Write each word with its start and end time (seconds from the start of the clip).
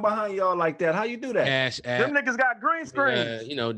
behind 0.00 0.34
y'all 0.34 0.56
like 0.56 0.78
that? 0.78 0.94
How 0.94 1.04
you 1.04 1.16
do 1.16 1.32
that? 1.34 1.46
App. 1.84 2.00
Them 2.00 2.14
niggas 2.14 2.36
got 2.36 2.60
green 2.60 2.86
screens. 2.86 3.18
Uh, 3.18 3.44
you 3.46 3.56
know, 3.56 3.72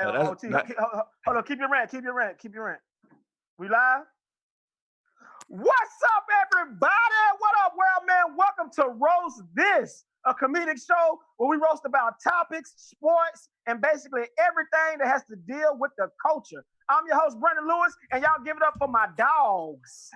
Hey, 0.00 0.06
No, 0.06 0.12
that's 0.14 0.28
OT, 0.30 0.48
not- 0.48 0.66
keep- 0.66 0.78
hold 0.78 1.02
hold 1.26 1.36
on, 1.36 1.42
keep 1.44 1.58
your 1.58 1.68
rant, 1.68 1.90
keep 1.90 2.02
your 2.02 2.14
rant, 2.14 2.38
keep 2.38 2.54
your 2.54 2.64
rant. 2.64 2.80
We 3.58 3.68
live? 3.68 4.06
What's 5.48 6.02
up, 6.16 6.24
everybody? 6.46 6.90
What 7.38 7.52
up, 7.66 7.72
world 7.76 8.06
man? 8.06 8.34
Welcome 8.34 8.70
to 8.76 8.88
Roast 8.88 9.42
This, 9.54 10.06
a 10.24 10.32
comedic 10.32 10.78
show 10.82 11.18
where 11.36 11.50
we 11.50 11.56
roast 11.56 11.82
about 11.84 12.14
topics, 12.22 12.72
sports, 12.78 13.50
and 13.66 13.82
basically 13.82 14.22
everything 14.38 15.00
that 15.00 15.08
has 15.08 15.22
to 15.26 15.36
deal 15.36 15.76
with 15.78 15.90
the 15.98 16.08
culture. 16.26 16.64
I'm 16.88 17.06
your 17.06 17.20
host, 17.20 17.38
Brendan 17.38 17.68
Lewis, 17.68 17.94
and 18.10 18.22
y'all 18.22 18.42
give 18.42 18.56
it 18.56 18.62
up 18.62 18.76
for 18.78 18.88
my 18.88 19.06
dogs. 19.18 20.10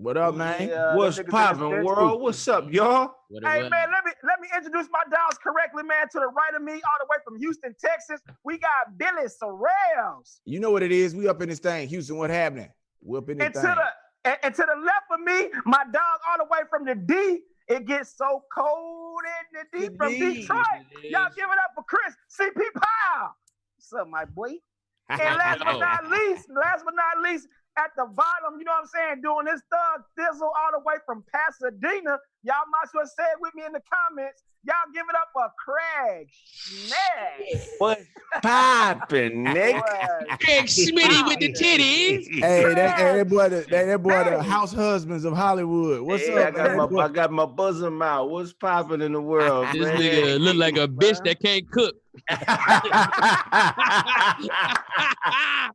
What 0.00 0.16
up, 0.16 0.34
man? 0.34 0.66
Yeah, 0.66 0.96
What's 0.96 1.18
them 1.18 1.26
niggas 1.26 1.30
poppin', 1.30 1.84
world? 1.84 1.84
stupid. 1.84 2.22
What's 2.22 2.48
up, 2.48 2.72
y'all? 2.72 3.12
what 3.28 3.42
it 3.42 3.46
Hey 3.46 3.68
man, 3.68 3.88
let 3.92 4.02
me 4.02 4.12
let 4.24 4.40
me 4.40 4.48
introduce 4.56 4.88
my 4.90 5.02
dogs 5.10 5.36
correctly, 5.36 5.82
man. 5.82 6.08
To 6.12 6.20
the 6.20 6.28
right 6.28 6.54
of 6.56 6.62
me, 6.62 6.72
all 6.72 6.98
the 7.00 7.06
way 7.10 7.18
from 7.22 7.38
Houston, 7.38 7.76
Texas, 7.78 8.18
we 8.42 8.56
got 8.56 8.96
Billy 8.96 9.28
Sorrells. 9.28 10.38
You 10.46 10.58
know 10.58 10.70
what 10.70 10.82
it 10.82 10.90
is? 10.90 11.14
We 11.14 11.28
up 11.28 11.42
in 11.42 11.50
this 11.50 11.58
thing, 11.58 11.86
Houston. 11.88 12.16
What 12.16 12.30
happening? 12.30 12.70
We 13.02 13.18
up 13.18 13.28
in 13.28 13.36
this 13.36 13.44
And 13.44 13.54
to 13.54 13.60
the 13.60 14.30
and, 14.30 14.38
and 14.42 14.54
to 14.54 14.62
the 14.62 14.80
left 14.80 15.04
of 15.12 15.20
me, 15.20 15.50
my 15.66 15.84
dog 15.92 16.18
all 16.30 16.38
the 16.38 16.48
way 16.50 16.60
from 16.70 16.86
the 16.86 16.94
D. 16.94 17.40
It 17.68 17.86
gets 17.86 18.16
so 18.16 18.42
cold 18.56 19.20
in 19.52 19.60
the 19.60 19.78
D 19.78 19.88
The 19.90 19.96
from 19.98 20.12
D. 20.12 20.40
Detroit. 20.40 20.64
Y'all 21.10 21.28
give 21.36 21.44
it 21.44 21.58
up 21.62 21.72
for 21.74 21.84
Chris 21.86 22.14
CP 22.40 22.56
Powell. 22.74 23.36
What's 23.76 23.92
up, 23.92 24.08
my 24.08 24.24
boy? 24.24 24.54
And 25.10 25.20
last 25.20 25.58
but 25.58 25.78
not 25.80 26.08
least, 26.08 26.46
last 26.54 26.84
but 26.84 26.94
not 26.94 27.28
least, 27.28 27.48
at 27.80 27.96
the 27.96 28.04
bottom, 28.04 28.60
you 28.60 28.64
know 28.68 28.76
what 28.76 28.84
I'm 28.84 28.92
saying, 28.92 29.16
doing 29.24 29.48
this 29.48 29.62
thug 29.72 30.04
thizzle 30.18 30.52
all 30.52 30.72
the 30.76 30.84
way 30.84 31.00
from 31.06 31.24
Pasadena. 31.32 32.20
Y'all 32.44 32.68
might 32.68 32.84
as 32.84 32.92
well 32.92 33.08
say 33.08 33.24
it 33.32 33.40
with 33.40 33.54
me 33.56 33.64
in 33.64 33.72
the 33.72 33.82
comments. 33.88 34.44
Y'all 34.62 34.74
give 34.92 35.06
it 35.08 35.16
up 35.16 35.28
for 35.32 35.50
Craig 35.56 36.28
Schmidt. 36.30 37.62
What 37.78 37.98
poppin', 38.42 39.44
Nick? 39.44 39.76
Boy, 39.76 40.36
Craig 40.38 40.66
Smitty 40.66 41.26
with 41.28 41.38
the 41.38 41.50
titties. 41.52 42.26
hey, 42.42 42.74
that, 42.74 42.98
hey, 42.98 43.16
that 43.16 43.28
boy, 43.28 43.48
the, 43.48 43.66
that, 43.70 43.86
that 43.86 44.02
boy, 44.02 44.22
the 44.24 44.42
house 44.42 44.74
husbands 44.74 45.24
of 45.24 45.34
Hollywood. 45.34 46.02
What's 46.02 46.26
Hey, 46.26 46.44
I 46.44 46.50
got, 46.50 46.76
man? 46.76 46.92
my, 46.92 47.04
I 47.04 47.08
got 47.08 47.32
my 47.32 47.46
bosom 47.46 48.02
out. 48.02 48.28
What's 48.28 48.52
popping 48.52 49.00
in 49.00 49.12
the 49.12 49.22
world, 49.22 49.68
This 49.72 49.86
man? 49.86 49.98
nigga 49.98 50.38
look 50.38 50.56
like 50.56 50.76
a 50.76 50.86
bitch 50.86 51.24
that 51.24 51.40
can't 51.40 51.66
cook. 51.70 51.94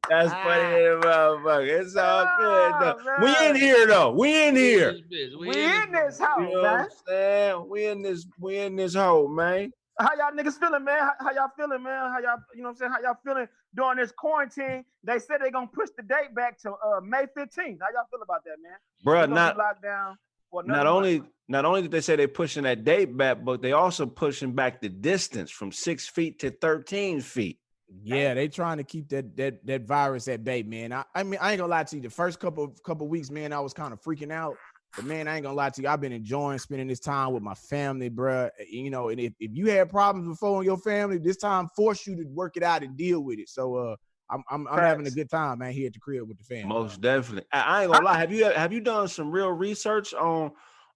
That's 0.10 0.32
funny, 0.32 0.84
in 0.86 1.02
motherfucker. 1.02 1.82
It's 1.82 1.96
all 1.96 2.26
ah, 2.28 2.38
good 2.40 2.74
though. 2.82 2.98
Oh, 3.00 3.24
We 3.24 3.48
in 3.50 3.56
here 3.56 3.88
though. 3.88 4.12
We 4.12 4.48
in 4.48 4.56
here. 4.56 4.92
This 4.94 5.02
bitch, 5.02 5.40
we 5.40 5.48
in 5.50 5.92
this 5.92 6.20
house, 6.20 6.40
You 6.40 6.46
know 6.46 6.62
what 6.62 6.64
man. 6.64 6.80
I'm 6.82 6.88
saying? 7.08 7.70
We 7.70 7.86
in 7.88 8.02
this. 8.02 8.28
We 8.40 8.58
in 8.58 8.75
this 8.76 8.96
hole, 8.96 9.28
man. 9.28 9.72
How 9.98 10.10
y'all 10.16 10.32
niggas 10.32 10.60
feeling, 10.60 10.84
man? 10.84 11.00
How, 11.00 11.14
how 11.20 11.32
y'all 11.34 11.52
feeling, 11.58 11.82
man? 11.82 12.12
How 12.12 12.20
y'all, 12.20 12.38
you 12.54 12.62
know 12.62 12.70
what 12.70 12.72
I'm 12.72 12.76
saying? 12.78 12.92
How 12.92 13.02
y'all 13.02 13.18
feeling 13.24 13.48
during 13.74 13.98
this 13.98 14.12
quarantine? 14.12 14.84
They 15.04 15.20
said 15.20 15.38
they're 15.42 15.52
gonna 15.52 15.68
push 15.68 15.90
the 15.96 16.04
date 16.04 16.36
back 16.36 16.60
to 16.64 16.72
uh, 16.72 17.00
May 17.02 17.26
15th. 17.38 17.80
How 17.80 17.88
y'all 17.94 18.08
feel 18.12 18.22
about 18.22 18.44
that, 18.44 18.58
man? 18.62 18.74
We 19.06 19.12
Bruh, 19.12 19.22
gonna 19.24 19.36
not 19.36 19.58
locked 19.58 19.84
down 19.84 20.18
for 20.52 20.62
another 20.62 20.84
not 20.84 20.86
month. 20.86 20.96
only 20.98 21.24
not 21.48 21.66
only 21.66 21.82
did 21.84 21.92
they 21.92 22.02
say 22.02 22.16
they're 22.16 22.28
pushing 22.28 22.64
that 22.64 22.84
date 22.84 23.16
back, 23.16 23.44
but 23.44 23.62
they 23.62 23.72
also 23.72 24.06
pushing 24.06 24.54
back 24.54 24.82
the 24.82 24.90
distance 24.90 25.52
from 25.52 25.72
six 25.72 26.08
feet 26.08 26.40
to 26.40 26.52
13 26.52 27.22
feet. 27.22 27.60
Yeah, 28.04 28.34
they 28.34 28.48
trying 28.48 28.78
to 28.78 28.84
keep 28.84 29.10
that 29.10 29.38
that 29.38 29.66
that 29.66 29.84
virus 29.84 30.28
at 30.28 30.44
bay, 30.44 30.64
man. 30.64 30.92
I, 30.92 31.04
I 31.14 31.24
mean, 31.24 31.40
I 31.42 31.52
ain't 31.52 31.60
gonna 31.60 31.70
lie 31.70 31.84
to 31.84 31.96
you. 31.96 32.02
The 32.02 32.10
first 32.10 32.40
couple 32.40 32.68
couple 32.84 33.08
weeks, 33.08 33.30
man, 33.30 33.54
I 33.54 33.60
was 33.60 33.74
kind 33.74 33.94
of 33.94 34.02
freaking 34.02 34.32
out. 34.32 34.56
But 34.96 35.06
man, 35.06 35.28
I 35.28 35.36
ain't 35.36 35.44
gonna 35.44 35.56
lie 35.56 35.70
to 35.72 35.82
you. 35.82 35.88
I've 35.90 36.00
been 36.00 36.14
enjoying 36.14 36.58
spending 36.60 36.88
this 36.88 37.00
time 37.02 37.34
with 37.34 37.44
my 37.44 37.54
family, 37.56 38.10
bruh. 38.10 38.50
You 38.70 38.90
know, 38.90 39.10
and 39.10 39.20
if, 39.20 39.34
if 39.40 39.52
you 39.54 39.70
had 39.70 39.90
problems 39.90 40.28
before 40.28 40.62
in 40.62 40.66
your 40.66 40.78
family, 40.78 41.18
this 41.18 41.38
time 41.38 41.68
force 41.76 42.08
you 42.08 42.16
to 42.16 42.24
work 42.30 42.56
it 42.56 42.64
out 42.64 42.82
and 42.84 42.96
deal 42.96 43.22
with 43.22 43.40
it. 43.40 43.50
So 43.50 43.76
uh 43.76 43.96
I'm 44.30 44.42
I'm, 44.50 44.68
I'm 44.68 44.80
having 44.80 45.06
a 45.06 45.12
good 45.12 45.30
time, 45.30 45.60
man, 45.60 45.72
here 45.74 45.88
at 45.88 45.94
the 45.94 46.00
crib 46.00 46.28
with 46.28 46.38
the 46.38 46.44
family. 46.46 46.66
Most 46.74 47.02
definitely. 47.02 47.48
I, 47.52 47.62
I 47.62 47.84
ain't 47.84 47.92
gonna 47.92 48.06
lie. 48.06 48.18
Have 48.18 48.32
you 48.32 48.46
have 48.46 48.72
you 48.72 48.80
done 48.80 49.08
some 49.10 49.32
real 49.32 49.52
research 49.52 50.14
on 50.14 50.52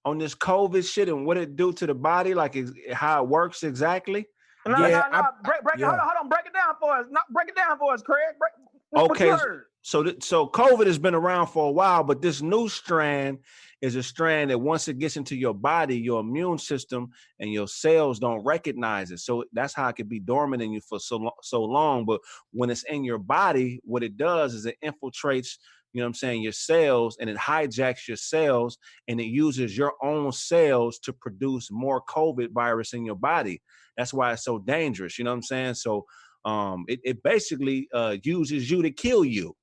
on 0.05 0.17
this 0.17 0.33
COVID 0.33 0.89
shit 0.89 1.09
and 1.09 1.25
what 1.25 1.35
it 1.35 1.57
do 1.57 1.73
to 1.73 1.85
the 1.85 1.93
body, 1.93 2.33
like 2.33 2.55
ex- 2.55 2.71
how 2.93 3.21
it 3.21 3.27
works 3.29 3.63
exactly? 3.63 4.25
No, 4.65 4.77
Yeah, 4.87 5.03
no, 5.11 5.17
no. 5.19 5.23
I- 5.25 5.29
break, 5.43 5.61
break 5.61 5.75
it. 5.75 5.79
yeah. 5.81 5.87
Hold 5.87 5.99
on, 5.99 6.05
hold 6.07 6.17
on. 6.23 6.29
Break 6.29 6.45
it 6.45 6.53
down 6.53 6.73
for 6.79 6.95
us. 6.95 7.05
Not 7.11 7.23
break 7.31 7.49
it 7.49 7.55
down 7.55 7.77
for 7.77 7.93
us, 7.93 8.01
Craig. 8.01 8.35
Break, 8.39 8.51
what- 8.91 9.09
what 9.09 9.19
you 9.19 9.31
Okay. 9.33 9.43
So 9.81 10.13
so 10.19 10.47
COVID 10.47 10.87
has 10.87 10.97
been 10.97 11.13
around 11.15 11.47
for 11.47 11.67
a 11.67 11.71
while, 11.71 12.03
but 12.03 12.21
this 12.21 12.41
new 12.41 12.67
strand 12.67 13.39
is 13.81 13.95
a 13.95 14.03
strand 14.03 14.51
that 14.51 14.59
once 14.59 14.87
it 14.87 14.99
gets 14.99 15.15
into 15.15 15.35
your 15.35 15.53
body, 15.53 15.97
your 15.97 16.19
immune 16.19 16.57
system 16.57 17.09
and 17.39 17.51
your 17.51 17.67
cells 17.67 18.19
don't 18.19 18.43
recognize 18.43 19.11
it. 19.11 19.19
So 19.19 19.45
that's 19.53 19.73
how 19.73 19.87
it 19.87 19.95
could 19.95 20.09
be 20.09 20.19
dormant 20.19 20.61
in 20.61 20.71
you 20.71 20.81
for 20.81 20.99
so 20.99 21.17
lo- 21.17 21.31
so 21.41 21.63
long. 21.63 22.05
But 22.05 22.21
when 22.51 22.69
it's 22.69 22.83
in 22.83 23.03
your 23.03 23.19
body, 23.19 23.79
what 23.83 24.03
it 24.03 24.17
does 24.17 24.53
is 24.53 24.65
it 24.65 24.77
infiltrates, 24.83 25.57
you 25.93 26.01
know 26.01 26.05
what 26.05 26.09
I'm 26.09 26.13
saying, 26.15 26.41
your 26.41 26.51
cells 26.51 27.17
and 27.19 27.29
it 27.29 27.37
hijacks 27.37 28.07
your 28.07 28.17
cells 28.17 28.77
and 29.07 29.19
it 29.19 29.25
uses 29.25 29.77
your 29.77 29.93
own 30.03 30.31
cells 30.31 30.99
to 30.99 31.13
produce 31.13 31.69
more 31.71 32.03
COVID 32.03 32.51
virus 32.51 32.93
in 32.93 33.05
your 33.05 33.15
body. 33.15 33.61
That's 33.97 34.13
why 34.13 34.33
it's 34.33 34.43
so 34.43 34.59
dangerous. 34.59 35.17
You 35.17 35.23
know 35.23 35.31
what 35.31 35.37
I'm 35.37 35.43
saying? 35.43 35.73
So 35.75 36.05
um 36.45 36.85
it, 36.87 36.99
it 37.03 37.23
basically 37.23 37.87
uh 37.93 38.17
uses 38.23 38.69
you 38.69 38.81
to 38.81 38.91
kill 38.91 39.25
you. 39.25 39.55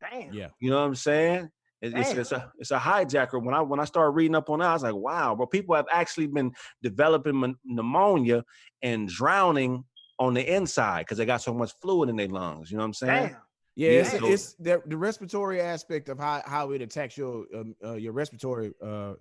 Damn. 0.00 0.32
Yeah. 0.32 0.48
You 0.60 0.70
know 0.70 0.76
what 0.76 0.86
I'm 0.86 0.94
saying? 0.94 1.50
It- 1.82 1.96
It's, 1.96 2.10
it's 2.12 2.32
a 2.32 2.52
it's 2.58 2.70
a 2.70 2.78
hijacker. 2.78 3.42
When 3.42 3.54
I 3.54 3.60
when 3.62 3.80
I 3.80 3.84
started 3.84 4.10
reading 4.10 4.34
up 4.34 4.50
on 4.50 4.58
that, 4.58 4.68
I 4.68 4.72
was 4.74 4.82
like, 4.82 4.94
wow, 4.94 5.34
bro, 5.34 5.46
people 5.46 5.74
have 5.74 5.86
actually 5.90 6.26
been 6.26 6.52
developing 6.82 7.36
mon- 7.36 7.56
pneumonia 7.64 8.44
and 8.82 9.08
drowning 9.08 9.84
on 10.18 10.34
the 10.34 10.54
inside 10.54 11.00
because 11.00 11.16
they 11.18 11.24
got 11.24 11.40
so 11.40 11.54
much 11.54 11.72
fluid 11.80 12.10
in 12.10 12.16
their 12.16 12.28
lungs. 12.28 12.70
You 12.70 12.76
know 12.76 12.82
what 12.82 12.88
I'm 12.88 12.94
saying? 12.94 13.28
Damn. 13.28 13.36
Yeah, 13.76 13.90
Yeah. 13.92 14.00
it's, 14.00 14.14
it's 14.14 14.54
the, 14.54 14.82
the 14.86 14.96
respiratory 14.96 15.60
aspect 15.62 16.08
of 16.10 16.18
how, 16.18 16.42
how 16.44 16.72
it 16.72 16.82
attacks 16.82 17.16
your 17.16 17.46
um, 17.54 17.74
uh, 17.82 17.94
your 17.94 18.12
respiratory 18.12 18.72
uh, 18.84 19.14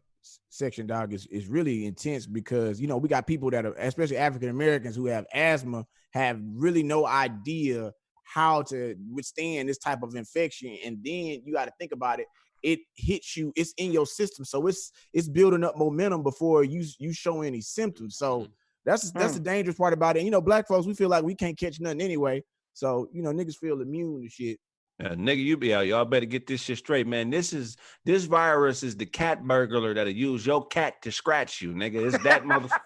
section, 0.50 0.86
dog, 0.86 1.13
is, 1.13 1.28
is 1.28 1.48
really 1.48 1.86
intense 1.86 2.25
because 2.25 2.81
you 2.81 2.88
know 2.88 2.98
we 2.98 3.07
got 3.07 3.25
people 3.25 3.50
that 3.51 3.66
are 3.66 3.74
especially 3.75 4.18
African 4.18 4.50
Americans 4.50 4.98
who 4.98 5.06
have 5.06 5.25
asthma 5.34 5.86
have 6.12 6.42
really 6.54 6.84
no 6.84 7.06
idea 7.06 7.94
how 8.25 8.62
to 8.63 8.95
withstand 9.12 9.69
this 9.69 9.78
type 9.78 10.04
of 10.04 10.13
infection, 10.16 10.75
and 10.86 10.98
then 11.04 11.42
you 11.45 11.54
got 11.54 11.66
to 11.66 11.74
think 11.80 11.94
about 11.94 12.19
it. 12.19 12.28
It 12.64 12.80
hits 12.96 13.36
you. 13.38 13.54
It's 13.56 13.74
in 13.78 13.92
your 13.92 14.06
system, 14.06 14.46
so 14.46 14.68
it's 14.68 14.92
it's 15.14 15.28
building 15.30 15.64
up 15.64 15.78
momentum 15.78 16.24
before 16.24 16.64
you 16.64 16.84
you 16.98 17.14
show 17.14 17.42
any 17.42 17.62
symptoms. 17.62 18.18
So 18.18 18.42
mm-hmm. 18.42 18.52
that's 18.86 19.12
that's 19.12 19.36
the 19.36 19.42
mm. 19.42 19.46
dangerous 19.46 19.78
part 19.78 19.94
about 19.94 20.16
it. 20.16 20.20
And, 20.20 20.26
you 20.26 20.32
know, 20.32 20.42
black 20.42 20.68
folks 20.68 20.88
we 20.88 20.94
feel 20.94 21.10
like 21.10 21.24
we 21.24 21.36
can't 21.36 21.58
catch 21.58 21.80
nothing 21.80 22.02
anyway. 22.02 22.44
So 22.74 23.10
you 23.12 23.22
know, 23.22 23.32
niggas 23.32 23.56
feel 23.56 23.82
immune 23.82 24.24
to 24.24 24.30
shit. 24.30 24.60
Yeah, 25.01 25.16
nigga, 25.16 25.38
you 25.42 25.56
be 25.56 25.74
out. 25.74 25.88
Y'all 25.88 26.04
better 26.04 26.25
get 26.25 26.46
this 26.46 26.62
shit 26.62 26.78
straight, 26.78 27.07
man. 27.07 27.30
This 27.30 27.54
is 27.54 27.78
this 28.04 28.25
virus 28.25 28.84
is 28.84 28.98
the 28.98 29.06
cat 29.06 29.42
burglar 29.48 29.94
that'll 29.94 30.12
use 30.12 30.46
your 30.46 30.66
cat 30.68 31.01
to 31.04 31.12
scratch 31.12 31.62
you, 31.62 31.72
nigga. 31.74 32.06
It's 32.13 32.22
that 32.25 32.44
motherfucker. 32.44 32.80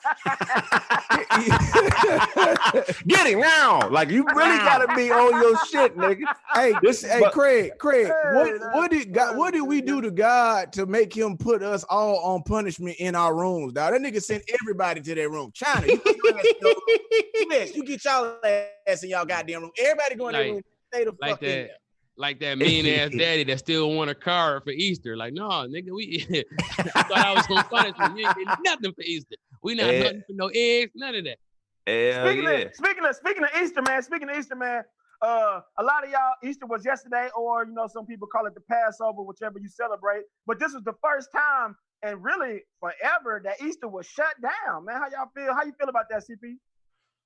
get 3.08 3.26
him 3.28 3.40
now. 3.40 3.90
Like 3.90 4.12
you 4.12 4.24
really 4.36 4.58
gotta 4.60 4.94
be 4.96 5.10
on 5.12 5.42
your 5.42 5.58
shit, 5.66 5.98
nigga. 5.98 6.26
hey, 6.54 6.74
This- 6.84 7.02
hey, 7.04 7.20
but- 7.20 7.34
Craig, 7.34 7.72
Craig, 7.80 8.12
what 8.36 8.62
what 8.76 8.92
did 8.92 9.12
God, 9.12 9.36
what 9.36 9.54
did 9.54 9.62
we 9.62 9.82
do 9.82 10.00
to 10.00 10.12
God 10.12 10.72
to 10.74 10.86
make 10.86 11.12
him 11.16 11.36
put 11.36 11.64
us 11.64 11.84
all 11.86 12.20
on 12.20 12.44
punishment 12.44 12.96
in 13.00 13.16
our 13.16 13.36
rooms? 13.36 13.74
Dog, 13.74 13.92
that 13.94 14.02
nigga 14.02 14.22
sent 14.22 14.44
everybody 14.62 15.02
to 15.02 15.16
their 15.16 15.32
room. 15.32 15.50
China, 15.52 15.88
you 15.88 15.98
get 15.98 16.16
your 16.16 16.38
ass 16.38 16.46
in 16.46 16.56
your 16.62 16.74
room. 16.76 17.00
US, 17.52 17.76
you 17.76 17.84
get 17.84 18.06
y'all 18.06 18.36
ass 18.88 19.04
in 19.04 19.10
y'all 19.10 19.26
goddamn 19.26 19.62
room. 19.64 19.72
Everybody 19.80 20.16
go 20.16 20.28
in 20.28 20.34
their 20.34 20.44
Like- 20.44 20.52
room. 20.54 20.62
Stay 20.94 21.06
the 21.06 21.14
like 21.20 21.32
fuck 21.32 21.42
in 21.42 21.50
there. 21.50 21.70
Like 22.16 22.40
that 22.42 22.58
mean 22.60 22.86
ass 22.86 23.12
daddy 23.12 23.44
that 23.46 23.60
still 23.60 23.92
want 23.96 24.10
a 24.10 24.16
car 24.16 24.62
for 24.62 24.72
Easter. 24.72 25.18
Like, 25.18 25.34
no, 25.34 25.48
nigga, 25.50 25.92
we 25.94 26.26
I 26.96 27.04
thought 27.04 27.18
I 27.18 27.34
was 27.34 27.48
gonna 27.48 27.64
punish 27.64 27.96
you. 27.98 28.06
You 28.22 28.28
ain't 28.28 28.38
getting 28.38 28.64
nothing 28.64 28.94
for 28.94 29.02
Easter. 29.02 29.36
We 29.64 29.76
not 29.76 29.94
Yeah. 29.94 30.04
nothing 30.04 30.24
for 30.28 30.34
no 30.34 30.52
eggs, 30.54 30.92
none 30.96 31.16
of 31.16 31.24
that. 31.26 31.38
Hell 31.88 32.26
speaking 32.28 32.44
yeah. 32.44 32.50
of 32.52 32.76
speaking 32.76 33.06
of 33.06 33.16
speaking 33.16 33.44
of 33.44 33.50
Easter, 33.62 33.82
man. 33.82 34.04
Speaking 34.04 34.30
of 34.30 34.38
Easter, 34.38 34.56
man. 34.56 34.84
Uh, 35.22 35.62
a 35.78 35.84
lot 35.84 36.04
of 36.04 36.10
y'all 36.12 36.34
Easter 36.44 36.66
was 36.66 36.84
yesterday, 36.84 37.30
or 37.36 37.66
you 37.66 37.74
know, 37.74 37.88
some 37.88 38.06
people 38.06 38.28
call 38.28 38.46
it 38.46 38.54
the 38.54 38.62
Passover, 38.62 39.22
whichever 39.22 39.58
you 39.58 39.70
celebrate. 39.70 40.24
But 40.46 40.60
this 40.60 40.74
was 40.74 40.84
the 40.84 40.96
first 41.02 41.30
time, 41.32 41.78
and 42.02 42.22
really 42.22 42.62
forever, 42.82 43.42
that 43.46 43.62
Easter 43.66 43.88
was 43.88 44.06
shut 44.06 44.34
down. 44.42 44.84
Man, 44.84 44.98
how 44.98 45.08
y'all 45.10 45.32
feel? 45.34 45.54
How 45.54 45.64
you 45.64 45.72
feel 45.80 45.88
about 45.88 46.10
that, 46.10 46.24
CP? 46.24 46.56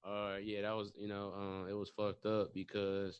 Uh, 0.05 0.37
yeah, 0.37 0.61
that 0.61 0.75
was 0.75 0.93
you 0.95 1.07
know, 1.07 1.33
um, 1.35 1.67
it 1.67 1.73
was 1.73 1.89
fucked 1.89 2.25
up 2.27 2.53
because, 2.53 3.19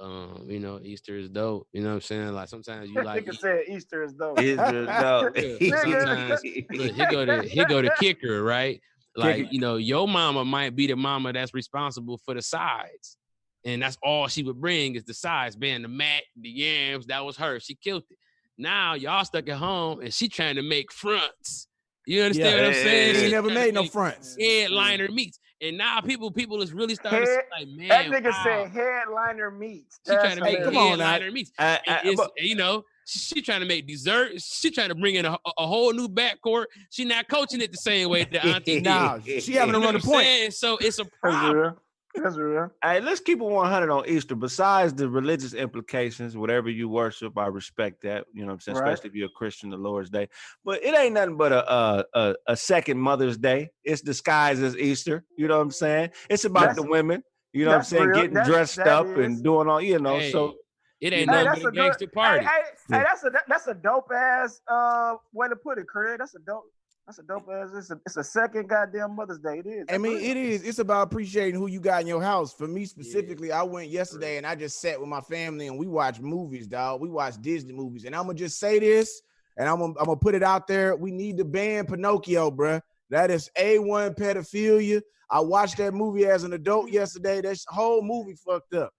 um, 0.00 0.44
you 0.48 0.60
know, 0.60 0.78
Easter 0.82 1.16
is 1.16 1.28
dope. 1.28 1.66
You 1.72 1.82
know 1.82 1.88
what 1.88 1.94
I'm 1.96 2.00
saying? 2.02 2.32
Like 2.32 2.48
sometimes 2.48 2.90
you 2.90 3.02
like. 3.02 3.24
Nigga 3.24 3.36
said 3.38 3.60
Easter 3.68 4.02
is 4.02 4.12
dope. 4.12 4.40
Israel, 4.40 4.84
no. 4.84 5.30
Yeah, 5.34 5.80
sometimes- 5.80 6.42
Look, 6.70 6.92
here 6.92 7.10
go 7.10 7.24
the 7.24 7.42
here 7.42 7.64
go 7.66 7.82
the 7.82 7.90
kicker, 8.00 8.42
right? 8.42 8.80
Like 9.16 9.36
Kicker. 9.36 9.48
you 9.52 9.60
know, 9.60 9.76
your 9.76 10.06
mama 10.06 10.44
might 10.44 10.76
be 10.76 10.86
the 10.86 10.96
mama 10.96 11.32
that's 11.32 11.54
responsible 11.54 12.18
for 12.24 12.34
the 12.34 12.42
sides, 12.42 13.16
and 13.64 13.80
that's 13.80 13.96
all 14.02 14.28
she 14.28 14.42
would 14.42 14.60
bring 14.60 14.94
is 14.94 15.04
the 15.04 15.14
sides, 15.14 15.56
being 15.56 15.80
the 15.82 15.88
mac, 15.88 16.22
the 16.38 16.50
yams. 16.50 17.06
That 17.06 17.24
was 17.24 17.36
her. 17.38 17.58
She 17.60 17.74
killed 17.74 18.02
it. 18.10 18.18
Now 18.58 18.92
y'all 18.94 19.24
stuck 19.24 19.48
at 19.48 19.56
home, 19.56 20.00
and 20.00 20.12
she 20.12 20.28
trying 20.28 20.56
to 20.56 20.62
make 20.62 20.92
fronts. 20.92 21.68
You 22.06 22.22
understand 22.22 22.56
what 22.56 22.64
I'm 22.66 22.72
Yeah, 22.72 22.82
saying? 22.82 23.14
yeah, 23.14 23.20
He 23.20 23.26
She 23.26 23.32
never 23.32 23.48
made 23.50 23.74
no 23.74 23.84
fronts. 23.86 24.36
headliner 24.40 25.08
meats, 25.10 25.38
and 25.60 25.78
now 25.78 26.00
people 26.00 26.30
people 26.30 26.60
is 26.62 26.72
really 26.72 26.94
starting 26.94 27.24
to 27.24 27.26
Head- 27.26 27.40
say 27.58 27.64
like, 27.64 27.68
man, 27.76 27.88
that 28.10 28.22
nigga 28.22 28.30
wow. 28.32 28.42
said 28.44 28.70
headliner 28.70 29.50
meats. 29.50 30.00
She 30.06 30.12
trying 30.14 30.36
to 30.36 30.42
make 30.42 30.62
come 30.62 30.72
hilarious. 30.74 30.92
on 30.92 30.98
headliner 31.00 31.30
meats. 31.32 31.52
I- 31.58 31.80
And 31.86 32.08
I- 32.10 32.14
but- 32.14 32.32
you 32.36 32.54
know, 32.56 32.84
she 33.06 33.40
trying 33.40 33.60
to 33.60 33.66
make 33.66 33.86
dessert. 33.86 34.40
She 34.42 34.70
trying 34.70 34.88
to 34.88 34.94
bring 34.94 35.14
in 35.14 35.24
a, 35.24 35.38
a 35.58 35.66
whole 35.66 35.92
new 35.92 36.08
backcourt. 36.08 36.66
She 36.90 37.04
not 37.04 37.28
coaching 37.28 37.60
it 37.60 37.70
the 37.70 37.78
same 37.78 38.08
way 38.10 38.24
that 38.24 38.44
auntie 38.44 38.74
did. 38.74 38.84
Nah, 38.84 39.18
she 39.20 39.52
having 39.52 39.74
to 39.74 39.80
run 39.80 39.94
the 39.94 40.00
point. 40.00 40.24
saying? 40.26 40.50
So 40.50 40.76
it's 40.78 40.98
a 40.98 41.04
problem. 41.04 41.76
Real. 42.16 42.24
That's 42.24 42.36
real. 42.38 42.70
Hey, 42.82 43.00
let's 43.00 43.20
keep 43.20 43.40
it 43.40 43.44
100 43.44 43.90
on 43.90 44.08
Easter. 44.08 44.34
Besides 44.34 44.94
the 44.94 45.08
religious 45.08 45.54
implications, 45.54 46.36
whatever 46.36 46.68
you 46.70 46.88
worship, 46.88 47.36
I 47.38 47.46
respect 47.46 48.02
that. 48.02 48.26
You 48.32 48.42
know 48.42 48.48
what 48.48 48.52
I'm 48.54 48.60
saying? 48.60 48.78
Right. 48.78 48.92
Especially 48.92 49.10
if 49.10 49.16
you're 49.16 49.26
a 49.28 49.36
Christian, 49.36 49.70
the 49.70 49.76
Lord's 49.76 50.10
Day. 50.10 50.28
But 50.64 50.82
it 50.82 50.94
ain't 50.96 51.14
nothing 51.14 51.36
but 51.36 51.52
a, 51.52 51.72
a, 51.72 52.04
a, 52.14 52.34
a 52.48 52.56
second 52.56 52.98
Mother's 52.98 53.36
Day. 53.38 53.70
It's 53.84 54.00
disguised 54.02 54.62
as 54.62 54.76
Easter. 54.76 55.24
You 55.36 55.48
know 55.48 55.56
what 55.56 55.62
I'm 55.62 55.70
saying? 55.70 56.10
It's 56.30 56.44
about 56.44 56.60
That's- 56.60 56.76
the 56.76 56.88
women. 56.88 57.22
You 57.52 57.64
know 57.64 57.70
what 57.70 57.78
I'm 57.78 57.84
saying? 57.84 58.04
real. 58.06 58.14
Getting 58.16 58.34
That's- 58.34 58.48
dressed 58.52 58.76
that 58.76 58.88
up 58.88 59.06
is. 59.06 59.24
and 59.24 59.42
doing 59.42 59.68
all, 59.68 59.80
you 59.80 59.98
know. 59.98 60.18
Hey, 60.18 60.30
So 60.30 60.56
it 61.00 61.12
ain't 61.12 61.30
Hey, 61.30 61.42
nothing 61.42 61.44
that's 61.46 61.58
but 61.60 61.64
a 61.64 61.68
a 61.68 61.70
good- 61.72 61.74
gangster 61.76 62.06
party. 62.08 62.44
Hey, 62.44 62.50
hey, 62.50 62.60
Yeah. 62.90 62.98
hey, 62.98 63.04
that's 63.04 63.24
a 63.24 63.30
that's 63.48 63.66
a 63.66 63.74
dope 63.74 64.10
ass 64.14 64.60
uh 64.68 65.14
way 65.32 65.48
to 65.48 65.56
put 65.56 65.78
it, 65.78 65.86
Craig. 65.88 66.18
That's 66.18 66.34
a 66.34 66.38
dope. 66.40 66.64
That's 67.06 67.20
a 67.20 67.22
dope 67.22 67.48
ass. 67.48 67.68
It's 67.72 67.90
a 67.92 68.00
it's 68.04 68.16
a 68.16 68.24
second 68.24 68.68
goddamn 68.68 69.14
Mother's 69.14 69.38
Day. 69.38 69.62
It 69.64 69.66
is. 69.66 69.84
I 69.88 69.96
mean, 69.96 70.18
it 70.18 70.36
is. 70.36 70.64
It's 70.64 70.80
about 70.80 71.06
appreciating 71.06 71.54
who 71.54 71.68
you 71.68 71.78
got 71.78 72.00
in 72.00 72.08
your 72.08 72.20
house. 72.20 72.52
For 72.52 72.66
me 72.66 72.84
specifically, 72.84 73.52
I 73.52 73.62
went 73.62 73.90
yesterday 73.90 74.38
and 74.38 74.46
I 74.46 74.56
just 74.56 74.80
sat 74.80 74.98
with 74.98 75.08
my 75.08 75.20
family 75.20 75.68
and 75.68 75.78
we 75.78 75.86
watched 75.86 76.20
movies, 76.20 76.66
dog. 76.66 77.00
We 77.00 77.08
watched 77.08 77.42
Disney 77.42 77.72
movies, 77.72 78.06
and 78.06 78.16
I'm 78.16 78.24
gonna 78.24 78.34
just 78.34 78.58
say 78.58 78.80
this, 78.80 79.22
and 79.56 79.68
I'm 79.68 79.78
gonna, 79.78 79.94
I'm 80.00 80.06
gonna 80.06 80.16
put 80.16 80.34
it 80.34 80.42
out 80.42 80.66
there. 80.66 80.96
We 80.96 81.12
need 81.12 81.36
to 81.36 81.44
ban 81.44 81.86
Pinocchio, 81.86 82.50
bruh. 82.50 82.80
That 83.10 83.30
is 83.30 83.48
a1 83.56 84.18
pedophilia. 84.18 85.00
I 85.30 85.38
watched 85.38 85.76
that 85.76 85.94
movie 85.94 86.26
as 86.26 86.42
an 86.42 86.54
adult 86.54 86.90
yesterday. 86.90 87.40
That 87.40 87.56
whole 87.68 88.02
movie 88.02 88.34
fucked 88.34 88.74
up. 88.74 88.92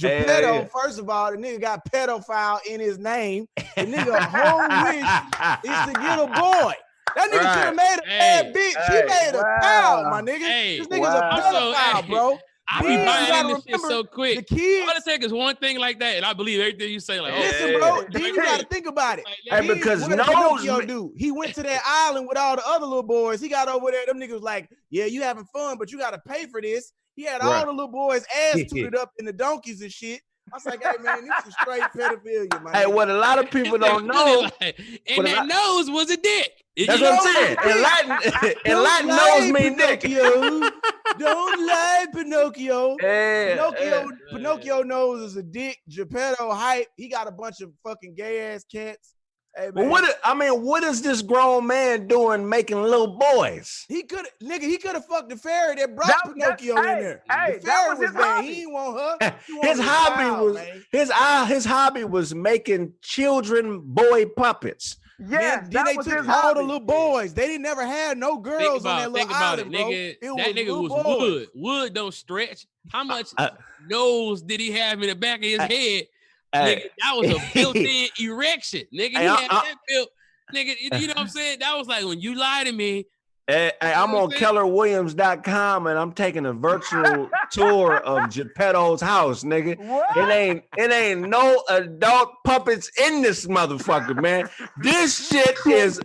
Hell 0.00 0.10
Geppetto, 0.10 0.54
yeah. 0.54 0.64
first 0.66 1.00
of 1.00 1.10
all, 1.10 1.32
the 1.32 1.38
nigga 1.38 1.60
got 1.60 1.90
pedophile 1.90 2.60
in 2.66 2.78
his 2.78 2.98
name. 2.98 3.46
The 3.56 3.84
nigga 3.84 4.16
whole 4.30 4.68
wish 4.84 5.64
is 5.64 5.86
to 5.86 6.00
get 6.00 6.18
a 6.20 6.26
boy. 6.40 6.74
That 7.14 7.30
nigga 7.30 7.38
could 7.38 7.44
Right. 7.44 7.56
have 7.64 7.76
made 7.76 7.96
a 8.04 8.08
Hey, 8.08 8.42
bad 8.42 8.54
bitch. 8.54 8.76
hey, 8.86 9.00
he 9.00 9.06
made 9.06 9.30
a 9.34 9.42
wow. 9.42 9.58
child, 9.62 10.06
my 10.08 10.22
nigga. 10.22 10.38
Hey, 10.40 10.78
this 10.78 10.88
nigga's 10.88 11.00
wow. 11.00 11.20
a 11.20 11.30
Also, 11.30 11.72
pedophile, 11.72 12.02
hey, 12.04 12.10
bro. 12.10 12.38
I 12.70 12.82
be 12.82 12.88
Then 12.88 12.98
you 12.98 13.04
buying 13.06 13.28
gotta 13.28 13.48
in 13.48 13.54
this 13.54 13.56
shit 13.64 13.66
remember 13.72 13.88
so 13.88 14.02
The 14.02 14.08
quick. 14.08 14.46
kids, 14.46 14.88
All 14.90 14.96
it 14.96 15.02
take 15.06 15.24
is 15.24 15.32
one 15.32 15.56
thing 15.56 15.78
like 15.78 15.98
that, 16.00 16.16
and 16.16 16.24
I 16.26 16.34
believe 16.34 16.60
everything 16.60 16.92
you 16.92 17.00
say. 17.00 17.18
Like, 17.18 17.32
oh, 17.32 17.38
listen, 17.38 17.78
bro. 17.78 17.94
Like, 17.96 18.10
Then 18.10 18.22
you 18.24 18.36
gotta 18.36 18.66
think 18.66 18.86
about 18.86 19.18
it. 19.18 19.24
like, 19.24 19.36
Hey, 19.62 19.66
nigga, 19.68 19.74
because 19.74 20.00
what 20.02 20.10
did 20.10 20.18
nose 20.18 20.26
Pinocchio 20.26 20.80
do? 20.82 21.12
He 21.16 21.30
went 21.32 21.54
to 21.54 21.62
that 21.62 21.80
island 21.86 22.28
with 22.28 22.36
all 22.36 22.56
the 22.56 22.66
other 22.66 22.84
little 22.84 23.02
boys. 23.02 23.40
He 23.40 23.48
got 23.48 23.68
over 23.68 23.90
there. 23.90 24.04
Them 24.04 24.20
niggas 24.20 24.32
was 24.32 24.42
like, 24.42 24.68
yeah, 24.90 25.06
you 25.06 25.22
having 25.22 25.46
fun, 25.46 25.78
but 25.78 25.90
you 25.90 25.98
gotta 25.98 26.20
pay 26.28 26.44
for 26.46 26.60
this. 26.60 26.92
He 27.16 27.24
had 27.24 27.40
all 27.40 27.64
the 27.64 27.72
little 27.72 27.88
boys 27.88 28.24
ass 28.36 28.60
tooted 28.70 28.94
up 28.94 29.12
in 29.18 29.24
the 29.24 29.32
donkeys 29.32 29.80
and 29.80 29.90
shit. 29.90 30.20
I 30.52 30.56
was 30.56 30.64
like, 30.66 30.82
hey 30.82 31.02
man, 31.02 31.26
this 31.26 31.46
is 31.46 31.54
straight 31.60 31.82
pedophilia, 31.96 32.62
man. 32.62 32.72
hey, 32.74 32.86
what 32.86 33.08
a 33.10 33.16
lot 33.16 33.38
of 33.38 33.50
people 33.50 33.76
don't 33.78 34.06
know. 34.06 34.48
Like, 34.60 34.78
and 35.06 35.26
that 35.26 35.44
a 35.44 35.46
nose 35.46 35.90
was 35.90 36.10
a 36.10 36.16
dick. 36.18 36.50
That's 36.86 37.00
what 37.00 37.12
I'm 37.12 37.34
saying. 37.34 37.56
In 37.64 37.82
Latin, 37.82 38.54
in 38.64 38.72
Don't 38.72 38.82
Latin, 39.08 39.52
mean 39.52 39.76
dick. 39.76 40.00
Pinocchio. 40.02 40.70
Don't 41.18 41.66
lie, 41.66 42.06
Pinocchio. 42.14 42.96
Yeah, 43.02 43.54
Pinocchio, 43.54 43.84
yeah. 43.84 44.06
Pinocchio 44.30 44.82
knows 44.82 45.22
is 45.30 45.36
a 45.36 45.42
dick. 45.42 45.78
Geppetto 45.88 46.52
hype. 46.52 46.86
He 46.96 47.08
got 47.08 47.26
a 47.26 47.32
bunch 47.32 47.60
of 47.60 47.72
fucking 47.84 48.14
gay 48.14 48.52
ass 48.54 48.64
cats. 48.70 49.14
Hey 49.56 49.70
Well, 49.74 49.88
what? 49.88 50.18
I 50.22 50.34
mean, 50.34 50.62
what 50.62 50.84
is 50.84 51.00
this 51.02 51.22
grown 51.22 51.66
man 51.66 52.06
doing 52.06 52.46
making 52.48 52.80
little 52.82 53.16
boys? 53.18 53.86
he 53.88 54.02
could 54.02 54.26
nigga, 54.42 54.60
he 54.62 54.76
could 54.76 54.92
have 54.94 55.06
fucked 55.06 55.30
the 55.30 55.36
fairy 55.36 55.74
that 55.76 55.96
brought 55.96 56.08
That- 56.08 56.22
that- 56.38 56.58
Pinocchio 56.58 56.76
hey, 56.76 56.92
in 56.92 57.00
there. 57.00 57.22
hey, 57.30 57.58
the 57.58 57.66
that 57.66 57.74
fairy 57.86 57.98
was 57.98 58.14
was, 58.14 58.22
hobby. 58.24 58.46
He 58.46 58.54
didn't 58.56 58.72
want 58.74 59.22
her. 59.22 59.36
He 59.46 59.68
His 59.68 59.80
hobby 59.80 60.16
child, 60.22 60.44
was 60.44 60.54
man. 60.54 60.84
his 60.92 61.10
uh, 61.12 61.46
his 61.46 61.64
hobby 61.64 62.04
was 62.04 62.34
making 62.34 62.92
children 63.02 63.80
boy 63.82 64.26
puppets. 64.36 64.96
Yeah, 65.18 65.60
then, 65.62 65.70
then 65.70 65.84
they 65.86 65.96
was 65.96 66.06
took 66.06 66.18
his 66.18 66.28
all 66.28 66.34
hobby. 66.34 66.60
the 66.60 66.66
little 66.66 66.80
boys. 66.80 67.34
They 67.34 67.46
didn't 67.46 67.62
never 67.62 67.84
had 67.86 68.18
no 68.18 68.34
Think 68.34 68.44
girls 68.44 68.84
on 68.86 68.98
that 68.98 69.08
about, 69.08 69.12
little 69.12 69.28
about 69.28 69.58
island, 69.58 69.74
it, 69.74 69.78
bro. 69.78 69.88
nigga. 69.90 70.10
It 70.10 70.20
that 70.20 70.32
was 70.34 70.46
nigga 70.54 70.82
was 70.82 71.02
boys. 71.02 71.20
wood. 71.20 71.48
Wood 71.54 71.94
don't 71.94 72.14
stretch. 72.14 72.66
How 72.90 73.04
much 73.04 73.28
Uh, 73.36 73.50
nose 73.88 74.42
did 74.42 74.60
he 74.60 74.70
have 74.72 75.02
in 75.02 75.08
the 75.08 75.14
back 75.14 75.38
of 75.38 75.44
his 75.44 75.58
I- 75.58 75.62
head? 75.66 76.06
Hey, 76.50 76.76
nigga, 76.76 76.82
that 77.02 77.12
was 77.16 77.30
a 77.30 77.50
built-in 77.54 78.08
erection. 78.20 78.82
Nigga, 78.94 79.10
he 79.10 79.16
I- 79.16 79.22
had 79.40 79.50
I- 79.50 79.62
that 79.64 79.74
built. 79.86 80.08
Nigga, 80.54 80.74
you 80.80 80.90
you 80.98 81.06
know 81.08 81.12
what 81.14 81.18
I'm 81.18 81.28
saying? 81.28 81.58
That 81.58 81.76
was 81.76 81.88
like 81.88 82.04
when 82.06 82.20
you 82.20 82.34
lie 82.34 82.64
to 82.64 82.72
me. 82.72 83.04
Hey, 83.48 83.72
hey, 83.80 83.92
I'm 83.92 84.14
on 84.14 84.30
kellerwilliams.com 84.30 85.86
and 85.86 85.98
I'm 85.98 86.12
taking 86.12 86.46
a 86.46 86.52
virtual 86.52 87.30
tour 87.50 87.96
of 87.96 88.30
Geppetto's 88.30 89.00
house, 89.00 89.42
nigga. 89.42 89.78
What? 89.78 90.16
It 90.16 90.30
ain't 90.30 90.64
it 90.76 90.92
ain't 90.92 91.28
no 91.28 91.62
adult 91.70 92.30
puppets 92.44 92.90
in 93.00 93.22
this 93.22 93.46
motherfucker, 93.46 94.20
man. 94.20 94.48
This 94.82 95.28
shit 95.28 95.56
is 95.66 96.00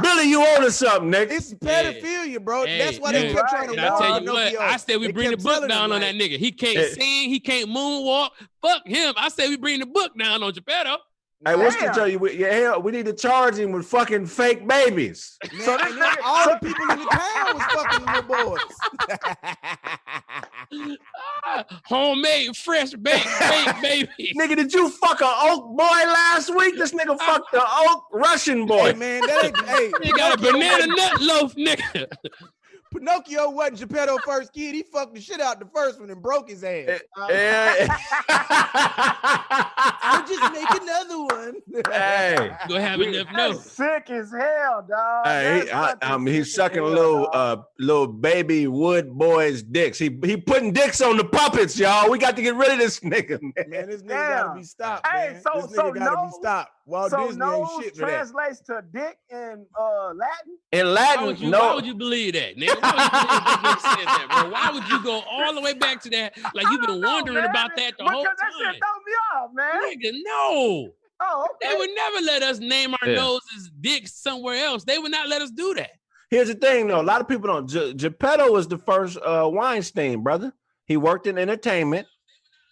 Billy, 0.00 0.24
you 0.24 0.40
owe 0.40 0.66
us 0.66 0.76
something, 0.76 1.10
nigga. 1.10 1.32
It's 1.32 1.52
pedophilia, 1.54 2.42
bro. 2.42 2.64
Hey, 2.64 2.78
That's 2.78 2.98
why 2.98 3.12
they 3.12 3.28
hey, 3.28 3.34
kept 3.34 3.50
trying 3.50 3.66
to 3.66 3.72
And 3.72 3.80
I 3.80 3.98
tell 3.98 4.22
you 4.22 4.32
what, 4.32 4.58
I 4.58 4.76
said 4.78 4.96
we 4.96 5.08
They 5.08 5.12
bring 5.12 5.30
the 5.30 5.36
book 5.36 5.68
down 5.68 5.86
him, 5.86 5.92
on 5.92 6.00
like, 6.00 6.00
that 6.00 6.14
nigga. 6.14 6.38
He 6.38 6.50
can't 6.50 6.94
sing, 6.94 7.28
he 7.28 7.40
can't 7.40 7.68
moonwalk. 7.68 8.30
Fuck 8.62 8.86
him. 8.86 9.14
I 9.18 9.28
said 9.28 9.48
we 9.50 9.56
bring 9.56 9.80
the 9.80 9.86
book 9.86 10.16
down 10.18 10.42
on 10.42 10.52
Geppetto. 10.52 10.96
Hey, 11.44 11.56
what's 11.56 11.74
to 11.76 11.90
tell 11.92 12.06
you? 12.06 12.20
We, 12.20 12.36
yeah, 12.38 12.52
hell, 12.54 12.82
we 12.82 12.92
need 12.92 13.06
to 13.06 13.12
charge 13.12 13.56
him 13.56 13.72
with 13.72 13.84
fucking 13.86 14.26
fake 14.26 14.66
babies. 14.68 15.36
Man, 15.52 15.62
So 15.62 15.76
this 15.76 15.86
and 15.92 16.00
nigga- 16.00 16.16
all 16.24 16.46
the 16.50 16.58
people 16.62 16.90
in 16.90 16.98
the 17.00 17.04
town 17.06 17.54
was 17.54 17.64
fucking 17.64 18.06
little 18.06 18.56
boys. 20.70 20.96
Homemade, 21.86 22.56
fresh 22.56 22.92
baked, 22.92 23.26
baked 23.40 23.82
baby. 23.82 24.32
Nigga, 24.38 24.56
did 24.56 24.72
you 24.72 24.88
fuck 24.88 25.20
a 25.20 25.32
oak 25.42 25.76
boy 25.76 25.84
last 25.84 26.54
week? 26.54 26.76
This 26.76 26.92
nigga 26.92 27.18
fucked 27.18 27.50
the 27.52 27.62
oak 27.62 28.04
Russian 28.12 28.64
boy. 28.66 28.92
hey 28.92 28.98
man, 28.98 29.20
that 29.26 29.44
ain't 29.44 29.64
hey. 29.66 29.92
He 30.02 30.12
got 30.12 30.38
a 30.38 30.42
banana 30.42 30.86
nut 30.86 31.20
loaf, 31.20 31.54
nigga. 31.56 32.06
Pinocchio 33.06 33.50
wasn't 33.50 33.78
Geppetto 33.80 34.16
first 34.24 34.52
kid. 34.52 34.76
He 34.76 34.84
fucked 34.84 35.14
the 35.16 35.20
shit 35.20 35.40
out 35.40 35.58
the 35.58 35.66
first 35.74 35.98
one 35.98 36.08
and 36.10 36.22
broke 36.22 36.48
his 36.48 36.62
ass. 36.62 37.00
Uh, 37.18 37.26
eh. 37.26 37.88
Yeah. 38.28 39.16
I'll 40.04 40.26
just 40.26 40.52
make 40.52 40.70
another 40.82 41.18
one. 41.18 41.54
hey, 41.92 42.50
Go 42.68 42.78
have 42.78 42.98
We- 42.98 43.18
enough 43.18 43.32
notes. 43.32 43.72
sick 43.72 44.08
as 44.10 44.30
hell, 44.30 44.86
dog. 44.88 45.26
Hey, 45.26 45.60
That's 45.60 45.64
he, 45.64 45.72
I, 45.72 45.86
fucking 45.88 45.98
I 46.02 46.16
mean, 46.18 46.34
he's 46.34 46.54
sucking 46.54 46.78
hell, 46.82 46.90
little 46.90 47.24
dog. 47.24 47.34
uh 47.34 47.62
little 47.78 48.06
baby 48.06 48.66
wood 48.68 49.10
boys' 49.12 49.62
dicks. 49.62 49.98
He 49.98 50.16
he 50.24 50.36
putting 50.36 50.72
dicks 50.72 51.00
on 51.00 51.16
the 51.16 51.24
puppets, 51.24 51.78
y'all. 51.78 52.10
We 52.10 52.18
got 52.18 52.36
to 52.36 52.42
get 52.42 52.54
rid 52.54 52.70
of 52.72 52.78
this 52.78 53.00
nigga, 53.00 53.40
man. 53.42 53.52
Man, 53.68 53.88
this 53.88 54.02
nigga 54.02 54.08
gotta 54.44 54.54
be 54.58 54.64
stopped. 54.64 55.06
Hey, 55.06 55.32
man. 55.32 55.42
so- 55.42 55.50
this 55.54 55.66
nigga 55.66 55.74
so 55.74 55.92
gotta 55.92 56.04
nose- 56.04 56.32
be 56.32 56.38
stopped. 56.40 56.70
Walt 56.84 57.10
so 57.12 57.26
Disney 57.28 57.38
nose 57.38 57.68
ain't 57.74 57.84
shit 57.84 57.94
for 57.96 58.00
that. 58.00 58.06
translates 58.06 58.60
to 58.62 58.82
dick 58.92 59.16
in 59.30 59.64
uh 59.78 60.06
Latin. 60.14 60.58
In 60.72 60.86
Why 60.86 60.92
Latin, 60.92 61.26
would, 61.26 61.40
you, 61.40 61.50
why 61.50 61.58
no. 61.58 61.74
would 61.76 61.86
you 61.86 61.94
believe 61.94 62.32
that, 62.34 62.56
nigga? 62.56 62.80
Why 62.80 62.90
would 62.92 63.02
you 63.02 63.10
believe 63.10 63.44
that 63.44 63.60
nigga 63.62 63.96
said 63.96 64.06
that, 64.06 64.28
bro? 64.42 64.50
Why 64.50 64.70
would 64.72 64.88
you 64.88 65.02
go 65.04 65.20
all 65.30 65.54
the 65.54 65.60
way 65.60 65.74
back 65.74 66.00
to 66.02 66.10
that? 66.10 66.34
Like 66.54 66.66
you've 66.70 66.80
been 66.80 66.90
don't 66.90 67.00
know, 67.00 67.12
wondering 67.14 67.44
about 67.44 67.70
that 67.76 67.92
the 67.98 68.02
because 68.04 68.12
whole 68.12 68.24
that 68.24 68.36
time. 68.38 68.50
shit 68.74 68.82
throw 68.82 68.98
me 69.06 69.12
off, 69.36 69.50
man. 69.54 69.82
Nigga, 69.84 70.18
no. 70.24 70.88
Oh, 71.24 71.46
okay. 71.54 71.72
They 71.72 71.78
would 71.78 71.90
never 71.94 72.20
let 72.20 72.42
us 72.42 72.58
name 72.58 72.94
our 73.00 73.08
Yeah. 73.08 73.14
noses 73.14 73.70
dicks 73.80 74.14
somewhere 74.14 74.56
else. 74.64 74.82
They 74.82 74.98
would 74.98 75.12
not 75.12 75.28
let 75.28 75.40
us 75.40 75.52
do 75.52 75.72
that. 75.74 75.90
Here's 76.30 76.48
the 76.48 76.54
thing, 76.54 76.88
though. 76.88 77.00
A 77.00 77.02
lot 77.02 77.20
of 77.20 77.28
people 77.28 77.46
don't. 77.46 77.68
Ge- 77.68 77.94
Geppetto 77.96 78.50
was 78.50 78.66
the 78.66 78.78
first 78.78 79.18
uh, 79.18 79.48
Weinstein 79.52 80.22
brother. 80.24 80.52
He 80.86 80.96
worked 80.96 81.28
in 81.28 81.38
entertainment. 81.38 82.08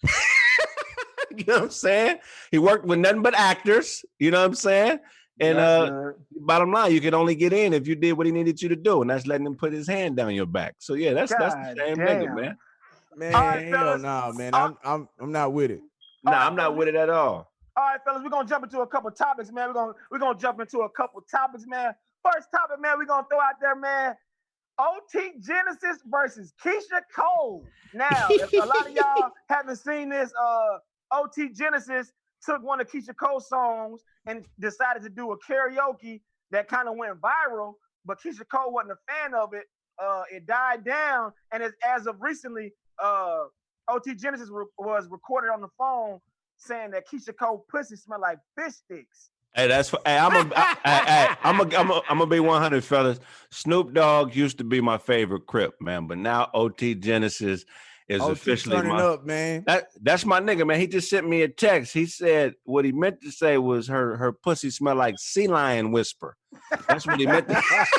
you 1.37 1.45
know 1.45 1.55
what 1.55 1.63
I'm 1.63 1.69
saying? 1.71 2.17
He 2.51 2.57
worked 2.57 2.85
with 2.85 2.99
nothing 2.99 3.21
but 3.21 3.35
actors. 3.35 4.03
You 4.19 4.31
know 4.31 4.39
what 4.39 4.47
I'm 4.47 4.55
saying? 4.55 4.99
And 5.39 5.57
That's 5.57 5.89
uh, 5.89 5.93
good. 5.93 6.15
bottom 6.45 6.71
line, 6.71 6.91
you 6.91 7.01
could 7.01 7.13
only 7.13 7.33
get 7.35 7.51
in 7.51 7.73
if 7.73 7.87
you 7.87 7.95
did 7.95 8.13
what 8.13 8.27
he 8.27 8.31
needed 8.31 8.61
you 8.61 8.69
to 8.69 8.75
do, 8.75 9.01
and 9.01 9.09
that's 9.09 9.25
letting 9.25 9.47
him 9.47 9.55
put 9.55 9.73
his 9.73 9.87
hand 9.87 10.15
down 10.15 10.35
your 10.35 10.45
back. 10.45 10.75
So 10.77 10.93
yeah, 10.93 11.13
that's 11.13 11.33
that's 11.33 11.55
the 11.55 11.75
same 11.77 11.95
damn. 11.95 12.07
nigga, 12.07 12.35
man. 12.35 12.57
Man, 13.15 13.35
All 13.35 13.41
right, 13.41 13.67
hell 13.67 13.71
fellas. 13.71 14.01
no, 14.03 14.33
man. 14.33 14.53
I'm 14.53 14.77
I'm 14.83 15.09
I'm 15.19 15.31
not 15.31 15.53
with 15.53 15.71
it. 15.71 15.81
Nah, 16.23 16.33
All 16.33 16.47
I'm 16.47 16.55
not 16.55 16.77
with 16.77 16.89
it 16.89 16.95
at 16.95 17.09
all. 17.09 17.51
All 17.75 17.83
right, 17.83 17.99
fellas, 18.05 18.21
we're 18.23 18.29
gonna 18.29 18.47
jump 18.47 18.65
into 18.65 18.81
a 18.81 18.87
couple 18.87 19.09
topics, 19.11 19.51
man. 19.51 19.69
We're 19.69 19.73
gonna 19.73 19.93
we're 20.11 20.19
gonna 20.19 20.37
jump 20.37 20.59
into 20.59 20.81
a 20.81 20.89
couple 20.89 21.21
topics, 21.21 21.65
man. 21.65 21.93
First 22.23 22.49
topic, 22.51 22.79
man, 22.79 22.99
we're 22.99 23.05
gonna 23.05 23.25
throw 23.29 23.39
out 23.39 23.55
there, 23.59 23.75
man. 23.75 24.15
OT 24.77 25.31
Genesis 25.39 26.01
versus 26.05 26.53
Keyshia 26.63 27.01
Cole. 27.15 27.65
Now, 27.93 28.27
if 28.29 28.53
a 28.53 28.65
lot 28.65 28.87
of 28.87 28.93
y'all 28.93 29.31
haven't 29.49 29.77
seen 29.77 30.09
this, 30.09 30.31
uh, 30.39 30.77
OT 31.11 31.49
Genesis 31.49 32.11
took 32.43 32.63
one 32.63 32.81
of 32.81 32.89
Keyshia 32.91 33.15
Cole's 33.15 33.47
songs 33.47 34.01
and 34.25 34.45
decided 34.59 35.03
to 35.03 35.09
do 35.09 35.31
a 35.31 35.37
karaoke 35.39 36.21
that 36.51 36.67
kind 36.67 36.87
of 36.87 36.95
went 36.97 37.19
viral, 37.21 37.73
but 38.05 38.19
Keyshia 38.21 38.47
Cole 38.51 38.73
wasn't 38.73 38.93
a 38.93 39.11
fan 39.11 39.33
of 39.33 39.53
it. 39.53 39.65
Uh, 40.01 40.23
it 40.31 40.45
died 40.45 40.83
down, 40.83 41.31
and 41.51 41.61
as, 41.61 41.73
as 41.87 42.07
of 42.07 42.15
recently, 42.19 42.73
uh, 43.01 43.43
OT 43.87 44.15
Genesis 44.15 44.49
re- 44.51 44.65
was 44.77 45.07
recorded 45.09 45.49
on 45.49 45.61
the 45.61 45.67
phone 45.77 46.19
saying 46.57 46.91
that 46.91 47.07
Keyshia 47.07 47.37
Cole 47.37 47.65
pussy 47.69 47.95
smelled 47.95 48.21
like 48.21 48.39
fish 48.57 48.73
sticks. 48.73 49.29
Hey, 49.53 49.67
that's 49.67 49.89
hey, 49.89 50.17
I'm 50.17 50.33
a, 50.33 50.53
I, 50.55 50.77
I, 50.85 51.37
I'm 51.43 51.59
a, 51.59 51.75
I'm 51.75 51.91
a, 51.91 52.01
I'm 52.09 52.17
gonna 52.19 52.27
be 52.27 52.39
100, 52.39 52.83
fellas. 52.85 53.19
Snoop 53.49 53.93
Dogg 53.93 54.33
used 54.33 54.57
to 54.59 54.63
be 54.63 54.79
my 54.79 54.97
favorite 54.97 55.45
Crip, 55.45 55.75
man, 55.81 56.07
but 56.07 56.17
now 56.17 56.49
OT 56.53 56.95
Genesis 56.95 57.65
is 58.07 58.21
OT 58.21 58.31
officially 58.31 58.75
turning 58.75 58.93
my. 58.93 59.01
up, 59.01 59.25
man. 59.25 59.63
That, 59.67 59.87
that's 60.01 60.25
my 60.25 60.39
nigga, 60.39 60.65
man. 60.65 60.79
He 60.79 60.87
just 60.87 61.09
sent 61.09 61.27
me 61.27 61.41
a 61.43 61.47
text. 61.47 61.93
He 61.93 62.05
said 62.05 62.55
what 62.63 62.85
he 62.85 62.91
meant 62.91 63.21
to 63.21 63.31
say 63.31 63.57
was 63.57 63.87
her 63.87 64.17
her 64.17 64.31
pussy 64.31 64.69
smell 64.69 64.95
like 64.95 65.19
sea 65.19 65.47
lion 65.47 65.91
whisper. 65.91 66.35
That's 66.87 67.05
what 67.07 67.19
he 67.19 67.25
meant. 67.25 67.47
To, 67.47 67.61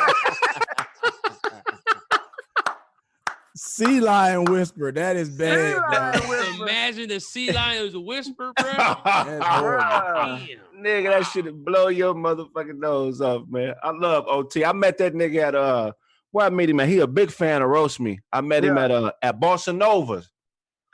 Sea 3.54 4.00
lion 4.00 4.44
whisper. 4.46 4.90
That 4.92 5.16
is 5.16 5.28
bad. 5.28 5.76
lion 5.76 6.20
dog. 6.20 6.28
whisper. 6.28 6.62
Imagine 6.62 7.08
the 7.08 7.20
sea 7.20 7.52
lion 7.52 7.84
was 7.84 7.94
a 7.94 8.00
whisper, 8.00 8.52
bro. 8.56 8.72
That's 8.72 9.44
Damn. 9.44 10.48
nigga, 10.76 11.10
that 11.10 11.26
should 11.26 11.64
blow 11.64 11.88
your 11.88 12.14
motherfucking 12.14 12.78
nose 12.78 13.20
off, 13.20 13.42
man. 13.48 13.74
I 13.82 13.90
love 13.90 14.24
OT. 14.26 14.64
I 14.64 14.72
met 14.72 14.98
that 14.98 15.14
nigga 15.14 15.48
at 15.48 15.54
uh 15.54 15.92
where 16.32 16.46
I 16.46 16.50
met 16.50 16.68
him 16.68 16.80
at. 16.80 16.88
He 16.88 16.98
a 16.98 17.06
big 17.06 17.30
fan 17.30 17.62
of 17.62 17.68
roast 17.68 18.00
me. 18.00 18.20
I 18.32 18.40
met 18.40 18.64
him 18.64 18.76
at 18.76 18.90
uh 18.90 19.12
at 19.22 19.38
Bossa 19.40 19.76
Nova's. 19.76 20.30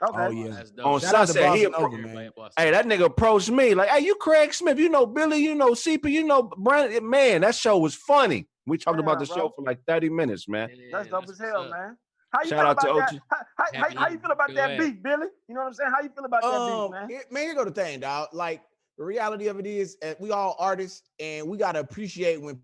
Okay. 0.07 0.17
Oh 0.17 0.29
yeah. 0.29 0.63
On 0.85 0.99
Shout 0.99 1.27
Sunset, 1.27 1.55
he 1.57 1.65
Bossa 1.65 1.71
Nova. 1.71 2.51
Hey, 2.57 2.71
that 2.71 2.85
nigga 2.85 3.05
approached 3.05 3.49
me 3.49 3.73
like, 3.73 3.89
"Hey, 3.89 4.05
you 4.05 4.15
Craig 4.15 4.53
Smith? 4.53 4.77
You 4.79 4.89
know 4.89 5.05
Billy? 5.05 5.39
You 5.39 5.55
know 5.55 5.71
CP? 5.71 6.09
You 6.09 6.23
know 6.25 6.43
Brandon? 6.43 7.09
Man, 7.09 7.41
that 7.41 7.55
show 7.55 7.77
was 7.79 7.95
funny. 7.95 8.47
We 8.65 8.77
talked 8.77 8.99
about 8.99 9.19
the 9.19 9.25
bro. 9.25 9.35
show 9.35 9.53
for 9.55 9.63
like 9.63 9.79
thirty 9.87 10.09
minutes, 10.09 10.47
man. 10.47 10.69
That's 10.91 11.09
dope 11.09 11.27
as 11.29 11.39
hell, 11.39 11.69
man. 11.69 11.97
How 12.31 12.43
you 12.43 12.49
Shout 12.49 12.59
feel 12.59 12.67
out 12.67 12.79
to 12.81 12.89
about 12.91 13.09
that? 13.09 13.15
OG. 13.15 13.21
How, 13.31 13.37
how, 13.57 13.65
how, 13.89 13.99
how 14.01 14.09
you 14.09 14.19
feel 14.19 14.31
about 14.31 14.53
that 14.53 14.77
beat, 14.77 15.01
Billy? 15.01 15.27
You 15.47 15.55
know 15.55 15.61
what 15.61 15.67
I'm 15.67 15.73
saying? 15.73 15.91
How 15.95 16.03
you 16.03 16.09
feel 16.09 16.25
about 16.25 16.43
that 16.43 16.47
Um, 16.53 16.91
beat, 16.91 16.91
man? 16.91 17.09
it- 17.09 17.31
man, 17.31 17.43
here 17.43 17.55
go 17.55 17.65
the 17.65 17.71
thing, 17.71 17.99
dog. 18.01 18.29
Like 18.33 18.61
the 18.99 19.03
reality 19.03 19.47
of 19.47 19.57
it 19.59 19.65
is, 19.65 19.97
uh, 20.03 20.13
we 20.19 20.29
all 20.31 20.55
artists, 20.59 21.09
and 21.19 21.47
we 21.49 21.57
gotta 21.57 21.79
appreciate 21.79 22.39
when 22.41 22.61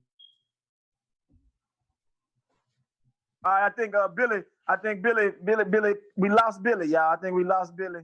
All 3.46 3.52
right, 3.52 3.68
I 3.68 3.70
think 3.70 3.96
uh 3.96 4.08
Billy, 4.08 4.42
I 4.68 4.76
think 4.76 5.04
Billy, 5.04 5.30
Billy, 5.44 5.66
Billy, 5.66 5.94
we 6.16 6.30
lost 6.30 6.64
Billy, 6.64 6.88
y'all. 6.88 7.14
I 7.14 7.18
think 7.18 7.36
we 7.36 7.44
lost 7.44 7.78
Billy. 7.78 8.02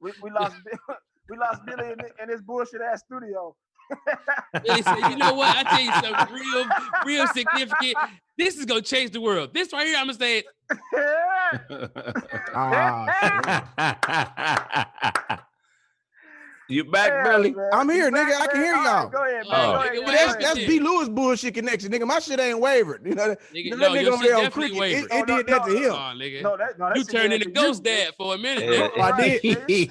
We, 0.00 0.12
we 0.22 0.30
lost 0.30 0.56
we 1.28 1.36
lost 1.36 1.60
Billy 1.66 1.92
in, 1.92 1.98
in 2.22 2.28
this 2.28 2.40
bullshit 2.40 2.80
ass 2.80 3.02
studio. 3.04 3.54
Billy 4.64 4.80
said, 4.80 5.10
you 5.10 5.16
know 5.16 5.34
what? 5.34 5.54
I 5.54 5.62
tell 5.64 5.80
you 5.82 5.92
something 5.92 6.34
real, 6.34 6.64
real 7.04 7.26
significant. 7.28 7.96
This 8.38 8.56
is 8.56 8.64
gonna 8.64 8.80
change 8.80 9.10
the 9.10 9.20
world. 9.20 9.52
This 9.52 9.74
right 9.74 9.86
here, 9.86 9.98
I'm 9.98 10.06
gonna 10.06 10.18
say 10.18 10.38
it. 10.38 10.46
ah, 12.54 13.06
you 16.68 16.84
back, 16.84 17.08
Yeah, 17.08 17.22
Billy? 17.32 17.52
man. 17.54 17.70
I'm 17.72 17.88
here, 17.88 18.10
Back, 18.10 18.28
nigga. 18.28 18.40
I 18.40 18.46
can 18.46 18.60
man. 18.60 18.64
hear 18.74 18.74
y'all. 18.84 19.08
Go 19.08 19.22
ahead, 19.24 19.34
man. 19.34 19.44
Oh, 19.50 19.72
Go 19.72 19.78
ahead, 19.80 20.06
that's 20.06 20.34
ahead. 20.34 20.56
that's. 20.56 20.66
B. 20.66 20.80
Lewis 20.80 21.08
bullshit 21.08 21.54
connection, 21.54 21.90
nigga. 21.90 22.06
My 22.06 22.18
shit 22.20 22.40
ain't 22.40 22.58
wavered. 22.60 23.02
You 23.06 23.14
know, 23.14 23.28
that, 23.28 23.40
Nigga, 23.52 23.70
that 23.70 23.78
no, 23.78 23.90
nigga 23.90 24.06
over 24.08 24.22
there 24.24 24.36
on 24.38 24.50
cricket, 24.50 24.78
wavered. 24.78 25.04
it, 25.04 25.04
it 25.04 25.10
Oh, 25.12 25.24
did 25.24 25.46
no, 25.46 25.58
that 25.58 25.66
to 25.66 25.72
no, 25.74 25.80
him. 25.80 25.92
Aw, 25.92 26.14
nigga. 26.14 26.42
No, 26.42 26.56
that, 26.56 26.78
no, 26.78 26.88
that 26.88 26.96
you 26.96 27.04
turned 27.04 27.32
into 27.32 27.46
that 27.48 27.54
to 27.54 27.60
you, 27.60 27.66
Ghost 27.66 27.82
Dad 27.82 28.14
for 28.16 28.34
a 28.34 28.38
minute. 28.38 28.64
Yeah. 28.64 28.88
nigga. 28.88 29.00
I 29.00 29.12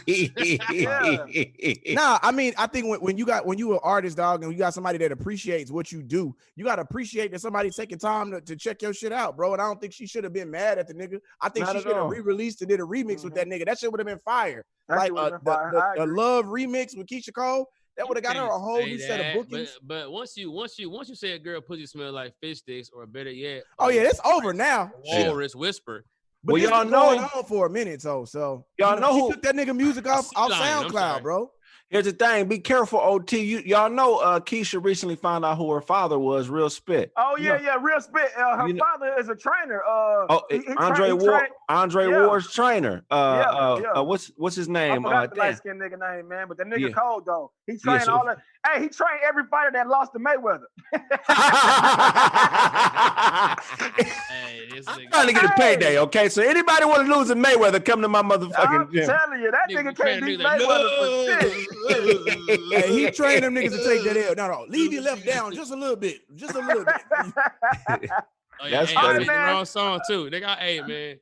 did. 0.07 1.93
Nah, 1.93 2.19
I 2.21 2.31
mean, 2.31 2.53
I 2.57 2.67
think 2.67 2.87
when, 2.87 2.99
when 3.01 3.17
you 3.17 3.25
got 3.25 3.45
when 3.45 3.57
you 3.57 3.73
an 3.73 3.79
artist, 3.83 4.17
dog, 4.17 4.43
and 4.43 4.51
you 4.51 4.57
got 4.57 4.73
somebody 4.73 4.97
that 4.99 5.11
appreciates 5.11 5.71
what 5.71 5.91
you 5.91 6.01
do, 6.01 6.35
you 6.55 6.63
got 6.65 6.75
to 6.77 6.81
appreciate 6.81 7.31
that 7.31 7.39
somebody's 7.41 7.75
taking 7.75 7.97
time 7.99 8.31
to, 8.31 8.41
to 8.41 8.55
check 8.55 8.81
your 8.81 8.93
shit 8.93 9.11
out, 9.11 9.35
bro. 9.37 9.53
And 9.53 9.61
I 9.61 9.65
don't 9.65 9.79
think 9.79 9.93
she 9.93 10.07
should 10.07 10.23
have 10.23 10.33
been 10.33 10.49
mad 10.51 10.77
at 10.79 10.87
the 10.87 10.93
nigga. 10.93 11.19
I 11.41 11.49
think 11.49 11.65
Not 11.65 11.75
she 11.75 11.81
should 11.83 11.95
have 11.95 12.09
re-released 12.09 12.61
and 12.61 12.69
did 12.69 12.79
a 12.79 12.83
remix 12.83 13.23
with 13.23 13.35
that 13.35 13.47
nigga. 13.47 13.65
That 13.65 13.79
shit 13.79 13.91
would 13.91 13.99
have 13.99 14.07
been 14.07 14.19
fire. 14.25 14.65
Like 14.89 15.03
shit 15.03 15.11
uh, 15.11 15.13
would've 15.23 15.31
the, 15.31 15.39
been 15.45 15.53
fire. 15.53 15.71
the, 15.71 15.77
I 15.79 15.95
the 15.97 16.01
agree. 16.03 16.15
love 16.17 16.45
remix 16.45 16.62
with 16.67 17.07
Keyshia 17.07 17.33
Cole. 17.33 17.69
That 17.95 18.07
would 18.07 18.17
have 18.17 18.23
got 18.23 18.35
her 18.35 18.43
a 18.47 18.57
whole 18.59 18.77
say 18.79 18.85
new 18.85 18.97
set 18.97 19.19
of 19.19 19.25
that, 19.27 19.35
bookings. 19.35 19.77
But, 19.83 20.03
but 20.05 20.11
once 20.11 20.35
you 20.35 20.49
once 20.51 20.79
you 20.79 20.89
once 20.89 21.09
you 21.09 21.15
say 21.15 21.31
a 21.33 21.39
girl 21.39 21.61
pussy 21.61 21.85
smell 21.85 22.11
like 22.11 22.33
fish 22.41 22.57
sticks, 22.59 22.89
or 22.91 23.05
better 23.05 23.29
yet, 23.31 23.63
oh 23.77 23.89
yeah, 23.89 24.01
um, 24.01 24.07
it's 24.07 24.19
over 24.25 24.51
now. 24.53 24.91
Yeah. 25.03 25.27
walrus 25.27 25.55
whisper. 25.55 26.03
But 26.43 26.53
Well, 26.53 26.61
y'all 26.61 26.81
been 26.83 26.91
going 26.91 27.21
know- 27.21 27.29
on 27.35 27.43
for 27.45 27.67
a 27.67 27.69
minute, 27.69 28.01
so 28.01 28.25
so 28.25 28.65
Y'all 28.79 28.95
you 28.95 28.99
know 29.01 29.13
she 29.13 29.19
who- 29.19 29.31
took 29.33 29.41
that 29.43 29.55
nigga 29.55 29.75
music 29.77 30.07
off 30.07 30.27
off 30.35 30.49
Lion, 30.49 30.85
SoundCloud, 30.89 31.21
bro. 31.21 31.51
Here's 31.93 32.05
the 32.05 32.11
thing: 32.11 32.47
be 32.47 32.57
careful, 32.57 32.99
OT. 32.99 33.39
You 33.43 33.59
y'all 33.59 33.87
know 33.87 34.17
uh, 34.17 34.39
Keyshia 34.39 34.83
recently 34.83 35.15
found 35.15 35.45
out 35.45 35.59
who 35.59 35.71
her 35.71 35.79
father 35.79 36.17
was. 36.17 36.49
Real 36.49 36.67
spit. 36.71 37.11
Oh 37.15 37.37
You 37.37 37.49
yeah, 37.49 37.61
yeah, 37.61 37.77
real 37.79 38.01
spit. 38.01 38.31
Uh, 38.35 38.57
her 38.57 38.67
you 38.67 38.73
know- 38.73 38.83
father 38.83 39.13
is 39.19 39.29
a 39.29 39.35
trainer. 39.35 39.83
Uh, 39.87 40.25
Oh, 40.27 40.41
he- 40.49 40.57
he 40.57 40.73
Andre 40.77 41.07
he 41.09 41.13
Ward. 41.13 41.49
Andre 41.69 42.09
Yeah. 42.09 42.25
Ward's 42.25 42.51
trainer. 42.51 43.05
Uh, 43.11 43.43
Yeah, 43.45 43.51
uh, 43.51 43.79
yeah. 43.83 43.99
uh, 43.99 44.03
what's 44.03 44.31
what's 44.37 44.55
his 44.55 44.67
I 44.69 44.71
name? 44.71 45.03
forgot 45.03 45.23
Uh, 45.23 45.27
the 45.35 45.39
light 45.39 45.57
skinned 45.57 45.79
nigga 45.79 45.99
name, 45.99 46.27
man, 46.27 46.47
but 46.47 46.57
the 46.57 46.63
nigga 46.63 46.91
cold 46.95 47.25
though. 47.27 47.51
He 47.67 47.77
trained 47.77 48.03
so- 48.03 48.13
all 48.13 48.25
the. 48.25 48.37
Hey, 48.65 48.83
he 48.83 48.87
trained 48.89 49.19
every 49.27 49.43
fighter 49.51 49.71
that 49.73 49.87
lost 49.89 50.13
to 50.13 50.19
Mayweather. 50.19 50.63
Hey, 54.29 54.67
this 54.71 54.85
I'm 54.87 55.07
trying 55.09 55.27
to 55.27 55.33
get 55.33 55.43
a 55.45 55.53
payday, 55.57 55.97
okay? 55.99 56.29
So 56.29 56.41
anybody 56.41 56.85
want 56.85 57.05
to 57.07 57.13
lose 57.17 57.29
a 57.29 57.35
Mayweather, 57.35 57.83
come 57.83 58.01
to 58.01 58.07
my 58.07 58.21
motherfucking 58.21 58.53
I'm 58.57 58.87
motherfucking 58.87 58.93
gym. 58.93 59.07
telling 59.07 59.41
you, 59.41 59.51
that 59.51 59.69
nigga, 59.69 59.91
Nigga 59.93 59.97
can't 59.97 60.19
to 60.21 60.25
beat 60.25 60.37
be 60.37 60.43
like, 60.43 60.61
Mayweather 60.61 60.89
for 60.97 61.41
shit. 61.41 61.67
Hey, 62.83 62.91
he 62.91 63.11
trained 63.11 63.43
them 63.43 63.55
niggas 63.55 63.71
to 63.71 63.83
take 63.83 64.03
that 64.05 64.17
L. 64.17 64.35
No, 64.35 64.47
no, 64.51 64.65
leave 64.69 64.91
your 64.93 65.03
left 65.03 65.25
down 65.25 65.53
just 65.53 65.71
a 65.71 65.75
little 65.75 65.95
bit, 65.95 66.21
just 66.35 66.55
a 66.55 66.59
little 66.59 66.85
bit. 66.85 67.01
Oh, 68.61 68.67
yeah, 68.67 68.79
That's 68.81 68.91
hey, 68.91 68.95
funny. 68.95 69.13
that's 69.13 69.25
the 69.25 69.31
Man. 69.33 69.47
wrong 69.55 69.65
song 69.65 69.99
too. 70.07 70.29
They 70.29 70.39
got 70.39 70.59
hey 70.59 70.79
man. 70.79 71.17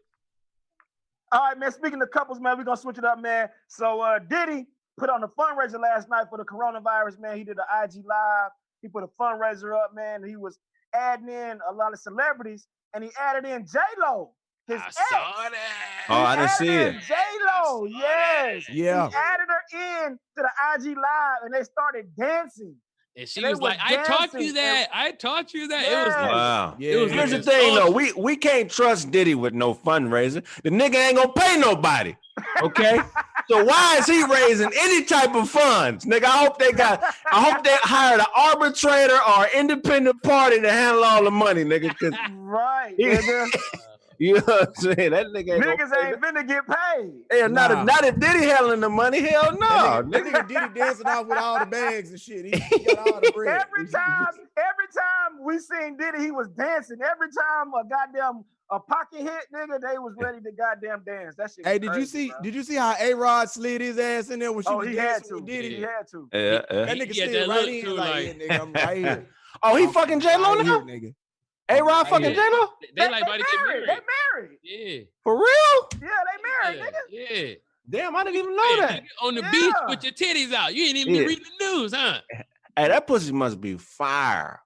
All 1.31 1.39
right, 1.39 1.57
man. 1.57 1.71
Speaking 1.71 1.99
of 2.01 2.11
couples, 2.11 2.39
man, 2.41 2.55
we're 2.57 2.65
gonna 2.65 2.77
switch 2.77 2.97
it 2.99 3.05
up, 3.05 3.19
man. 3.19 3.49
So 3.67 3.99
uh 4.01 4.19
Diddy 4.19 4.67
put 4.97 5.09
on 5.09 5.23
a 5.23 5.27
fundraiser 5.27 5.79
last 5.81 6.09
night 6.09 6.25
for 6.29 6.37
the 6.37 6.43
coronavirus, 6.45 7.19
man. 7.19 7.37
He 7.37 7.43
did 7.43 7.57
an 7.57 7.83
IG 7.83 8.03
live. 8.05 8.51
He 8.81 8.87
put 8.87 9.03
a 9.03 9.07
fundraiser 9.19 9.73
up, 9.75 9.91
man. 9.95 10.23
He 10.27 10.35
was 10.35 10.57
adding 10.93 11.29
in 11.29 11.59
a 11.69 11.73
lot 11.73 11.93
of 11.93 11.99
celebrities, 11.99 12.67
and 12.93 13.03
he 13.03 13.09
added 13.19 13.45
in 13.45 13.65
J 13.65 13.79
Lo, 13.99 14.31
his 14.67 14.81
I 14.81 14.85
ex. 14.85 14.95
saw 15.09 15.49
that. 15.49 16.05
Oh, 16.09 16.15
I 16.15 16.35
He 16.35 16.41
didn't 16.41 16.51
see 16.57 16.69
added 16.69 16.95
it. 16.95 17.01
J 17.03 17.13
Lo, 17.45 17.85
yes. 17.85 18.69
Yeah. 18.69 19.09
He 19.09 19.15
added 19.15 19.47
her 19.49 20.05
in 20.05 20.11
to 20.37 20.43
the 20.43 20.49
IG 20.75 20.97
live, 20.97 21.43
and 21.43 21.53
they 21.53 21.63
started 21.63 22.15
dancing. 22.15 22.75
And 23.15 23.27
she 23.27 23.39
And 23.39 23.45
they 23.45 23.49
was 23.51 23.59
like, 23.59 23.77
was 23.77 23.99
I 23.99 24.03
taught 24.03 24.33
you 24.41 24.53
that. 24.53 24.87
I 24.93 25.11
taught 25.11 25.53
you 25.53 25.67
that. 25.67 25.83
It 25.83 26.05
was 26.07 26.15
like, 26.15 26.31
Wow. 26.31 26.75
Yeah, 26.79 26.91
It 26.93 26.95
was 27.01 27.11
Here's 27.11 27.31
the 27.31 27.37
niggas 27.37 27.45
thing, 27.45 27.75
though. 27.75 27.91
We 27.91 28.13
we 28.13 28.35
can't 28.37 28.71
trust 28.71 29.11
Diddy 29.11 29.35
with 29.35 29.53
no 29.53 29.73
fundraiser. 29.73 30.43
The 30.63 30.69
nigga 30.69 30.95
ain't 30.95 31.17
gonna 31.17 31.33
pay 31.33 31.57
nobody. 31.57 32.15
Okay. 32.61 32.99
so 33.49 33.63
why 33.65 33.97
is 33.99 34.05
he 34.05 34.23
raising 34.23 34.71
any 34.77 35.03
type 35.03 35.35
of 35.35 35.49
funds? 35.49 36.05
Nigga, 36.05 36.23
I 36.25 36.45
hope 36.45 36.57
they 36.57 36.71
got 36.71 37.03
I 37.31 37.43
hope 37.43 37.63
they 37.63 37.75
hired 37.81 38.21
an 38.21 38.27
arbitrator 38.35 39.19
or 39.37 39.47
independent 39.53 40.23
party 40.23 40.61
to 40.61 40.71
handle 40.71 41.03
all 41.03 41.23
the 41.23 41.31
money, 41.31 41.65
nigga. 41.65 41.93
Cause 41.99 42.13
Right, 42.33 42.95
Yeah. 42.97 43.45
nigga. 44.21 44.27
you 44.27 44.33
know 44.35 44.41
what 44.45 44.67
I'm 44.69 44.73
saying? 44.75 45.11
That 45.11 45.25
nigga 45.27 45.37
ain't 45.37 45.63
gonna 45.63 45.77
Niggas 45.77 46.05
ain't 46.05 46.21
finna 46.21 46.47
get 46.47 46.63
paid. 46.67 47.11
Hell, 47.39 47.49
not 47.49 47.71
Nah. 47.71 47.81
a 47.81 47.85
not 47.85 48.07
a 48.07 48.11
Diddy 48.11 48.45
handling 48.45 48.79
the 48.81 48.89
money. 48.89 49.19
Hell 49.21 49.51
no. 49.53 49.57
That 49.59 50.05
nigga, 50.05 50.11
that 50.11 50.23
nigga. 50.23 50.31
nigga 50.31 50.47
Diddy 50.47 50.79
dancing 50.79 51.07
off 51.07 51.27
with 51.27 51.37
all 51.37 51.59
the 51.59 51.65
bags 51.65 52.09
and 52.11 52.19
shit. 52.19 52.45
He, 52.45 52.51
he 52.77 52.83
got 52.85 52.99
all 52.99 53.19
the 53.21 53.31
bread. 53.35 53.61
Every 53.61 53.87
time, 53.91 54.27
every 54.57 54.87
time 54.93 55.43
we 55.43 55.59
seen 55.59 55.97
Diddy, 55.97 56.19
he 56.23 56.31
was 56.31 56.49
dancing. 56.49 56.97
Every 57.01 57.27
time 57.29 57.73
a 57.73 57.83
goddamn 57.87 58.43
a 58.73 58.79
pocket 58.79 59.19
hit, 59.21 59.47
nigga, 59.53 59.81
they 59.81 59.97
was 59.97 60.13
ready 60.17 60.39
to 60.41 60.51
goddamn 60.53 61.03
dance. 61.05 61.35
That 61.35 61.51
shit. 61.53 61.65
Hey, 61.65 61.77
was 61.77 61.89
did 61.89 61.95
you 61.99 62.05
see? 62.05 62.27
bro. 62.29 62.37
Did 62.41 62.55
you 62.55 62.63
see 62.63 62.75
how 62.75 62.95
A 63.01 63.13
Rod 63.13 63.49
slid 63.49 63.81
his 63.81 63.99
ass 63.99 64.29
in 64.29 64.39
there 64.39 64.51
when 64.53 64.63
she 64.63 64.69
Oh, 64.69 64.77
was 64.77 64.87
he 64.87 64.95
had 64.95 65.25
to. 65.25 65.35
with 65.35 65.45
Diddy? 65.45 65.75
He 65.75 65.81
had 65.81 66.07
to. 66.11 66.29
Yeah, 66.31 66.39
yeah. 66.41 66.61
That 66.85 66.95
He 66.95 67.01
nigga 67.01 67.07
had 67.07 67.15
slid 67.15 67.33
that 67.33 67.47
right 67.49 67.67
in 67.67 67.95
like, 67.97 67.97
like- 67.97 68.25
yeah, 68.25 68.33
nigga, 68.57 68.61
I'm 68.61 68.73
right 68.73 68.97
here. 69.03 69.27
Oh, 69.61 69.75
he 69.75 69.83
I'm 69.83 69.91
fucking 69.91 70.19
J 70.21 70.37
Lo 70.37 70.55
right 70.55 70.65
now? 70.65 70.79
nigga. 70.81 71.13
A 71.79 71.83
Rod 71.83 72.07
fucking 72.07 72.29
Yeah. 72.29 72.35
J 72.35 72.49
Lo? 72.51 72.69
they, 72.95 73.09
like 73.09 73.23
about 73.23 73.33
to 73.33 73.37
get 73.39 73.47
married. 73.67 73.85
married. 73.85 73.87
They 73.87 74.39
married. 74.39 74.57
Yeah. 74.63 75.03
For 75.23 75.35
real? 75.37 75.89
Yeah, 76.01 76.07
they 76.09 76.69
married, 76.69 76.79
Yeah. 76.79 76.85
nigga. 77.31 77.47
yeah. 77.49 77.53
Damn, 77.89 78.15
I 78.15 78.23
didn't 78.23 78.35
even 78.37 78.55
know 78.55 78.75
Yeah, 78.77 78.87
that. 78.87 79.03
On 79.21 79.35
the 79.35 79.41
Yeah. 79.41 79.51
beach 79.51 79.73
with 79.89 80.03
your 80.03 80.13
titties 80.13 80.53
out. 80.53 80.73
You 80.73 80.85
ain't 80.85 80.97
even 80.97 81.15
Yeah. 81.15 81.21
read 81.23 81.39
the 81.39 81.65
news, 81.65 81.93
huh? 81.93 82.21
Hey, 82.77 82.87
that 82.87 83.05
pussy 83.05 83.33
must 83.33 83.59
be 83.59 83.75
fire. 83.77 84.61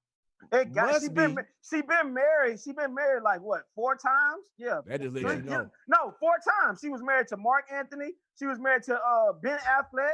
It 0.52 0.74
got, 0.76 0.92
Must 0.92 1.02
she 1.06 1.10
been 1.10 1.36
she 1.68 1.82
been 1.82 2.14
married. 2.14 2.60
She 2.64 2.72
been 2.72 2.94
married 2.94 3.24
like 3.24 3.42
what 3.42 3.64
four 3.74 3.96
times? 3.96 4.44
Yeah. 4.60 4.82
That 4.86 5.02
just 5.02 5.16
let 5.16 5.24
Three- 5.24 5.36
you 5.38 5.42
know. 5.42 5.70
No, 5.88 6.14
four 6.20 6.36
times. 6.62 6.80
She 6.82 6.90
was 6.90 7.02
married 7.02 7.28
to 7.30 7.38
Marc 7.38 7.66
Anthony. 7.74 8.12
She 8.38 8.46
was 8.46 8.60
married 8.60 8.84
to 8.84 8.96
uh 8.96 9.34
Ben 9.42 9.58
Affleck. 9.60 10.14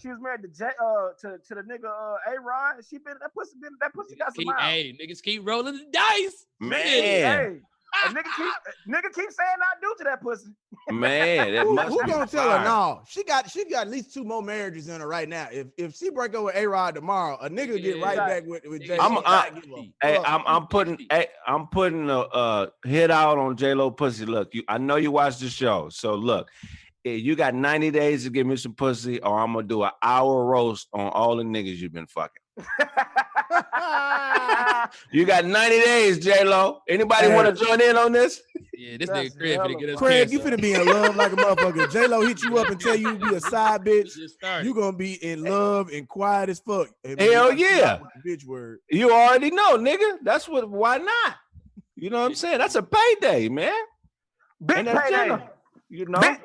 She 0.00 0.08
was 0.08 0.18
married 0.20 0.42
to 0.42 0.48
J, 0.48 0.66
uh 0.66 1.08
to, 1.20 1.38
to 1.48 1.54
the 1.54 1.62
nigga 1.62 1.86
uh 1.86 2.32
A 2.36 2.40
Rod. 2.40 2.76
She 2.88 2.98
been 2.98 3.14
that 3.20 3.34
pussy 3.34 3.52
been 3.60 3.72
that 3.80 3.92
pussy 3.94 4.16
got 4.16 4.34
some 4.34 4.44
Keep, 4.44 4.46
miles. 4.46 4.62
hey, 4.62 4.96
niggas 5.00 5.22
keep 5.22 5.46
rolling 5.46 5.74
the 5.76 5.86
dice. 5.92 6.46
Man, 6.60 6.78
Hey, 6.80 7.60
a 8.04 8.08
nigga 8.08 8.24
keep 8.36 8.52
nigga 8.88 9.14
keep 9.14 9.30
saying 9.30 9.58
I 9.60 9.80
do 9.80 9.94
to 9.98 10.04
that 10.04 10.20
pussy. 10.22 10.50
man, 10.90 11.52
that 11.54 11.64
Who, 11.66 11.74
must 11.74 11.88
who 11.88 12.02
be 12.04 12.10
gonna 12.10 12.26
tell 12.26 12.50
her 12.50 12.56
fire. 12.58 12.64
no? 12.64 13.00
She 13.08 13.24
got 13.24 13.50
she 13.50 13.64
got 13.64 13.86
at 13.86 13.90
least 13.92 14.12
two 14.14 14.24
more 14.24 14.42
marriages 14.42 14.88
in 14.88 15.00
her 15.00 15.08
right 15.08 15.28
now. 15.28 15.48
If 15.50 15.68
if 15.76 15.94
she 15.94 16.10
break 16.10 16.34
up 16.34 16.44
with 16.44 16.56
A 16.56 16.66
Rod 16.66 16.94
tomorrow, 16.94 17.36
a 17.40 17.48
nigga 17.50 17.80
get 17.82 18.00
right 18.00 18.16
Yeah. 18.16 18.26
back 18.26 18.46
with 18.46 18.64
with 18.66 18.82
Jay. 18.86 18.98
I'm- 18.98 19.18
I, 19.24 19.50
hey, 20.02 20.18
I'm 20.24 20.42
I'm 20.46 20.66
putting 20.66 20.98
hey, 21.10 21.28
I'm 21.46 21.66
putting 21.68 22.08
a 22.10 22.20
uh 22.20 22.66
hit 22.84 23.10
out 23.10 23.38
on 23.38 23.56
J 23.56 23.74
Lo 23.74 23.90
pussy. 23.90 24.26
Look, 24.26 24.54
you 24.54 24.62
I 24.68 24.78
know 24.78 24.96
you 24.96 25.10
watch 25.10 25.38
the 25.38 25.48
show, 25.48 25.88
so 25.88 26.14
look, 26.14 26.48
you 27.16 27.34
got 27.36 27.54
90 27.54 27.90
days 27.90 28.24
to 28.24 28.30
give 28.30 28.46
me 28.46 28.56
some 28.56 28.74
pussy, 28.74 29.20
or 29.20 29.38
I'm 29.38 29.52
gonna 29.54 29.66
do 29.66 29.82
an 29.82 29.90
hour 30.02 30.44
roast 30.44 30.88
on 30.92 31.08
all 31.08 31.36
the 31.36 31.42
niggas 31.44 31.76
you've 31.76 31.92
been 31.92 32.06
fucking. 32.06 32.42
You 35.12 35.24
got 35.26 35.44
90 35.44 35.78
days, 35.80 36.18
J 36.18 36.44
Lo. 36.44 36.80
Anybody 36.88 37.28
Hey. 37.28 37.34
want 37.34 37.46
to 37.56 37.64
join 37.64 37.80
in 37.80 37.96
on 37.96 38.12
this? 38.12 38.40
Yeah, 38.72 38.96
this 38.96 39.08
That's 39.08 39.34
nigga 39.34 39.38
Craig 39.38 39.58
finna 39.58 39.80
get 39.80 39.88
us 39.90 39.98
Craig, 39.98 40.30
you 40.30 40.38
canceled. 40.38 40.60
finna 40.60 40.62
be 40.62 40.72
in 40.74 40.86
love 40.86 41.16
like 41.16 41.32
a 41.32 41.36
motherfucker. 41.36 41.90
J 41.92 42.06
Lo 42.06 42.20
hit 42.26 42.42
you 42.42 42.56
up 42.58 42.68
and 42.68 42.80
tell 42.80 42.94
you 42.96 43.10
you 43.10 43.18
be 43.18 43.34
a 43.34 43.40
side 43.40 43.82
bitch. 43.82 44.16
You 44.64 44.74
gonna 44.74 44.96
be 44.96 45.14
in 45.22 45.42
love 45.42 45.90
and 45.90 46.08
quiet 46.08 46.48
as 46.48 46.60
fuck. 46.60 46.88
And 47.04 47.20
Hell 47.20 47.52
yeah. 47.52 47.98
Bitch 48.26 48.44
word. 48.46 48.78
You 48.90 49.12
already 49.12 49.50
know, 49.50 49.76
nigga. 49.78 50.18
That's 50.22 50.48
what. 50.48 50.68
Why 50.70 50.98
not? 50.98 51.34
You 51.96 52.10
know 52.10 52.20
what 52.20 52.26
I'm 52.26 52.34
saying? 52.34 52.58
That's 52.58 52.76
a 52.76 52.82
payday, 52.82 53.48
man. 53.48 53.72
big 54.64 54.86
payday. 54.86 55.10
Jenna. 55.10 55.50
You 55.90 56.06
know. 56.06 56.20
Big, 56.20 56.38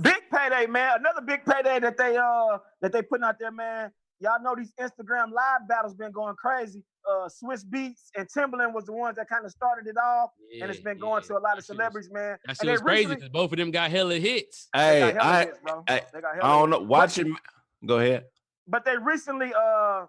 big 0.00 0.16
payday, 0.32 0.66
man. 0.66 0.98
Another 1.00 1.20
big 1.20 1.44
payday 1.44 1.78
that 1.80 1.96
they 1.96 2.16
uh 2.16 2.58
that 2.80 2.92
they 2.92 3.02
putting 3.02 3.24
out 3.24 3.36
there, 3.38 3.50
man. 3.52 3.90
Y'all 4.20 4.42
know 4.42 4.54
these 4.56 4.72
Instagram 4.80 5.30
live 5.32 5.68
battles 5.68 5.94
been 5.94 6.10
going 6.12 6.34
crazy. 6.36 6.82
Uh 7.08 7.28
Swizz 7.28 7.64
Beatz 7.64 8.10
and 8.16 8.28
Timbaland 8.28 8.74
was 8.74 8.84
the 8.86 8.92
ones 8.92 9.16
that 9.16 9.28
kind 9.28 9.44
of 9.44 9.50
started 9.50 9.88
it 9.88 9.96
off. 9.96 10.30
and 10.60 10.70
it's 10.70 10.80
been 10.80 10.98
going 10.98 11.22
yeah. 11.22 11.28
to 11.28 11.32
a 11.34 11.40
lot 11.40 11.52
That 11.52 11.58
of 11.58 11.64
celebrities, 11.64 12.10
man. 12.12 12.36
That 12.46 12.56
shit 12.56 12.60
And 12.60 12.68
they 12.68 12.72
was 12.72 12.80
crazy 12.82 13.14
because 13.14 13.28
both 13.28 13.52
of 13.52 13.58
them 13.58 13.70
got 13.70 13.90
hella 13.90 14.16
hits. 14.18 14.68
Hey, 14.74 15.12
got 15.12 15.14
hella 15.22 15.24
I 15.36 15.44
hits, 15.44 15.58
bro. 15.62 15.84
I- 15.88 16.02
They 16.12 16.20
got 16.20 16.34
I 16.42 16.48
don't 16.58 16.70
know. 16.70 16.80
hits. 16.80 16.88
Watching. 16.88 17.36
Go 17.86 17.98
ahead. 17.98 18.24
But 18.66 18.84
they 18.84 18.96
recently 18.98 19.52
uh 19.54 20.06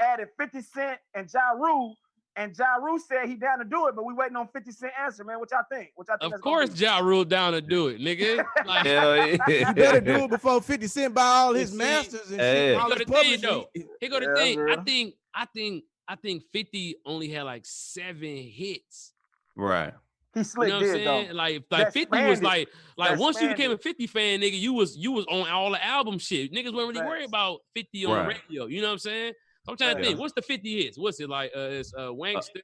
added 0.00 0.28
50 0.38 0.60
Cent 0.62 0.98
and 1.14 1.28
Ja 1.32 1.50
Rule. 1.50 1.96
And 2.38 2.56
Ja 2.56 2.76
Rule 2.76 2.98
said 3.00 3.26
he 3.28 3.34
down 3.34 3.58
to 3.58 3.64
do 3.64 3.88
it, 3.88 3.96
but 3.96 4.04
we 4.04 4.14
waiting 4.14 4.36
on 4.36 4.46
50 4.48 4.70
Cent 4.70 4.92
answer, 5.02 5.24
man. 5.24 5.40
What 5.40 5.50
y'all 5.50 5.62
think? 5.70 5.90
What 5.96 6.06
y'all 6.06 6.16
think? 6.20 6.34
Of 6.34 6.40
course, 6.40 6.70
be? 6.70 6.78
Ja 6.84 6.98
ruled 7.00 7.28
down 7.28 7.52
to 7.52 7.60
do 7.60 7.88
it, 7.88 8.00
nigga. 8.00 8.44
Like, 8.64 8.86
Hell 8.86 9.16
yeah. 9.26 9.68
You 9.68 9.74
better 9.74 10.00
do 10.00 10.24
it 10.24 10.30
before 10.30 10.62
50 10.62 10.86
Cent 10.86 11.14
buy 11.14 11.22
all 11.22 11.52
his 11.54 11.70
See, 11.72 11.76
masters 11.76 12.30
and 12.30 12.40
hey. 12.40 12.74
shit. 12.74 12.80
All 12.80 12.88
Look 12.88 12.98
his 12.98 13.02
at 13.02 13.08
the 13.08 13.12
thing, 13.12 13.40
publishing. 13.42 13.88
Here 14.00 14.10
go 14.10 14.20
the 14.20 14.26
Yeah, 14.26 14.34
thing. 14.42 14.68
I 14.70 14.76
think, 14.84 15.14
I 15.34 15.46
think, 15.46 15.84
I 16.06 16.14
think 16.14 16.44
50 16.52 16.96
only 17.04 17.28
had 17.28 17.42
like 17.42 17.62
seven 17.66 18.36
hits. 18.36 19.12
Right. 19.56 19.92
He 20.34 20.40
You 20.40 20.44
know 20.44 20.64
what 20.64 20.72
I'm 20.74 20.82
saying? 20.84 21.04
though. 21.04 21.34
Like, 21.34 21.62
like 21.72 21.84
That 21.86 21.92
50 21.92 22.22
was 22.28 22.38
it. 22.38 22.44
like, 22.44 22.68
like 22.96 23.10
That 23.10 23.18
once 23.18 23.36
you 23.36 23.48
spanned 23.48 23.56
became 23.56 23.70
a 23.72 23.78
50 23.78 24.06
fan, 24.06 24.40
nigga, 24.40 24.56
you 24.58 24.72
was 24.74 24.96
you 24.96 25.10
was 25.10 25.26
on 25.26 25.48
all 25.48 25.72
the 25.72 25.84
album 25.84 26.18
shit. 26.20 26.52
Niggas 26.52 26.72
weren't 26.72 26.94
really 26.94 27.04
worried 27.04 27.24
about 27.26 27.60
50 27.74 28.04
on 28.04 28.12
Right. 28.12 28.38
radio. 28.48 28.66
You 28.66 28.80
know 28.82 28.86
what 28.88 28.92
I'm 28.92 28.98
saying? 29.00 29.32
So 29.68 29.72
I'm 29.72 29.76
trying 29.76 29.96
to 29.96 30.00
Yeah. 30.02 30.08
think, 30.08 30.20
what's 30.20 30.32
the 30.32 30.40
50 30.40 30.82
hits? 30.82 30.98
What's 30.98 31.20
it 31.20 31.28
like? 31.28 31.50
Uh, 31.54 31.60
it's 31.60 31.92
uh, 31.92 32.08
Wankster. 32.08 32.62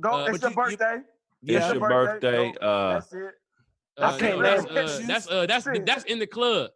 Go, 0.00 0.10
Uh, 0.12 0.26
it's 0.26 0.38
but 0.38 0.42
your 0.42 0.50
you- 0.66 0.70
you- 0.70 0.76
birthday. 0.76 1.02
Yeah. 1.42 1.56
It's 1.58 1.64
It's 1.66 1.74
your 1.74 1.80
your 1.80 1.88
birthday. 2.06 2.30
birthday. 2.52 2.58
Uh, 2.64 2.92
That's 2.94 3.12
it. 3.12 3.34
Uh, 3.96 4.04
I 4.04 4.18
can't 4.18 4.38
no, 4.38 4.42
that's, 4.42 4.64
uh, 4.66 5.06
that's 5.06 5.30
uh, 5.30 5.46
that's 5.46 5.68
that's 5.84 6.04
in 6.04 6.18
the 6.18 6.26
club. 6.26 6.70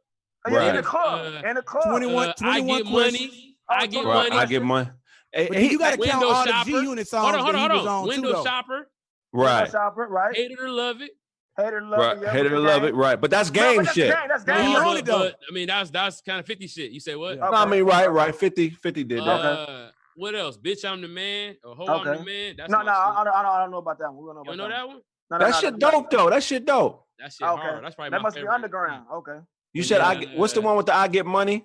Oh, 0.46 0.52
yeah, 0.52 0.68
in 0.70 0.76
the 0.76 0.82
club. 0.82 1.34
Uh, 1.44 1.48
in 1.48 1.54
the 1.56 1.62
club. 1.62 1.84
21 1.84 2.28
Uh, 2.28 2.32
I 2.42 2.60
get 2.60 2.66
questions. 2.86 2.90
money. 2.92 3.56
I 3.68 3.76
Oh, 3.84 3.86
get 3.86 3.92
21 4.02 4.06
right. 4.16 4.28
money. 4.30 4.40
I 4.40 4.46
get 4.46 4.62
money. 4.62 4.90
Hey, 5.32 5.48
But 5.48 5.58
he- 5.58 5.70
you 5.72 5.78
gotta 5.78 5.96
count 5.96 6.20
Window 6.20 6.28
all 6.34 6.44
the. 6.44 6.62
G 6.64 6.70
Unit 6.72 7.08
songs 7.08 7.22
Hold 7.24 7.34
on, 7.34 7.40
hold 7.42 7.54
that 7.54 7.58
on, 7.58 7.70
he 7.70 7.76
hold 7.76 7.82
was 7.84 7.88
on. 7.88 8.02
on 8.02 8.08
Window 8.08 8.28
too, 8.28 8.34
though. 8.34 8.44
shopper. 8.44 8.90
right. 9.32 9.70
Shopper, 9.70 10.06
right? 10.08 10.34
Hate 10.36 10.50
it 10.52 10.60
or 10.60 10.68
love 10.70 11.00
it. 11.02 11.10
Hater 11.58 11.80
love 11.82 11.98
Right. 11.98 12.22
it. 12.22 12.28
Hate 12.28 12.46
it 12.46 12.52
or 12.52 12.60
love 12.60 12.84
it. 12.84 12.94
Right. 12.94 13.20
But 13.20 13.30
that's 13.30 13.50
No, 13.50 13.60
game 13.60 13.76
but 13.78 13.84
that's 13.86 13.94
shit. 13.96 14.12
Gang, 14.12 14.28
that's 14.28 14.46
No, 14.46 14.54
gang. 14.54 14.66
he 14.68 14.74
shit. 14.74 14.82
owned 14.84 14.98
it, 14.98 15.04
though. 15.04 15.18
but, 15.18 15.38
I 15.50 15.52
mean, 15.52 15.66
that's 15.66 15.90
that's 15.90 16.20
kind 16.20 16.38
of 16.40 16.46
50 16.46 16.66
shit. 16.68 16.90
You 16.92 17.00
say 17.00 17.16
what? 17.16 17.36
Yeah. 17.36 17.50
No, 17.50 17.56
I 17.56 17.66
mean, 17.66 17.82
right, 17.84 18.10
right. 18.10 18.34
50, 18.34 18.70
50 18.70 19.04
did 19.04 19.18
that. 19.20 19.26
Uh, 19.28 19.90
what 20.14 20.34
else? 20.34 20.56
Bitch, 20.56 20.84
I'm 20.88 21.00
the 21.00 21.08
man. 21.08 21.56
Or 21.64 21.74
ho, 21.74 21.86
I'm 21.86 22.04
the 22.18 22.24
man. 22.24 22.54
That's 22.56 22.70
No, 22.70 22.82
no. 22.82 22.92
I, 22.92 23.20
I, 23.20 23.24
don't, 23.24 23.34
I, 23.34 23.42
don't, 23.42 23.52
I 23.52 23.58
don't 23.60 23.70
know 23.72 23.78
about 23.78 23.98
that 23.98 24.12
one. 24.12 24.22
We 24.22 24.28
don't 24.28 24.36
know 24.36 24.42
You 24.52 24.54
about 24.54 24.56
know 24.56 24.68
that 24.68 24.76
that 24.76 24.86
one? 24.86 24.96
one. 24.96 25.02
No, 25.30 25.36
no, 25.38 25.44
that 25.44 25.50
no, 25.50 25.60
shit 25.60 25.78
no, 25.78 25.86
no. 25.90 25.90
dope 26.02 26.10
though. 26.10 26.30
That 26.30 26.42
shit 26.42 26.64
dope. 26.64 27.04
That 27.18 27.32
shit 27.32 27.46
Okay. 27.48 27.60
hard. 27.62 27.84
That's 27.84 27.94
probably 27.96 28.10
That 28.10 28.16
my 28.18 28.22
must 28.22 28.36
be 28.36 28.46
underground. 28.46 29.06
Okay. 29.12 29.38
You 29.74 29.82
said 29.82 30.00
I 30.00 30.14
get, 30.14 30.36
what's 30.38 30.52
the 30.54 30.60
one 30.60 30.76
with 30.76 30.86
the 30.86 30.94
I 30.94 31.08
get 31.08 31.26
money? 31.26 31.64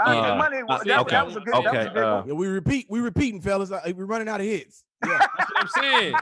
I 0.00 0.16
Uh, 0.16 0.28
get 0.28 0.36
money. 0.38 0.56
that, 0.68 0.84
that 0.86 1.00
okay. 1.00 1.22
was 1.22 1.36
a 1.36 1.40
good. 1.40 1.54
That 1.54 1.58
was 1.64 1.66
Okay, 1.66 1.86
a 1.86 1.90
good 1.90 2.02
uh, 2.02 2.16
one. 2.20 2.28
Yeah, 2.28 2.34
we 2.34 2.46
repeat, 2.46 2.86
we 2.88 3.00
repeating, 3.00 3.40
fellas. 3.40 3.70
We're 3.70 4.04
running 4.06 4.28
out 4.28 4.40
of 4.40 4.46
hits. 4.46 4.84
Yeah. 5.06 5.18
That's 5.38 5.50
what 5.50 5.62
I'm 5.62 5.68
saying. 5.82 6.14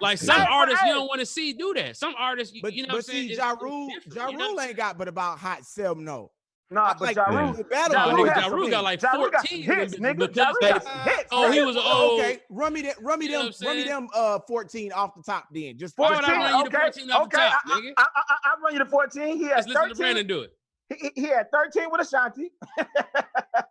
Like 0.00 0.18
some 0.18 0.36
Hey, 0.36 0.44
but 0.44 0.52
artists 0.52 0.82
you 0.84 0.92
don't 0.92 1.06
want 1.06 1.20
to 1.20 1.26
see 1.26 1.52
do 1.52 1.72
that. 1.74 1.96
Some 1.96 2.14
artists, 2.18 2.54
you, 2.54 2.62
But, 2.62 2.72
you 2.74 2.82
know 2.82 2.88
but 2.88 2.96
what 2.96 3.04
see, 3.06 3.30
It's- 3.32 3.38
Ja 3.38 3.54
Rule, 3.60 3.88
different, 3.88 4.14
Ja 4.16 4.28
you 4.28 4.36
know 4.36 4.44
what 4.46 4.50
Rule 4.52 4.60
I'm 4.60 4.68
ain't 4.68 4.76
got 4.76 4.98
but 4.98 5.08
about 5.08 5.38
hot 5.38 5.64
seven, 5.64 6.04
no. 6.04 6.30
Nah, 6.70 6.94
but 6.94 7.02
Like, 7.02 7.16
Ja 7.16 7.26
Yeah. 7.30 7.40
Rule. 7.44 7.52
the 7.52 7.64
battle 7.64 7.94
Ja 7.94 8.04
Oh, 8.06 8.16
Rule 8.16 8.24
nigga, 8.26 8.32
had 8.32 8.42
Ja 8.42 8.48
Rule 8.48 8.68
got 8.70 8.76
hits. 8.76 8.82
like 8.84 9.02
Ja 9.02 9.12
Rule 9.12 9.30
got 9.30 9.48
14 9.48 9.62
hits, 9.62 9.94
of 9.94 10.00
them 10.00 10.16
nigga. 10.16 10.28
bitches 10.28 10.36
Ja 10.36 10.46
Rule 10.48 10.56
got 10.60 11.08
hits. 11.08 11.28
Oh, 11.32 11.50
he 11.52 11.60
was 11.62 11.76
old. 11.76 12.20
Okay, 12.20 12.40
run 12.50 12.72
me 12.72 12.82
that, 12.82 13.02
run 13.02 13.18
me 13.18 13.26
You 13.26 13.32
them, 13.42 13.52
run 13.62 13.76
me 13.76 13.84
them 13.84 14.08
uh 14.14 14.38
14 14.48 14.92
off 14.92 15.14
the 15.14 15.22
top 15.22 15.48
then. 15.52 15.76
Just 15.78 15.94
Why 15.98 16.10
would 16.10 16.24
I 16.24 16.26
14, 16.26 16.40
you 16.40 16.66
okay, 16.66 16.76
14 16.78 17.10
off 17.10 17.30
the 17.30 17.36
okay. 17.38 17.48
I, 17.48 17.80
nigga? 17.80 17.92
I, 17.98 18.02
I, 18.02 18.06
I, 18.28 18.36
I 18.44 18.60
run 18.62 18.72
you 18.72 18.78
to 18.80 18.86
14. 18.86 19.36
He 19.36 19.44
had 19.44 19.56
Let's 19.56 19.68
listen 19.68 19.88
to 19.90 19.94
Brandon 19.94 20.26
do 20.26 20.40
it. 20.40 20.52
He, 21.00 21.10
he- 21.14 21.22
he 21.22 21.26
had 21.28 21.50
13 21.52 21.84
with 21.90 22.00
Ashanti. 22.00 22.52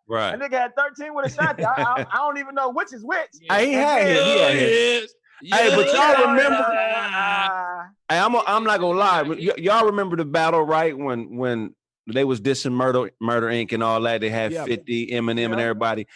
Right. 0.07 0.37
That 0.37 0.39
nigga 0.39 0.53
had 0.59 0.75
13 0.75 1.13
with 1.13 1.25
Ashanti. 1.27 1.63
I, 1.63 1.71
I, 1.73 2.05
I 2.11 2.17
don't 2.17 2.37
even 2.37 2.53
know 2.55 2.69
which 2.71 2.93
is 2.93 3.03
which. 3.03 3.29
Hey, 3.49 3.67
he 3.67 3.73
had 3.73 4.05
then- 4.05 4.07
hit. 4.07 4.23
He 4.25 4.39
had 4.39 4.53
hit. 4.55 5.11
Yes. 5.43 5.59
Hey, 5.59 5.75
but 5.75 5.87
y'all 5.93 6.27
remember- 6.31 6.55
Uh, 6.57 7.83
Hey, 8.09 8.19
I'm 8.19 8.35
a, 8.35 8.43
I'm 8.45 8.63
not 8.63 8.79
gonna 8.79 8.99
lie. 8.99 9.21
Y- 9.23 9.51
y'all 9.57 9.85
remember 9.85 10.15
the 10.17 10.25
battle, 10.25 10.61
right? 10.63 10.95
When 10.97 11.35
when 11.37 11.73
they 12.11 12.23
was 12.25 12.41
dissing 12.41 12.73
Murder 12.73 13.09
Murder 13.21 13.47
Inc. 13.47 13.71
and 13.73 13.81
all 13.81 14.01
that. 14.01 14.21
They 14.21 14.29
had 14.29 14.51
Yeah. 14.51 14.65
50, 14.65 15.07
Eminem, 15.11 15.51
and 15.51 15.59
everybody. 15.61 16.07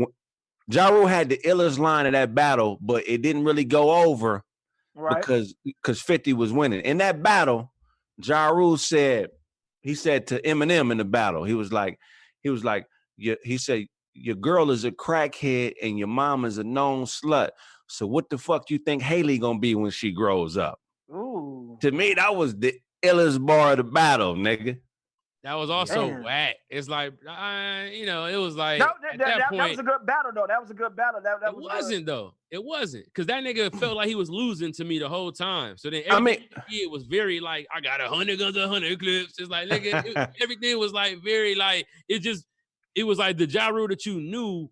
Wh- 0.00 0.04
Ja 0.68 0.88
Rule 0.88 1.06
had 1.06 1.28
the 1.28 1.38
illest 1.44 1.78
line 1.78 2.06
of 2.06 2.12
that 2.12 2.34
battle, 2.34 2.78
but 2.80 3.04
it 3.06 3.22
didn't 3.22 3.44
really 3.44 3.64
go 3.64 4.04
over 4.04 4.42
right. 4.94 5.20
because 5.20 5.54
because 5.64 6.00
50 6.00 6.32
was 6.32 6.52
winning. 6.52 6.80
In 6.80 6.98
that 6.98 7.22
battle, 7.22 7.70
Ja 8.22 8.48
Rule 8.48 8.78
said, 8.78 9.28
he 9.86 9.94
said 9.94 10.26
to 10.26 10.42
Eminem 10.42 10.90
in 10.90 10.98
the 10.98 11.04
battle, 11.04 11.44
he 11.44 11.54
was 11.54 11.72
like, 11.72 11.98
he 12.42 12.50
was 12.50 12.64
like, 12.64 12.86
he 13.16 13.56
said, 13.56 13.86
your 14.14 14.34
girl 14.34 14.72
is 14.72 14.84
a 14.84 14.90
crackhead 14.90 15.74
and 15.80 15.96
your 15.96 16.08
mom 16.08 16.44
is 16.44 16.58
a 16.58 16.64
known 16.64 17.04
slut. 17.04 17.50
So 17.86 18.04
what 18.04 18.28
the 18.28 18.36
fuck 18.36 18.68
you 18.68 18.78
think 18.78 19.00
Hailie 19.00 19.38
gonna 19.38 19.60
be 19.60 19.76
when 19.76 19.92
she 19.92 20.10
grows 20.10 20.56
up? 20.56 20.80
Ooh. 21.08 21.78
To 21.82 21.92
me, 21.92 22.14
that 22.14 22.34
was 22.34 22.56
the 22.56 22.74
illest 23.04 23.46
bar 23.46 23.72
of 23.72 23.76
the 23.76 23.84
battle, 23.84 24.34
nigga. 24.34 24.78
That 25.46 25.54
was 25.54 25.70
also 25.70 26.08
Damn. 26.08 26.24
whack. 26.24 26.56
It's 26.68 26.88
like, 26.88 27.12
uh, 27.24 27.84
you 27.92 28.04
know, 28.04 28.26
it 28.26 28.34
was 28.34 28.56
like 28.56 28.80
No, 28.80 28.86
at 28.86 28.94
that, 29.00 29.18
that, 29.18 29.18
that, 29.18 29.38
that, 29.38 29.56
that 29.56 29.70
was 29.70 29.78
a 29.78 29.82
good 29.84 30.04
battle 30.04 30.32
though. 30.34 30.46
That 30.48 30.60
was 30.60 30.72
a 30.72 30.74
good 30.74 30.96
battle. 30.96 31.20
That, 31.22 31.40
that 31.40 31.50
it 31.50 31.56
was, 31.56 31.66
uh, 31.66 31.74
wasn't 31.76 32.06
though. 32.06 32.34
It 32.50 32.64
wasn't 32.64 33.04
because 33.04 33.26
that 33.26 33.44
nigga 33.44 33.72
felt 33.78 33.96
like 33.96 34.08
he 34.08 34.16
was 34.16 34.28
losing 34.28 34.72
to 34.72 34.84
me 34.84 34.98
the 34.98 35.08
whole 35.08 35.30
time. 35.30 35.78
So 35.78 35.88
then 35.88 36.02
I 36.10 36.18
mean, 36.18 36.42
did 36.68 36.90
was 36.90 37.04
very 37.04 37.38
like, 37.38 37.68
I 37.72 37.80
got 37.80 38.00
a 38.00 38.08
hundred 38.08 38.40
guns, 38.40 38.56
a 38.56 38.66
hundred 38.66 38.98
clips. 38.98 39.38
It's 39.38 39.48
like, 39.48 39.68
nigga, 39.68 40.04
it- 40.04 40.30
everything 40.42 40.80
was 40.80 40.92
like 40.92 41.22
very 41.22 41.54
like 41.54 41.86
it 42.08 42.22
just. 42.22 42.44
It 42.96 43.04
was 43.04 43.18
like 43.18 43.36
the 43.36 43.46
Rule 43.72 43.86
that 43.86 44.04
you 44.04 44.20
knew 44.20 44.68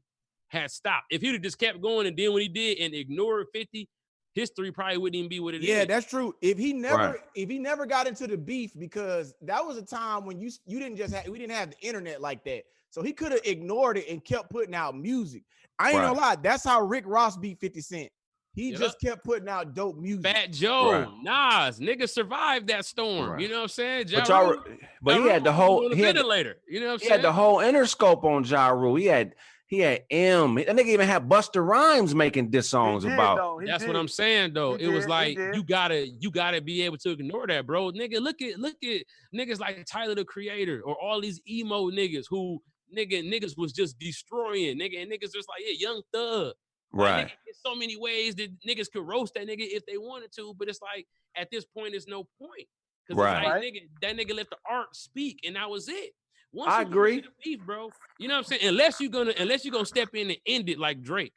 had 0.48 0.72
stopped. 0.72 1.04
If 1.10 1.20
he'd 1.20 1.34
have 1.34 1.42
just 1.42 1.58
kept 1.58 1.80
going 1.80 2.08
and 2.08 2.16
did 2.16 2.30
what 2.30 2.42
he 2.42 2.48
did 2.48 2.78
and 2.78 2.94
ignored 2.94 3.46
fifty, 3.52 3.88
history 4.34 4.70
probably 4.72 4.98
wouldn't 4.98 5.16
even 5.16 5.28
be 5.28 5.40
what 5.40 5.54
it 5.54 5.62
is. 5.62 5.68
Yeah, 5.68 5.84
that's 5.84 6.06
true. 6.06 6.34
If 6.42 6.58
he 6.58 6.72
never, 6.72 6.96
Right. 6.96 7.16
if 7.34 7.48
he 7.48 7.58
never 7.58 7.86
got 7.86 8.06
into 8.06 8.26
the 8.26 8.36
beef, 8.36 8.72
because 8.78 9.34
that 9.42 9.64
was 9.64 9.76
a 9.76 9.82
time 9.84 10.26
when 10.26 10.40
you 10.40 10.50
you 10.66 10.78
didn't 10.78 10.96
just 10.96 11.14
have 11.14 11.26
we 11.28 11.38
didn't 11.38 11.52
have 11.56 11.70
the 11.70 11.80
internet 11.86 12.20
like 12.20 12.44
that, 12.44 12.64
so 12.90 13.02
he 13.02 13.12
could 13.12 13.32
have 13.32 13.40
ignored 13.44 13.96
it 13.98 14.08
and 14.08 14.24
kept 14.24 14.50
putting 14.50 14.74
out 14.74 14.96
music. 14.96 15.44
I 15.78 15.90
ain't 15.92 16.00
gonna 16.00 16.18
lie, 16.18 16.36
that's 16.36 16.64
how 16.64 16.82
Rick 16.82 17.04
Ross 17.06 17.36
beat 17.36 17.58
Fifty 17.60 17.80
Cent. 17.80 18.10
He 18.56 18.70
Yep. 18.70 18.78
just 18.80 19.00
kept 19.00 19.24
putting 19.24 19.48
out 19.48 19.74
dope 19.74 19.96
music. 19.96 20.22
Fat 20.24 20.52
Joe, 20.52 20.92
Right. 20.92 21.08
Nas, 21.24 21.80
nigga 21.80 22.08
survived 22.08 22.68
that 22.68 22.84
storm. 22.84 23.30
Right. 23.30 23.40
You 23.40 23.48
know 23.48 23.56
what 23.56 23.62
I'm 23.62 23.68
saying? 23.68 24.06
but, 24.12 24.28
Ja 24.28 24.40
y'all, 24.42 24.50
Rule- 24.52 24.64
but 25.02 25.16
Ja 25.16 25.22
he 25.24 25.28
had 25.28 25.42
the 25.42 25.52
whole 25.52 25.84
on 25.86 25.90
the 25.90 25.96
he 25.96 26.02
had, 26.02 26.14
the- 26.16 26.20
You 26.68 26.78
know 26.78 26.86
what 26.86 26.92
I'm 26.92 26.98
he 27.00 27.06
saying? 27.06 27.10
had 27.10 27.22
the 27.22 27.32
whole 27.32 27.56
Interscope 27.56 28.22
on 28.22 28.44
Ja 28.44 28.68
Rule. 28.68 28.94
He 28.94 29.06
had 29.06 29.34
he 29.74 29.80
had 29.80 30.02
M. 30.10 30.54
That 30.54 30.68
nigga 30.68 30.86
even 30.86 31.06
had 31.06 31.28
Busta 31.28 31.64
Rhymes 31.66 32.14
making 32.14 32.50
diss 32.50 32.68
songs 32.68 33.04
did, 33.04 33.12
about. 33.12 33.36
though. 33.36 33.58
He 33.58 33.66
That's 33.66 33.86
what. 33.86 33.96
I'm 33.96 34.08
saying 34.08 34.54
though. 34.54 34.76
He 34.76 34.84
it 34.84 34.88
was 34.88 35.04
did, 35.04 35.10
he 35.10 35.36
like 35.36 35.38
you 35.54 35.62
gotta 35.64 36.06
you 36.08 36.30
gotta 36.30 36.60
be 36.60 36.82
able 36.82 36.98
to 36.98 37.10
ignore 37.10 37.46
that, 37.46 37.66
bro. 37.66 37.90
Nigga, 37.90 38.20
look 38.20 38.40
at 38.40 38.58
look 38.58 38.76
at 38.82 39.02
niggas 39.34 39.58
like 39.58 39.84
Tyler 39.86 40.14
the 40.14 40.24
Creator 40.24 40.82
or 40.84 40.96
all 41.00 41.20
these 41.20 41.40
emo 41.48 41.90
niggas 41.90 42.24
who 42.28 42.62
nigga 42.96 43.22
niggas 43.24 43.56
was 43.56 43.72
just 43.72 43.98
destroying 43.98 44.78
nigga 44.78 45.02
and 45.02 45.10
niggas 45.10 45.32
just 45.34 45.48
like 45.48 45.62
yeah, 45.66 45.74
young 45.78 46.02
thug. 46.12 46.54
Like, 46.92 47.12
Right. 47.12 47.26
nigga, 47.26 47.56
so 47.66 47.74
many 47.74 47.96
ways 47.96 48.36
that 48.36 48.50
niggas 48.66 48.90
could 48.92 49.06
roast 49.06 49.34
that 49.34 49.48
nigga 49.48 49.66
if 49.68 49.84
they 49.86 49.98
wanted 49.98 50.30
to, 50.36 50.54
but 50.56 50.68
it's 50.68 50.80
like 50.80 51.06
at 51.36 51.50
this 51.50 51.64
point, 51.64 51.90
there's 51.92 52.06
no 52.06 52.28
point. 52.40 52.68
Cause 53.08 53.16
Right. 53.16 53.44
like, 53.44 53.54
Right. 53.54 53.64
nigga, 53.74 53.88
that 54.00 54.16
nigga 54.16 54.34
let 54.36 54.48
the 54.48 54.56
art 54.68 54.94
speak, 54.94 55.40
and 55.44 55.56
that 55.56 55.68
was 55.68 55.88
it. 55.88 56.12
Once 56.54 56.70
I 56.72 56.82
you 56.82 56.86
agree. 56.86 57.20
the 57.20 57.28
Beef, 57.42 57.60
bro. 57.66 57.90
You 58.18 58.28
know 58.28 58.34
what 58.34 58.38
I'm 58.38 58.44
saying? 58.44 58.62
Unless 58.64 59.00
you're 59.00 59.10
gonna, 59.10 59.32
unless 59.38 59.64
you're 59.64 59.72
gonna 59.72 59.84
step 59.84 60.14
in 60.14 60.30
and 60.30 60.38
end 60.46 60.68
it 60.68 60.78
like 60.78 61.02
Drake, 61.02 61.32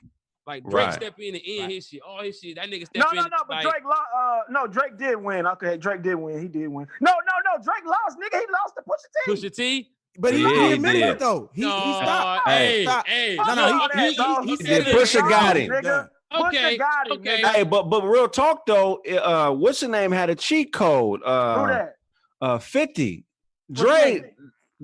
like 0.46 0.64
Drake 0.64 0.86
Right. 0.88 0.94
step 0.94 1.16
in 1.20 1.34
and 1.36 1.44
end 1.46 1.62
Right. 1.64 1.72
his 1.72 1.88
shit, 1.88 2.02
all 2.08 2.22
his 2.22 2.40
shit. 2.40 2.56
That 2.56 2.70
nigga 2.70 2.86
step 2.86 3.04
No, 3.04 3.10
in. 3.10 3.16
no, 3.18 3.24
no. 3.24 3.38
But 3.48 3.56
like, 3.56 3.64
Drake, 3.64 3.84
lo- 3.84 3.92
uh, 4.20 4.40
no, 4.50 4.68
Drake 4.68 4.98
did 4.98 5.16
win. 5.16 5.48
Okay, 5.48 5.76
Drake 5.78 6.04
did 6.04 6.16
win. 6.16 6.40
He 6.42 6.48
did 6.48 6.68
win. 6.68 6.88
No, 7.02 7.12
no, 7.12 7.18
no. 7.58 7.64
Drake 7.64 7.84
lost, 7.86 8.18
nigga. 8.20 8.40
He 8.40 8.46
lost 8.52 8.76
to 8.78 8.84
Pusha 8.88 9.26
T. 9.26 9.48
Pusha 9.48 9.56
T. 9.56 9.90
but 10.20 10.34
he, 10.34 10.42
Yeah, 10.44 10.50
he 10.50 10.68
he 10.68 10.74
admitted 10.74 11.00
did. 11.00 11.10
it 11.10 11.20
though. 11.20 11.50
He, 11.54 11.62
no, 11.64 11.76
he 11.80 11.94
stopped. 11.94 12.48
Hey. 12.50 12.56
Hey, 12.78 12.84
Stop. 12.86 13.08
hey, 13.08 13.36
No, 13.38 13.44
no, 13.44 13.56
no, 13.56 13.68
he- 13.68 14.00
he, 14.00 14.08
he- 14.08 14.14
he, 14.14 14.42
he 14.44 14.50
he 14.50 14.56
did. 14.58 14.68
said 14.68 14.88
it. 14.88 14.96
Pusha 14.96 15.30
got 15.30 15.58
him. 15.58 15.70
Nigga. 15.72 16.10
Okay, 16.30 16.76
Pusha 16.76 16.78
got 16.78 17.08
him, 17.08 17.14
okay. 17.14 17.42
nigga. 17.42 17.48
Hey, 17.54 17.64
but 17.64 17.84
but 17.84 18.02
real 18.04 18.28
talk 18.28 18.66
though, 18.66 18.96
uh, 18.98 19.52
what's 19.52 19.80
the 19.80 19.88
name 19.88 20.12
had 20.12 20.30
a 20.30 20.36
cheat 20.36 20.74
code? 20.74 21.22
Who 21.22 21.26
Uh, 21.26 21.68
that? 21.68 21.96
uh, 22.42 22.60
fifty. 22.60 23.26
What 23.68 23.78
Dre, 23.80 24.20
Dre? 24.20 24.34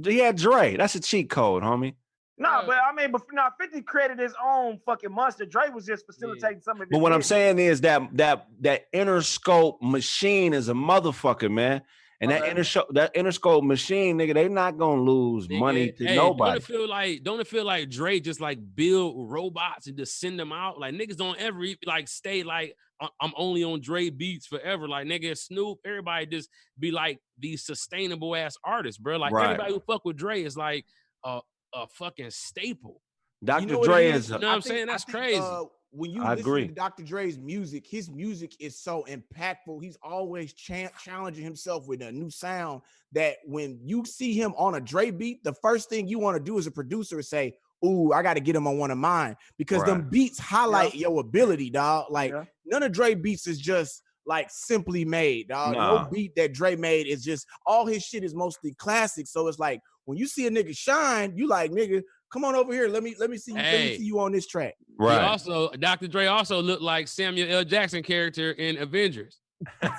He 0.03 0.19
had 0.19 0.37
Dre. 0.37 0.75
That's 0.77 0.95
a 0.95 0.99
cheat 0.99 1.29
code, 1.29 1.63
homie. 1.63 1.95
No, 2.37 2.49
Yeah. 2.49 2.63
but 2.65 2.77
I 2.77 2.93
mean, 2.93 3.11
but 3.11 3.21
now 3.31 3.49
50 3.59 3.81
created 3.83 4.17
his 4.19 4.33
own 4.43 4.79
fucking 4.85 5.11
monster. 5.11 5.45
Dre 5.45 5.69
was 5.69 5.85
just 5.85 6.05
facilitating 6.05 6.61
some 6.61 6.77
of 6.77 6.83
it. 6.83 6.89
But 6.91 6.99
what 6.99 7.13
I'm 7.13 7.21
saying 7.21 7.59
is 7.59 7.81
that 7.81 8.01
that 8.17 8.47
that 8.61 8.91
Interscope 8.91 9.81
machine 9.81 10.53
is 10.53 10.67
a 10.67 10.73
motherfucker, 10.73 11.51
man. 11.51 11.83
And 12.23 12.31
that 12.31 12.41
Okay. 12.43 12.53
Interscope 12.53 12.85
that 12.93 13.13
Interscope 13.15 13.63
machine, 13.63 14.17
nigga, 14.17 14.33
they 14.33 14.47
not 14.47 14.77
gonna 14.77 15.01
lose 15.01 15.47
Nigga, 15.47 15.59
money 15.59 15.91
to 15.91 16.05
hey, 16.07 16.15
nobody. 16.15 16.51
Don't 16.51 16.57
it 16.57 16.63
feel 16.63 16.87
like 16.89 17.23
don't 17.23 17.39
it 17.41 17.47
feel 17.47 17.65
like 17.65 17.89
Dre 17.89 18.19
just 18.19 18.39
like 18.39 18.59
build 18.75 19.29
robots 19.31 19.87
and 19.87 19.97
just 19.97 20.19
send 20.19 20.39
them 20.39 20.51
out? 20.53 20.79
Like 20.79 20.93
niggas 20.95 21.17
don't 21.17 21.37
ever 21.39 21.59
like 21.85 22.07
stay 22.07 22.43
like 22.43 22.75
"I- 23.01 23.09
I'm 23.19 23.33
only 23.35 23.63
on 23.63 23.81
Dre 23.81 24.09
beats 24.09 24.47
forever. 24.47 24.87
Like 24.87 25.05
nigga 25.05 25.37
Snoop, 25.37 25.79
everybody 25.85 26.25
just 26.25 26.49
be 26.79 26.91
like 26.91 27.19
these 27.37 27.65
sustainable 27.65 28.35
ass 28.35 28.55
artists, 28.63 28.97
bro. 28.99 29.17
Like 29.17 29.33
Right. 29.33 29.45
everybody 29.51 29.73
who 29.73 29.79
fuck 29.81 30.05
with 30.05 30.15
Dre 30.17 30.41
is 30.43 30.55
like 30.55 30.85
a 31.25 31.41
a 31.73 31.87
fucking 31.87 32.29
staple. 32.31 33.01
Dr. 33.43 33.61
You 33.63 33.67
know 33.73 33.79
what 33.79 33.85
Dre 33.87 34.07
it 34.07 34.15
is 34.15 34.29
You 34.29 34.39
know 34.39 34.47
what 34.47 34.55
I'm 34.55 34.61
saying? 34.61 34.87
That's 34.87 35.03
crazy. 35.03 35.39
uh, 35.41 35.63
when 35.95 36.11
you 36.11 36.23
I 36.23 36.31
listen 36.31 36.39
agree. 36.39 36.67
to 36.67 36.73
Dr. 36.73 37.03
Dre's 37.03 37.37
music, 37.37 37.85
his 37.87 38.09
music 38.09 38.55
is 38.59 38.79
so 38.79 39.05
impactful. 39.07 39.81
He's 39.81 39.97
always 40.01 40.51
cha- 40.53 40.89
challenging 41.01 41.43
himself 41.43 41.87
with 41.87 42.01
a 42.01 42.11
new 42.11 42.29
sound. 42.31 42.81
That 43.11 43.35
when 43.45 43.79
you 43.83 44.03
see 44.05 44.33
him 44.33 44.53
on 44.57 44.75
a 44.75 44.81
Dre 44.81 45.11
beat, 45.11 45.43
the 45.43 45.53
first 45.61 45.89
thing 45.89 46.07
you 46.07 46.17
want 46.17 46.35
to 46.35 46.43
do 46.43 46.57
as 46.57 46.65
a 46.65 46.71
producer 46.71 47.19
is 47.19 47.29
say, 47.29 47.55
"Ooh, 47.85 48.11
I 48.11 48.23
got 48.23 48.33
to 48.33 48.39
get 48.39 48.55
him 48.55 48.65
on 48.65 48.79
one 48.79 48.89
of 48.89 48.97
mine," 48.97 49.35
because 49.57 49.83
them 49.83 50.09
beats 50.09 50.39
highlight 50.39 50.95
your 50.95 51.19
ability, 51.21 51.69
dog. 51.69 52.07
Like 52.09 52.31
Yeah. 52.31 52.45
none 52.65 52.81
of 52.81 52.91
Dre 52.91 53.13
beats 53.13 53.45
is 53.45 53.59
just 53.59 54.01
like 54.25 54.47
simply 54.49 55.05
made, 55.05 55.49
dog. 55.49 55.75
Nah. 55.75 56.03
No 56.03 56.09
beat 56.09 56.33
that 56.37 56.53
Dre 56.53 56.75
made 56.75 57.05
is 57.07 57.23
just 57.23 57.45
all 57.67 57.85
his 57.85 58.03
shit 58.03 58.23
is 58.23 58.33
mostly 58.33 58.73
classic. 58.73 59.27
So 59.27 59.47
it's 59.47 59.59
like 59.59 59.79
when 60.05 60.17
you 60.17 60.27
see 60.27 60.47
a 60.47 60.49
nigga 60.49 60.75
shine, 60.75 61.33
you 61.35 61.47
like 61.47 61.71
nigga, 61.71 62.01
come 62.33 62.43
on 62.43 62.55
over 62.55 62.73
here. 62.73 62.89
Let 62.89 63.03
me 63.03 63.15
let 63.19 63.29
me 63.29 63.37
see 63.37 63.51
you. 63.51 63.57
Let 63.57 63.71
me 63.71 63.97
see 63.97 64.03
you 64.03 64.19
on 64.19 64.31
this 64.31 64.47
track. 64.47 64.75
He 64.79 65.05
right. 65.05 65.21
also 65.21 65.69
Dr. 65.71 66.07
Dre 66.07 66.25
also 66.25 66.61
looked 66.61 66.81
like 66.81 67.07
Samuel 67.07 67.49
L. 67.49 67.63
Jackson 67.63 68.01
character 68.01 68.51
in 68.51 68.77
Avengers. 68.77 69.37
hey, 69.81 69.89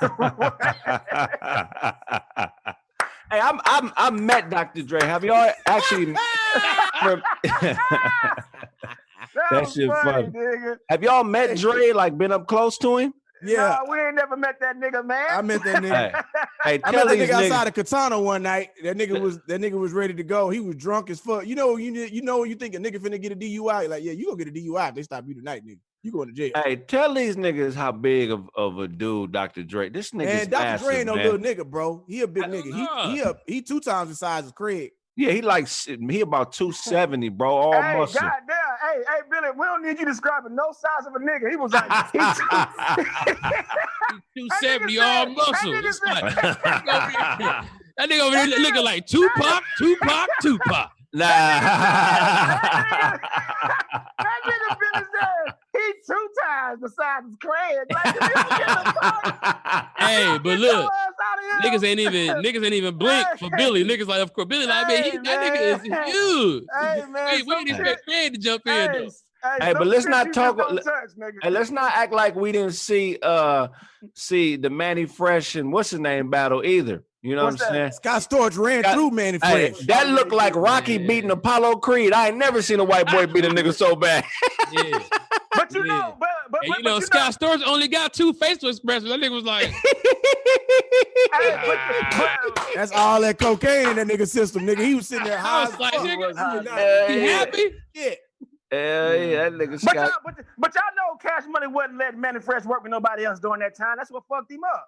I'm 3.31 3.61
I'm 3.64 3.92
I 3.97 4.11
met 4.11 4.51
Dr. 4.51 4.83
Dre. 4.83 5.01
Have 5.03 5.25
y'all 5.25 5.53
actually 5.66 6.07
rem- 7.05 7.23
that, 7.44 7.79
that 9.51 9.70
shit 9.73 9.88
funny, 9.88 10.31
funny. 10.31 10.77
have 10.90 11.03
y'all 11.03 11.25
met 11.25 11.57
Dre? 11.57 11.92
Like 11.92 12.18
been 12.18 12.33
up 12.33 12.47
close 12.47 12.77
to 12.79 12.99
him? 12.99 13.14
Yeah, 13.47 13.79
Nah, 13.85 13.91
we 13.91 14.01
ain't 14.01 14.15
never 14.15 14.37
met 14.37 14.57
that 14.61 14.77
nigga, 14.77 15.05
man. 15.05 15.27
I 15.31 15.43
met 15.43 15.63
that 15.65 15.83
nigga. 15.83 16.13
Hey, 16.13 16.23
hey, 16.65 16.81
I 16.85 16.91
met 16.93 17.07
that 17.07 17.17
these 17.17 17.29
nigga 17.29 17.33
niggas. 17.33 17.51
outside 17.51 17.69
of 17.69 17.75
Katana 17.75 18.21
one 18.21 18.43
night. 18.43 18.71
That 18.83 18.97
nigga 18.97 19.21
was 19.21 19.41
that 19.49 19.61
nigga 19.61 19.79
was 19.79 19.93
ready 19.93 20.15
to 20.15 20.23
go. 20.23 20.51
He 20.51 20.61
was 20.61 20.77
drunk 20.77 21.11
as 21.11 21.21
fuck. 21.21 21.47
You 21.47 21.55
know, 21.55 21.77
you 21.77 21.93
you 21.93 22.23
know, 22.23 22.45
you 22.45 22.55
think 22.55 22.75
a 22.75 22.79
nigga 22.79 22.97
finna 22.99 23.21
get 23.21 23.33
a 23.33 23.37
DUI. 23.37 23.49
You're 23.83 23.89
like, 23.89 24.03
yeah, 24.05 24.13
you 24.13 24.27
gonna 24.27 24.45
get 24.45 24.49
a 24.49 24.53
DUI 24.53 24.89
if 24.91 24.95
they 24.95 25.03
stop 25.03 25.25
you 25.27 25.35
tonight, 25.35 25.65
nigga. 25.67 25.79
You 26.03 26.13
going 26.13 26.29
to 26.29 26.35
jail. 26.35 26.51
Hey, 26.63 26.77
tell 26.77 27.15
these 27.15 27.35
niggas 27.35 27.73
how 27.73 27.91
big 27.91 28.31
of, 28.31 28.51
of 28.55 28.79
a 28.79 28.87
dude 28.87 29.33
Dr. 29.33 29.63
Dre. 29.63 29.89
This 29.89 30.11
nigga's 30.11 30.27
Man, 30.27 30.51
Dr. 30.51 30.63
massive, 30.65 30.87
Dre 30.87 30.97
ain't 30.99 31.07
no 31.07 31.15
man. 31.17 31.25
little 31.25 31.41
nigga, 31.41 31.67
bro. 31.67 32.05
He 32.07 32.21
a 32.21 32.29
big 32.29 32.45
nigga. 32.45 32.67
know. 32.67 33.07
He 33.07 33.13
he 33.13 33.21
a, 33.21 33.35
he 33.47 33.63
two 33.63 33.81
times 33.81 34.11
the 34.11 34.15
size 34.17 34.47
of 34.47 34.55
Craig. 34.55 34.91
Yeah, 35.16 35.31
he 35.31 35.42
like 35.42 35.64
s- 35.64 35.85
he 35.87 36.20
about 36.22 36.53
270, 36.53 37.29
bro. 37.38 37.55
All 37.57 37.72
hey, 37.81 37.96
muscle. 37.98 38.20
goddamn. 38.20 38.57
Hey, 38.83 38.98
hey, 39.07 39.20
Billy, 39.31 39.50
we 39.57 39.64
don't 39.64 39.83
need 39.83 39.98
you 39.98 40.05
describing 40.07 40.55
no 40.57 40.72
size 40.72 41.07
of 41.07 41.14
a 41.14 41.18
nigga. 41.20 41.48
He 41.50 41.57
was 41.57 41.72
like, 41.72 41.85
he 42.11 42.18
Two 44.35 44.48
That 44.50 44.61
nigga 44.62 44.90
said- 44.90 44.98
all 44.98 45.27
that 45.27 45.29
muscle. 45.31 45.72
nigga 45.72 45.85
like- 46.05 46.35
That 47.96 48.09
nigga 48.11 48.20
over 48.20 48.35
there 48.35 48.59
looking 48.59 48.85
like 48.85 49.07
Tupac, 49.07 49.62
Tupac, 49.79 50.29
Tupac. 50.42 50.90
nah. 51.12 51.29
that 52.79 54.40
nigga 54.44 54.79
Billy 54.81 55.05
said 55.20 55.55
he 55.87 55.92
two 56.07 56.29
times 56.42 56.81
the 56.81 56.88
size 56.88 57.23
of 57.31 57.38
Craig. 57.38 57.87
Like, 57.92 58.14
you 58.14 58.20
don't 58.20 58.49
give 58.59 58.68
a 58.68 58.92
fuck. 59.01 59.90
Hey, 59.99 60.38
but 60.38 60.59
look, 60.59 60.90
ass 60.92 61.12
outta 61.23 61.62
here. 61.62 61.73
niggas 61.73 61.85
ain't 61.85 62.01
even 62.01 62.42
niggas 62.42 62.64
ain't 62.64 62.75
even 62.75 62.97
blink 62.97 63.27
for 63.38 63.51
Billy. 63.57 63.85
Niggas 63.85 64.07
like, 64.07 64.20
of 64.23 64.33
course, 64.33 64.47
Billy 64.47 64.66
like, 64.66 64.88
man, 64.88 65.03
he, 65.03 65.11
Hey, 65.11 65.18
that 65.18 65.55
nigga 65.55 65.75
is 65.75 66.12
huge. 66.14 66.64
Hey, 66.81 67.03
man, 67.11 67.27
Wait, 67.27 67.47
we 67.47 67.53
some 67.53 67.64
didn't 67.64 67.81
expect 67.81 68.05
Fred 68.05 68.35
to 68.35 68.38
jump 68.40 68.66
in 68.66 68.92
though. 68.92 69.11
Hey, 69.45 69.67
Hey, 69.67 69.73
but 69.75 69.87
let's 69.87 70.07
not 70.07 70.33
talk- 70.33 70.57
Let, 70.57 70.85
touch, 70.85 71.11
hey, 71.43 71.51
let's 71.51 71.71
not 71.71 71.93
act 71.95 72.13
like 72.15 72.35
we 72.35 72.51
didn't 72.51 72.73
see 72.73 73.19
uh 73.23 73.69
see 74.15 74.57
the 74.57 74.71
Mannie 74.71 75.05
Fresh 75.07 75.55
and 75.57 75.71
what's 75.73 75.91
his 75.91 76.01
name 76.01 76.31
battle 76.31 76.65
either. 76.65 77.05
You 77.23 77.37
know 77.37 77.45
What's 77.45 77.61
what 77.61 77.69
I'm 77.71 77.75
saying? 77.75 77.93
Scott 77.93 78.23
Storch 78.23 78.59
ran 78.59 78.83
Got- 78.83 78.95
through 78.95 79.11
Mannie 79.11 79.39
Hey, 79.43 79.71
Fresh. 79.73 79.87
that 79.87 80.09
looked 80.09 80.33
like 80.33 80.55
Rocky 80.55 80.99
Man. 80.99 81.07
beating 81.07 81.31
Apollo 81.31 81.77
Creed. 81.77 82.13
I 82.13 82.29
ain't 82.29 82.37
never 82.37 82.61
seen 82.63 82.81
a 82.81 82.85
white 82.85 83.07
boy 83.11 83.27
beat 83.27 83.45
a 83.47 83.49
nigga 83.49 83.75
so 83.75 83.95
bad. 84.07 84.25
Yeah. 84.73 84.99
But 85.57 85.73
you 85.73 85.85
Yeah. 85.87 85.93
know, 85.99 86.17
but 86.19 86.29
but, 86.51 86.65
And 86.65 86.71
but, 86.71 86.79
you 86.79 86.85
know, 86.85 86.97
but 86.99 87.07
Scott 87.07 87.33
Storch 87.39 87.63
only 87.65 87.87
got 87.87 88.13
two 88.13 88.33
facial 88.33 88.69
expressions. 88.69 89.09
That 89.09 89.21
nigga 89.21 89.31
was 89.31 89.45
like, 89.45 89.67
Hey, 91.33 91.61
but, 91.67 91.79
but, 92.55 92.69
That's 92.75 92.93
all 92.93 93.21
that 93.21 93.39
cocaine 93.39 93.89
in 93.91 93.97
that 93.97 94.07
nigga 94.09 94.27
system, 94.29 94.67
nigga. 94.67 94.85
He 94.85 94.95
was 94.97 95.07
sitting 95.09 95.25
there 95.27 95.39
high 95.39 95.61
I 95.61 95.63
as 95.65 95.71
was 95.71 95.81
like, 95.81 95.95
nigga, 95.95 97.09
He 97.09 97.21
happy? 97.27 97.65
not- 97.65 97.73
Yeah, 97.95 98.15
Hell 98.75 99.17
yeah, 99.17 99.49
that 99.49 99.53
nigga 99.53 99.71
but, 99.71 99.81
Scott. 99.81 99.95
y'all, 99.95 100.11
but, 100.25 100.45
but 100.59 100.75
y'all 100.75 100.83
know 100.97 101.17
Cash 101.19 101.45
Money 101.49 101.67
wasn't 101.67 101.99
letting 101.99 102.21
Mannie 102.21 102.41
Fresh 102.41 102.65
work 102.65 102.83
with 102.83 102.91
nobody 102.91 103.25
else 103.25 103.41
during 103.41 103.61
that 103.61 103.77
time. 103.77 103.97
That's 103.97 104.11
what 104.11 104.25
fucked 104.29 104.51
him 104.51 104.61
up. 104.65 104.87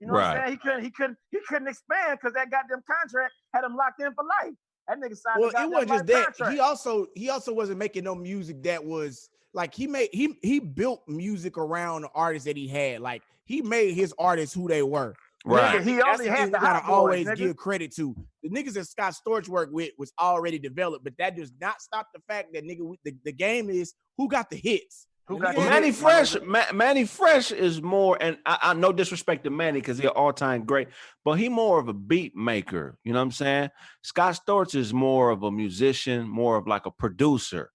You 0.00 0.08
know 0.08 0.14
what 0.14 0.24
I'm 0.24 0.36
saying? 0.36 0.50
He 0.52 0.56
couldn't 0.58 0.84
he 0.84 0.90
couldn't 0.90 1.16
he 1.30 1.38
couldn't 1.48 1.68
expand 1.68 2.18
because 2.20 2.34
that 2.34 2.50
goddamn 2.50 2.82
contract 2.86 3.32
had 3.52 3.64
him 3.64 3.76
locked 3.76 4.00
in 4.00 4.12
for 4.14 4.24
life. 4.42 4.54
That 4.88 4.98
nigga 4.98 5.16
signed 5.16 5.40
Well, 5.40 5.50
it 5.50 5.70
wasn't 5.70 5.88
just 5.88 5.90
life 5.90 6.06
that. 6.06 6.24
contract. 6.24 6.52
He 6.52 6.60
also 6.60 7.06
he 7.14 7.30
also 7.30 7.54
wasn't 7.54 7.78
making 7.78 8.04
no 8.04 8.14
music 8.14 8.62
that 8.64 8.84
was 8.84 9.30
like 9.54 9.72
he 9.72 9.86
made 9.86 10.10
he 10.12 10.36
he 10.42 10.58
built 10.58 11.02
music 11.08 11.56
around 11.56 12.02
the 12.02 12.10
artists 12.14 12.44
that 12.46 12.56
he 12.56 12.68
had. 12.68 13.00
Like 13.00 13.22
he 13.44 13.62
made 13.62 13.94
his 13.94 14.14
artists 14.18 14.54
who 14.54 14.68
they 14.68 14.82
were. 14.82 15.14
Right. 15.46 15.80
Nigga, 15.80 15.84
he 15.84 15.96
That's 15.96 16.20
only 16.20 16.24
the 16.30 16.36
had 16.36 16.48
the 16.48 16.58
gotta 16.58 16.66
hot 16.80 16.86
boys, 16.86 16.92
always 16.94 17.26
nigga. 17.26 17.36
give 17.36 17.56
credit 17.56 17.94
to. 17.96 18.14
The 18.42 18.48
niggas 18.48 18.72
that 18.74 18.86
Scott 18.86 19.14
Storch 19.14 19.46
worked 19.48 19.72
with 19.74 19.90
was 19.98 20.12
already 20.18 20.58
developed, 20.58 21.04
but 21.04 21.12
that 21.18 21.36
does 21.36 21.52
not 21.60 21.82
stop 21.82 22.08
the 22.14 22.20
fact 22.26 22.54
that 22.54 22.64
nigga, 22.64 22.94
the, 23.04 23.14
the 23.24 23.32
game 23.32 23.68
is 23.68 23.92
who 24.16 24.28
got 24.28 24.48
the 24.48 24.56
hits. 24.56 25.06
Who 25.26 25.38
got 25.38 25.54
nigga 25.54 25.56
the 25.56 25.60
had- 25.62 25.70
Mannie 25.70 25.86
hits, 25.88 26.00
Fresh. 26.00 26.36
Ma- 26.46 26.72
Mannie 26.72 27.04
Fresh 27.04 27.52
is 27.52 27.82
more, 27.82 28.16
and 28.20 28.38
I, 28.46 28.58
I 28.62 28.74
no 28.74 28.90
disrespect 28.92 29.44
to 29.44 29.50
Mannie 29.50 29.80
because 29.80 29.98
he's 29.98 30.06
an 30.06 30.12
all-time 30.16 30.64
great, 30.64 30.88
but 31.26 31.34
he 31.34 31.48
more 31.50 31.78
of 31.78 31.88
a 31.88 31.94
beat 31.94 32.34
maker. 32.34 32.96
You 33.04 33.12
know 33.12 33.18
what 33.18 33.24
I'm 33.24 33.30
saying? 33.32 33.70
Scott 34.02 34.38
Storch 34.46 34.74
is 34.74 34.94
more 34.94 35.28
of 35.30 35.42
a 35.42 35.50
musician, 35.50 36.26
more 36.26 36.56
of 36.56 36.66
like 36.66 36.86
a 36.86 36.90
producer. 36.90 37.70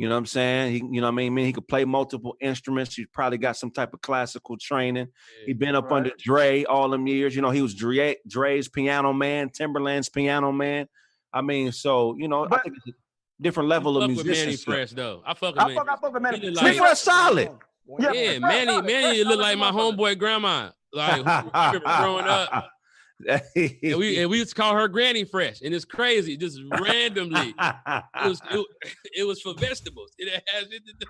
You 0.00 0.08
know 0.08 0.14
what 0.14 0.20
I'm 0.20 0.26
saying? 0.26 0.72
He, 0.72 0.78
you 0.78 1.00
know 1.02 1.08
what 1.08 1.12
I 1.12 1.16
mean? 1.16 1.26
I 1.26 1.34
mean, 1.34 1.44
he 1.44 1.52
could 1.52 1.68
play 1.68 1.84
multiple 1.84 2.34
instruments. 2.40 2.94
He's 2.94 3.06
probably 3.12 3.36
got 3.36 3.58
some 3.58 3.70
type 3.70 3.92
of 3.92 4.00
classical 4.00 4.56
training. 4.56 5.08
He 5.44 5.52
been 5.52 5.74
up 5.74 5.92
under 5.92 6.08
Right. 6.08 6.18
Dre 6.18 6.64
all 6.64 6.88
them 6.88 7.06
years. 7.06 7.36
You 7.36 7.42
know, 7.42 7.50
he 7.50 7.60
was 7.60 7.74
Dre, 7.74 8.16
Dre's 8.26 8.66
piano 8.68 9.12
man, 9.12 9.50
Timbaland's 9.50 10.08
piano 10.08 10.52
man. 10.52 10.86
I 11.34 11.42
mean, 11.42 11.70
so 11.72 12.16
you 12.18 12.28
know, 12.28 12.46
I 12.50 12.58
think 12.60 12.76
it's 12.78 12.86
a 12.88 12.92
different 13.42 13.66
I 13.70 13.76
level 13.76 13.98
of 14.02 14.08
fuck 14.10 14.16
with 14.24 14.26
Mannie. 14.26 14.56
Fresh 14.56 14.90
though. 14.92 15.22
I 15.26 15.34
fuck 15.34 15.54
with 15.54 15.62
I 15.62 15.66
Mannie. 15.66 15.74
fuck, 15.76 15.88
I 15.90 15.96
fuck 15.96 16.12
with 16.14 16.22
Mannie. 16.22 16.38
He 16.38 16.44
Mannie 16.50 16.56
like- 16.56 16.76
Fresh 16.78 16.98
solid. 17.00 17.50
Yeah, 17.98 18.12
Yeah, 18.12 18.28
Fresh 18.30 18.40
Mannie, 18.40 18.66
solid, 18.70 18.84
Mannie 18.86 19.02
Fresh 19.18 19.26
look 19.26 19.40
like 19.40 19.58
my 19.58 19.70
homeboy 19.70 20.18
grandma. 20.18 20.70
Like 20.94 21.22
growing 21.82 22.24
up, 22.24 22.70
and 23.28 23.98
we 23.98 24.18
and 24.20 24.30
we 24.30 24.38
used 24.38 24.50
to 24.50 24.54
call 24.54 24.74
her 24.74 24.88
Granny 24.88 25.24
Fresh, 25.24 25.60
and 25.62 25.74
it's 25.74 25.84
crazy, 25.84 26.36
just 26.36 26.58
randomly. 26.80 27.54
It 27.58 28.28
was 28.28 28.40
it, 28.50 28.66
it 29.18 29.24
was 29.24 29.40
for 29.40 29.54
vegetables. 29.54 30.12
It 30.18 30.42
has 30.52 30.64
it 30.70 30.86
to 30.86 30.92
do. 30.98 31.06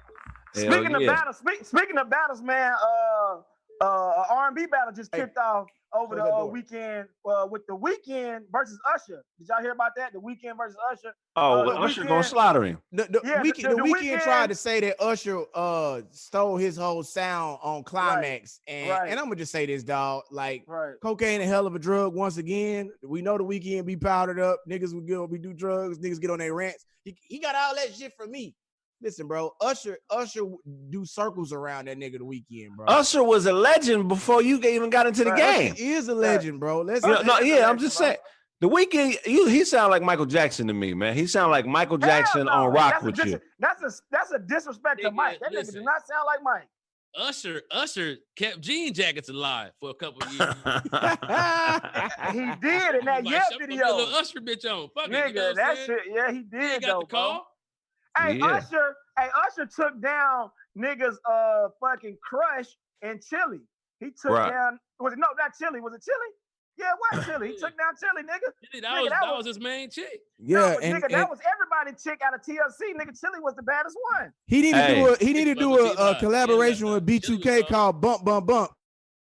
Hell 0.55 0.73
Speaking 0.73 0.95
of 0.95 1.07
battles, 1.07 1.39
speak, 1.39 1.65
speaking 1.65 1.99
of 1.99 2.11
battles, 2.11 2.43
man, 2.43 2.73
uh, 2.73 3.37
uh, 3.81 4.25
R 4.31 4.49
and 4.49 4.57
B 4.57 4.67
battle 4.67 4.93
just 4.93 5.15
Hey, 5.15 5.21
kicked 5.21 5.39
off 5.39 5.69
over 5.93 6.15
the 6.17 6.23
close 6.23 6.43
uh, 6.45 6.47
weekend 6.47 7.09
uh, 7.25 7.47
with 7.51 7.67
the 7.67 7.77
Weeknd 7.77 8.41
versus 8.53 8.79
Usher. 8.95 9.25
Did 9.39 9.49
y'all 9.49 9.61
hear 9.61 9.73
about 9.73 9.93
that? 9.97 10.13
The 10.13 10.21
Weeknd 10.21 10.57
versus 10.57 10.77
Usher. 10.93 11.13
Oh, 11.37 11.69
Uh, 11.71 11.73
Usher 11.85 12.03
Weeknd- 12.03 12.09
gonna 12.09 12.23
slaughter 12.25 12.65
him. 12.65 12.79
The, 12.93 13.05
the, 13.05 13.21
Yeah, 13.25 13.43
Weeknd, 13.43 13.57
the- 13.63 13.69
the, 13.71 13.75
the 13.77 13.83
weekend 13.83 14.21
Weeknd- 14.21 14.23
tried 14.23 14.47
to 14.49 14.55
say 14.55 14.81
that 14.81 14.97
Usher 15.03 15.43
uh 15.55 16.03
stole 16.11 16.57
his 16.57 16.77
whole 16.77 17.03
sound 17.03 17.59
on 17.63 17.83
climax, 17.85 18.61
and 18.69 18.91
right. 18.91 19.11
and 19.11 19.19
I'm 19.19 19.27
gonna 19.27 19.37
just 19.37 19.53
say 19.53 19.67
this, 19.67 19.83
dog. 19.83 20.23
Like 20.31 20.65
Right. 20.67 20.95
cocaine 21.03 21.41
a 21.41 21.47
hell 21.47 21.67
of 21.67 21.75
a 21.75 21.79
drug. 21.79 22.15
Once 22.15 22.37
again, 22.37 22.91
we 23.03 23.23
know 23.23 23.37
the 23.39 23.45
Weeknd 23.45 23.85
be 23.85 23.97
powdered 23.97 24.39
up. 24.41 24.61
Niggas 24.69 24.95
will 24.95 25.01
go, 25.01 25.25
we 25.25 25.39
do 25.39 25.53
drugs. 25.53 25.99
Niggas 25.99 26.21
get 26.21 26.31
on 26.31 26.39
their 26.39 26.55
rants. 26.55 26.85
He, 27.05 27.17
he 27.23 27.39
got 27.39 27.55
all 27.55 27.75
that 27.77 27.95
shit 27.95 28.13
from 28.17 28.31
me. 28.31 28.55
Listen, 29.03 29.27
bro. 29.27 29.53
Usher, 29.61 29.99
Usher 30.11 30.43
do 30.91 31.05
circles 31.07 31.53
around 31.53 31.89
that 31.89 31.97
nigga 31.99 32.19
the 32.19 32.25
Weeknd, 32.25 32.77
bro. 32.77 32.87
Usher 32.87 33.23
was 33.25 33.47
a 33.47 33.53
legend 33.53 34.09
before 34.09 34.43
you 34.43 34.61
even 34.63 34.91
got 34.91 35.07
into 35.07 35.25
the 35.25 35.31
Right. 35.31 35.39
game. 35.39 35.75
He 35.75 35.93
is 35.93 36.09
a 36.09 36.15
legend, 36.15 36.61
bro. 36.61 36.83
Let's 36.83 37.03
You 37.05 37.13
know, 37.13 37.17
Usher 37.19 37.27
no, 37.27 37.39
yeah, 37.41 37.69
I'm 37.69 37.79
just 37.79 37.97
saying. 37.97 38.19
The 38.61 38.69
Weeknd, 38.69 39.25
you 39.27 39.47
he 39.47 39.65
sound 39.65 39.91
like 39.91 40.03
Michael 40.03 40.27
Jackson 40.27 40.67
to 40.67 40.75
me, 40.75 40.93
man. 40.93 41.17
He 41.17 41.27
sound 41.27 41.51
like 41.51 41.65
Michael 41.65 41.99
Hell 41.99 42.09
Jackson 42.11 42.45
no, 42.45 42.53
on 42.53 42.73
Rock 42.75 42.93
that's 42.93 43.03
a 43.03 43.07
with 43.07 43.15
dis- 43.17 43.25
you. 43.27 43.41
That's 43.59 43.83
a 43.83 43.91
that's 44.11 44.31
a 44.33 44.39
disrespect 44.39 45.01
to 45.01 45.11
Mike. 45.11 45.41
That 45.41 45.51
nigga 45.53 45.55
listen. 45.57 45.83
not 45.85 46.07
sound 46.07 46.25
like 46.27 46.41
Mike. 46.43 46.69
Usher 47.17 47.63
Usher 47.73 48.17
kept 48.37 48.61
jean 48.61 48.93
jackets 48.93 49.31
alive 49.31 49.73
for 49.81 49.89
a 49.91 49.95
couple 49.95 50.23
of 50.23 50.33
years. 50.33 50.55
He 52.33 52.39
did 52.61 52.95
in 52.97 53.05
that 53.07 53.25
Like, 53.25 53.31
yeah 53.31 53.43
video. 53.59 53.97
little 53.97 54.15
Usher 54.15 54.41
bitch 54.41 54.65
on. 54.71 54.91
Fuck 54.95 55.09
it, 55.09 55.11
you 55.11 55.17
Nigga, 55.17 55.35
know 55.35 55.47
what 55.47 55.57
that 55.57 55.79
shit, 55.79 55.99
yeah, 56.15 56.31
he 56.31 56.37
He 56.37 56.43
did 56.43 56.83
though, 56.83 56.87
got 56.87 57.01
the 57.01 57.07
bro. 57.07 57.19
call. 57.19 57.47
Hey, 58.19 58.35
Yeah. 58.35 58.47
Usher, 58.47 58.97
hey, 59.19 59.29
Usher 59.47 59.67
took 59.67 60.01
down 60.01 60.51
niggas 60.79 61.17
uh 61.31 61.69
fucking 61.81 62.17
crush 62.23 62.67
and 63.03 63.21
Chilli. 63.21 63.61
He 64.01 64.11
took 64.11 64.33
Right. 64.33 64.51
down 64.51 64.79
was 64.99 65.13
it 65.13 65.19
no 65.19 65.27
not 65.39 65.53
Chilli, 65.61 65.81
was 65.81 65.95
it 65.95 66.03
Chilli? 66.03 66.31
Yeah, 66.77 66.93
it 66.93 67.17
was 67.19 67.25
Chilli. 67.27 67.47
He 67.49 67.53
took 67.59 67.77
down 67.77 67.95
Chilli, 67.95 68.23
nigga. 68.23 68.51
Really, 68.73 68.81
That 68.81 68.93
Nigga, 68.93 69.01
was 69.03 69.11
that 69.11 69.21
that 69.21 69.29
was- 69.31 69.37
was 69.39 69.47
his 69.47 69.61
main 69.61 69.91
chick. 69.91 70.21
yeah, 70.39 70.59
no, 70.59 70.67
and, 70.79 70.99
nigga, 70.99 71.05
and 71.05 71.15
that 71.15 71.29
was 71.31 71.39
everybody 71.53 71.97
chick 72.03 72.21
out 72.25 72.35
of 72.35 72.41
TLC. 72.43 72.95
Nigga, 72.95 73.11
Chilli 73.11 73.43
was 73.43 73.55
the 73.57 73.63
baddest 73.63 73.97
one. 74.17 74.33
he 74.47 74.63
need 74.63 74.75
to 74.75 74.95
do 74.95 75.09
a 75.09 75.17
he 75.19 75.33
needed 75.33 75.55
to 75.57 75.61
do 75.61 75.71
with 75.71 75.81
a, 75.87 75.91
T-Dot. 75.91 76.17
a 76.17 76.19
collaboration 76.21 76.87
yeah, 76.87 76.95
with 76.95 77.07
B2K 77.07 77.45
hard. 77.53 77.67
called 77.69 78.01
Bump 78.01 78.25
Bump 78.25 78.47
Bump. 78.47 78.71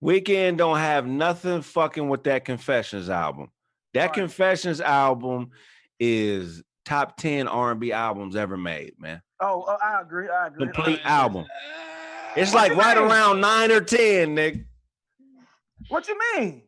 Weeknd 0.03 0.57
don't 0.57 0.79
have 0.79 1.07
nothing 1.07 1.61
fucking 1.63 2.09
with 2.09 2.25
that 2.25 2.45
Confessions 2.45 3.11
album. 3.11 3.51
That 3.95 4.07
Right. 4.07 4.13
Confessions 4.15 4.81
album 4.81 5.51
is 5.99 6.63
top 6.85 7.17
10 7.17 7.49
R&B 7.49 7.93
albums 7.93 8.37
ever 8.37 8.57
made, 8.57 8.93
man. 8.99 9.23
Oh, 9.41 9.65
oh, 9.67 9.77
I 9.83 10.01
agree. 10.01 10.29
I 10.29 10.49
agree. 10.49 10.67
Complete 10.67 11.01
album. 11.05 11.47
It's 12.37 12.53
What 12.53 12.71
like 12.71 12.79
right 12.79 12.97
mean? 12.97 13.07
around 13.11 13.41
9 13.41 13.73
or 13.73 13.81
10, 13.81 14.37
nigga. 14.37 14.65
What 15.89 16.07
you 16.09 16.19
mean? 16.37 16.63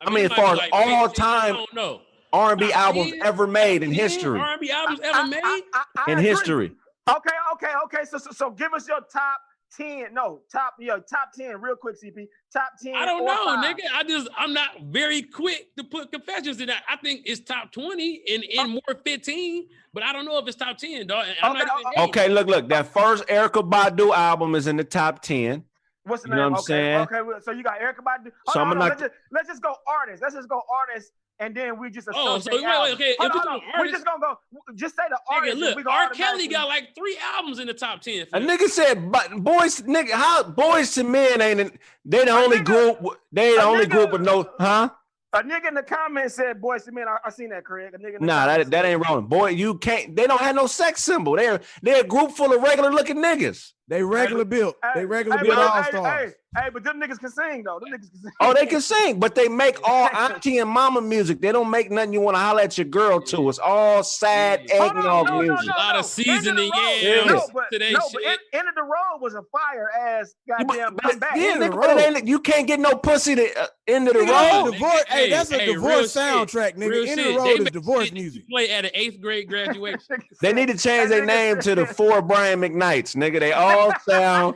I 0.00 0.10
mean, 0.10 0.24
it 0.26 0.32
as 0.32 0.36
far 0.36 0.52
as 0.52 0.58
like 0.58 0.70
all 0.72 1.08
15, 1.08 1.14
time 1.14 1.54
I 1.54 1.56
don't 1.56 1.74
know. 1.74 2.00
R&B 2.32 2.68
Top 2.68 2.76
albums 2.76 3.10
10? 3.12 3.22
ever 3.22 3.46
made 3.46 3.82
in 3.82 3.92
history. 3.92 4.38
R&B 4.38 4.70
albums 4.70 5.00
I- 5.02 5.08
ever 5.08 5.18
I- 5.18 5.28
made? 5.28 5.40
I- 5.44 5.60
I- 5.74 5.84
I 6.06 6.12
In 6.12 6.18
agree. 6.18 6.28
history. 6.30 6.72
Okay, 7.08 7.30
okay, 7.54 7.72
okay. 7.84 8.04
So, 8.04 8.18
so, 8.18 8.30
so 8.32 8.50
give 8.50 8.72
us 8.74 8.86
your 8.88 9.00
top 9.12 9.40
ten. 9.76 10.12
No, 10.12 10.40
top, 10.50 10.74
yo, 10.78 10.98
top 11.00 11.30
ten, 11.36 11.60
real 11.60 11.76
quick, 11.76 11.96
CP. 12.02 12.26
Top 12.52 12.70
ten. 12.82 12.94
I 12.94 13.04
don't 13.06 13.24
know, 13.24 13.44
five. 13.46 13.64
nigga. 13.76 13.80
I 13.94 14.02
just 14.04 14.28
I'm 14.36 14.52
not 14.52 14.80
very 14.84 15.22
quick 15.22 15.74
to 15.76 15.84
put 15.84 16.12
confessions 16.12 16.60
in 16.60 16.66
that. 16.68 16.82
I 16.88 16.96
think 16.96 17.22
it's 17.24 17.40
top 17.40 17.72
20 17.72 18.22
and, 18.32 18.44
and 18.44 18.60
oh. 18.60 18.68
more 18.68 18.96
15, 19.04 19.66
but 19.92 20.02
I 20.02 20.12
don't 20.12 20.24
know 20.24 20.38
if 20.38 20.46
it's 20.46 20.56
top 20.56 20.76
10, 20.78 21.06
dog. 21.06 21.26
I'm 21.42 21.52
Okay, 21.56 21.64
not 21.64 21.80
even 21.80 21.92
oh. 21.96 22.04
Okay, 22.08 22.28
look, 22.28 22.46
look. 22.46 22.68
That 22.68 22.86
first 22.88 23.26
Erykah 23.28 23.68
Badu 23.70 24.14
album 24.14 24.54
is 24.54 24.66
in 24.66 24.76
the 24.76 24.84
top 24.84 25.22
10. 25.22 25.64
What's 26.04 26.22
the 26.22 26.28
You 26.28 26.34
name? 26.36 26.44
know 26.44 26.50
what 26.50 26.56
I'm 26.58 26.60
okay, 26.60 27.06
saying? 27.12 27.22
okay. 27.30 27.40
So 27.42 27.50
you 27.50 27.62
got 27.64 27.80
Erykah 27.80 27.96
Badu. 28.04 28.30
Hold 28.46 28.54
So 28.54 28.60
on, 28.60 28.66
I'ma 28.68 28.68
hold 28.68 28.72
on, 28.74 28.78
knock- 28.78 28.88
let's, 28.90 29.00
just, 29.00 29.12
let's 29.32 29.48
just 29.48 29.62
go 29.62 29.74
artists. 29.88 30.22
Let's 30.22 30.34
just 30.36 30.48
go 30.48 30.62
artists, 30.80 31.10
and 31.38 31.54
then 31.54 31.78
we 31.78 31.90
just 31.90 32.08
Oh, 32.14 32.36
associate. 32.36 32.60
so 32.60 32.66
wait, 32.66 32.80
wait, 32.80 32.94
okay, 32.94 33.14
Hold 33.18 33.32
we 33.34 33.38
on, 33.40 33.44
talking 33.44 33.50
hold 33.50 33.62
on. 33.62 33.62
We 33.66 33.72
artists- 33.78 33.92
just 33.96 34.06
gonna 34.06 34.20
go. 34.20 34.38
Just 34.74 34.96
say 34.96 35.02
the 35.08 35.16
Nigga, 35.16 35.34
artists. 35.36 35.60
look, 35.60 35.76
we 35.76 35.82
go 35.82 35.90
R. 35.90 36.10
Kelly 36.10 36.48
got 36.48 36.68
like 36.68 36.94
three 36.94 37.18
albums 37.34 37.58
in 37.58 37.66
the 37.66 37.74
top 37.74 38.00
10. 38.00 38.26
A 38.32 38.40
nigga 38.40 38.68
said, 38.68 39.10
but 39.12 39.30
boys, 39.36 39.80
nigga, 39.82 40.10
how 40.12 40.42
Boyz 40.44 40.96
II 40.96 41.04
Men 41.04 41.40
ain't 41.40 41.78
they 42.04 42.24
the 42.24 42.30
A 42.34 42.42
only 42.44 42.58
nigga- 42.58 42.64
group, 42.64 43.18
they 43.32 43.54
the 43.56 43.62
only 43.62 43.86
nigga- 43.86 43.90
group 43.90 44.12
with 44.12 44.22
no, 44.22 44.48
huh? 44.58 44.88
A 45.32 45.42
nigga 45.42 45.68
in 45.68 45.74
the 45.74 45.82
comments 45.82 46.36
said, 46.36 46.62
"Boyz 46.62 46.86
II 46.88 46.94
Men." 46.94 47.08
I, 47.08 47.18
I 47.26 47.30
seen 47.30 47.50
that, 47.50 47.62
Craig. 47.64 47.92
A 47.92 47.98
nigga. 47.98 48.14
In 48.14 48.20
the 48.20 48.26
Nah, 48.26 48.46
comments 48.46 48.70
that 48.70 48.70
that 48.70 48.84
ain't 48.86 49.06
wrong. 49.06 49.26
Boy, 49.26 49.48
you 49.50 49.76
can't. 49.76 50.16
They 50.16 50.26
don't 50.26 50.40
have 50.40 50.54
no 50.56 50.66
sex 50.66 51.02
symbol. 51.02 51.36
They're 51.36 51.60
they're 51.82 52.00
a 52.00 52.06
group 52.06 52.30
full 52.30 52.54
of 52.54 52.62
regular 52.62 52.90
looking 52.90 53.16
niggas. 53.16 53.72
They 53.88 54.02
regular 54.02 54.46
built. 54.46 54.76
Hey, 54.82 55.00
They 55.00 55.04
regular 55.04 55.36
hey, 55.36 55.42
built 55.44 55.56
but- 55.56 55.66
all 55.68 55.82
hey, 55.82 55.90
stars. 55.90 56.32
Hey, 56.54 56.62
hey, 56.64 56.70
but 56.72 56.84
them 56.84 57.00
niggas 57.00 57.18
can 57.18 57.30
sing 57.30 57.64
though. 57.64 57.78
Them 57.80 57.90
niggas 57.92 58.10
can 58.10 58.20
sing. 58.22 58.32
Oh, 58.40 58.54
they 58.54 58.66
can 58.66 58.80
sing, 58.80 59.18
but 59.20 59.34
they 59.34 59.48
make 59.48 59.76
all 59.88 60.08
auntie 60.14 60.58
and 60.58 60.70
mama 60.70 61.00
music. 61.00 61.40
They 61.40 61.52
don't 61.52 61.70
make 61.70 61.90
nothing 61.90 62.12
you 62.12 62.20
want 62.20 62.36
to 62.36 62.40
holler 62.40 62.62
at 62.62 62.78
your 62.78 62.86
girl 62.86 63.20
to. 63.22 63.48
It's 63.48 63.58
all 63.58 64.02
sad 64.02 64.62
Yeah. 64.68 64.78
Hold 64.78 64.92
on, 64.92 64.98
eggnog 64.98 65.26
no, 65.26 65.32
no, 65.32 65.42
music. 65.42 65.66
no, 65.66 65.74
A 65.76 65.78
lot 65.78 65.96
of 65.96 66.04
seasoning 66.06 66.38
End 66.38 66.58
of 66.58 66.64
the 66.64 66.70
Road- 66.70 67.02
yams 67.02 67.26
No, 67.30 67.48
but, 67.52 67.70
to 67.78 67.92
no, 67.92 67.98
but 67.98 68.10
shit. 68.22 68.26
End, 68.30 68.38
End 68.54 68.68
of 68.68 68.74
the 68.74 68.82
Road 68.82 69.20
was 69.20 69.34
a 69.34 69.42
fire 69.52 69.90
ass 69.98 70.34
goddamn 70.48 70.94
but- 70.94 71.02
comeback. 71.04 71.36
yeah, 71.36 71.42
End 71.42 71.62
of 71.62 71.70
nigga, 71.72 71.72
the 72.14 72.14
road. 72.20 72.28
you 72.28 72.38
can't 72.40 72.66
get 72.66 72.80
no 72.80 72.94
pussy 72.96 73.34
to 73.34 73.60
uh, 73.62 73.66
end 73.86 74.08
of 74.08 74.14
the 74.14 74.24
Yeah, 74.24 74.56
road. 74.60 74.64
that's 74.66 74.72
divorce. 74.80 74.94
nigga, 75.04 75.08
Hey, 75.08 75.30
that's 75.30 75.50
a 75.52 75.58
hey, 75.58 75.66
real 75.66 75.74
divorce 75.74 76.12
shit. 76.12 76.22
soundtrack, 76.22 76.76
nigga. 76.76 76.90
Real 76.90 77.08
End 77.08 77.20
of 77.20 77.26
the 77.26 77.34
road 77.38 77.44
They 77.46 77.52
is 77.64 77.70
divorce 77.70 78.12
music. 78.12 78.48
Play 78.48 78.70
at 78.70 78.84
an 78.86 78.90
eighth 78.94 79.20
grade 79.20 79.48
graduation. 79.48 80.22
They 80.40 80.52
need 80.52 80.68
to 80.68 80.78
change 80.78 81.10
their 81.10 81.24
name 81.26 81.60
to 81.60 81.74
the 81.74 81.86
four 81.86 82.22
Brian 82.22 82.60
McKnights, 82.60 83.14
nigga. 83.16 83.40
They 83.40 83.52
all 83.52 83.92
sound. 84.08 84.54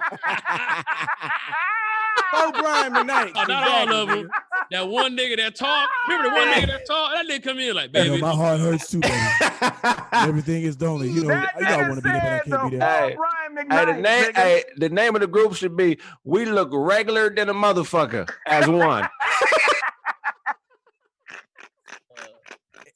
Oh, 2.32 2.52
Brian 2.52 2.92
McKnight. 2.92 3.32
Oh, 3.34 3.44
not 3.44 3.68
all 3.68 3.92
of 3.94 4.08
them. 4.08 4.30
That 4.70 4.88
one 4.88 5.16
nigga 5.16 5.36
that 5.38 5.56
talk. 5.56 5.88
Remember 6.08 6.30
the 6.30 6.34
one 6.36 6.48
nigga 6.48 6.66
that 6.68 6.86
talk? 6.86 7.12
That 7.12 7.26
nigga 7.26 7.42
come 7.42 7.58
in 7.58 7.74
like, 7.74 7.90
Hey, 7.94 8.04
yo, 8.06 8.10
baby. 8.12 8.22
my 8.22 8.30
heart 8.34 8.60
hurts 8.60 8.90
too, 8.90 9.00
baby. 9.00 9.14
Everything 10.12 10.62
is 10.62 10.80
lonely. 10.80 11.08
You 11.10 11.22
know, 11.22 11.28
That 11.28 11.52
you 11.58 11.66
gotta 11.66 11.82
want 11.84 11.96
to 11.96 12.02
be 12.02 12.10
there, 12.10 12.42
but 12.46 12.54
I 12.54 12.60
can't 12.60 12.70
be 12.70 12.76
the 12.76 12.78
there. 12.78 13.00
Hey, 13.00 13.14
full 13.16 13.16
Brian 13.16 13.68
Hey, 13.70 13.76
McKnight. 13.84 13.96
the 13.96 14.00
name, 14.02 14.32
hey, 14.34 14.64
the 14.76 14.88
name 14.88 15.14
of 15.16 15.20
the 15.22 15.26
group 15.26 15.54
should 15.54 15.76
be 15.76 15.98
"We 16.24 16.44
Look 16.46 16.70
Regular 16.72 17.30
Than 17.30 17.48
a 17.48 17.54
Motherfucker" 17.54 18.28
as 18.46 18.68
one. 18.68 19.08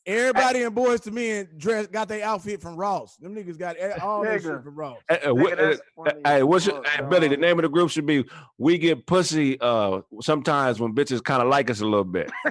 Everybody 0.07 0.63
in 0.63 0.75
Boyz 0.75 1.07
II 1.07 1.13
Men 1.15 1.49
dress 1.57 1.87
got 1.87 2.09
their 2.09 2.23
outfit 2.25 2.61
from 2.61 2.77
Ross. 2.77 3.17
Them 3.17 3.35
niggas 3.35 3.59
got 3.59 3.77
all 4.03 4.23
their 4.23 4.39
shit 4.39 4.63
from 4.63 4.75
Ross. 4.75 4.99
Uh, 5.11 5.17
uh, 5.29 5.35
what- 5.35 5.59
uh, 5.59 5.77
Hey, 6.27 6.43
what's 6.43 6.67
your, 6.67 6.77
fuck, 6.83 6.87
hey, 6.89 7.05
Billy? 7.09 7.29
The 7.29 7.37
name 7.39 7.59
of 7.59 7.63
the 7.63 7.69
group 7.71 7.89
should 7.91 8.05
be 8.05 8.25
"We 8.59 8.77
Get 8.77 9.07
Pussy." 9.07 9.59
Uh, 9.61 10.03
sometimes 10.21 10.79
when 10.81 10.95
bitches 10.95 11.25
kind 11.25 11.43
of 11.43 11.49
like 11.49 11.71
us 11.71 11.81
a 11.81 11.85
little 11.87 12.05
bit. 12.05 12.31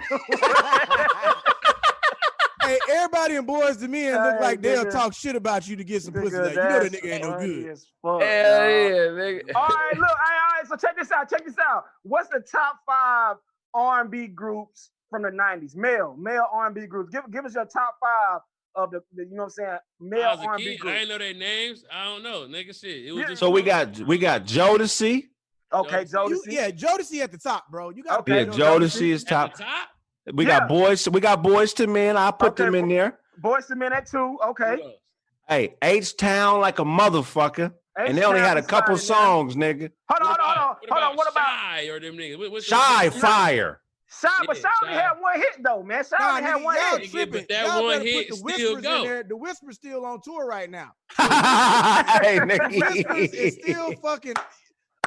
hey, 2.63 2.79
everybody 2.89 3.35
in 3.35 3.45
Boyz 3.45 3.81
II 3.81 3.87
Men 3.89 4.13
look 4.13 4.35
Hey, 4.35 4.41
like 4.41 4.61
they'll 4.61 4.89
talk 4.89 5.13
shit 5.13 5.35
about 5.35 5.67
you 5.67 5.75
to 5.75 5.83
get 5.83 6.01
some 6.01 6.13
pussy. 6.13 6.35
Nigga, 6.35 6.45
Like, 6.45 6.55
you 6.55 6.61
know 6.63 6.79
the 6.83 6.89
nigga 6.89 7.11
ain't 7.13 7.23
no 7.23 7.39
good. 7.39 7.69
as 7.71 7.85
fuck, 8.01 8.21
Hell 8.21 8.59
dog. 8.59 8.69
yeah, 8.69 8.95
nigga. 9.21 9.41
All 9.55 9.67
right, 9.67 9.93
look, 9.97 10.09
all 10.09 10.15
right, 10.15 10.39
all 10.41 10.59
right. 10.59 10.67
So 10.67 10.75
check 10.75 10.95
this 10.97 11.11
out. 11.11 11.29
Check 11.29 11.45
this 11.45 11.55
out. 11.59 11.85
What's 12.03 12.29
the 12.29 12.39
top 12.39 12.77
five 12.87 13.35
R&B 13.75 14.27
groups 14.27 14.89
from 15.13 15.21
the 15.21 15.29
'90s? 15.29 15.75
Male, 15.75 16.15
male 16.19 16.45
R&B 16.51 16.87
groups. 16.87 17.11
Give, 17.13 17.21
give 17.31 17.45
us 17.45 17.53
your 17.53 17.65
top 17.65 17.97
five 18.01 18.41
of 18.75 18.89
the, 18.91 19.01
the 19.15 19.23
you 19.25 19.29
know 19.35 19.43
what 19.43 19.43
I'm 19.43 19.49
saying, 19.51 19.69
I 19.69 19.77
male 19.99 20.29
was 20.31 20.39
a 20.39 20.47
R&B 20.47 20.63
kid. 20.63 20.73
I 20.73 20.77
groups. 20.79 20.97
ain't 20.99 21.09
know 21.09 21.17
their 21.19 21.33
names. 21.35 21.85
I 21.91 22.05
don't 22.05 22.23
know, 22.23 22.47
nigga. 22.47 22.79
Shit. 22.79 23.05
It 23.05 23.11
was 23.11 23.21
Yeah. 23.21 23.27
just 23.29 23.39
So 23.39 23.49
we 23.51 23.61
got 23.61 23.99
we 23.99 24.17
got 24.17 24.45
Jodeci, 24.45 25.25
Okay, 25.71 26.05
Jodeci. 26.05 26.29
You, 26.29 26.43
Jodeci. 26.47 26.51
yeah, 26.51 26.69
Jodeci 26.71 27.19
at 27.21 27.31
the 27.31 27.37
top, 27.37 27.65
bro. 27.69 27.91
You 27.91 28.03
got 28.03 28.21
Okay. 28.21 28.39
Yeah, 28.39 28.45
Jodeci 28.45 29.09
is 29.09 29.23
At 29.23 29.29
top. 29.29 29.55
the 29.57 29.63
top. 29.63 29.89
We 30.33 30.45
Yeah. 30.45 30.59
got 30.59 30.67
boys. 30.69 31.07
We 31.07 31.19
got 31.19 31.43
Boyz 31.43 31.79
II 31.79 31.87
Men. 31.87 32.17
I 32.17 32.31
put 32.31 32.53
Okay, 32.53 32.65
them 32.65 32.75
in 32.75 32.89
there. 32.89 33.19
Boyz 33.39 33.69
II 33.69 33.77
Men 33.77 33.93
at 33.93 34.07
two. 34.09 34.39
Okay. 34.47 34.77
Hey, 35.47 35.75
H 35.81 36.15
Town 36.15 36.61
like 36.61 36.79
a 36.79 36.83
motherfucker, 36.85 37.73
and 37.97 38.17
they 38.17 38.23
only 38.23 38.39
had 38.39 38.55
a 38.57 38.61
H-Town 38.61 38.69
couple 38.69 38.95
is 38.95 39.07
fine 39.07 39.17
in 39.17 39.25
songs, 39.25 39.55
nigga. 39.55 39.91
Hold 40.09 40.21
on, 40.21 40.27
hold 40.27 40.37
on, 40.39 40.45
hold 40.45 40.57
on. 40.57 40.75
Hold 40.89 41.03
on. 41.11 41.17
What 41.17 41.31
about 41.31 41.45
Shai 41.45 41.87
or 41.89 41.99
them 41.99 42.15
niggas? 42.15 42.39
What, 42.39 42.51
what's 42.51 42.65
Shai 42.65 43.09
the, 43.09 43.19
fire. 43.19 43.81
Shai? 44.21 44.29
But 44.45 44.55
Yeah, 44.57 44.61
Shai 44.63 44.69
only 44.83 44.95
Shai. 44.95 45.01
had 45.01 45.11
one 45.19 45.35
hit 45.39 45.63
though, 45.63 45.83
man. 45.83 46.03
Shai 46.03 46.17
Nah, 46.19 46.29
only 46.31 46.41
had 46.43 46.55
one 46.63 46.75
y'all 46.75 46.97
hit. 46.97 47.01
Nigga, 47.07 47.11
tripping. 47.11 47.33
but 47.33 47.47
that 47.49 47.65
Y'all 47.67 47.83
one 47.83 48.01
hit 48.01 48.29
put 48.29 48.29
the 48.29 48.35
still 48.35 48.45
whispers 48.75 48.83
go. 48.83 48.95
in 48.97 49.03
there. 49.07 49.23
The 49.23 49.37
whisper's 49.37 49.75
still 49.75 50.05
on 50.05 50.21
tour 50.21 50.45
right 50.45 50.69
now. 50.69 50.91
hey, 51.17 52.39
The 52.39 52.79
whispers 52.81 53.33
is 53.33 53.53
still 53.55 53.93
fucking. 54.01 54.33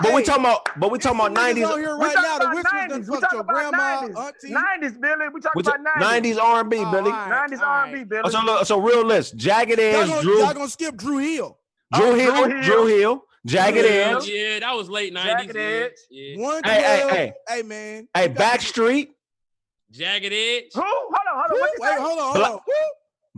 But 0.02 0.12
we 0.12 0.20
Hey, 0.20 0.24
talking 0.24 0.44
about, 0.44 0.68
but 0.78 0.90
we 0.90 0.98
there's 0.98 1.04
talking 1.04 1.20
about 1.20 1.32
nineties. 1.32 1.64
on 1.64 1.78
here 1.78 1.96
We 1.96 2.04
right 2.04 2.14
talking 2.14 2.30
now. 2.30 2.38
The 2.38 2.44
about 2.44 2.54
whispers 2.56 2.72
done 2.88 3.02
90s. 3.02 3.08
We 3.10 3.20
talking 3.20 3.40
about 3.40 3.72
90s. 3.72 4.12
90s, 4.44 5.00
Billy. 5.00 5.28
We 5.32 5.40
talking 5.40 5.60
about 5.62 5.80
90s. 5.80 6.00
nineties 6.00 6.38
R 6.38 6.60
and 6.60 6.70
B, 6.70 6.76
Billy. 6.76 7.10
90s 7.10 7.60
R&B. 7.60 8.04
Billy. 8.04 8.22
Oh, 8.24 8.28
so 8.28 8.40
look, 8.42 8.66
so 8.66 8.78
real 8.78 9.04
list. 9.06 9.36
Jagged 9.36 9.78
Y'all 9.78 10.02
Edge, 10.02 10.08
gonna, 10.08 10.22
Dru, 10.22 10.38
y'all 10.38 10.52
gonna 10.52 10.68
skip 10.68 10.96
Dru 10.96 11.16
Hill. 11.16 11.58
Dru 11.94 12.06
Oh, 12.08 12.14
Hill, 12.14 12.34
Dru 12.48 12.62
Dru 12.62 12.86
Hill. 12.88 13.24
Hill, 13.48 13.62
Jagged 13.62 13.78
Dru 13.78 13.86
Edge. 13.88 14.28
Yeah, 14.28 14.58
that 14.60 14.74
was 14.76 14.88
late 14.88 15.12
nineties. 15.12 15.52
Yeah, 15.54 15.60
Edge. 15.60 15.92
yeah. 16.10 16.36
One 16.42 16.62
Hey, 16.64 16.82
hey, 16.82 17.08
hey. 17.10 17.32
Hey, 17.48 17.62
man. 17.62 18.08
Hey, 18.14 18.22
You 18.24 18.28
got 18.30 18.60
to- 18.60 18.66
Backstreet, 18.72 19.08
Jagged 19.90 20.32
Edge. 20.32 20.64
Who? 20.74 20.80
Hold 20.82 21.12
on, 21.14 21.34
hold 21.34 21.50
on. 21.50 21.56
Who? 21.56 21.62
Wait, 21.62 21.90
say? 21.90 21.96
hold 22.00 22.18
on, 22.18 22.24
hold 22.24 22.34
Black- 22.36 22.50
on. 22.52 22.58
Who? 22.66 22.72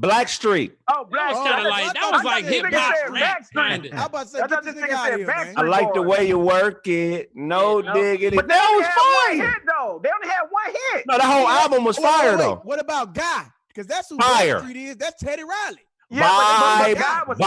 Blackstreet. 0.01 0.73
Oh, 0.87 1.03
That 1.03 1.11
Black 1.11 1.31
was 1.31 1.39
Oh, 1.41 1.45
kind 1.45 1.67
of 1.67 1.71
like 1.71 1.93
that 1.95 2.11
was 2.13 2.23
like 2.25 2.45
thought 2.45 2.51
this 2.51 2.55
hip 2.55 2.65
nigga 2.67 2.79
hop 2.79 2.95
said 2.97 3.13
rap 3.13 3.45
kind 3.53 3.83
I 3.93 3.99
of. 4.01 4.07
about 4.07 4.23
to 4.23 4.29
say, 4.29 4.41
I 4.41 4.47
get 4.47 4.63
this 4.63 4.75
this 4.75 4.85
nigga 4.85 4.89
nigga 4.89 4.93
out 4.95 5.19
here, 5.19 5.27
man. 5.27 5.55
I 5.57 5.63
like 5.63 5.93
the 5.95 6.03
way 6.03 6.29
you 6.29 6.39
work 6.39 6.87
it. 6.87 7.31
No 7.35 7.83
Yeah. 7.83 7.93
diggity. 7.95 8.37
But 8.37 8.47
that 8.47 8.73
was 8.77 8.87
had 8.87 8.95
one 8.97 9.39
fire. 9.41 9.51
hit 9.55 9.63
though. 9.67 10.01
They 10.01 10.11
only 10.15 10.29
had 10.29 10.43
one 10.51 10.75
hit. 10.95 11.05
No, 11.09 11.17
the 11.19 11.25
whole 11.25 11.49
album 11.49 11.83
was 11.85 11.97
Wait, 11.99 12.05
wait, 12.05 12.11
fire 12.13 12.31
wait. 12.31 12.39
though. 12.39 12.61
What 12.63 12.79
about 12.81 13.13
Guy? 13.13 13.47
Because 13.67 13.89
that's 13.89 14.09
who 14.09 14.19
Fire. 14.19 14.61
Blackstreet 14.61 14.77
is. 14.77 14.97
That's 14.99 15.21
Teddy 15.21 15.43
Riley. 15.43 15.79
Yeah, 16.11 16.21
but, 16.21 16.59
but, 16.59 16.95
vibe, 16.95 16.95
but 16.97 17.03
God 17.05 17.29
was 17.29 17.39
80s. 17.39 17.45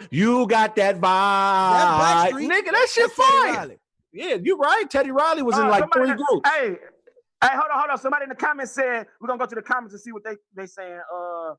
vibe. 0.00 0.08
You 0.10 0.46
got 0.46 0.76
that 0.76 1.00
vibe, 1.00 1.70
That's 1.70 2.32
Blackstreet. 2.34 2.48
nigga. 2.48 2.70
That 2.72 2.88
shit 2.90 3.10
fire. 3.12 3.76
Yeah, 4.12 4.36
you're 4.42 4.56
right. 4.58 4.88
Teddy 4.88 5.10
Riley 5.10 5.42
was 5.42 5.56
in 5.58 5.64
Uh, 5.64 5.70
like 5.70 5.92
three 5.92 6.10
in 6.10 6.16
groups. 6.16 6.48
Hey, 6.48 6.68
hey, 7.42 7.48
hold 7.52 7.64
on, 7.72 7.78
hold 7.78 7.90
on. 7.90 7.98
Somebody 7.98 8.24
in 8.24 8.28
the 8.28 8.34
comments 8.34 8.72
said 8.72 9.06
we're 9.20 9.28
gonna 9.28 9.38
go 9.38 9.46
to 9.46 9.54
the 9.54 9.62
comments 9.62 9.94
and 9.94 10.00
see 10.00 10.12
what 10.12 10.24
they 10.24 10.36
they 10.54 10.66
saying. 10.66 11.00
Uh, 11.14 11.54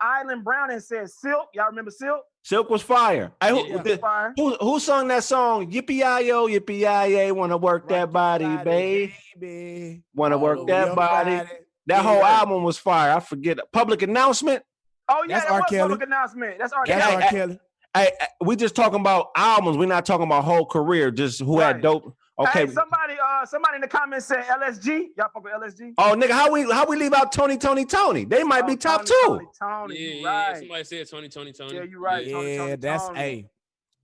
Island 0.00 0.42
Browning 0.44 0.80
said 0.80 1.08
Silk. 1.10 1.48
Y'all 1.54 1.66
remember 1.66 1.90
Silk? 1.92 2.22
Silk 2.42 2.70
was 2.70 2.82
fire. 2.82 3.30
Hey, 3.40 3.50
who, 3.50 3.66
Yeah. 3.68 3.82
the- 3.82 3.98
Fire. 3.98 4.32
who, 4.36 4.54
who 4.56 4.80
sung 4.80 5.06
that 5.08 5.22
song? 5.22 5.70
Yippee 5.70 5.98
yo, 6.26 6.48
yippee 6.48 6.80
yay, 6.80 7.30
wanna 7.30 7.56
work 7.56 7.88
that 7.88 8.10
body, 8.12 8.56
babe. 8.64 9.10
baby. 9.36 10.02
Wanna 10.14 10.36
All 10.36 10.42
work 10.42 10.66
that 10.66 10.86
your 10.86 10.96
body. 10.96 11.30
That 11.36 11.50
Yeah, 11.86 12.02
whole 12.02 12.24
album 12.24 12.62
was 12.64 12.78
fire. 12.78 13.12
I 13.16 13.20
forget. 13.20 13.58
Public 13.72 14.02
announcement. 14.02 14.64
Oh 15.08 15.24
yeah, 15.28 15.34
That's 15.36 15.44
that 15.46 15.52
R. 15.52 15.58
was 15.60 15.66
Kelly. 15.70 15.80
public 15.90 16.02
announcement. 16.06 16.58
That's 16.58 16.72
R. 16.72 16.84
That's 16.86 17.04
Hey, 17.04 17.10
Kelly. 17.10 17.14
R. 17.14 17.20
hey, 17.28 17.36
Kelly. 17.36 17.60
Hey, 17.94 18.10
hey, 18.20 18.26
we 18.40 18.56
just 18.56 18.74
talking 18.74 19.00
about 19.00 19.28
albums. 19.36 19.76
We're 19.76 19.86
not 19.86 20.06
talking 20.06 20.26
about 20.26 20.44
whole 20.44 20.64
career. 20.64 21.10
Just 21.10 21.40
who 21.40 21.58
Right. 21.58 21.66
had 21.74 21.82
dope. 21.82 22.16
Okay. 22.38 22.60
Hey, 22.60 22.72
somebody, 22.72 23.14
uh, 23.22 23.44
somebody 23.44 23.74
in 23.74 23.82
the 23.82 23.88
comments 23.88 24.24
said 24.26 24.42
LSG. 24.44 25.08
Y'all 25.18 25.28
fuck 25.34 25.44
with 25.44 25.52
LSG? 25.52 25.92
oh, 25.98 26.14
nigga, 26.16 26.30
how 26.30 26.50
we 26.50 26.62
how 26.72 26.86
we 26.86 26.96
leave 26.96 27.12
out 27.12 27.30
Tony, 27.30 27.58
Tony, 27.58 27.84
Tony? 27.84 28.24
They 28.24 28.42
might 28.42 28.66
be 28.66 28.72
Oh, 28.72 28.76
top 28.76 29.04
Tony, 29.04 29.10
two. 29.10 29.26
Tony, 29.26 29.46
Tony, 29.60 29.94
Yeah, 29.94 30.14
you 30.14 30.20
yeah. 30.22 30.48
right. 30.48 30.58
Somebody 30.58 30.84
said 30.84 31.10
Tony, 31.10 31.28
Tony, 31.28 31.52
Tony. 31.52 31.74
Yeah, 31.74 31.82
you 31.82 32.00
right. 32.02 32.26
Yeah, 32.26 32.32
Tony, 32.32 32.76
that's 32.76 33.06
Tony. 33.08 33.18
hey. 33.18 33.50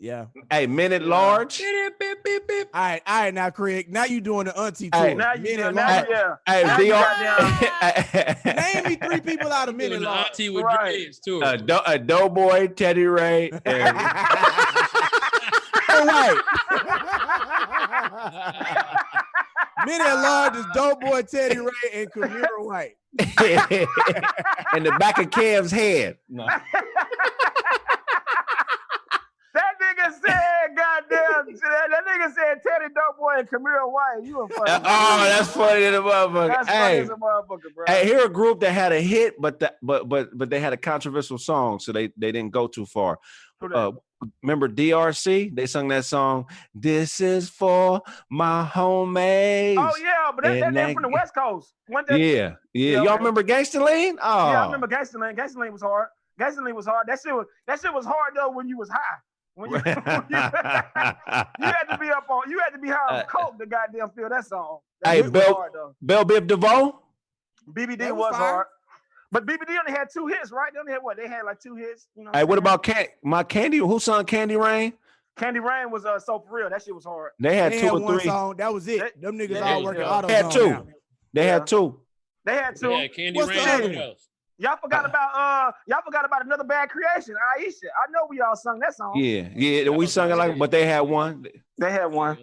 Yeah. 0.00 0.26
Hey, 0.50 0.66
minute 0.68 1.02
Yeah. 1.02 1.08
large. 1.08 1.58
Beep, 1.58 1.98
beep, 1.98 2.22
beep, 2.24 2.46
beep. 2.46 2.68
All 2.72 2.80
right, 2.80 3.02
all 3.04 3.20
right, 3.22 3.34
now 3.34 3.50
Craig. 3.50 3.90
Now 3.92 4.04
you 4.04 4.20
doing 4.20 4.44
the 4.46 4.56
auntie 4.56 4.90
Hey. 4.94 5.14
Now 5.14 5.34
you, 5.34 5.42
Minute 5.42 5.74
now, 5.74 5.96
long. 5.96 6.04
yeah. 6.08 6.34
Hey, 6.46 6.62
Now 6.62 6.78
you 6.78 6.92
VR. 6.94 8.44
Name 8.74 8.84
me 8.84 8.96
three 8.96 9.20
people 9.20 9.50
out 9.52 9.68
of 9.68 9.76
Doing 9.76 9.90
minute 9.90 10.00
the 10.04 10.08
auntie 10.08 10.50
with 10.50 10.62
Right. 10.64 10.92
dreads 10.98 11.18
too. 11.18 11.40
a, 11.44 11.58
do, 11.58 11.78
a 11.84 11.98
doughboy, 11.98 12.68
Teddy 12.68 13.06
Ray, 13.06 13.50
and 13.64 13.96
All 15.90 16.06
right. 16.06 16.36
Minute 19.86 20.14
large 20.14 20.56
is 20.56 20.66
dope 20.74 21.00
boy 21.00 21.22
Teddy 21.22 21.58
Ray 21.58 21.72
and 21.94 22.12
Kamira 22.12 22.46
White. 22.58 22.96
and 24.72 24.84
the 24.86 24.94
back 25.00 25.18
of 25.18 25.30
Kev's 25.30 25.70
head. 25.72 26.18
No. 26.28 26.46
That 29.58 29.74
nigga 29.82 30.12
said, 30.12 30.76
goddamn, 30.76 31.52
that, 31.62 31.88
that 31.90 32.06
nigga 32.06 32.32
said 32.32 32.62
Teddy 32.62 32.94
Doughboy 32.94 33.40
and 33.40 33.48
Camille 33.48 33.90
White. 33.90 34.20
You 34.22 34.42
a 34.42 34.48
fucking. 34.54 34.84
Oh, 34.84 35.24
that's 35.28 35.48
funny 35.48 35.80
to 35.80 35.90
the 35.90 36.02
motherfucker. 36.02 36.48
That's 36.48 36.68
funny 36.68 36.78
hey, 36.78 37.00
as 37.00 37.08
a 37.08 37.14
motherfucker, 37.14 37.74
bro. 37.74 37.84
hey, 37.88 38.04
here 38.06 38.24
a 38.24 38.28
group 38.28 38.60
that 38.60 38.70
had 38.70 38.92
a 38.92 39.00
hit, 39.00 39.34
but 39.40 39.58
that, 39.58 39.78
but 39.82 40.08
but 40.08 40.36
but 40.36 40.48
they 40.48 40.60
had 40.60 40.72
a 40.72 40.76
controversial 40.76 41.38
song, 41.38 41.80
so 41.80 41.90
they 41.90 42.12
they 42.16 42.30
didn't 42.30 42.52
go 42.52 42.68
too 42.68 42.86
far. 42.86 43.18
Uh, 43.60 43.90
remember 44.44 44.68
DRS? 44.68 45.24
They 45.24 45.66
sung 45.66 45.88
that 45.88 46.04
song. 46.04 46.46
This 46.72 47.20
is 47.20 47.50
for 47.50 48.00
my 48.30 48.64
homies. 48.72 49.76
oh 49.76 49.92
yeah, 50.00 50.30
but 50.32 50.44
that, 50.44 50.60
that, 50.60 50.74
that 50.74 50.94
from 50.94 51.02
the 51.02 51.08
West 51.08 51.34
Coast. 51.34 51.72
One 51.88 52.04
that, 52.06 52.20
yeah, 52.20 52.54
yeah. 52.72 53.02
Y'all 53.02 53.18
remember 53.18 53.42
Gangsta 53.42 53.84
Lean? 53.84 54.18
Oh, 54.22 54.50
Yeah, 54.52 54.62
I 54.62 54.66
remember 54.66 54.86
Gangsta 54.86 55.20
Lean. 55.20 55.34
Gangsta 55.34 55.56
Lean 55.56 55.72
was 55.72 55.82
hard. 55.82 56.10
Gangsta 56.38 56.62
Lean 56.64 56.76
was 56.76 56.86
hard. 56.86 57.08
That 57.08 57.18
shit 57.20 57.34
was 57.34 57.46
that 57.66 57.80
shit 57.80 57.92
was 57.92 58.04
hard 58.04 58.34
though 58.36 58.50
when 58.50 58.68
you 58.68 58.78
was 58.78 58.88
high. 58.88 59.18
When 59.58 59.70
you, 59.70 59.76
when 59.78 59.84
you, 59.86 59.94
you 60.30 61.66
had 61.66 61.84
to 61.90 61.98
be 62.00 62.10
up 62.10 62.30
on 62.30 62.48
you 62.48 62.58
had 62.60 62.70
to 62.70 62.78
be 62.80 62.88
high 62.88 62.96
on 63.10 63.14
Uh, 63.16 63.24
coke 63.24 63.58
to 63.58 63.66
goddamn 63.66 64.10
feel 64.10 64.28
that 64.28 64.46
song. 64.46 64.78
That 65.02 65.10
Hey, 65.16 65.22
shit 65.22 65.32
was 65.32 65.42
hard 65.46 65.72
though. 65.74 65.94
Bell 66.00 66.24
Biv 66.24 66.46
DeVoe. 66.46 67.00
BBD 67.72 67.98
That 67.98 68.16
was, 68.16 68.30
was 68.30 68.36
hard. 68.36 68.66
But 69.32 69.46
BBD 69.46 69.76
only 69.78 69.92
had 69.92 70.08
two 70.12 70.26
hits, 70.28 70.52
right? 70.52 70.72
They 70.72 70.78
only 70.78 70.92
had 70.92 71.02
what? 71.02 71.16
They 71.16 71.26
had 71.28 71.42
like 71.42 71.60
two 71.60 71.74
hits. 71.74 72.06
You 72.16 72.24
know 72.24 72.30
Hey, 72.32 72.44
what 72.44 72.54
I'm 72.58 72.64
about 72.64 72.82
Can- 72.84 73.08
my 73.22 73.42
Candy? 73.42 73.78
Who 73.78 73.98
sung 73.98 74.24
Candy 74.24 74.56
Rain? 74.56 74.92
Candy 75.36 75.60
Rain 75.60 75.90
was 75.90 76.04
uh 76.04 76.18
Soul 76.20 76.44
for 76.48 76.56
Real. 76.56 76.70
That 76.70 76.82
shit 76.82 76.94
was 76.94 77.04
hard. 77.04 77.32
They 77.40 77.56
had 77.56 77.72
They 77.72 77.80
two 77.80 77.86
had 77.86 77.94
or 77.94 78.00
one 78.00 78.18
three. 78.18 78.28
song. 78.28 78.56
That 78.58 78.72
was 78.72 78.86
it. 78.88 79.00
That- 79.00 79.20
Them 79.20 79.36
niggas 79.38 79.54
that 79.54 79.62
all 79.64 79.76
was- 79.78 79.84
working 79.86 80.00
yeah. 80.02 80.10
auto 80.10 80.26
They 80.28 80.34
had 80.34 80.50
two. 80.52 80.70
now. 80.70 80.86
They 81.32 81.44
Yeah. 81.44 81.52
had 81.54 81.66
two. 81.66 82.00
They 82.44 82.54
had 82.54 82.76
two. 82.76 82.90
Yeah, 82.90 83.06
Candy 83.08 83.36
What's 83.38 83.48
the 83.48 83.54
Rain. 83.56 83.68
other 83.68 83.82
one? 83.88 83.94
else? 83.96 84.27
Y'all 84.60 84.76
forgot 84.82 85.04
about 85.06 85.30
uh 85.34 85.72
y'all 85.86 86.02
forgot 86.04 86.24
about 86.24 86.44
another 86.44 86.64
bad 86.64 86.88
creation, 86.90 87.34
Iesha. 87.58 87.84
I 87.86 88.10
know 88.10 88.26
we 88.28 88.40
all 88.40 88.56
sung 88.56 88.80
that 88.80 88.94
song. 88.94 89.12
Yeah, 89.16 89.48
yeah. 89.54 89.88
We 89.90 90.06
sung 90.06 90.30
it 90.30 90.34
like, 90.36 90.58
but 90.58 90.70
they 90.72 90.84
had 90.84 91.00
one. 91.02 91.46
They 91.78 91.92
had 91.92 92.06
one. 92.06 92.36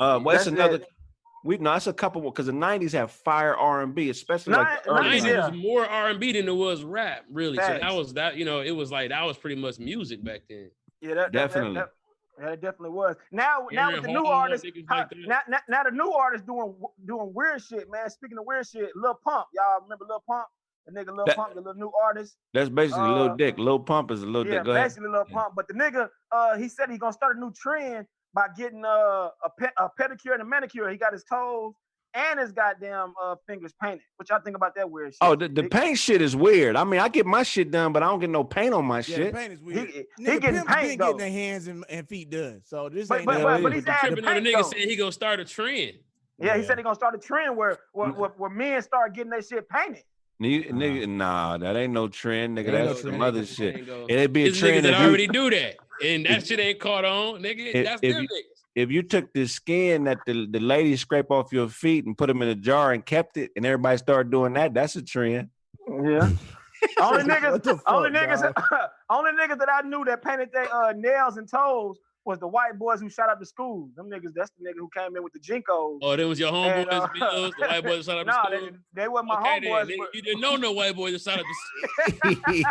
Uh, 0.00 0.20
well, 0.22 0.34
that's 0.34 0.44
That's 0.44 0.46
another. 0.48 0.76
it. 0.76 0.86
We 1.44 1.56
no, 1.58 1.72
that's 1.72 1.86
a 1.86 1.92
couple 1.92 2.20
because 2.22 2.46
the 2.46 2.52
'90s 2.52 2.92
have 2.92 3.12
fire 3.12 3.56
R 3.56 3.82
and 3.82 3.94
B, 3.94 4.10
especially 4.10 4.54
like 4.54 4.82
the 4.84 4.92
Nine- 4.92 5.06
early 5.06 5.20
90s, 5.20 5.22
90s 5.22 5.26
yeah. 5.32 5.48
was 5.48 5.56
more 5.58 5.86
R&B 5.86 6.32
than 6.32 6.48
it 6.48 6.52
was 6.52 6.82
rap, 6.82 7.24
really. 7.30 7.56
So 7.58 7.78
that 7.80 7.94
was 7.94 8.14
that, 8.14 8.36
you 8.36 8.44
know, 8.44 8.60
it 8.60 8.72
was 8.72 8.90
like 8.90 9.10
that 9.10 9.24
was 9.24 9.38
pretty 9.38 9.54
much 9.60 9.78
music 9.78 10.22
back 10.24 10.40
then. 10.48 10.70
Yeah, 11.00 11.14
that, 11.14 11.16
that- 11.16 11.32
that- 11.32 11.32
Definitely. 11.32 11.74
That, 11.76 11.88
that, 12.40 12.52
it 12.54 12.60
definitely 12.60 12.90
was. 12.90 13.16
Now, 13.32 13.66
now 13.70 13.88
with 13.90 13.92
Aaron 13.94 14.02
the 14.02 14.08
new 14.08 14.24
Hall, 14.24 14.32
artists, 14.32 14.66
how- 14.88 14.96
like 14.98 15.08
now, 15.26 15.38
now, 15.48 15.58
now 15.68 15.82
the 15.84 15.90
new 15.92 16.10
artists 16.12 16.44
doing 16.46 16.74
doing 17.06 17.30
weird 17.32 17.62
shit, 17.62 17.88
man. 17.90 18.10
Speaking 18.10 18.38
of 18.38 18.44
weird 18.44 18.66
shit, 18.66 18.90
Lil 18.96 19.14
Pump, 19.24 19.46
y'all 19.54 19.80
remember 19.82 20.06
Lil 20.08 20.22
Pump? 20.26 20.46
The 20.88 20.98
nigga 20.98 21.14
Lil 21.16 21.26
That- 21.26 21.36
Pump, 21.36 21.54
the 21.54 21.60
little 21.60 21.74
new 21.74 21.92
artist. 22.02 22.36
That's 22.54 22.70
basically 22.70 23.08
Lil 23.08 23.30
Uh, 23.30 23.36
Dick. 23.36 23.58
Lil 23.58 23.78
Pump 23.80 24.10
is 24.10 24.22
a 24.22 24.26
little 24.26 24.46
yeah, 24.46 24.58
Dick. 24.60 24.64
Go 24.64 24.74
basically 24.74 25.08
Lil 25.10 25.24
Yeah. 25.28 25.34
Pump. 25.34 25.54
But 25.54 25.68
the 25.68 25.74
nigga, 25.74 26.08
uh, 26.32 26.56
he 26.56 26.68
said 26.68 26.90
he 26.90 26.96
gonna 26.98 27.12
start 27.12 27.36
a 27.36 27.40
new 27.40 27.52
trend 27.52 28.06
by 28.34 28.46
getting 28.56 28.84
uh, 28.84 28.88
a 29.44 29.50
pe- 29.58 29.66
a 29.76 29.88
pedicure 30.00 30.32
and 30.32 30.42
a 30.42 30.44
manicure. 30.44 30.88
He 30.88 30.96
got 30.96 31.12
his 31.12 31.24
toes 31.24 31.74
and 32.14 32.40
his 32.40 32.52
goddamn 32.52 33.12
uh 33.22 33.36
fingers 33.46 33.74
painted. 33.82 34.00
What 34.16 34.30
y'all 34.30 34.40
think 34.40 34.56
about 34.56 34.74
that 34.76 34.90
weird 34.90 35.12
shit? 35.12 35.18
Oh, 35.20 35.36
the, 35.36 35.48
the 35.48 35.64
paint 35.64 35.98
shit 35.98 36.22
is 36.22 36.34
weird. 36.34 36.74
I 36.74 36.84
mean, 36.84 37.00
I 37.00 37.08
get 37.08 37.26
my 37.26 37.42
shit 37.42 37.70
done, 37.70 37.92
but 37.92 38.02
I 38.02 38.06
don't 38.06 38.18
get 38.20 38.30
no 38.30 38.44
paint 38.44 38.72
on 38.72 38.86
my 38.86 38.98
Yeah, 38.98 39.02
the 39.02 39.12
shit. 39.24 39.34
paint 39.34 39.52
is 39.52 39.60
weird. 39.62 39.88
he 39.90 40.24
Nigga, 40.24 40.40
getting 40.40 40.54
pimps 40.60 40.74
paint 40.74 40.88
been 40.88 40.98
though. 40.98 41.04
getting 41.12 41.18
their 41.18 41.30
hands 41.30 41.66
and, 41.68 41.84
and 41.90 42.08
feet 42.08 42.30
done. 42.30 42.62
So 42.64 42.88
this 42.88 43.08
But- 43.08 43.18
ain't 43.18 43.26
but- 43.26 43.38
nothing 43.42 43.62
but- 43.62 43.62
but 43.64 43.72
he's 43.74 43.84
The 43.84 43.90
adding 43.90 44.12
tripping 44.14 44.24
on 44.26 44.42
the 44.42 44.50
nigga 44.50 44.62
though. 44.62 44.68
said 44.70 44.78
he 44.78 44.96
gonna 44.96 45.12
start 45.12 45.40
a 45.40 45.44
trend. 45.44 45.98
Yeah, 46.38 46.56
he 46.56 46.62
said 46.62 46.78
he 46.78 46.84
gonna 46.84 46.94
start 46.94 47.14
a 47.14 47.18
trend 47.18 47.56
where 47.56 47.78
where, 47.92 48.10
where, 48.10 48.30
where 48.36 48.50
men 48.50 48.80
start 48.82 49.12
getting 49.14 49.30
their 49.30 49.42
shit 49.42 49.68
painted. 49.68 50.04
Nigga, 50.40 50.70
nigga, 50.70 51.08
nah, 51.08 51.58
that 51.58 51.74
ain't 51.76 51.92
no 51.92 52.06
trend, 52.06 52.56
nigga. 52.56 52.66
Ain't 52.66 52.72
no 52.72 52.86
That's 52.88 53.02
some 53.02 53.20
other 53.20 53.44
shit. 53.44 53.84
go- 53.86 54.06
It'd 54.08 54.32
be 54.32 54.44
a 54.44 54.46
It's 54.46 54.56
niggas 54.58 54.60
trend 54.60 54.84
that 54.84 54.94
if 54.94 55.00
you, 55.00 55.06
already 55.08 55.26
do 55.26 55.50
that, 55.50 55.76
and 56.04 56.26
that 56.26 56.46
shit 56.46 56.60
ain't 56.60 56.78
caught 56.78 57.04
on, 57.04 57.42
nigga. 57.42 57.74
If- 57.74 57.84
That's 57.86 58.00
if 58.02 58.14
them 58.14 58.22
you- 58.22 58.28
niggas. 58.28 58.62
if 58.76 58.90
you 58.92 59.02
took 59.02 59.32
the 59.32 59.46
skin 59.46 60.04
that 60.04 60.18
the, 60.26 60.46
the 60.48 60.60
ladies 60.60 61.00
scrape 61.00 61.30
off 61.32 61.52
your 61.52 61.68
feet 61.68 62.06
and 62.06 62.16
put 62.16 62.28
them 62.28 62.40
in 62.42 62.48
a 62.48 62.54
jar 62.54 62.92
and 62.92 63.04
kept 63.04 63.36
it, 63.36 63.50
and 63.56 63.66
everybody 63.66 63.98
started 63.98 64.30
doing 64.30 64.52
that, 64.52 64.74
that's 64.74 64.94
a 64.94 65.02
trend. 65.02 65.48
Yeah. 65.88 66.30
only 67.02 67.24
niggas, 67.24 67.50
What 67.52 67.62
the 67.64 67.80
only 67.88 68.10
niggas, 68.10 68.52
only 69.10 69.30
niggas 69.32 69.58
that 69.58 69.68
I 69.68 69.80
knew 69.88 70.04
that 70.04 70.22
painted 70.22 70.50
their 70.52 70.72
uh, 70.72 70.92
nails 70.92 71.36
and 71.36 71.48
toes 71.50 71.98
was 72.28 72.38
the 72.38 72.46
white 72.46 72.78
boys 72.78 73.00
who 73.00 73.08
shot 73.08 73.30
up 73.30 73.40
the 73.40 73.46
school. 73.46 73.88
Them 73.96 74.10
niggas, 74.10 74.34
that's 74.34 74.50
the 74.58 74.64
nigga 74.68 74.76
who 74.78 74.90
came 74.94 75.16
in 75.16 75.22
with 75.24 75.32
the 75.32 75.40
JNCOs. 75.40 75.98
Oh, 76.02 76.14
them 76.14 76.28
was 76.28 76.38
your 76.38 76.52
homeboys, 76.52 76.82
And, 76.82 76.90
uh, 76.90 77.08
Bills, 77.14 77.54
the 77.58 77.66
white 77.66 77.84
boys 77.84 78.04
shot 78.04 78.18
up 78.18 78.26
nah, 78.32 78.44
the 78.44 78.50
they, 78.50 78.56
school. 78.66 78.78
they 78.92 79.08
were 79.08 79.22
my 79.22 79.34
Okay, 79.40 79.66
homeboys. 79.66 79.84
nigga, 79.86 79.96
but- 79.98 80.14
you 80.14 80.22
didn't 80.22 80.40
know 80.42 80.56
no 80.56 80.72
white 80.72 80.94
boys 80.94 81.12
that 81.14 81.22
shot 81.22 81.40
up 81.40 81.46
the 81.46 82.64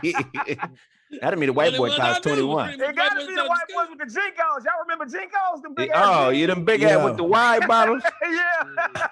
school. 0.54 0.70
That'd 1.22 1.40
mean 1.40 1.48
the 1.48 1.54
white 1.54 1.72
boy 1.78 1.88
well, 1.88 1.98
times 1.98 2.20
21. 2.20 2.70
It 2.82 2.96
got 2.96 3.18
to 3.20 3.26
be 3.26 3.34
the 3.36 3.46
white 3.46 3.60
boys 3.74 3.88
with 3.90 4.00
the 4.00 4.06
JNCOs. 4.20 4.66
Y'all 4.66 4.74
remember 4.82 5.06
JNCOs? 5.06 5.62
Them 5.64 5.74
big 5.74 5.90
Oh, 5.94 5.98
ass 5.98 6.34
you 6.34 6.46
jeans? 6.46 6.56
them 6.56 6.66
big 6.66 6.82
Yeah. 6.82 6.98
ass 6.98 7.06
with 7.06 7.18
the 7.18 7.24
wide 7.24 7.66
bottles? 7.68 8.04
yeah. 8.24 8.64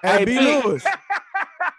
Hey, 0.03 0.17
Hey, 0.19 0.25
B. 0.25 0.37
B. 0.37 0.61
Lewis. 0.61 0.83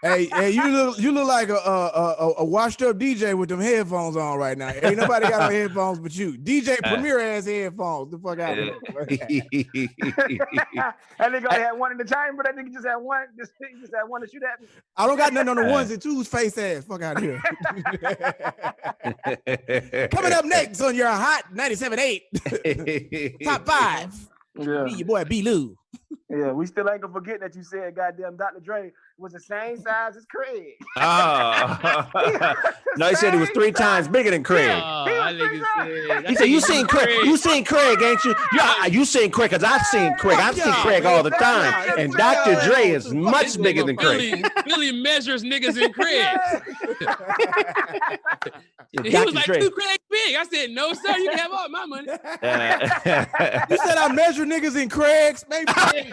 hey, 0.01 0.25
hey, 0.25 0.49
you 0.51 0.67
look 0.67 0.97
you 0.99 1.11
look 1.11 1.27
like 1.27 1.49
a, 1.49 1.55
a 1.55 1.87
a 2.19 2.33
a 2.39 2.45
washed 2.45 2.81
up 2.81 2.97
DJ 2.97 3.35
with 3.37 3.49
them 3.49 3.59
headphones 3.61 4.17
on 4.17 4.37
right 4.39 4.57
now. 4.57 4.69
Ain't 4.69 4.97
nobody 4.97 5.27
got 5.29 5.49
no 5.51 5.55
headphones 5.55 5.99
but 5.99 6.15
you. 6.15 6.33
DJ 6.33 6.77
Premier 6.83 7.19
has 7.19 7.45
headphones. 7.45 8.11
The 8.11 8.17
fuck 8.17 8.39
out 8.39 8.57
of 8.57 8.65
here. 8.65 8.75
that 11.17 11.31
nigga 11.31 11.45
only 11.51 11.63
had 11.63 11.73
one 11.73 11.91
in 11.91 11.97
the 11.97 12.05
chamber. 12.05 12.43
That 12.43 12.55
nigga 12.55 12.73
just 12.73 12.85
had 12.87 12.95
one. 12.97 13.25
Just, 13.37 13.51
just 13.81 13.93
had 13.95 14.03
one 14.07 14.21
to 14.21 14.27
shoot 14.27 14.41
at 14.43 14.59
me. 14.61 14.67
I 14.95 15.05
don't 15.07 15.17
got 15.17 15.31
nothing 15.33 15.49
on 15.49 15.55
the 15.57 15.65
ones 15.71 15.91
and 15.91 16.01
twos 16.01 16.27
face 16.27 16.57
ass. 16.57 16.83
Fuck 16.85 17.01
out 17.03 17.17
of 17.17 17.23
here. 17.23 17.41
Coming 20.11 20.33
up 20.33 20.45
next 20.45 20.81
on 20.81 20.95
your 20.95 21.09
hot 21.09 21.43
97.8 21.53 23.43
top 23.43 23.65
five. 23.65 24.13
Yeah. 24.57 24.83
Me, 24.83 24.95
your 24.95 25.07
boy 25.07 25.23
B. 25.25 25.41
Lou. 25.41 25.75
Yeah, 26.29 26.51
we 26.51 26.65
still 26.65 26.89
ain't 26.89 27.01
gonna 27.01 27.13
forget 27.13 27.39
that 27.39 27.55
you 27.55 27.63
said 27.63 27.95
goddamn 27.95 28.37
Dr. 28.37 28.59
Dre 28.59 28.91
was 29.19 29.33
the 29.33 29.39
same 29.39 29.77
size 29.77 30.15
as 30.15 30.25
Craig. 30.25 30.73
oh. 30.97 32.53
no, 32.97 33.07
he 33.09 33.15
said 33.15 33.33
he 33.33 33.39
was 33.39 33.49
three 33.49 33.71
times 33.71 34.07
bigger 34.07 34.29
than 34.29 34.43
Craig. 34.43 34.69
Oh, 34.71 35.05
that 35.05 35.33
nigga 35.33 35.63
said, 36.21 36.25
He 36.29 36.35
said, 36.35 36.45
"You 36.45 36.61
seen 36.61 36.85
Craig? 36.85 37.09
You 37.25 37.35
seen 37.37 37.65
Craig, 37.65 37.99
ain't 38.01 38.23
you? 38.23 38.35
Yeah, 38.55 38.85
you 38.85 39.05
seen 39.05 39.31
Craig? 39.31 39.49
Cause 39.51 39.63
I've 39.63 39.81
seen 39.87 40.13
Craig. 40.15 40.37
I've 40.39 40.55
seen 40.55 40.71
Craig 40.73 41.05
all 41.05 41.23
the 41.23 41.31
time. 41.31 41.97
And 41.97 42.13
Dr. 42.13 42.55
Dre 42.69 42.89
is 42.89 43.11
much 43.13 43.59
bigger 43.61 43.83
than 43.83 43.95
Craig. 43.97 44.41
Billy, 44.41 44.43
Billy 44.65 44.91
measures 45.01 45.43
niggas 45.43 45.81
in 45.81 45.91
Craig. 45.93 46.37
He 49.03 49.09
Dr. 49.09 49.25
was 49.25 49.35
like, 49.35 49.45
Dre. 49.45 49.59
two 49.59 49.69
Craig 49.71 49.99
big. 50.09 50.35
I 50.35 50.45
said, 50.45 50.69
no, 50.71 50.93
sir, 50.93 51.17
you 51.17 51.29
can 51.29 51.37
have 51.39 51.51
all 51.51 51.69
my 51.69 51.85
money. 51.85 52.07
Uh, 52.09 53.25
You 53.69 53.77
said 53.77 53.97
I 53.97 54.11
measure 54.13 54.45
niggas 54.45 54.81
in 54.81 54.89
Craigs, 54.89 55.43
maybe. 55.49 55.71
Hey, 55.75 56.07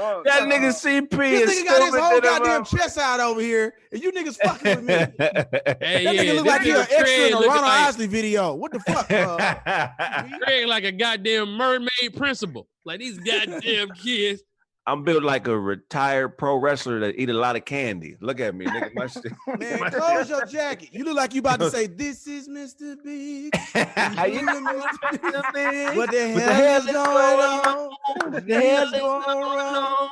bro. 0.00 0.22
That's 0.24 0.38
funny 0.38 0.54
as 0.54 0.82
fuck, 0.82 0.82
that 0.82 0.82
bro. 0.82 0.98
nigga 0.98 1.08
CP 1.08 1.30
This 1.30 1.50
is 1.50 1.62
nigga 1.62 1.66
got 1.66 1.82
his 1.82 1.96
whole 1.96 2.10
than 2.10 2.18
a 2.18 2.22
goddamn 2.22 2.64
chest 2.64 2.98
out 2.98 3.20
over 3.20 3.40
here, 3.40 3.74
and 3.92 4.02
you 4.02 4.12
niggas 4.12 4.36
fucking 4.42 4.76
with 4.76 4.84
me. 4.84 4.94
Hey, 5.80 6.04
That 6.04 6.14
yeah, 6.14 6.24
nigga 6.24 6.34
look 6.36 6.46
like 6.46 6.62
he 6.62 6.70
an 6.70 6.78
extra 6.78 7.08
in 7.08 7.32
a 7.32 7.36
looking 7.36 7.48
Ronald 7.48 7.64
like, 7.66 7.88
Isley 7.88 8.06
video. 8.06 8.54
What 8.54 8.72
the 8.72 8.80
fuck? 8.80 9.10
Uh, 9.10 10.28
Craig 10.42 10.66
like 10.66 10.84
a 10.84 10.92
goddamn 10.92 11.52
mermaid 11.52 12.16
principal. 12.16 12.68
Like 12.84 13.00
these 13.00 13.18
goddamn 13.18 13.90
kids. 13.90 14.42
I'm 14.90 15.04
built 15.04 15.22
like 15.22 15.46
a 15.46 15.56
retired 15.56 16.36
pro 16.36 16.56
wrestler 16.56 16.98
that 16.98 17.14
eat 17.16 17.30
a 17.30 17.32
lot 17.32 17.54
of 17.54 17.64
candy. 17.64 18.16
Look 18.18 18.40
at 18.40 18.56
me, 18.56 18.66
nigga. 18.66 18.92
My 18.92 19.06
shit. 19.06 19.32
man, 19.60 19.78
my 19.78 19.88
close 19.88 20.28
your 20.28 20.44
jacket. 20.46 20.88
You 20.90 21.04
look 21.04 21.14
like 21.16 21.32
you 21.32 21.38
about 21.38 21.60
to 21.60 21.70
say, 21.70 21.86
"This 21.86 22.26
is 22.26 22.48
Mr. 22.48 22.96
Big." 23.04 23.54
How 23.54 24.24
you 24.26 24.40
What 24.50 25.54
the 25.54 25.94
What 25.94 26.10
the 26.10 26.24
hell 26.34 26.80
is 26.80 26.86
is 26.86 26.92
going 26.92 27.06
going 27.06 27.40
on? 27.40 27.90
What 28.32 28.46
the 28.46 28.60
hell 28.60 28.84
is 28.86 28.90
going 28.90 29.00
on? 29.00 30.08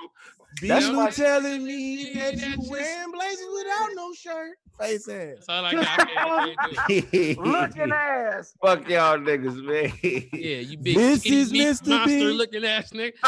Be 0.60 0.66
That's 0.68 0.86
you 0.86 0.92
my- 0.92 1.10
telling 1.10 1.64
me 1.64 2.12
that 2.14 2.34
you 2.34 2.40
that's 2.40 2.68
wearing 2.68 3.12
blazers 3.12 3.46
without 3.56 3.88
no 3.94 4.12
shirt, 4.12 4.56
face 4.80 5.08
ass. 5.08 5.34
That's 5.36 5.48
all 5.48 5.64
I 5.64 5.72
got. 5.72 5.86
I 5.86 6.04
can't- 6.04 6.18
I 6.58 7.00
can't. 7.00 7.38
Looking 7.38 7.92
ass. 7.94 8.54
Fuck 8.60 8.88
y'all 8.88 9.18
niggas, 9.18 9.62
man. 9.62 9.92
Yeah, 10.32 10.56
you 10.58 10.78
big 10.78 10.96
This 10.96 11.20
skinny 11.20 11.36
is 11.36 11.52
meat 11.52 11.66
Mr. 11.68 11.88
monster 11.88 12.08
Big. 12.18 12.34
looking 12.34 12.64
ass 12.64 12.90
nigga. 12.90 13.12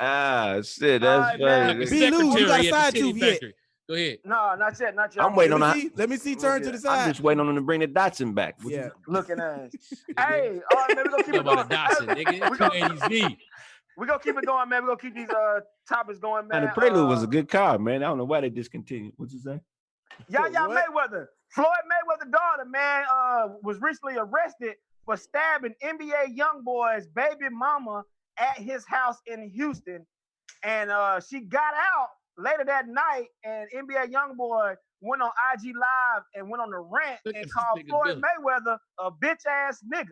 ah, 0.00 0.60
shit, 0.62 1.00
that's 1.02 1.38
man. 1.38 1.78
funny. 1.78 1.78
Like 1.80 1.86
a 1.88 1.90
Be 1.90 2.10
loose, 2.10 2.40
you 2.40 2.46
got 2.46 2.60
a 2.60 2.62
secretary 2.62 2.62
at 2.62 2.62
the 2.62 2.70
side 2.70 2.92
titty 2.94 3.12
tooth 3.12 3.16
yet? 3.22 3.30
factory. 3.32 3.54
Go 3.88 3.94
ahead. 3.94 4.18
No, 4.24 4.54
not 4.54 4.80
yet, 4.80 4.94
not 4.96 5.14
yet. 5.14 5.24
I'm 5.24 5.34
waiting 5.34 5.58
Let 5.58 5.70
on 5.72 5.76
me, 5.78 5.88
that. 5.88 5.98
let 5.98 6.08
me 6.08 6.16
see. 6.16 6.34
Turn 6.34 6.62
to 6.62 6.70
the 6.70 6.78
side. 6.78 7.00
I'm 7.04 7.10
just 7.10 7.20
waiting 7.20 7.40
on 7.40 7.46
them 7.46 7.56
to 7.56 7.60
bring 7.60 7.80
the 7.80 7.86
Datsun 7.88 8.34
back. 8.34 8.56
What 8.62 8.72
you- 8.72 8.78
Yeah. 8.80 8.88
Looking 9.06 9.38
ass. 9.40 9.72
hey, 10.18 10.60
all 10.72 10.78
right, 10.78 10.96
man, 10.96 11.04
we 11.04 11.10
gonna 11.10 11.22
keep 11.22 11.34
Know 11.34 11.40
it 11.40 11.40
about 11.42 11.68
going. 11.68 11.80
a 11.80 11.84
Datsun, 11.84 12.24
nigga. 12.24 12.50
We 12.50 12.56
gonna, 12.56 13.36
we 13.98 14.06
gonna 14.06 14.18
keep 14.20 14.36
it 14.38 14.46
going, 14.46 14.68
man. 14.70 14.82
We 14.84 14.86
gonna 14.88 14.98
keep 14.98 15.14
these 15.14 15.28
uh 15.28 15.60
topics 15.88 16.18
going, 16.18 16.48
man. 16.48 16.62
Man, 16.62 16.70
the 16.74 16.80
Prelude 16.80 17.08
was 17.08 17.20
Uh, 17.20 17.24
a 17.24 17.26
good 17.26 17.48
car, 17.48 17.78
man. 17.78 18.02
I 18.02 18.06
don't 18.06 18.18
know 18.18 18.24
why 18.24 18.40
they 18.40 18.48
discontinued. 18.48 19.12
What 19.16 19.30
you 19.30 19.38
say? 19.38 19.60
Yaya 20.28 20.50
What? 20.50 20.70
Mayweather, 20.70 21.26
Floyd 21.50 21.66
Mayweather 21.66 22.30
daughter, 22.32 22.64
man, 22.68 23.04
uh, 23.12 23.48
was 23.62 23.80
recently 23.82 24.16
arrested 24.16 24.76
for 25.04 25.16
stabbing 25.16 25.74
NBA 25.84 26.34
young 26.36 26.62
boy's 26.64 27.06
baby 27.08 27.50
mama 27.50 28.02
at 28.38 28.56
his 28.58 28.86
house 28.86 29.18
in 29.26 29.50
Houston, 29.50 30.06
and 30.62 30.90
uh, 30.90 31.20
she 31.20 31.40
got 31.40 31.74
out 31.74 32.08
later 32.38 32.64
that 32.66 32.86
night, 32.88 33.26
and 33.44 33.68
NBA 33.74 34.12
YoungBoy 34.12 34.76
went 35.00 35.22
on 35.22 35.30
IG 35.54 35.74
Live 35.74 36.22
and 36.34 36.48
went 36.48 36.62
on 36.62 36.70
the 36.70 36.78
rant 36.78 37.20
Look 37.24 37.34
and 37.36 37.50
called 37.50 37.80
Floyd 37.88 38.06
Billy. 38.06 38.22
Mayweather 38.22 38.78
a 38.98 39.10
bitch 39.10 39.46
ass 39.46 39.82
nigga. 39.92 40.08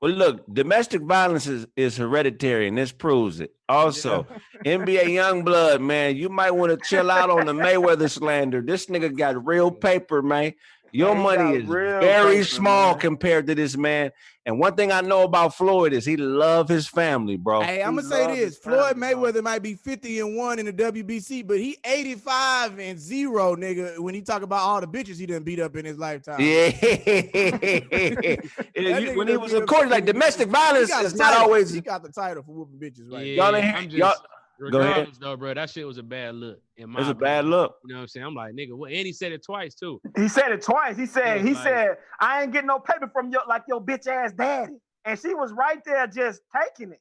Well, 0.00 0.10
look, 0.10 0.52
domestic 0.52 1.02
violence 1.02 1.46
is, 1.46 1.64
is 1.76 1.96
hereditary, 1.96 2.66
and 2.66 2.76
this 2.76 2.90
proves 2.90 3.38
it. 3.38 3.54
Also, 3.68 4.26
NBA 4.66 5.04
Youngblood, 5.04 5.80
man, 5.80 6.16
you 6.16 6.28
might 6.28 6.50
want 6.50 6.72
to 6.72 6.88
chill 6.88 7.08
out 7.08 7.30
on 7.30 7.46
the 7.46 7.52
Mayweather 7.52 8.10
slander. 8.10 8.60
This 8.60 8.86
nigga 8.86 9.16
got 9.16 9.46
real 9.46 9.70
paper, 9.70 10.20
man. 10.20 10.54
Your 10.94 11.14
Man, 11.14 11.16
he 11.16 11.22
money 11.44 11.56
is 11.56 11.64
very 11.64 12.34
paper, 12.36 12.44
small 12.44 12.90
man. 12.92 13.00
compared 13.00 13.46
to 13.46 13.54
this 13.54 13.76
man. 13.78 14.10
And 14.44 14.58
one 14.58 14.74
thing 14.74 14.92
I 14.92 15.00
know 15.00 15.22
about 15.22 15.54
Floyd 15.54 15.92
is 15.94 16.04
he 16.04 16.16
love 16.18 16.68
his 16.68 16.86
family, 16.88 17.36
bro. 17.36 17.62
Hey, 17.62 17.82
I'm 17.82 17.92
He 17.94 18.02
gonna 18.02 18.08
say 18.08 18.36
this: 18.36 18.58
Floyd 18.58 18.96
family, 18.98 19.14
bro. 19.14 19.32
Mayweather 19.32 19.42
might 19.42 19.62
be 19.62 19.74
50 19.74 20.20
and 20.20 20.36
one 20.36 20.58
in 20.58 20.66
the 20.66 20.72
WBC, 20.72 21.46
but 21.46 21.58
he 21.58 21.78
85 21.84 22.78
and 22.78 22.98
zero, 23.00 23.56
nigga. 23.56 23.98
When 24.00 24.14
he 24.14 24.20
talk 24.20 24.42
about 24.42 24.60
all 24.60 24.80
the 24.82 24.86
bitches 24.88 25.16
he 25.18 25.24
done 25.26 25.44
beat 25.44 25.60
up 25.60 25.76
in 25.76 25.84
his 25.86 25.96
lifetime. 25.96 26.40
Yeah. 26.40 26.72
You- 28.74 29.16
when 29.16 29.28
he 29.28 29.36
was 29.36 29.52
beat 29.52 29.58
in 29.60 29.66
court, 29.66 29.88
like 29.88 30.04
domestic 30.04 30.48
violence 30.48 30.88
He 30.88 30.92
got 30.92 31.04
is 31.04 31.14
not 31.14 31.34
always. 31.36 31.72
He 31.72 31.80
got 31.80 32.02
the 32.02 32.10
title 32.10 32.42
for 32.42 32.52
whooping 32.52 32.78
bitches 32.78 33.10
right 33.10 33.24
Yeah. 33.26 33.44
Y'all 33.44 33.56
ain't- 33.56 33.90
just, 33.90 33.96
y'all- 33.96 34.08
Go 34.10 34.14
ahead. 34.14 34.26
Regardless 34.62 35.18
though, 35.18 35.36
bro, 35.36 35.54
that 35.54 35.70
shit 35.70 35.86
was 35.86 35.98
a 35.98 36.02
bad 36.02 36.34
look. 36.36 36.58
In 36.76 36.90
my 36.90 37.00
It's 37.00 37.08
a 37.08 37.12
opinion. 37.12 37.24
bad 37.24 37.44
look. 37.46 37.76
You 37.84 37.92
know 37.94 37.98
what 37.98 38.02
I'm 38.02 38.08
saying? 38.08 38.26
I'm 38.26 38.34
like, 38.34 38.54
nigga, 38.54 38.72
what? 38.76 38.90
And 38.92 39.06
he 39.06 39.12
said 39.12 39.32
it 39.32 39.44
twice 39.44 39.74
too. 39.74 40.00
He 40.16 40.28
said 40.28 40.52
it 40.52 40.62
twice. 40.62 40.96
He 40.96 41.06
said, 41.06 41.36
Yeah, 41.38 41.42
he 41.42 41.54
like- 41.54 41.62
said, 41.64 41.88
I 42.20 42.42
ain't 42.42 42.52
getting 42.52 42.68
no 42.68 42.78
paper 42.78 43.08
from 43.12 43.30
your 43.30 43.42
like 43.48 43.62
your 43.68 43.80
bitch 43.84 44.06
ass 44.06 44.32
daddy. 44.32 44.74
And 45.04 45.18
she 45.18 45.34
was 45.34 45.52
right 45.52 45.80
there 45.84 46.06
just 46.06 46.42
taking 46.54 46.92
it. 46.92 47.00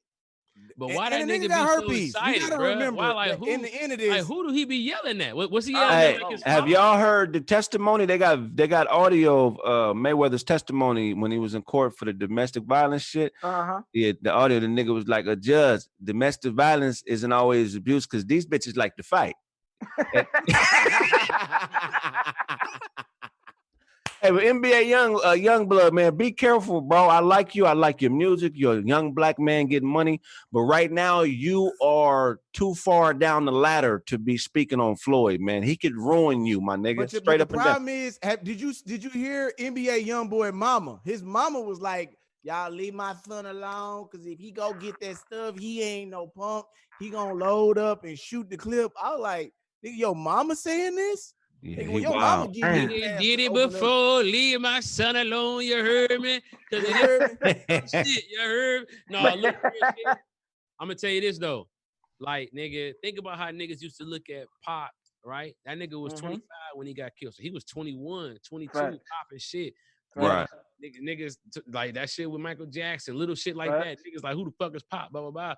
But 0.78 0.88
And- 0.88 0.96
why 0.96 1.10
that 1.10 1.22
and 1.22 1.30
the 1.30 1.34
nigga, 1.36 1.46
nigga 1.46 1.50
got 1.50 1.66
be 1.66 1.68
so 1.68 1.82
herpes. 1.82 2.10
excited, 2.10 2.34
you 2.42 2.48
gotta 2.48 2.58
bro? 2.58 2.70
remember 2.70 2.98
Why, 2.98 3.12
like, 3.12 3.38
who, 3.40 3.46
in 3.48 3.62
the 3.62 3.74
end 3.82 3.92
of 3.94 4.00
this, 4.00 4.10
like, 4.10 4.24
who 4.24 4.48
do 4.48 4.54
he 4.54 4.66
be 4.66 4.78
yelling 4.78 5.22
at? 5.22 5.36
What, 5.36 5.52
what's 5.52 5.66
he 5.68 5.74
yelling 5.74 5.90
Hey, 5.90 6.16
at? 6.16 6.22
Like 6.24 6.44
have 6.44 6.64
mom? 6.64 6.70
y'all 6.72 6.98
heard 6.98 7.34
the 7.34 7.42
testimony? 7.42 8.06
They 8.06 8.18
got 8.18 8.56
they 8.56 8.68
got 8.68 8.88
audio 8.88 9.48
of 9.48 9.58
uh, 9.64 9.94
Mayweather's 9.94 10.44
testimony 10.44 11.14
when 11.14 11.32
he 11.32 11.38
was 11.40 11.54
in 11.56 11.62
court 11.62 11.96
for 11.98 12.06
the 12.06 12.14
domestic 12.14 12.64
violence 12.64 13.04
shit. 13.04 13.34
Uh-huh. 13.44 13.82
Yeah, 13.94 14.14
the 14.22 14.32
audio, 14.32 14.60
the 14.60 14.68
nigga 14.68 14.94
was 14.94 15.08
like, 15.08 15.28
a 15.28 15.36
judge, 15.36 15.82
domestic 16.04 16.54
violence 16.54 17.04
isn't 17.06 17.32
always 17.32 17.76
abuse 17.76 18.06
because 18.08 18.26
these 18.26 18.46
bitches 18.46 18.76
like 18.78 18.96
to 18.98 19.04
fight. 19.04 19.36
Hey, 24.22 24.30
but 24.30 24.44
NBA 24.44 24.88
young 24.88 25.20
uh, 25.26 25.32
young 25.32 25.66
blood 25.66 25.96
man, 25.96 26.16
be 26.16 26.32
careful, 26.32 26.80
bro. 26.80 27.08
I 27.08 27.22
like 27.22 27.56
you. 27.56 27.66
I 27.66 27.74
like 27.74 28.04
your 28.04 28.12
music. 28.12 28.54
You're 28.56 28.78
a 28.78 28.84
young 28.84 29.14
black 29.14 29.40
man 29.40 29.66
getting 29.66 29.90
money, 29.90 30.22
but 30.52 30.62
right 30.62 30.92
now 30.92 31.22
you 31.22 31.74
are 31.82 32.40
too 32.54 32.76
far 32.76 33.16
down 33.16 33.46
the 33.46 33.52
ladder 33.52 34.04
to 34.06 34.20
be 34.20 34.38
speaking 34.38 34.80
on 34.80 34.96
Floyd, 34.96 35.42
man. 35.42 35.64
He 35.64 35.76
could 35.76 35.96
ruin 35.98 36.46
you, 36.46 36.62
my 36.62 36.76
nigga. 36.76 36.98
But, 36.98 37.10
Straight 37.10 37.26
but 37.26 37.42
up 37.42 37.50
the 37.50 37.56
and 37.56 37.64
down. 37.64 37.74
problem 37.74 37.90
is, 37.90 38.20
have, 38.22 38.44
did 38.44 38.62
you 38.62 38.74
did 38.86 39.04
you 39.04 39.10
hear 39.10 39.54
NBA 39.60 40.06
young 40.06 40.30
boy 40.30 40.52
mama? 40.52 41.02
His 41.04 41.24
mama 41.24 41.60
was 41.60 41.82
like, 41.82 42.16
"Y'all 42.44 42.72
leave 42.72 42.94
my 42.94 43.16
son 43.28 43.48
alone, 43.48 44.08
cause 44.12 44.24
if 44.28 44.38
he 44.38 44.52
go 44.52 44.72
get 44.76 45.00
that 45.00 45.18
stuff, 45.18 45.58
he 45.58 45.82
ain't 45.82 46.12
no 46.12 46.28
punk. 46.28 46.68
He 47.00 47.10
gonna 47.10 47.34
load 47.34 47.80
up 47.80 48.04
and 48.04 48.20
shoot 48.20 48.52
the 48.52 48.58
clip." 48.58 48.92
I 49.02 49.14
was 49.14 49.20
like, 49.20 49.54
"Nigga, 49.84 49.98
your 49.98 50.16
mama 50.16 50.56
saying 50.56 50.96
this? 50.96 51.34
Yeah, 51.64 51.78
Nigga, 51.78 51.82
he 51.84 51.88
when 51.90 52.02
your 52.04 52.12
wild. 52.14 52.40
mama 52.40 52.52
give 52.54 52.92
you 52.92 52.98
He 52.98 53.02
the 53.02 53.18
did 53.20 53.40
it 53.40 53.50
open 53.52 53.64
up- 53.64 53.72
before. 53.72 54.24
Leave 54.24 54.62
my 54.62 54.80
son 54.80 55.16
alone. 55.16 55.64
You 55.64 55.76
heard 55.78 56.20
me? 56.20 56.42
Cause 56.72 56.82
You 56.88 56.90
it 56.90 56.96
heard 56.96 57.38
me? 57.42 57.82
shit. 57.88 58.24
You 58.32 58.40
heard? 58.42 58.88
No, 59.10 59.36
look, 59.36 59.56
I'm 60.80 60.88
gonna 60.88 60.96
tell 60.96 61.12
you 61.12 61.22
this 61.22 61.38
though. 61.38 61.68
Like, 62.20 62.52
nigga, 62.56 62.94
think 63.04 63.18
about 63.20 63.38
how 63.38 63.50
niggas 63.52 63.82
used 63.82 63.98
to 63.98 64.04
look 64.06 64.30
at 64.30 64.46
Pop, 64.64 64.92
right? 65.26 65.56
That 65.66 65.78
nigga 65.78 66.00
was 66.02 66.14
Mhm. 66.14 66.20
25 66.20 66.42
when 66.76 66.88
he 66.88 66.94
got 66.94 67.12
killed. 67.20 67.34
So 67.36 67.44
he 67.44 67.50
was 67.52 67.64
21, 67.66 68.38
22, 68.48 68.78
Right. 68.78 69.00
popping 69.20 69.40
shit. 69.40 69.74
Right. 70.16 70.48
Nigga, 70.84 71.00
niggas 71.02 71.38
like 71.72 71.94
that 71.94 72.10
shit 72.10 72.30
with 72.30 72.42
Michael 72.42 72.66
Jackson, 72.66 73.18
little 73.18 73.36
shit 73.36 73.56
like 73.56 73.70
Right. 73.70 73.98
that. 73.98 73.98
Niggas 74.00 74.24
like, 74.24 74.36
who 74.36 74.46
the 74.46 74.52
fuck 74.60 74.76
is 74.76 74.84
Pop? 74.84 75.12
Blah 75.12 75.22
blah 75.22 75.32
blah. 75.32 75.56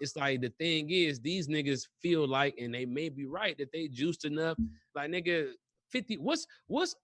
It's 0.00 0.16
like 0.16 0.40
the 0.40 0.48
thing 0.58 0.90
is, 0.90 1.20
these 1.20 1.46
niggas 1.46 1.86
feel 2.00 2.26
like, 2.26 2.56
and 2.58 2.74
they 2.74 2.86
may 2.86 3.10
be 3.10 3.26
right 3.26 3.56
that 3.58 3.70
they 3.72 3.86
juiced 3.88 4.24
enough. 4.24 4.56
Like, 4.94 5.10
nigga, 5.10 5.50
50. 5.90 6.16
What's 6.16 6.46
what's 6.66 6.96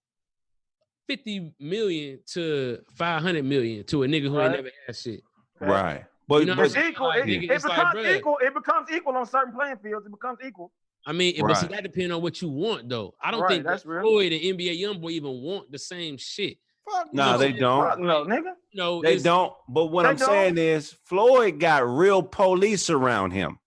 50 1.07 1.53
million 1.59 2.19
to 2.33 2.79
500 2.95 3.45
million 3.45 3.85
to 3.85 4.03
a 4.03 4.07
nigga 4.07 4.27
who 4.29 4.41
ain't 4.41 4.51
never 4.53 4.69
had 4.85 4.95
shit? 4.95 5.21
Right. 5.61 6.03
But, 6.27 6.39
You 6.41 6.45
know 6.47 6.55
but 6.57 6.65
It's 6.65 6.75
equal. 6.75 7.11
It, 7.11 7.23
Nigga, 7.25 7.43
it 7.43 7.51
it's 7.51 7.65
like, 7.65 7.77
becomes 7.93 8.07
equal. 8.17 8.37
It 8.41 8.53
becomes 8.53 8.91
equal 8.91 9.15
on 9.15 9.25
certain 9.25 9.53
playing 9.53 9.77
fields. 9.77 10.05
It 10.05 10.11
becomes 10.11 10.39
equal. 10.45 10.73
I 11.05 11.13
mean, 11.13 11.35
it- 11.37 11.41
but 11.41 11.55
see, 11.55 11.67
that 11.67 11.83
depends 11.83 12.13
on 12.13 12.21
what 12.21 12.41
you 12.41 12.49
want, 12.49 12.89
though. 12.89 13.13
I 13.21 13.31
don't 13.31 13.41
Right, 13.41 13.49
think 13.51 13.63
that's 13.63 13.83
that 13.83 13.89
real. 13.89 14.01
Floyd 14.01 14.33
and 14.33 14.41
NBA 14.41 14.77
YoungBoy 14.81 15.11
even 15.11 15.41
want 15.41 15.71
the 15.71 15.79
same 15.79 16.17
shit. 16.17 16.57
Fuck 16.91 17.13
No, 17.13 17.31
know, 17.33 17.37
they 17.37 17.51
don't. 17.51 17.89
Fuck 17.89 17.99
no, 17.99 18.25
nigga. 18.25 18.53
You 18.71 18.77
know, 18.79 19.01
They 19.01 19.17
don't. 19.17 19.53
But 19.69 19.87
what 19.87 20.05
I'm 20.05 20.17
saying 20.17 20.57
is, 20.57 20.95
Floyd 21.05 21.59
got 21.59 21.87
real 21.87 22.21
police 22.23 22.89
around 22.89 23.31
him. 23.31 23.59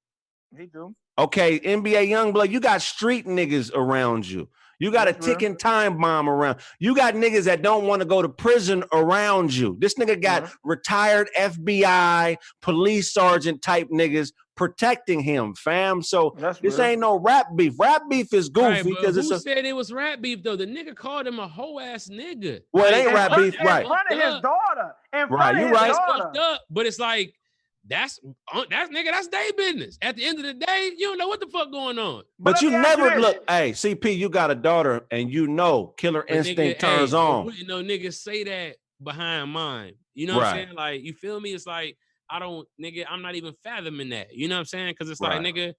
He 0.57 0.67
do. 0.67 0.95
Okay, 1.19 1.61
NBA 1.61 2.09
Youngblood, 2.09 2.51
you 2.51 2.61
got 2.61 2.81
street 2.83 3.27
niggas 3.27 3.73
around 3.75 4.29
you. 4.29 4.49
You 4.79 4.91
got 4.91 5.09
a 5.09 5.13
ticking 5.13 5.59
time 5.59 5.99
bomb 5.99 6.27
around. 6.31 6.61
You 6.79 6.95
got 6.97 7.13
niggas 7.13 7.45
that 7.45 7.61
don't 7.61 7.87
want 7.87 8.01
to 8.01 8.07
go 8.07 8.23
to 8.23 8.29
prison 8.31 8.83
around 8.95 9.55
you. 9.55 9.77
This 9.79 9.95
nigga 9.97 10.21
got 10.21 10.45
Mhm. 10.45 10.55
retired 10.65 11.29
FBI, 11.37 12.39
police 12.63 13.13
sergeant 13.13 13.61
type 13.61 13.89
niggas 13.93 14.33
protecting 14.61 15.21
him, 15.21 15.55
fam. 15.55 16.03
So 16.03 16.37
That's 16.39 16.59
this 16.61 16.77
real. 16.77 16.87
ain't 16.87 17.01
no 17.01 17.19
rap 17.19 17.47
beef. 17.57 17.73
Rap 17.79 18.03
beef 18.11 18.35
is 18.35 18.51
goofy 18.51 18.67
Right, 18.69 18.85
but 18.85 18.91
because 18.91 19.15
who 19.15 19.21
it's 19.23 19.31
a 19.31 19.41
said 19.41 19.65
it 19.65 19.73
was 19.75 19.91
rap 19.91 20.21
beef 20.21 20.43
though? 20.43 20.55
The 20.55 20.67
nigga 20.67 20.95
called 20.95 21.27
him 21.27 21.39
a 21.39 21.49
hoe 21.49 21.81
ass 21.81 22.11
nigga. 22.13 22.61
well, 22.75 22.85
it 22.85 22.95
ain't 22.95 23.09
In 23.09 23.15
rap 23.15 23.33
front- 23.33 23.43
beef, 23.53 23.59
in 23.59 23.67
right? 23.67 23.87
front 23.87 24.11
of 24.11 24.19
his 24.19 24.35
daughter. 24.43 24.95
In 25.15 25.29
front 25.29 25.31
Right, 25.31 25.55
of 25.55 25.61
you 25.63 25.67
his 25.69 25.73
right. 25.75 25.89
It's 25.89 25.99
daughter. 25.99 26.23
fucked 26.25 26.37
up, 26.37 26.61
but 26.69 26.85
it's 26.85 26.99
like 26.99 27.35
that's 27.89 28.21
uh, 28.53 28.65
that's 28.69 28.91
nigga, 28.91 29.07
that's 29.11 29.29
their 29.29 29.51
business. 29.55 29.97
At 30.03 30.17
the 30.17 30.27
end 30.27 30.39
of 30.39 30.45
the 30.45 30.53
day, 30.53 30.91
you 30.99 31.07
don't 31.09 31.17
know 31.17 31.29
what 31.29 31.41
the 31.41 31.47
fuck 31.47 31.73
going 31.73 31.99
on. 31.99 32.25
But, 32.39 32.53
let 32.57 32.63
you 32.63 32.71
never 32.71 33.09
this. 33.09 33.19
look. 33.19 33.37
Hey, 33.49 33.71
CP, 33.73 34.15
you 34.19 34.29
got 34.29 34.51
a 34.51 34.55
daughter, 34.55 35.07
and 35.11 35.33
you 35.33 35.47
know 35.47 35.95
killer 35.97 36.23
But 36.29 36.37
instinct 36.37 36.61
nigga, 36.61 36.79
turns 36.79 37.11
hey, 37.13 37.17
on. 37.17 37.51
You 37.57 37.67
know, 37.67 37.83
niggas 37.83 38.15
say 38.21 38.45
that 38.45 38.77
behind 39.03 39.51
mine. 39.53 39.95
You 40.13 40.27
know 40.27 40.37
what 40.37 40.49
I'm 40.49 40.57
saying? 40.67 40.75
Like, 40.77 41.03
you 41.03 41.15
feel 41.15 41.41
me? 41.41 41.55
It's 41.55 41.67
like 41.67 41.97
I 42.31 42.39
don't, 42.39 42.67
nigga. 42.81 43.05
I'm 43.09 43.23
not 43.23 43.35
even 43.35 43.55
fathoming 43.65 44.11
that. 44.11 44.33
You 44.35 44.49
know 44.49 44.57
what 44.57 44.61
I'm 44.61 44.65
saying? 44.67 44.93
Because 44.93 45.11
it's 45.11 45.21
Right. 45.21 45.43
like, 45.43 45.55
nigga, 45.55 45.75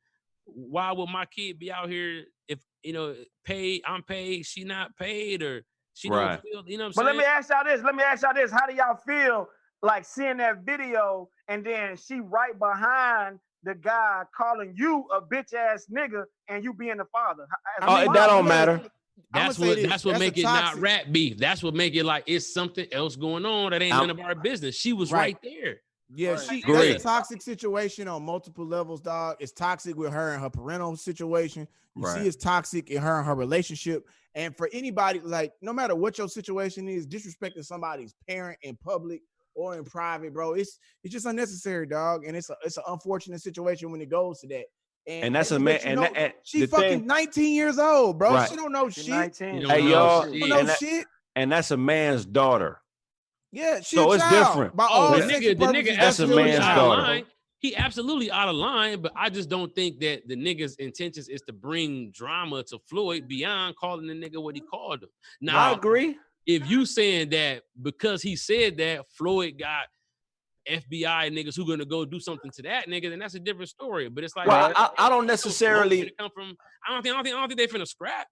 why 0.45 0.91
would 0.91 1.10
my 1.10 1.26
kid 1.26 1.60
be 1.60 1.72
out 1.72 1.89
here 1.89 2.26
if 2.47 2.60
you 2.84 2.93
know 2.93 3.16
paid? 3.45 3.82
I'm 3.86 4.04
paid. 4.04 4.45
She 4.45 4.64
not 4.64 4.95
paid, 4.97 5.43
or 5.43 5.64
she 5.93 6.10
Right. 6.10 6.41
don't 6.52 6.64
feel. 6.64 6.64
You 6.70 6.78
know 6.78 6.86
what 6.86 6.97
I'm 6.97 7.04
But 7.04 7.06
let 7.06 7.16
me 7.16 7.24
ask 7.24 7.49
y'all 7.49 7.64
this. 7.64 7.82
Let 7.84 7.95
me 7.95 8.04
ask 8.04 8.24
y'all 8.24 8.34
this. 8.34 8.52
How 8.52 8.66
do 8.68 8.74
y'all 8.76 8.97
feel 8.97 9.47
like 9.82 10.06
seeing 10.06 10.38
that 10.38 10.60
video 10.64 11.30
and 11.47 11.66
then 11.66 11.95
she 11.97 12.20
right 12.20 12.58
behind 12.58 13.39
the 13.64 13.76
guy 13.76 14.24
calling 14.36 14.74
you 14.76 15.06
a 15.14 15.22
bitch 15.22 15.54
ass 15.54 15.86
nigga 15.91 16.24
and 16.49 16.64
you 16.64 16.74
being 16.74 16.97
the 16.97 17.06
father? 17.06 17.45
As 17.80 17.84
a 17.88 17.89
Oh, 18.10 18.14
that 18.14 18.28
don't 18.28 18.47
matter. 18.47 18.82
I'ma 19.34 19.45
That's 19.47 19.60
what 19.60 19.76
this, 19.76 19.88
that's 19.89 20.04
what 20.06 20.12
that's 20.14 20.22
a 20.22 20.26
make 20.26 20.38
it 20.38 20.43
not 20.43 20.62
toxic- 20.64 20.82
rap 20.84 21.04
beef. 21.12 21.38
That's 21.38 21.62
what 21.64 21.74
make 21.76 21.93
it 21.95 22.04
like 22.04 22.24
it's 22.26 22.52
something 22.54 22.88
else 22.91 23.16
going 23.16 23.45
on 23.45 23.72
that 23.72 23.82
ain't 23.82 23.93
I'm- 23.93 24.08
none 24.08 24.20
of 24.20 24.20
our 24.26 24.36
business. 24.36 24.76
She 24.76 24.91
was 24.93 25.12
Right. 25.12 25.36
right, 25.36 25.38
there. 25.43 25.82
Yeah, 26.14 26.32
Right. 26.32 26.39
she 26.41 26.59
Agree. 26.62 26.91
that's 26.91 27.03
a 27.03 27.07
toxic 27.07 27.41
situation 27.41 28.07
on 28.07 28.24
multiple 28.24 28.66
levels, 28.66 29.01
dog. 29.01 29.38
It's 29.39 29.51
toxic 29.51 29.95
with 29.95 30.12
her 30.12 30.34
and 30.34 30.41
her 30.41 30.49
parental 30.49 30.95
situation. 30.97 31.68
You 31.95 32.03
Right. 32.03 32.22
see, 32.22 32.28
it's 32.28 32.38
toxic 32.38 32.89
in 32.89 33.01
her 33.01 33.18
and 33.18 33.26
her 33.28 33.36
relationship. 33.36 34.07
And 34.36 34.55
for 34.55 34.70
anybody, 34.74 35.20
like 35.22 35.53
no 35.62 35.74
matter 35.74 35.95
what 35.95 36.18
your 36.18 36.28
situation 36.30 36.88
is, 36.88 37.05
disrespecting 37.07 37.64
somebody's 37.66 38.14
parent 38.28 38.57
in 38.62 38.78
public 38.78 39.22
or 39.55 39.76
in 39.78 39.84
private, 39.84 40.34
bro, 40.34 40.53
it's 40.53 40.80
it's 41.03 41.14
just 41.14 41.26
unnecessary, 41.26 41.86
dog. 41.86 42.26
And 42.26 42.36
it's 42.38 42.49
a 42.49 42.55
it's 42.64 42.78
an 42.78 42.84
unfortunate 42.88 43.41
situation 43.41 43.91
when 43.91 44.01
it 44.01 44.09
goes 44.09 44.39
to 44.41 44.47
that. 44.47 44.66
And 45.07 45.34
that's 45.34 45.51
a 45.51 45.59
man. 45.59 45.80
And, 45.84 45.95
know, 45.95 46.03
that, 46.03 46.16
and 46.18 46.34
she 46.43 46.66
fucking 46.68 46.99
thing, 46.99 47.07
19 47.07 47.55
years 47.55 47.80
old, 47.80 48.20
bro. 48.20 48.34
Right. 48.34 48.49
She 48.49 48.55
don't 48.55 48.72
know 48.72 48.88
She's 48.89 49.05
shit. 49.05 49.14
19. 49.16 49.47
Hey, 49.47 49.59
don't 49.62 49.68
know 49.70 49.76
y'all, 49.78 50.32
She 50.32 50.39
don't 50.41 50.49
know 50.49 50.59
and 50.59 50.70
that- 50.70 50.78
shit. 50.80 51.05
and 51.36 51.51
that's 51.51 51.72
a 51.72 51.78
man's 51.78 52.26
daughter. 52.26 52.80
Yeah, 53.52 53.82
she 53.82 53.95
So 53.97 54.12
a 54.12 54.16
it's 54.16 54.24
child. 54.24 54.47
different. 54.47 54.76
By 54.76 54.86
Oh, 54.86 54.93
all 54.93 55.12
the 55.12 55.18
yeah. 55.20 55.26
nigga, 55.26 55.58
the 55.60 55.66
purposes, 55.66 55.76
nigga 55.76 55.86
That's 55.99 56.20
a 56.20 56.24
absolutely 56.24 56.43
man's 56.43 56.60
out 56.60 56.72
of 56.72 56.76
daughter. 56.78 57.02
line. 57.02 57.26
He 57.60 57.76
absolutely 57.76 58.32
out 58.32 58.49
of 58.49 58.56
line, 58.56 59.02
but 59.02 59.12
I 59.16 59.30
just 59.30 59.47
don't 59.49 59.74
think 59.76 59.99
that 59.99 60.28
the 60.28 60.36
nigga's 60.36 60.76
intentions 60.78 61.30
is 61.30 61.41
to 61.43 61.54
bring 61.54 62.10
drama 62.12 62.64
to 62.64 62.80
Floyd 62.89 63.28
beyond 63.28 63.76
calling 63.76 64.08
the 64.08 64.14
nigga 64.16 64.41
what 64.41 64.56
he 64.56 64.62
called 64.62 65.04
him. 65.04 65.10
Now 65.41 65.70
I 65.72 65.74
agree. 65.74 66.18
if 66.47 66.68
you 66.70 66.86
saying 66.88 67.30
that 67.32 67.62
because 67.82 68.24
he 68.24 68.36
said 68.36 68.78
that 68.78 69.06
Floyd 69.12 69.60
got 69.60 69.84
FBI 70.70 71.30
niggas 71.32 71.56
who 71.56 71.68
gonna 71.68 71.86
go 71.86 72.06
do 72.06 72.20
something 72.20 72.52
to 72.52 72.62
that 72.64 72.88
nigga, 72.88 73.10
then 73.10 73.20
that's 73.20 73.36
a 73.36 73.39
different 73.39 73.70
story. 73.70 74.10
But 74.10 74.24
it's 74.24 74.36
like 74.36 74.47
Well, 74.47 74.68
man, 74.70 74.74
I, 74.76 74.89
I 74.97 75.10
don't 75.10 75.24
ain't 75.24 75.28
no 75.28 75.36
smoke 75.36 75.45
necessarily. 75.45 76.12
come 76.20 76.30
from. 76.34 76.56
I 76.88 76.93
don't 76.93 77.02
think. 77.04 77.14
I 77.14 77.18
don't 77.18 77.24
think. 77.24 77.36
I 77.36 77.39
don't 77.39 77.56
think 77.56 77.60
they 77.72 77.80
finna 77.80 77.88
scrap. 77.88 78.28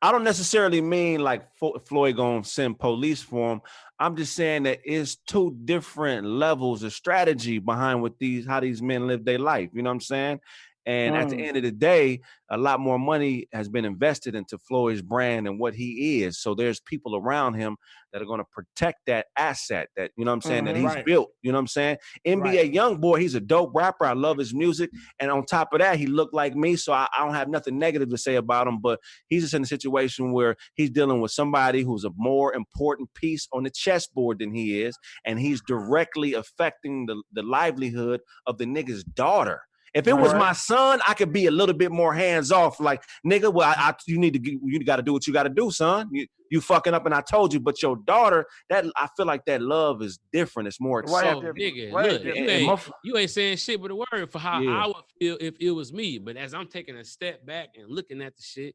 I 0.00 0.12
don't 0.12 0.24
necessarily 0.24 0.80
mean 0.80 1.20
like 1.20 1.42
Floyd 1.58 2.16
gonna 2.16 2.44
send 2.44 2.78
police 2.78 3.20
for 3.20 3.52
him. 3.52 3.60
I'm 3.98 4.16
just 4.16 4.34
saying 4.34 4.62
that 4.62 4.80
it's 4.84 5.16
two 5.16 5.56
different 5.64 6.24
levels 6.24 6.84
of 6.84 6.92
strategy 6.92 7.58
behind 7.58 8.00
what 8.00 8.18
these 8.18 8.46
how 8.46 8.60
these 8.60 8.80
men 8.80 9.08
live 9.08 9.24
their 9.24 9.40
life. 9.40 9.70
You 9.72 9.82
know 9.82 9.90
what 9.90 9.94
I'm 9.94 10.00
saying? 10.00 10.40
And 10.88 11.14
at 11.14 11.28
the 11.28 11.36
Mm. 11.36 11.46
end 11.48 11.56
of 11.58 11.62
the 11.64 11.70
day, 11.70 12.20
a 12.50 12.56
lot 12.56 12.80
more 12.80 12.98
money 12.98 13.46
has 13.52 13.68
been 13.68 13.84
invested 13.84 14.34
into 14.34 14.56
Floyd's 14.56 15.02
brand 15.02 15.46
and 15.46 15.60
what 15.60 15.74
he 15.74 16.22
is. 16.22 16.40
So 16.40 16.54
there's 16.54 16.80
people 16.80 17.14
around 17.14 17.54
him 17.54 17.76
that 18.10 18.22
are 18.22 18.24
going 18.24 18.40
to 18.40 18.46
protect 18.50 19.00
that 19.06 19.26
asset 19.36 19.90
that, 19.98 20.12
you 20.16 20.24
know 20.24 20.30
what 20.30 20.36
I'm 20.36 20.40
saying, 20.40 20.64
that 20.64 20.76
Mhm. 20.76 20.80
he's 20.80 20.94
Right. 20.94 21.04
built. 21.04 21.30
You 21.42 21.52
know 21.52 21.58
what 21.58 21.64
I'm 21.64 21.66
saying? 21.66 21.98
NBA 22.24 22.62
young 22.64 22.98
boy, 23.00 23.20
he's 23.20 23.34
a 23.34 23.40
dope 23.40 23.72
rapper. 23.74 24.06
I 24.06 24.14
love 24.14 24.38
his 24.38 24.54
music. 24.54 24.90
And 25.20 25.30
on 25.30 25.44
top 25.44 25.74
of 25.74 25.80
that, 25.80 25.98
he 25.98 26.06
looked 26.06 26.32
like 26.32 26.56
me. 26.56 26.76
So 26.76 26.94
I, 26.94 27.06
I 27.14 27.22
don't 27.22 27.34
have 27.34 27.50
nothing 27.50 27.78
negative 27.78 28.08
to 28.08 28.16
say 28.16 28.36
about 28.36 28.66
him. 28.66 28.80
But 28.80 28.98
he's 29.28 29.42
just 29.42 29.52
in 29.52 29.62
a 29.62 29.66
situation 29.66 30.32
where 30.32 30.56
he's 30.74 30.88
dealing 30.88 31.20
with 31.20 31.32
somebody 31.32 31.82
who's 31.82 32.04
a 32.04 32.10
more 32.16 32.54
important 32.54 33.12
piece 33.12 33.46
on 33.52 33.64
the 33.64 33.70
chessboard 33.70 34.38
than 34.38 34.54
he 34.54 34.80
is. 34.82 34.96
And 35.26 35.38
he's 35.38 35.60
directly 35.60 36.32
affecting 36.32 37.04
the, 37.04 37.22
the 37.32 37.42
livelihood 37.42 38.22
of 38.46 38.56
the 38.56 38.64
nigga's 38.64 39.04
daughter. 39.04 39.60
If 39.94 40.06
it 40.06 40.12
was 40.12 40.32
Right. 40.32 40.38
my 40.38 40.52
son, 40.52 41.00
I 41.06 41.14
could 41.14 41.32
be 41.32 41.46
a 41.46 41.50
little 41.50 41.74
bit 41.74 41.90
more 41.90 42.12
hands 42.14 42.52
off. 42.52 42.78
Like, 42.80 43.02
nigga, 43.26 43.52
well, 43.52 43.68
I, 43.68 43.90
I 43.90 43.94
you 44.06 44.18
need 44.18 44.34
to 44.42 44.58
you 44.64 44.84
got 44.84 44.96
to 44.96 45.02
do 45.02 45.12
what 45.12 45.26
you 45.26 45.32
got 45.32 45.44
to 45.44 45.48
do, 45.48 45.70
son. 45.70 46.08
You 46.12 46.26
you 46.50 46.62
fucking 46.62 46.94
up, 46.94 47.04
and 47.04 47.14
I 47.14 47.20
told 47.20 47.52
you. 47.52 47.60
But 47.60 47.82
your 47.82 47.96
daughter, 47.96 48.46
that 48.70 48.86
I 48.96 49.08
feel 49.16 49.26
like 49.26 49.44
that 49.46 49.60
love 49.60 50.00
is 50.02 50.18
different. 50.32 50.66
It's 50.66 50.80
more 50.80 51.02
Why 51.06 51.20
accepting. 51.24 51.42
So, 51.42 51.52
nigga, 51.52 51.90
Why 51.92 52.02
look, 52.04 52.10
different? 52.22 52.36
you 52.36 52.42
And- 52.42 52.50
and 52.50 52.60
ain't, 52.62 52.70
motherf- 52.70 52.90
you 53.04 53.16
ain't 53.18 53.30
saying 53.30 53.56
shit 53.58 53.82
but 53.82 53.90
a 53.90 53.96
word 53.96 54.30
for 54.30 54.38
how 54.38 54.60
Yeah. 54.60 54.82
I 54.84 54.86
would 54.86 54.96
feel 55.20 55.36
if 55.40 55.56
it 55.60 55.70
was 55.72 55.92
me. 55.92 56.18
But 56.18 56.36
as 56.38 56.54
I'm 56.54 56.66
taking 56.66 56.96
a 56.96 57.04
step 57.04 57.44
back 57.44 57.70
and 57.76 57.90
looking 57.90 58.22
at 58.22 58.34
the 58.36 58.42
shit 58.42 58.74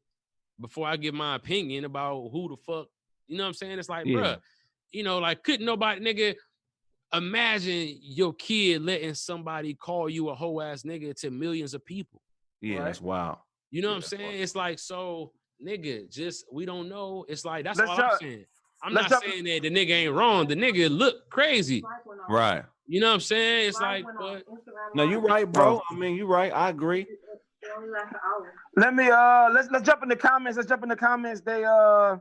before 0.60 0.86
I 0.86 0.96
give 0.96 1.14
my 1.14 1.34
opinion 1.34 1.84
about 1.84 2.28
who 2.32 2.48
the 2.48 2.56
fuck, 2.64 2.86
you 3.26 3.36
know 3.38 3.42
what 3.44 3.48
I'm 3.48 3.54
saying? 3.54 3.78
It's 3.80 3.88
like, 3.88 4.06
Yeah. 4.06 4.16
bruh, 4.18 4.40
you 4.92 5.02
know, 5.02 5.18
like 5.18 5.42
couldn't 5.42 5.66
nobody, 5.66 6.00
nigga, 6.00 6.36
imagine 7.16 7.98
your 8.00 8.32
kid 8.34 8.82
letting 8.82 9.14
somebody 9.14 9.74
call 9.74 10.08
you 10.08 10.28
a 10.30 10.34
hoe 10.34 10.60
ass 10.60 10.82
nigga 10.82 11.14
to 11.20 11.30
millions 11.30 11.74
of 11.74 11.84
people. 11.84 12.20
yeah, 12.60 12.78
Right. 12.78 12.84
that's 12.86 13.00
wild. 13.00 13.38
You 13.70 13.82
know 13.82 13.88
what 13.88 13.96
I'm 13.96 14.00
fuck. 14.02 14.10
saying? 14.10 14.40
It's 14.40 14.54
like, 14.54 14.78
so, 14.78 15.32
nigga, 15.64 16.08
just 16.10 16.44
we 16.52 16.64
don't 16.64 16.88
know. 16.88 17.24
It's 17.28 17.44
like 17.44 17.64
that's 17.64 17.78
Let's 17.78 17.90
all 17.90 17.96
jump- 17.96 18.12
I'm 18.12 18.18
saying. 18.20 18.44
I'm 18.82 18.92
let's 18.92 19.10
not 19.10 19.22
jump- 19.22 19.32
saying 19.32 19.44
that 19.44 19.62
the 19.62 19.70
nigga 19.70 19.90
ain't 19.90 20.14
wrong. 20.14 20.46
The 20.46 20.54
nigga 20.54 20.90
look 20.90 21.28
crazy. 21.30 21.82
Right. 22.28 22.64
You 22.86 23.00
know 23.00 23.08
what 23.08 23.14
I'm 23.14 23.20
saying? 23.20 23.68
It's 23.68 23.80
like, 23.80 24.04
but 24.18 24.44
No, 24.94 25.04
you 25.04 25.18
right, 25.18 25.50
bro. 25.50 25.80
I 25.90 25.94
mean, 25.94 26.16
you 26.16 26.26
right. 26.26 26.52
I 26.52 26.68
agree. 26.68 27.06
Let 28.76 28.94
me 28.94 29.08
uh 29.08 29.48
let's 29.50 29.68
let's 29.70 29.86
jump 29.86 30.02
in 30.02 30.08
the 30.08 30.16
comments. 30.16 30.56
Let's 30.56 30.68
jump 30.68 30.82
in 30.82 30.88
the 30.90 30.96
comments. 30.96 31.40
They 31.40 31.64
uh 31.64 32.16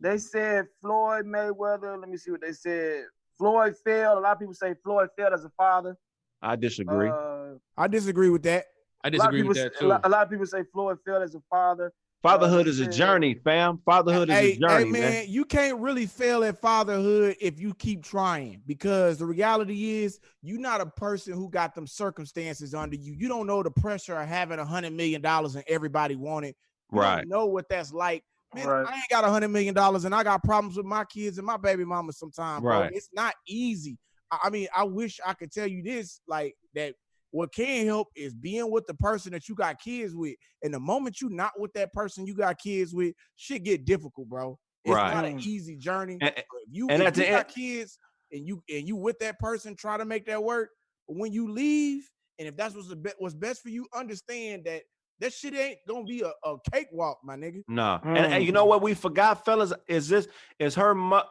they 0.00 0.18
said 0.18 0.66
Floyd 0.80 1.24
Mayweather. 1.26 1.98
Let 2.00 2.08
me 2.08 2.16
see 2.16 2.30
what 2.32 2.40
they 2.40 2.52
said. 2.52 3.04
Floyd 3.38 3.74
failed. 3.84 4.18
A 4.18 4.20
lot 4.20 4.32
of 4.32 4.38
people 4.38 4.54
say 4.54 4.74
Floyd 4.82 5.08
failed 5.16 5.32
as 5.32 5.44
a 5.44 5.50
father. 5.50 5.96
I 6.42 6.56
disagree. 6.56 7.08
Uh, 7.08 7.54
I 7.76 7.86
disagree 7.88 8.30
with 8.30 8.42
that. 8.44 8.64
I 9.04 9.10
disagree 9.10 9.42
with 9.42 9.56
say- 9.56 9.64
that 9.64 9.76
a 9.76 9.78
too. 9.78 9.86
lot, 9.86 10.00
a 10.04 10.08
lot 10.08 10.22
of 10.24 10.30
people 10.30 10.46
say 10.46 10.62
Floyd 10.72 10.98
failed 11.04 11.22
as 11.22 11.34
a 11.34 11.40
father. 11.50 11.92
Fatherhood 12.22 12.66
uh, 12.66 12.70
is 12.70 12.80
a 12.80 12.86
journey, 12.88 13.34
fam. 13.34 13.78
Fatherhood 13.84 14.30
is 14.30 14.36
a 14.36 14.56
journey, 14.56 14.84
hey, 14.86 14.90
man. 14.90 15.00
man, 15.00 15.24
you 15.28 15.44
can't 15.44 15.78
really 15.78 16.06
fail 16.06 16.42
at 16.42 16.60
fatherhood 16.60 17.36
if 17.40 17.60
you 17.60 17.72
keep 17.74 18.02
trying 18.02 18.62
because 18.66 19.18
the 19.18 19.26
reality 19.26 20.00
is 20.02 20.18
you're 20.42 20.58
not 20.58 20.80
a 20.80 20.86
person 20.86 21.34
who 21.34 21.48
got 21.48 21.74
them 21.74 21.86
circumstances 21.86 22.74
under 22.74 22.96
you. 22.96 23.12
You 23.12 23.28
don't 23.28 23.46
know 23.46 23.62
the 23.62 23.70
pressure 23.70 24.18
of 24.18 24.26
having 24.26 24.58
a 24.58 24.64
hundred 24.64 24.94
million 24.94 25.20
dollars 25.20 25.54
and 25.54 25.64
everybody 25.68 26.16
want 26.16 26.46
it. 26.46 26.56
You 26.92 26.98
Right. 27.00 27.16
don't 27.18 27.28
know 27.28 27.46
what 27.46 27.68
that's 27.68 27.92
like. 27.92 28.24
Man, 28.54 28.66
Right. 28.66 28.86
I 28.86 28.94
ain't 28.94 29.08
got 29.10 29.24
a 29.24 29.28
hundred 29.28 29.48
million 29.48 29.74
dollars 29.74 30.04
and 30.04 30.14
I 30.14 30.22
got 30.22 30.42
problems 30.44 30.76
with 30.76 30.86
my 30.86 31.04
kids 31.04 31.38
and 31.38 31.46
my 31.46 31.56
baby 31.56 31.84
mama 31.84 32.12
sometimes. 32.12 32.62
Bro. 32.62 32.90
It's 32.92 33.10
not 33.12 33.34
easy. 33.46 33.98
I 34.30 34.38
I 34.44 34.50
mean, 34.50 34.68
I 34.74 34.84
wish 34.84 35.20
I 35.24 35.34
could 35.34 35.52
tell 35.52 35.66
you 35.66 35.82
this, 35.82 36.20
like 36.28 36.54
that 36.74 36.94
what 37.32 37.52
can 37.52 37.84
help 37.86 38.08
is 38.16 38.32
being 38.34 38.70
with 38.70 38.86
the 38.86 38.94
person 38.94 39.32
that 39.32 39.48
you 39.48 39.54
got 39.54 39.80
kids 39.80 40.14
with. 40.14 40.36
And 40.62 40.72
the 40.72 40.80
moment 40.80 41.20
you 41.20 41.28
not 41.28 41.52
with 41.58 41.72
that 41.74 41.92
person 41.92 42.26
you 42.26 42.34
got 42.34 42.58
kids 42.58 42.94
with, 42.94 43.14
shit 43.34 43.64
get 43.64 43.84
difficult, 43.84 44.28
bro. 44.28 44.58
It's 44.84 44.94
Right. 44.94 45.12
not 45.12 45.24
an 45.24 45.38
mm. 45.38 45.44
easy 45.46 45.76
journey. 45.76 46.16
And- 46.20 46.32
If 46.36 46.44
you, 46.70 46.88
and 46.88 47.02
if 47.02 47.08
at 47.08 47.14
the 47.14 47.24
you 47.24 47.30
got 47.30 47.46
end- 47.46 47.54
kids 47.54 47.98
and 48.32 48.46
you 48.46 48.62
and 48.68 48.86
you 48.88 48.96
with 48.96 49.18
that 49.18 49.38
person, 49.38 49.74
try 49.76 49.96
to 49.98 50.04
make 50.04 50.26
that 50.26 50.42
work. 50.42 50.70
But 51.08 51.16
when 51.18 51.32
you 51.32 51.50
leave, 51.50 52.08
and 52.38 52.46
if 52.48 52.56
that's 52.56 52.74
what's 52.74 52.88
the 52.88 52.96
be- 52.96 53.12
what's 53.18 53.34
best 53.34 53.62
for 53.62 53.68
you, 53.68 53.86
understand 53.92 54.64
that 54.66 54.82
that 55.20 55.32
shit 55.32 55.54
ain't 55.54 55.78
gonna 55.88 56.04
be 56.04 56.22
a, 56.22 56.30
a 56.48 56.56
cakewalk, 56.72 57.20
my 57.24 57.36
nigga. 57.36 57.62
No. 57.68 57.98
And, 58.04 58.18
and 58.18 58.44
you 58.44 58.52
know 58.52 58.64
Mm. 58.64 58.68
what 58.68 58.82
we 58.82 58.94
forgot, 58.94 59.44
fellas, 59.44 59.72
is 59.88 60.08
this 60.08 60.28
is 60.58 60.74
her 60.74 60.94
mo- 60.94 61.22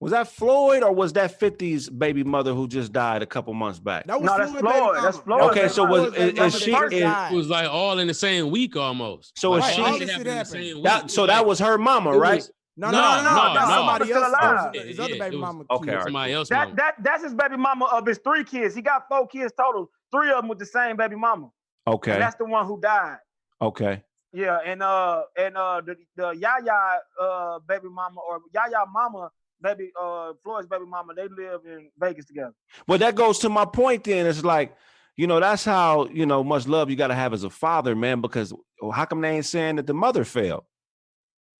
Was 0.00 0.12
that 0.12 0.28
Floyd 0.28 0.84
or 0.84 0.92
was 0.92 1.12
that 1.14 1.40
50's 1.40 1.90
baby 1.90 2.22
mother 2.22 2.54
who 2.54 2.68
just 2.68 2.92
died 2.92 3.20
a 3.20 3.26
couple 3.26 3.52
months 3.52 3.80
back? 3.80 4.06
That 4.06 4.20
No, 4.22 4.36
that's 4.38 4.52
baby 4.52 4.60
Floyd. 4.60 4.74
mama. 4.80 5.00
That's 5.02 5.18
Floyd. 5.18 5.42
Okay, 5.50 5.60
baby 5.62 5.68
so 5.72 5.86
mama. 5.86 6.02
was- 6.02 6.14
is- 6.14 6.38
is 6.38 6.62
she- 6.62 6.70
is- 6.72 6.92
It 7.32 7.34
was 7.34 7.48
like 7.50 7.68
all 7.68 7.98
in 7.98 8.06
the 8.06 8.14
same 8.14 8.50
week 8.50 8.76
almost. 8.76 9.36
So 9.36 9.56
is 9.56 9.64
she- 9.68 9.80
all 9.80 9.86
All 9.88 9.92
shit 9.94 10.00
this 10.06 10.10
happened 10.10 10.28
in 10.28 10.38
the 10.38 10.44
same 10.44 10.74
week. 10.76 10.84
That, 10.84 11.10
so 11.10 11.26
that 11.26 11.44
was 11.44 11.58
her 11.58 11.76
mama, 11.78 12.12
it 12.12 12.18
right? 12.18 12.36
was- 12.36 12.52
No, 12.76 12.92
No, 12.92 13.00
no, 13.00 13.00
no, 13.00 13.08
no, 13.08 13.22
no, 13.48 13.54
That's 13.54 13.68
no. 13.70 13.74
somebody 13.74 14.12
else. 14.12 14.28
alive. 14.28 14.74
His 14.74 14.98
Yeah, 14.98 15.04
other 15.04 15.14
it 15.14 15.18
baby 15.18 15.36
was- 15.36 15.40
mama. 15.40 15.64
Okay, 15.68 15.84
kid. 15.86 15.90
all 15.90 15.96
right. 15.96 16.04
somebody 16.04 16.32
else. 16.32 16.48
That 16.48 16.64
mama. 16.68 16.76
that 16.76 16.94
that's 17.02 17.22
his 17.24 17.34
baby 17.34 17.56
mama 17.56 17.86
of 17.86 18.06
his 18.06 18.18
three 18.22 18.44
kids. 18.44 18.76
He 18.76 18.82
got 18.82 19.08
four 19.08 19.26
kids 19.26 19.52
total. 19.58 19.90
Three 20.12 20.30
of 20.30 20.36
them 20.36 20.48
with 20.48 20.60
the 20.60 20.66
same 20.66 20.96
baby 20.96 21.16
mama. 21.16 21.48
And 21.88 21.94
Okay. 21.94 22.18
that's 22.18 22.36
the 22.36 22.44
one 22.44 22.66
who 22.66 22.80
died. 22.80 23.18
Okay. 23.60 24.02
Yeah, 24.32 24.58
and 24.64 24.82
uh 24.82 25.22
and 25.38 25.56
uh 25.56 25.80
the 25.84 25.96
the 26.16 26.30
Yaya 26.30 27.00
uh 27.20 27.58
baby 27.66 27.88
mama 27.88 28.20
or 28.20 28.40
Yaya 28.54 28.84
mama 28.92 29.30
baby 29.60 29.90
uh 30.00 30.32
Floyd's 30.44 30.66
baby 30.66 30.84
mama 30.84 31.14
they 31.14 31.28
live 31.28 31.62
in 31.64 31.88
Vegas 31.98 32.26
together. 32.26 32.52
Well, 32.86 32.98
that 32.98 33.14
goes 33.14 33.38
to 33.40 33.48
my 33.48 33.64
point 33.64 34.04
then. 34.04 34.26
It's 34.26 34.44
like, 34.44 34.76
you 35.16 35.26
know, 35.26 35.40
that's 35.40 35.64
how, 35.64 36.08
you 36.08 36.26
know, 36.26 36.44
much 36.44 36.68
love 36.68 36.90
you 36.90 36.96
got 36.96 37.08
to 37.08 37.14
have 37.14 37.32
as 37.32 37.42
a 37.42 37.50
father, 37.50 37.96
man, 37.96 38.20
because 38.20 38.52
how 38.92 39.06
come 39.06 39.22
they 39.22 39.30
ain't 39.30 39.46
saying 39.46 39.76
that 39.76 39.86
the 39.86 39.94
mother 39.94 40.24
failed? 40.24 40.64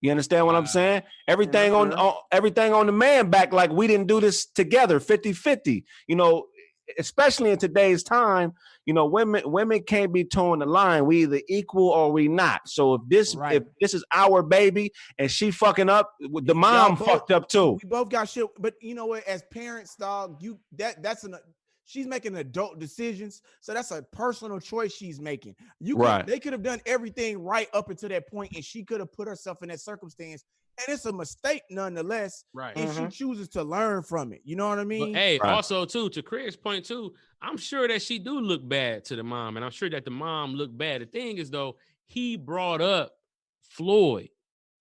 You 0.00 0.10
understand 0.12 0.46
what 0.46 0.54
I'm 0.54 0.66
saying? 0.66 1.02
Everything 1.26 1.72
on, 1.72 1.92
on 1.92 2.14
everything 2.30 2.72
on 2.72 2.86
the 2.86 2.92
man 2.92 3.30
back 3.30 3.52
like 3.52 3.72
we 3.72 3.88
didn't 3.88 4.06
do 4.06 4.20
this 4.20 4.46
together 4.46 5.00
50-50. 5.00 5.82
You 6.06 6.16
know, 6.16 6.46
especially 6.98 7.50
in 7.50 7.58
today's 7.58 8.02
time, 8.02 8.52
you 8.86 8.94
know, 8.94 9.06
women 9.06 9.42
women 9.50 9.82
can't 9.82 10.12
be 10.12 10.24
towing 10.24 10.60
the 10.60 10.66
line. 10.66 11.06
We 11.06 11.22
either 11.22 11.40
equal 11.48 11.88
or 11.88 12.10
we 12.12 12.28
not. 12.28 12.68
So 12.68 12.94
if 12.94 13.02
this 13.08 13.34
Right. 13.34 13.56
if 13.56 13.64
this 13.80 13.94
is 13.94 14.04
our 14.14 14.42
baby 14.42 14.92
and 15.18 15.30
she 15.30 15.50
fucking 15.50 15.88
up, 15.88 16.14
the 16.20 16.54
mom 16.54 16.94
both- 16.94 17.06
fucked 17.06 17.30
up 17.30 17.48
too. 17.48 17.78
We 17.82 17.88
both 17.88 18.08
got 18.08 18.28
shit, 18.28 18.46
but 18.58 18.74
you 18.80 18.94
know 18.94 19.06
what? 19.06 19.24
As 19.24 19.42
parents, 19.50 19.94
dog, 19.96 20.36
you 20.40 20.58
that 20.76 21.02
that's 21.02 21.24
an 21.24 21.34
she's 21.84 22.06
making 22.06 22.36
adult 22.36 22.78
decisions, 22.78 23.40
so 23.62 23.72
that's 23.72 23.90
a 23.92 24.02
personal 24.12 24.60
choice 24.60 24.92
she's 24.92 25.20
making. 25.22 25.56
You 25.80 25.96
could, 25.96 26.02
Right. 26.04 26.26
they 26.26 26.38
could 26.38 26.52
have 26.52 26.62
done 26.62 26.82
everything 26.84 27.38
right 27.38 27.66
up 27.72 27.88
until 27.88 28.10
that 28.10 28.28
point, 28.28 28.52
and 28.54 28.62
she 28.62 28.84
could 28.84 29.00
have 29.00 29.10
put 29.10 29.26
herself 29.26 29.62
in 29.62 29.70
that 29.70 29.80
circumstance, 29.80 30.44
and 30.78 30.94
it's 30.94 31.06
a 31.06 31.12
mistake 31.12 31.62
nonetheless. 31.70 32.44
Right. 32.52 32.76
If 32.76 32.92
she 32.92 33.00
mm-hmm. 33.00 33.08
chooses 33.08 33.48
to 33.50 33.62
learn 33.62 34.02
from 34.02 34.32
it, 34.32 34.42
you 34.44 34.56
know 34.56 34.68
what 34.68 34.78
I 34.78 34.84
mean? 34.84 35.12
But 35.12 35.18
hey, 35.18 35.38
Right. 35.38 35.52
also 35.52 35.84
too, 35.84 36.08
to 36.10 36.22
Craig's 36.22 36.56
point 36.56 36.84
too, 36.84 37.14
I'm 37.42 37.56
sure 37.56 37.88
that 37.88 38.02
she 38.02 38.18
do 38.18 38.40
look 38.40 38.66
bad 38.66 39.04
to 39.06 39.16
the 39.16 39.22
mom, 39.22 39.56
and 39.56 39.64
I'm 39.64 39.70
sure 39.70 39.90
that 39.90 40.04
the 40.04 40.10
mom 40.10 40.54
looked 40.54 40.76
bad. 40.76 41.02
The 41.02 41.06
thing 41.06 41.38
is 41.38 41.50
though, 41.50 41.76
he 42.06 42.36
brought 42.36 42.80
up 42.80 43.12
Floyd. 43.62 44.28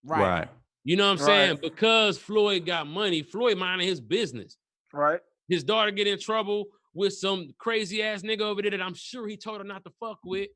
Right. 0.04 0.48
You 0.84 0.96
know 0.96 1.06
what 1.06 1.20
I'm 1.20 1.26
saying? 1.26 1.50
Right. 1.50 1.60
Because 1.60 2.18
Floyd 2.18 2.64
got 2.64 2.86
money, 2.86 3.22
Floyd 3.22 3.58
minding 3.58 3.86
his 3.86 4.00
business. 4.00 4.56
Right. 4.92 5.20
His 5.48 5.64
daughter 5.64 5.90
get 5.90 6.06
in 6.06 6.18
trouble 6.18 6.66
with 6.94 7.14
some 7.14 7.50
crazy 7.58 8.02
ass 8.02 8.22
nigga 8.22 8.40
over 8.40 8.62
there 8.62 8.70
that 8.70 8.82
I'm 8.82 8.94
sure 8.94 9.28
he 9.28 9.36
told 9.36 9.58
her 9.58 9.64
not 9.64 9.84
to 9.84 9.90
fuck 10.00 10.18
with. 10.24 10.48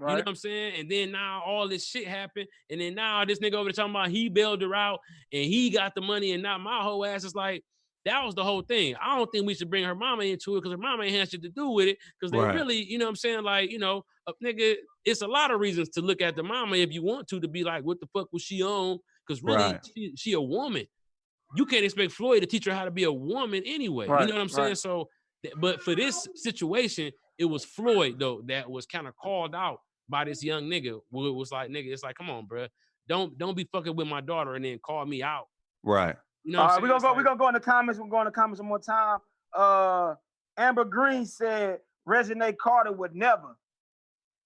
You 0.00 0.06
know 0.06 0.14
what 0.14 0.28
I'm 0.28 0.36
saying? 0.36 0.80
And 0.80 0.90
then 0.90 1.12
now 1.12 1.42
all 1.44 1.68
this 1.68 1.86
shit 1.86 2.06
happened. 2.06 2.46
And 2.70 2.80
then 2.80 2.94
now 2.94 3.24
this 3.24 3.40
nigga 3.40 3.54
over 3.54 3.64
there 3.64 3.72
talking 3.72 3.90
about 3.90 4.10
he 4.10 4.28
bailed 4.28 4.62
her 4.62 4.74
out 4.74 5.00
and 5.32 5.44
he 5.44 5.70
got 5.70 5.94
the 5.94 6.00
money. 6.00 6.32
And 6.32 6.42
now 6.42 6.56
my 6.58 6.82
whole 6.82 7.04
ass 7.04 7.24
is 7.24 7.34
like, 7.34 7.64
that 8.04 8.24
was 8.24 8.34
the 8.36 8.44
whole 8.44 8.62
thing. 8.62 8.94
I 9.02 9.16
don't 9.16 9.28
think 9.32 9.44
we 9.44 9.54
should 9.54 9.68
bring 9.68 9.84
her 9.84 9.94
mama 9.96 10.22
into 10.22 10.56
it 10.56 10.60
because 10.60 10.70
her 10.70 10.78
mama 10.78 11.02
ain't 11.02 11.16
had 11.16 11.28
shit 11.30 11.42
to 11.42 11.48
do 11.48 11.70
with 11.70 11.88
it. 11.88 11.98
Because 12.18 12.30
they 12.30 12.38
Right. 12.38 12.54
really, 12.54 12.76
you 12.76 12.96
know 12.96 13.06
what 13.06 13.10
I'm 13.10 13.16
saying? 13.16 13.42
Like, 13.42 13.70
you 13.70 13.78
know, 13.80 14.04
a 14.28 14.32
nigga, 14.42 14.76
it's 15.04 15.20
a 15.22 15.26
lot 15.26 15.50
of 15.50 15.58
reasons 15.58 15.88
to 15.90 16.00
look 16.00 16.22
at 16.22 16.36
the 16.36 16.42
mama 16.44 16.76
if 16.76 16.92
you 16.92 17.02
want 17.02 17.26
to, 17.28 17.40
to 17.40 17.48
be 17.48 17.64
like, 17.64 17.82
what 17.82 17.98
the 17.98 18.06
fuck 18.14 18.28
was 18.32 18.42
she 18.42 18.62
on? 18.62 18.98
Because 19.26 19.42
really, 19.42 19.64
Right. 19.64 19.86
she, 19.94 20.12
she 20.16 20.32
a 20.34 20.40
woman. 20.40 20.86
You 21.56 21.66
can't 21.66 21.84
expect 21.84 22.12
Floyd 22.12 22.42
to 22.42 22.46
teach 22.46 22.66
her 22.66 22.72
how 22.74 22.84
to 22.84 22.90
be 22.90 23.04
a 23.04 23.12
woman 23.12 23.62
anyway. 23.66 24.06
Right, 24.06 24.20
You 24.22 24.26
know 24.28 24.34
what 24.34 24.42
I'm 24.42 24.48
saying? 24.48 24.68
right. 24.68 24.78
So, 24.78 25.08
but 25.56 25.82
for 25.82 25.94
this 25.94 26.28
situation, 26.34 27.10
it 27.36 27.44
was 27.46 27.64
Floyd 27.64 28.18
though 28.18 28.42
that 28.46 28.70
was 28.70 28.86
kind 28.86 29.06
of 29.06 29.14
called 29.16 29.54
out 29.54 29.80
by 30.08 30.24
this 30.24 30.42
young 30.42 30.64
nigga. 30.64 31.00
Who 31.10 31.28
it 31.28 31.32
was 31.34 31.52
like, 31.52 31.70
nigga, 31.70 31.92
it's 31.92 32.02
like, 32.02 32.16
come 32.16 32.30
on, 32.30 32.46
bro, 32.46 32.66
don't 33.08 33.36
don't 33.38 33.56
be 33.56 33.68
fucking 33.72 33.96
with 33.96 34.06
my 34.06 34.20
daughter 34.20 34.54
and 34.54 34.64
then 34.64 34.78
call 34.78 35.04
me 35.06 35.22
out. 35.22 35.48
Right. 35.82 36.16
You 36.44 36.52
know, 36.52 36.60
All 36.60 36.64
what 36.64 36.70
right, 36.70 36.76
I'm 36.76 36.82
we're 36.82 36.88
gonna 36.88 37.00
go. 37.00 37.08
It's 37.08 37.16
We're 37.16 37.22
gonna 37.24 37.38
go 37.38 37.48
in 37.48 37.54
the 37.54 37.60
comments. 37.60 38.00
We're 38.00 38.08
going 38.08 38.24
to 38.26 38.30
comments 38.30 38.60
one 38.60 38.68
more 38.68 38.78
time. 38.78 39.18
Uh, 39.56 40.14
Amber 40.56 40.84
Green 40.84 41.26
said 41.26 41.78
Regine 42.04 42.56
Carter 42.60 42.92
would 42.92 43.14
never. 43.14 43.56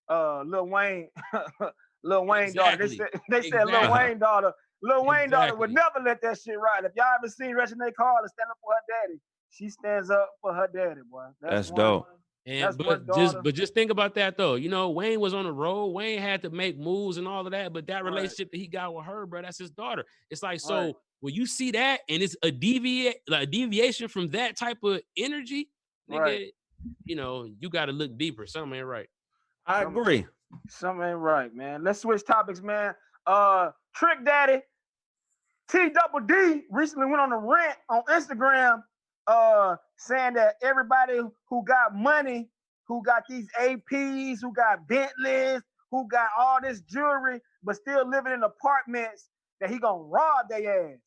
Uh, 0.09 0.43
Lil 0.43 0.67
Wayne, 0.67 1.09
Lil 2.05 2.27
Wayne 2.27 2.53
daughter. 2.53 2.89
They 2.89 2.97
said 2.97 3.09
they 3.31 3.43
said 3.49 3.67
Lil 3.67 3.93
Wayne 3.93 4.19
daughter. 4.19 4.53
Lil 4.83 5.05
Wayne 5.07 5.31
daughter 5.31 5.55
would 5.55 5.73
never 5.73 6.01
let 6.05 6.21
that 6.23 6.41
shit 6.41 6.59
ride. 6.59 6.85
If 6.85 6.93
y'all 6.97 7.07
ever 7.17 7.29
seen 7.29 7.55
Regine 7.55 7.79
Carter 7.97 8.29
stand 8.29 8.51
up 8.51 8.57
for 8.63 8.73
her 8.73 9.07
daddy, 9.07 9.21
she 9.51 9.69
stands 9.69 10.11
up 10.11 10.31
for 10.41 10.53
her 10.53 10.69
daddy, 10.73 11.03
boy. 11.09 11.27
That's 11.41 11.71
one- 11.71 11.81
dope. 11.81 12.07
And 12.45 12.64
That's 12.64 12.76
but 12.76 13.07
just 13.14 13.36
but 13.45 13.55
just 13.55 13.72
think 13.72 13.93
about 13.93 14.14
that 14.16 14.36
though. 14.36 14.57
You 14.57 14.68
know, 14.68 14.90
Wayne 14.90 15.20
was 15.20 15.32
on 15.32 15.45
the 15.45 15.53
road. 15.53 15.86
Wayne 15.93 16.18
had 16.20 16.43
to 16.43 16.51
make 16.51 16.76
moves 16.76 17.16
and 17.16 17.28
all 17.28 17.47
of 17.47 17.53
that. 17.53 17.72
But 17.72 17.86
that 17.86 18.03
Right. 18.03 18.12
relationship 18.12 18.51
that 18.51 18.57
he 18.57 18.66
got 18.66 18.93
with 18.95 19.05
her, 19.05 19.26
bro, 19.26 19.43
that's 19.43 19.59
his 19.59 19.70
daughter. 19.70 20.05
It's 20.28 20.43
like 20.43 20.59
so 20.59 20.86
Right. 20.86 20.95
when 21.20 21.34
you 21.34 21.47
see 21.47 21.70
that 21.70 22.01
and 22.09 22.20
it's 22.20 22.34
a 22.43 22.51
deviate 22.51 23.18
like 23.28 23.45
a 23.45 23.47
deviation 23.47 24.09
from 24.09 24.26
that 24.28 24.57
type 24.57 24.82
of 24.82 25.01
energy, 25.16 25.70
nigga, 26.11 26.18
Right. 26.18 26.55
you 27.05 27.14
know, 27.14 27.45
you 27.45 27.70
got 27.70 27.86
to 27.86 27.93
look 27.93 28.16
deeper. 28.18 28.45
Something 28.47 28.78
ain't 28.78 28.86
right. 28.86 29.09
I 29.66 29.84
agree. 29.84 30.26
Something 30.68 31.07
ain't 31.11 31.18
right, 31.18 31.55
man. 31.55 31.84
Let's 31.84 32.01
switch 32.01 32.26
topics, 32.26 32.61
man. 32.61 32.97
Uh, 33.24 33.70
Trick 33.95 34.24
Daddy, 34.24 34.62
T 35.68 35.90
Double 35.90 36.26
D 36.26 36.64
recently 36.70 37.07
went 37.07 37.20
on 37.20 37.30
a 37.32 37.38
rant 37.38 37.78
on 37.88 38.03
Instagram, 38.11 38.82
uh, 39.27 39.77
saying 39.97 40.35
that 40.35 40.57
everybody 40.62 41.20
who 41.49 41.64
got 41.64 41.95
money, 41.95 42.49
who 42.87 43.03
got 43.03 43.23
these 43.29 43.47
APs, 43.61 44.39
who 44.41 44.53
got 44.53 44.87
Bentleys, 44.89 45.62
who 45.91 46.09
got 46.09 46.29
all 46.39 46.59
this 46.62 46.81
jewelry, 46.81 47.41
but 47.62 47.77
still 47.77 48.09
living 48.09 48.33
in 48.33 48.43
apartments, 48.43 49.29
that 49.61 49.70
he 49.70 49.79
gonna 49.79 50.03
rob 50.03 50.49
their 50.49 50.93
ass. 50.93 50.99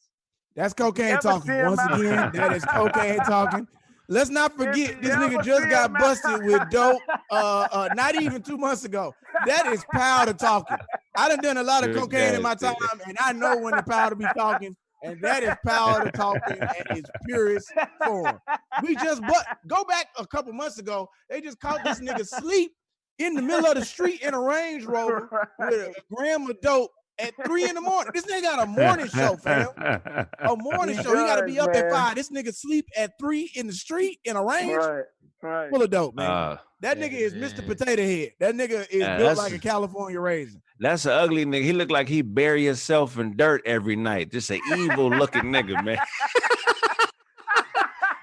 That's 0.56 0.74
cocaine 0.74 1.12
Ever 1.14 1.22
talking. 1.22 1.66
Once 1.66 1.80
out- 1.80 2.00
again, 2.00 2.32
that 2.34 2.52
is 2.54 2.64
cocaine 2.64 3.20
talking. 3.20 3.68
Let's 4.08 4.30
not 4.30 4.54
forget 4.58 4.92
If 4.92 5.02
this 5.02 5.16
nigga 5.16 5.44
just 5.44 5.70
got 5.70 5.90
him 5.90 5.98
busted 5.98 6.46
with 6.46 6.70
dope. 6.72 7.02
Uh, 7.30 7.68
uh, 7.72 7.90
not 7.94 8.16
even 8.16 8.42
two 8.42 8.58
months 8.58 8.86
ago. 8.86 9.14
That 9.46 9.66
is 9.66 9.84
powder 9.92 10.34
talking. 10.34 10.78
I 11.18 11.28
done 11.28 11.42
done 11.42 11.58
a 11.58 11.64
lot 11.64 11.88
of 11.88 11.96
cocaine 11.96 12.36
in 12.36 12.42
my 12.42 12.56
time, 12.56 12.76
and 13.08 13.18
I 13.20 13.34
know 13.34 13.58
when 13.58 13.76
the 13.76 13.84
powder 13.84 14.16
be 14.16 14.26
talking, 14.36 14.76
and 15.06 15.22
that 15.22 15.44
is 15.44 15.54
power 15.66 16.04
to 16.04 16.12
talking 16.12 16.58
at 16.60 16.98
its 16.98 17.10
purest 17.26 17.72
form. 18.04 18.40
We 18.82 18.96
just 18.96 19.22
but 19.22 19.46
go 19.68 19.84
back 19.84 20.08
a 20.18 20.26
couple 20.26 20.52
months 20.54 20.80
ago. 20.80 21.10
They 21.30 21.42
just 21.42 21.60
caught 21.60 21.84
this 21.84 22.00
nigga 22.00 22.26
sleep 22.26 22.72
in 23.20 23.34
the 23.34 23.42
middle 23.42 23.68
of 23.68 23.76
the 23.76 23.86
street 23.86 24.22
in 24.22 24.34
a 24.34 24.40
Range 24.40 24.84
Rover 24.84 25.30
with 25.60 25.74
a 25.74 25.94
gram 26.14 26.50
of 26.50 26.60
dope 26.62 26.92
at 27.20 27.34
three 27.46 27.68
in 27.68 27.76
the 27.76 27.82
morning. 27.82 28.12
This 28.14 28.26
nigga 28.26 28.42
got 28.44 28.64
a 28.64 28.66
morning 28.66 29.08
show, 29.08 29.36
fam. 29.38 29.68
A 29.78 30.56
morning 30.58 30.96
He 30.98 31.04
show. 31.04 31.10
He 31.12 31.26
got 31.26 31.38
to 31.40 31.46
be 31.46 31.60
up 31.60 31.70
at 31.74 31.92
five. 31.92 32.16
This 32.16 32.30
nigga 32.30 32.54
sleep 32.54 32.88
at 32.98 33.12
three 33.20 33.52
in 33.56 33.68
the 33.68 33.74
street 33.74 34.20
in 34.26 34.36
a 34.36 34.44
range 34.44 34.76
right, 34.76 35.04
right. 35.42 35.70
full 35.70 35.82
of 35.82 35.90
dope, 35.90 36.16
man. 36.16 36.30
Uh, 36.30 36.58
that 36.82 36.98
Yeah, 36.98 37.08
nigga 37.08 37.14
is 37.14 37.34
Mr. 37.34 37.66
Potato 37.66 38.04
Head. 38.04 38.32
That 38.40 38.56
nigga 38.56 38.88
is 38.90 39.02
Yeah, 39.02 39.18
built 39.18 39.38
like 39.38 39.54
a 39.54 39.60
California 39.60 40.20
raisin. 40.20 40.62
that's 40.80 41.06
an 41.06 41.12
ugly 41.14 41.46
nigga. 41.46 41.64
He 41.64 41.74
look 41.74 41.90
like 41.90 42.08
he 42.10 42.22
bury 42.22 42.66
himself 42.66 43.18
in 43.18 43.38
dirt 43.38 43.62
every 43.66 43.96
night. 43.96 44.32
Just 44.32 44.50
an 44.52 44.60
evil 44.78 45.10
looking 45.10 45.44
nigga, 45.44 45.84
man. 45.84 45.98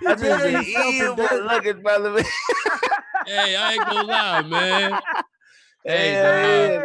He 0.00 0.06
That's 0.08 0.20
just 0.20 0.38
bury 0.42 0.54
an 0.54 0.64
himself 0.64 0.86
in 0.86 0.94
evil 0.94 1.14
dirt. 1.16 1.44
looking 1.46 1.82
brother. 1.82 2.10
man. 2.12 2.24
hey, 3.26 3.54
I 3.56 3.72
ain't 3.74 3.84
gonna 3.86 4.02
lie, 4.02 4.42
man. 4.42 5.00
Hey, 5.84 6.12
Yeah, 6.12 6.22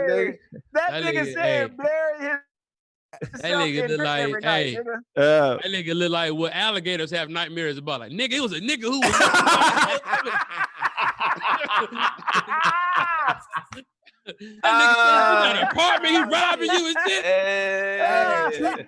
man. 0.07 0.37
That, 0.73 0.89
That 0.91 1.03
nigga 1.03 1.13
nigga- 1.21 1.33
said 1.33 1.69
hey. 1.69 1.75
bury 1.77 2.19
his. 2.29 2.37
That 3.41 3.51
nigga 3.53 3.87
look 3.89 3.99
like, 3.99 4.43
hey. 4.43 4.77
Uh, 5.15 5.55
That 5.57 5.65
nigga 5.65 5.93
look 5.95 6.11
like 6.11 6.33
what 6.33 6.53
alligators 6.53 7.09
have 7.11 7.29
nightmares 7.29 7.77
about. 7.77 8.01
Like, 8.01 8.11
nigga, 8.11 8.33
it 8.33 8.41
was 8.41 8.53
a 8.53 8.59
nigga 8.59 8.83
who 8.83 8.99
was. 8.99 9.13
that 14.27 14.37
nigga 14.39 14.95
said, 14.95 15.23
"You 15.23 15.37
got 15.43 15.55
an 15.55 15.63
apartment, 15.67 16.13
he 16.13 16.21
robbing 16.21 16.71
you 16.71 16.87
and 16.87 16.97
shit. 17.07 17.25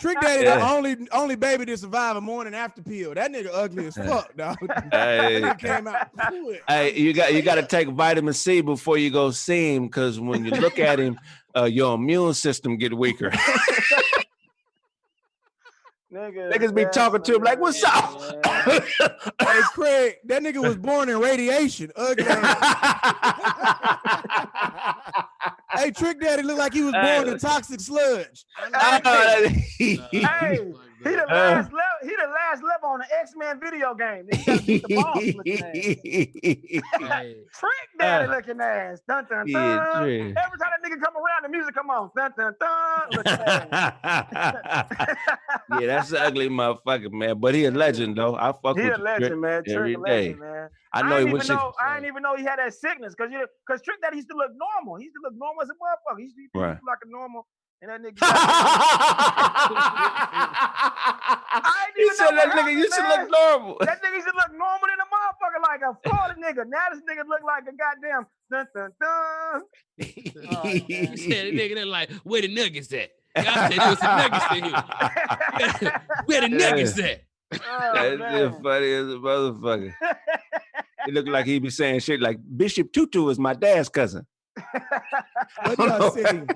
Trick 0.00 0.20
Daddy, 0.20 0.44
Yeah. 0.44 0.56
the 0.56 0.68
only 0.70 0.96
only 1.12 1.36
baby 1.36 1.66
to 1.66 1.76
survive 1.76 2.16
a 2.16 2.20
morning 2.20 2.54
after 2.54 2.82
pill. 2.82 3.14
That 3.14 3.30
nigga 3.32 3.50
ugly 3.52 3.86
as 3.86 3.94
fuck, 3.96 4.36
dog. 4.36 4.56
that 4.66 4.92
Hey. 4.92 5.40
nigga 5.40 5.58
came 5.58 5.86
out. 5.86 6.08
good. 6.30 6.60
Hey, 6.68 6.94
you 6.98 7.12
got 7.12 7.32
you 7.34 7.42
got 7.42 7.56
to 7.56 7.62
take 7.62 7.88
vitamin 7.88 8.32
C 8.34 8.60
before 8.60 8.98
you 8.98 9.10
go 9.10 9.30
see 9.30 9.74
him 9.74 9.86
because 9.86 10.18
when 10.20 10.44
you 10.44 10.50
look 10.52 10.78
at 10.78 10.98
him, 10.98 11.18
uh, 11.56 11.64
your 11.64 11.94
immune 11.94 12.34
system 12.34 12.76
get 12.76 12.92
weaker. 12.96 13.30
Nigga, 16.12 16.52
Niggas 16.52 16.72
be 16.74 16.84
talking 16.92 17.22
to 17.22 17.34
him 17.34 17.42
like, 17.42 17.58
"What's 17.58 17.82
up?" 17.82 18.20
Hey, 18.44 19.60
Craig, 19.72 20.16
that 20.26 20.42
nigga 20.42 20.62
was 20.62 20.76
born 20.76 21.08
in 21.08 21.18
radiation. 21.18 21.90
Ugly. 21.96 22.24
hey, 25.72 25.90
Trick 25.90 26.20
Daddy 26.20 26.42
looked 26.42 26.58
like 26.58 26.72
he 26.72 26.82
was 26.82 26.92
born 26.94 27.28
in 27.28 27.38
toxic 27.38 27.80
sludge. 27.80 28.44
Hey, 29.78 30.58
Uh, 30.58 30.78
he 31.02 31.10
the 31.16 31.24
Uh. 31.24 31.34
last 31.34 31.72
level. 31.72 31.80
He 32.02 32.10
the 32.10 32.28
on 32.84 33.00
an 33.00 33.06
X-Men 33.20 33.58
video 33.60 33.94
game. 33.94 34.26
Nigga, 34.30 34.68
you 34.68 34.80
gotta 34.94 35.20
beat 35.20 35.36
the 35.36 35.38
looking. 35.38 35.64
Trick 37.54 37.88
daddy 37.98 38.28
Uh, 38.28 38.34
looking 38.36 38.60
ass. 38.60 39.00
Dun 39.08 39.24
dun 39.28 39.46
dun. 39.46 39.48
Yeah, 39.48 40.02
Every 40.04 40.34
time 40.34 40.70
that 40.70 40.80
nigga 40.84 41.00
come 41.02 41.16
around, 41.16 41.42
the 41.42 41.48
music 41.48 41.74
come 41.74 41.90
on. 41.90 42.10
Dun 42.16 42.32
dun 42.36 42.54
dun. 42.60 43.24
Yeah, 45.80 45.86
that's 45.86 46.10
an 46.12 46.18
ugly 46.18 46.48
motherfucker, 46.48 47.10
man. 47.10 47.40
But 47.40 47.54
he 47.54 47.64
a 47.64 47.70
legend 47.70 48.16
though. 48.16 48.36
I 48.36 48.52
fuck 48.62 48.76
He 48.78 48.84
with 48.84 48.98
a 48.98 49.02
legend, 49.02 49.28
Trick. 49.30 49.40
man. 49.40 49.62
every 49.68 49.94
Trick 49.94 49.96
a 49.96 50.00
legend, 50.00 50.34
day. 50.34 50.40
man. 50.40 50.68
I 50.92 51.02
know 51.02 51.08
he 51.18 51.24
didn't 51.24 51.32
went 51.32 51.44
even 51.46 51.56
know. 51.56 51.72
I 51.82 51.94
didn't 51.94 52.08
even 52.08 52.22
know 52.22 52.36
he 52.36 52.44
had 52.44 52.58
that 52.58 52.74
sickness 52.74 53.14
because 53.16 53.32
you 53.32 53.46
because 53.66 53.80
Trick 53.82 54.00
Daddy 54.02 54.16
used 54.16 54.28
to 54.30 54.36
look 54.36 54.50
normal. 54.54 54.96
He 54.96 55.04
used 55.04 55.16
to 55.16 55.22
look 55.24 55.34
normal 55.36 55.62
as 55.62 55.70
a 55.70 55.72
motherfucker. 55.72 56.18
He 56.18 56.24
used 56.24 56.36
to, 56.36 56.40
he 56.40 56.42
used 56.44 56.54
to 56.54 56.60
Right. 56.60 56.74
look 56.74 56.80
like 56.86 56.98
a 57.04 57.08
normal. 57.10 57.46
And 57.84 57.92
that 57.92 58.00
nigga. 58.00 58.18
I 60.64 61.86
didn't 61.94 61.98
you 61.98 62.04
even 62.06 62.16
said 62.16 62.30
that 62.36 62.48
nigga 62.56 62.72
used 62.72 62.94
to 62.94 63.02
look 63.02 63.30
normal. 63.30 63.76
That 63.80 64.02
nigga 64.02 64.24
should 64.24 64.34
look 64.34 64.52
normal 64.52 64.88
than 64.88 64.98
a 65.00 65.06
motherfucker, 65.12 65.60
like 65.62 65.82
a 65.82 65.92
Florida 66.08 66.34
nigga. 66.40 66.64
Now 66.66 66.88
this 66.92 67.02
nigga 67.02 67.28
look 67.28 67.42
like 67.44 67.64
a 67.64 67.72
goddamn 67.76 68.26
dun 68.50 68.66
dun 68.74 68.90
dun. 68.98 69.62
Oh, 70.50 70.66
you 70.88 71.02
man. 71.08 71.16
said 71.18 71.46
the 71.46 71.52
nigga 71.52 71.74
that 71.76 71.86
like, 71.88 72.10
where 72.24 72.40
the 72.40 72.48
nuggets 72.54 72.90
at? 72.94 73.10
Y'all 73.36 73.44
said 73.54 73.72
there 73.72 73.90
was 73.90 73.98
some 73.98 74.16
nuggets 74.16 74.46
in 74.56 74.64
here. 74.64 74.82
Where 76.26 76.40
the 76.40 76.48
Yeah. 76.50 76.70
nuggets 76.70 76.98
at? 77.00 77.22
Oh, 77.52 77.58
That's 77.94 78.18
man. 78.18 78.50
just 78.50 78.62
funny 78.62 78.92
as 78.92 79.06
a 79.08 79.18
motherfucker. 79.18 79.92
He 81.04 81.12
looked 81.12 81.28
like 81.28 81.44
he 81.46 81.58
be 81.58 81.68
saying 81.70 82.00
shit 82.00 82.20
like 82.20 82.38
Bishop 82.56 82.92
Tutu 82.92 83.28
is 83.28 83.38
my 83.38 83.52
dad's 83.52 83.88
cousin. 83.90 84.26
What 85.64 85.78
y'all 85.78 86.10
saying? 86.12 86.48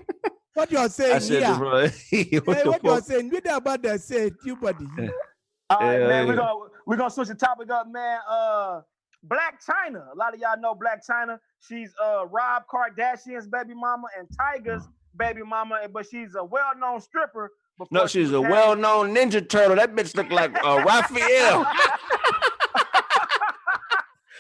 What 0.59 0.73
y'all 0.73 0.81
I 0.83 0.89
saying? 0.89 1.21
said, 1.21 1.41
Yeah. 1.43 1.57
bro, 1.57 1.71
what 1.83 1.93
Hey, 2.11 2.25
the 2.25 2.41
what 2.41 2.83
you 2.83 2.91
are 2.91 2.97
fuck? 2.97 3.05
saying? 3.05 3.31
What 3.31 3.47
about 3.57 3.83
that 3.83 4.01
Say 4.01 4.33
you 4.45 4.57
buddy? 4.57 4.87
All 5.71 5.79
right, 5.79 6.01
Yeah, 6.01 6.09
man. 6.09 6.27
We're 6.27 6.35
gonna 6.35 6.69
we're 6.85 6.97
gonna 6.97 7.11
switch 7.11 7.29
the 7.29 7.37
topic 7.37 7.71
up, 7.71 7.87
man. 7.89 8.19
Uh 8.29 8.81
Blac 9.25 9.65
Chyna. 9.65 10.13
A 10.13 10.17
lot 10.17 10.35
of 10.35 10.41
y'all 10.41 10.59
know 10.61 10.75
Blac 10.75 11.07
Chyna. 11.09 11.39
She's 11.61 11.95
uh 12.03 12.27
Rob 12.27 12.65
Kardashian's 12.69 13.47
baby 13.47 13.75
mama 13.75 14.09
and 14.19 14.27
Tyga's 14.37 14.89
baby 15.17 15.43
mama, 15.45 15.79
but 15.93 16.07
she's 16.11 16.35
a 16.35 16.43
well-known 16.45 17.01
stripper. 17.01 17.53
before 17.79 17.89
No, 17.97 18.07
she 18.09 18.25
she's 18.25 18.33
a 18.33 18.41
well-known 18.41 19.15
Ninja 19.15 19.49
Turtle. 19.49 19.77
That 19.77 19.95
bitch 19.95 20.17
look 20.17 20.31
like 20.33 20.53
uh, 20.65 20.83
Raphael. 20.87 21.65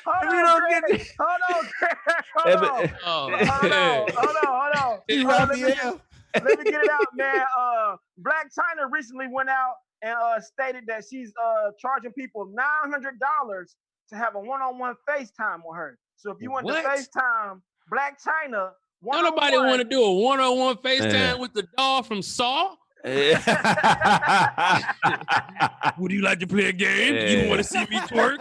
Hold 0.06 0.24
If 0.24 0.32
you 0.32 0.38
on, 0.38 0.44
don't 0.44 0.60
Greg. 0.60 0.82
get 0.82 1.16
hold 1.20 1.40
on, 1.54 1.70
Greg. 1.78 1.96
hold 2.34 2.54
If 2.54 2.70
on. 2.72 2.84
it- 2.84 2.92
Oh, 3.04 3.28
Hold 3.28 3.72
on, 3.72 4.08
hold 4.16 4.36
on, 4.36 4.60
hold 4.72 4.74
on. 4.94 5.00
He 5.06 5.22
Hold 5.22 5.34
on, 5.34 5.48
let 5.48 5.58
me- 5.58 5.64
Raphael. 5.64 6.00
Let 6.34 6.58
me 6.58 6.64
get 6.64 6.82
it 6.84 6.90
out, 6.90 7.06
man. 7.14 7.42
Uh, 7.58 7.96
Blac 8.22 8.44
Chyna 8.56 8.90
recently 8.90 9.26
went 9.30 9.48
out 9.48 9.74
and 10.02 10.14
uh, 10.14 10.40
stated 10.40 10.84
that 10.86 11.04
she's 11.10 11.32
uh, 11.42 11.70
charging 11.80 12.12
people 12.12 12.46
nine 12.52 12.90
hundred 12.90 13.14
dollars 13.18 13.74
to 14.10 14.16
have 14.16 14.34
a 14.34 14.40
one-on-one 14.40 14.94
FaceTime 15.08 15.60
with 15.64 15.76
her. 15.76 15.98
So 16.16 16.30
if 16.30 16.38
you 16.40 16.50
want 16.50 16.64
What? 16.66 16.82
to 16.82 16.88
FaceTime 16.88 17.60
Blac 17.92 18.16
Chyna, 18.24 18.70
Don't 19.04 19.24
nobody 19.24 19.56
want 19.56 19.78
to 19.80 19.84
do 19.84 20.02
a 20.02 20.12
one-on-one 20.12 20.76
FaceTime 20.76 21.12
Yeah. 21.12 21.34
with 21.34 21.52
the 21.54 21.66
doll 21.76 22.02
from 22.02 22.22
Saw. 22.22 22.74
Would 25.98 26.12
you 26.12 26.22
like 26.22 26.38
to 26.40 26.46
play 26.46 26.66
a 26.66 26.72
game? 26.72 27.14
Yeah. 27.14 27.28
You 27.28 27.48
want 27.48 27.58
to 27.58 27.64
see 27.64 27.80
me 27.80 27.98
twerk? 28.00 28.38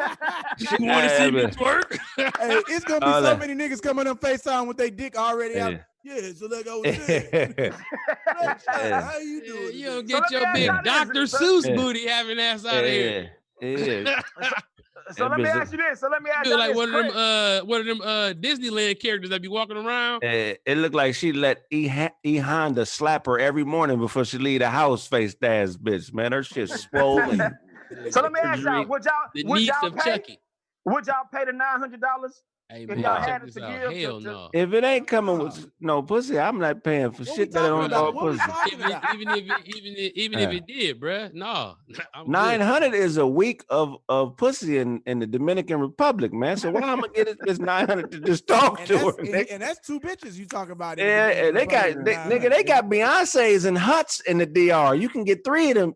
You 0.59 0.85
want 0.87 1.03
to 1.09 1.17
see 1.17 1.31
me 1.31 1.43
twerk? 1.43 1.97
Hey, 2.17 2.61
it's 2.69 2.85
gonna 2.85 2.99
be 3.01 3.05
All 3.05 3.13
so 3.21 3.21
that. 3.21 3.39
many 3.39 3.53
niggas 3.53 3.81
coming 3.81 4.07
on 4.07 4.17
FaceTime 4.17 4.67
with 4.67 4.77
their 4.77 4.89
dick 4.89 5.17
already 5.17 5.59
out. 5.59 5.71
Yeah. 5.73 5.79
Yeah, 6.03 6.31
so 6.37 6.45
like 6.47 6.65
I 6.67 6.75
was 6.75 6.95
saying, 7.05 7.53
Black 7.57 8.61
how 8.65 9.17
you 9.17 9.41
Yeah, 9.43 9.53
doing? 9.53 9.75
you 9.77 9.85
don't 9.87 10.07
get 10.07 10.41
let 10.41 10.53
me 10.53 10.63
your 10.65 10.73
big. 10.75 10.83
Dr. 10.85 11.23
Seuss 11.23 11.75
booty 11.75 12.07
having 12.07 12.39
ass 12.39 12.65
out 12.65 12.83
of 12.83 12.89
here. 12.89 13.31
yeah, 13.61 13.77
yeah. 13.77 14.21
So 15.11 15.23
That 15.23 15.31
let 15.31 15.39
me 15.39 15.45
ask 15.45 15.71
you 15.71 15.77
this. 15.77 15.99
So 16.01 16.09
let 16.09 16.21
me 16.21 16.29
ask 16.29 16.43
Feel 16.43 16.53
you 16.53 16.59
like 16.59 16.69
this. 16.69 16.77
one 16.77 16.95
of 16.95 17.05
them, 17.05 17.17
uh, 17.17 17.59
one 17.65 17.79
of 17.81 17.85
them 17.85 18.01
uh 18.01 18.33
Disneyland 18.33 18.99
characters 19.01 19.29
that 19.29 19.41
be 19.41 19.47
walking 19.47 19.77
around. 19.77 20.23
Eh, 20.23 20.55
it 20.65 20.77
looked 20.77 20.95
like 20.95 21.15
she 21.15 21.31
let 21.31 21.63
E, 21.71 21.89
e 22.23 22.37
Honda 22.37 22.85
slap 22.85 23.25
her 23.25 23.39
every 23.39 23.63
morning 23.63 23.99
before 23.99 24.25
she 24.25 24.37
leave 24.37 24.59
the 24.59 24.69
house. 24.69 25.07
Face 25.07 25.35
ass 25.41 25.77
bitch, 25.77 26.13
man. 26.13 26.31
Her 26.31 26.43
shit 26.43 26.69
swollen. 26.69 27.41
So 28.11 28.21
let 28.21 28.33
me 28.33 28.39
ask 28.43 28.63
y'all, 28.63 28.85
would 28.85 29.05
y'all 29.05 29.13
would 29.45 29.59
niece 29.59 29.69
y'all 29.69 29.87
of 29.87 29.95
pay? 29.95 30.11
Chucky. 30.11 30.39
Would 30.83 31.07
y'all 31.07 31.23
pay 31.33 31.45
the 31.45 31.53
nine 31.53 31.79
hundred 31.79 32.01
dollars? 32.01 32.43
Hey 32.69 32.83
If 32.83 32.89
man, 32.89 32.99
y'all 32.99 33.25
check 33.25 33.43
it 33.43 33.53
this 33.55 33.63
out. 33.63 33.93
Hell 33.93 34.19
to- 34.19 34.27
no. 34.27 34.49
if 34.53 34.73
it 34.73 34.83
ain't 34.83 35.07
coming 35.07 35.39
with 35.39 35.71
no 35.79 36.01
pussy, 36.01 36.37
I'm 36.37 36.59
not 36.59 36.83
paying 36.83 37.11
for 37.11 37.19
What 37.23 37.27
shit 37.29 37.51
that 37.53 37.59
talking 37.59 37.69
don't 37.69 37.85
about? 37.85 38.13
involve 38.13 38.15
What 38.15 38.23
pussy. 38.41 38.73
Even, 38.73 39.01
even 39.09 39.29
if 39.31 39.45
it, 39.45 39.67
even 39.67 39.93
if, 39.95 40.11
even 40.15 40.39
if 40.39 40.51
it 40.51 40.67
did, 40.67 40.99
bruh, 40.99 41.33
no. 41.33 41.77
Nine 42.27 42.59
hundred 42.59 42.93
is 42.93 43.15
a 43.15 43.25
week 43.25 43.63
of 43.69 43.95
of 44.09 44.35
pussy 44.35 44.79
in, 44.79 45.01
in 45.05 45.19
the 45.19 45.27
Dominican 45.27 45.79
Republic, 45.79 46.33
man. 46.33 46.57
So 46.57 46.69
why 46.71 46.81
I'm 46.81 46.99
gonna 46.99 47.13
get 47.13 47.29
it 47.29 47.37
this 47.41 47.59
nine 47.59 47.87
hundred 47.87 48.11
to 48.11 48.19
just 48.19 48.47
talk 48.47 48.79
And 48.81 48.89
to 48.89 48.97
her? 48.97 49.05
that's, 49.05 49.17
and, 49.19 49.47
and 49.49 49.63
that's 49.63 49.79
two 49.87 50.01
bitches 50.01 50.33
you 50.33 50.45
talk 50.45 50.69
about. 50.69 50.99
in 50.99 51.05
the 51.07 51.11
Yeah, 51.13 51.51
they 51.51 51.65
got 51.65 52.03
they, 52.03 52.15
nigga, 52.15 52.49
they 52.49 52.63
got 52.63 52.89
Beyonce's 52.89 53.63
and 53.63 53.77
Huts 53.77 54.19
in 54.21 54.39
the 54.39 54.45
DR. 54.45 54.93
You 54.93 55.07
can 55.07 55.23
get 55.23 55.45
three 55.45 55.69
of 55.69 55.75
them. 55.77 55.93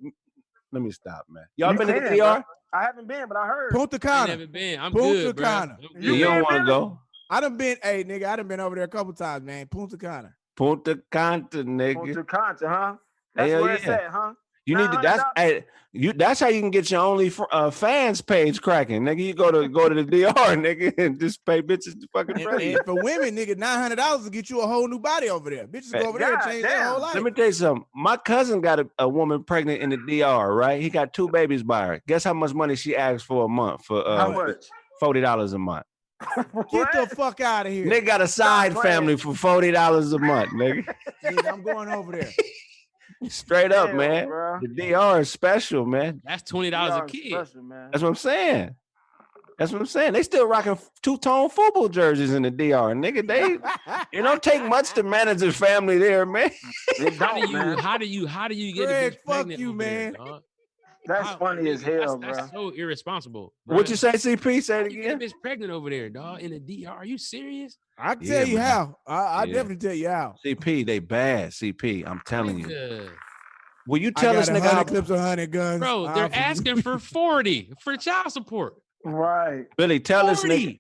Let 0.72 0.84
me 0.84 0.92
stop, 0.92 1.26
man. 1.28 1.44
Y'all 1.58 1.74
You 1.74 1.80
been 1.80 1.88
to 1.88 1.94
the 1.96 2.00
can, 2.00 2.18
DR? 2.18 2.46
I 2.74 2.84
haven't 2.84 3.08
been, 3.08 3.28
but 3.28 3.38
I 3.38 3.46
heard. 3.48 3.72
Punta 3.74 3.98
I 3.98 4.00
Cana. 4.00 4.28
never 4.28 4.48
been. 4.48 4.80
I'm 4.80 4.92
Punta 4.92 5.14
good, 5.14 5.36
bruh. 5.36 5.44
Cana. 5.44 5.78
I'm 5.96 6.02
You, 6.02 6.14
You 6.14 6.18
good. 6.18 6.24
don't 6.24 6.34
been, 6.36 6.44
want 6.44 6.58
to 6.58 6.66
go? 6.66 7.00
I 7.30 7.40
done 7.42 7.58
been, 7.58 7.78
hey 7.84 8.04
nigga, 8.04 8.26
I 8.26 8.36
done 8.38 8.48
been 8.48 8.60
over 8.60 8.76
there 8.76 8.84
a 8.86 8.90
couple 8.90 9.14
times, 9.14 9.46
man. 9.46 9.68
Punta 9.68 9.98
Cana. 9.98 10.34
Punta 10.56 11.00
Cana, 11.12 11.44
nigga. 11.50 11.96
Punta 11.96 12.24
Cana, 12.24 12.56
huh? 12.64 12.96
That's 13.36 13.52
Hell 13.52 13.62
where 13.62 13.74
it's 13.76 13.88
at, 13.88 14.08
huh? 14.10 14.34
You 14.72 14.78
need 14.78 14.92
to. 14.92 15.00
That's 15.02 15.24
hey, 15.36 15.66
you. 15.92 16.14
That's 16.14 16.40
how 16.40 16.48
you 16.48 16.62
can 16.62 16.72
get 16.72 16.90
your 16.90 17.02
only 17.02 17.30
fr- 17.30 17.44
uh, 17.52 17.72
fans 17.72 18.22
page 18.22 18.62
cracking, 18.62 19.02
nigga. 19.04 19.22
You 19.22 19.34
go 19.34 19.52
to 19.52 19.68
go 19.68 19.90
to 19.90 19.96
the 19.96 20.06
DR, 20.06 20.32
nigga, 20.34 20.98
and 20.98 21.20
just 21.20 21.46
pay 21.46 21.62
bitches 21.62 22.00
to 22.00 22.08
fucking 22.14 22.40
And, 22.40 22.62
and 22.62 22.80
for 22.86 22.96
women, 22.96 23.36
nigga, 23.36 23.58
nine 23.58 23.80
hundred 23.80 23.98
dollars 23.98 24.24
to 24.24 24.30
get 24.32 24.50
you 24.50 24.62
a 24.62 24.68
whole 24.68 24.88
new 24.88 25.00
body 25.00 25.30
over 25.30 25.50
there. 25.50 25.68
Bitches 25.68 25.92
go 25.92 26.08
over 26.08 26.20
there 26.20 26.32
and 26.32 26.42
God 26.42 26.50
change 26.50 26.64
their 26.64 26.86
whole 26.86 27.02
life. 27.02 27.16
Let 27.16 27.24
me 27.24 27.32
tell 27.32 27.48
you 27.48 27.52
something. 27.52 27.86
My 27.94 28.16
cousin 28.16 28.62
got 28.62 28.80
a, 28.80 28.90
a 28.98 29.10
woman 29.10 29.44
pregnant 29.44 29.82
in 29.82 29.90
the 29.90 29.98
DR, 29.98 30.56
right? 30.56 30.82
He 30.82 30.90
got 30.90 31.14
two 31.14 31.28
babies 31.28 31.64
by 31.64 31.86
her. 31.86 32.02
Guess 32.08 32.24
how 32.24 32.34
much 32.34 32.54
money 32.54 32.78
she 32.78 32.96
asked 32.96 33.26
for 33.26 33.44
a 33.44 33.50
month 33.50 33.84
for 33.84 34.02
How 34.06 34.30
uh, 34.30 34.32
much? 34.32 34.66
forty 35.02 35.20
dollars 35.20 35.52
a 35.52 35.60
month. 35.60 35.86
Get 36.36 36.46
What? 36.70 36.94
the 36.94 37.08
fuck 37.14 37.42
out 37.42 37.66
of 37.66 37.74
here. 37.74 37.88
Nigga 37.88 38.06
got 38.06 38.22
a 38.22 38.28
side 38.28 38.78
family 38.78 39.18
for 39.18 39.36
forty 39.36 39.72
dollars 39.72 40.14
a 40.14 40.20
month, 40.20 40.52
nigga. 40.54 40.86
Nigga, 41.26 41.52
I'm 41.52 41.62
going 41.62 41.90
over 41.90 42.14
there. 42.14 42.32
Straight 43.30 43.72
up, 43.72 43.88
Damn, 43.90 43.98
man. 43.98 44.28
bruh. 44.28 44.62
The 44.62 44.68
DR 44.92 45.20
is 45.22 45.30
special, 45.30 45.86
man. 45.86 46.22
That's 46.24 46.44
twenty 46.44 46.70
dollars 46.72 46.94
a 46.94 46.98
Y'all 46.98 47.06
kid. 47.06 47.32
special, 47.32 47.64
man. 47.64 47.90
That's 47.92 48.02
what 48.02 48.10
I'm 48.10 48.16
saying. 48.16 48.76
That's 49.58 49.72
what 49.72 49.80
I'm 49.82 49.86
saying. 49.88 50.14
They 50.14 50.24
still 50.24 50.48
rocking 50.48 50.80
two 51.04 51.18
tone 51.20 51.50
football 51.50 51.88
jerseys 51.88 52.34
in 52.34 52.42
the 52.42 52.50
DR, 52.50 52.96
nigga. 52.96 53.28
They 53.28 53.60
it 54.18 54.22
don't 54.24 54.42
take 54.42 54.64
much 54.66 54.94
to 54.94 55.04
manage 55.04 55.44
a 55.44 55.52
family 55.52 56.00
there, 56.00 56.26
man. 56.26 56.50
How 57.20 57.36
do 57.40 57.42
you? 57.48 57.54
man. 57.54 57.78
How 57.78 57.98
do 58.00 58.08
you? 58.08 58.26
How 58.26 58.48
do 58.48 58.56
you 58.56 58.74
get 58.74 58.88
Greg, 58.88 59.14
a 59.14 59.16
bitch 59.16 59.20
fuck 59.24 59.60
you, 59.60 59.70
over 59.70 59.78
there, 59.84 60.12
man. 60.12 60.14
dog? 60.14 60.44
That's 61.06 61.28
How- 61.30 61.38
funny 61.38 61.70
as 61.72 61.82
hell, 61.82 62.00
that's, 62.00 62.16
bro. 62.16 62.34
That's 62.34 62.52
so 62.52 62.70
irresponsible. 62.70 63.54
What 63.66 63.90
you 63.90 63.96
say, 63.96 64.12
CP? 64.12 64.62
Say 64.62 64.74
How 64.74 64.80
it 64.86 64.92
you 64.92 65.02
again. 65.02 65.20
bitch 65.20 65.34
pregnant 65.42 65.72
over 65.72 65.90
there, 65.90 66.10
dog? 66.10 66.42
In 66.42 66.52
the 66.52 66.60
DR? 66.60 66.90
Are 66.92 67.06
you 67.06 67.18
serious? 67.18 67.78
I 67.98 68.16
can 68.16 68.24
Yeah, 68.28 68.40
tell 68.40 68.48
you 68.48 68.58
man. 68.58 68.66
how. 68.68 68.96
I, 69.08 69.14
I 69.16 69.44
Yeah. 69.46 69.54
definitely 69.54 69.88
tell 69.88 69.96
you 69.96 70.10
how. 70.10 70.36
CP, 70.46 70.84
they 70.86 71.00
bad. 71.00 71.52
CP, 71.52 72.04
I'm 72.06 72.22
telling 72.26 72.60
you. 72.60 72.68
Nigga. 72.68 73.10
Will 73.88 73.98
you 74.00 74.12
tell 74.12 74.38
us, 74.38 74.48
this 74.48 74.56
a 74.58 74.62
nigga 74.62 74.72
how 74.72 74.84
clips 74.84 75.10
of 75.10 75.20
hundred 75.20 75.52
guns. 75.52 75.80
Bro, 75.80 76.04
they're 76.14 76.26
forgive 76.26 76.34
asking 76.34 76.82
for 76.84 77.00
40 77.00 77.74
for 77.82 77.98
child 77.98 78.32
support. 78.32 78.76
Right. 79.04 79.66
Billy? 79.78 80.00
Tell 80.00 80.28
this 80.28 80.42
40. 80.42 80.56
nigga. 80.56 80.80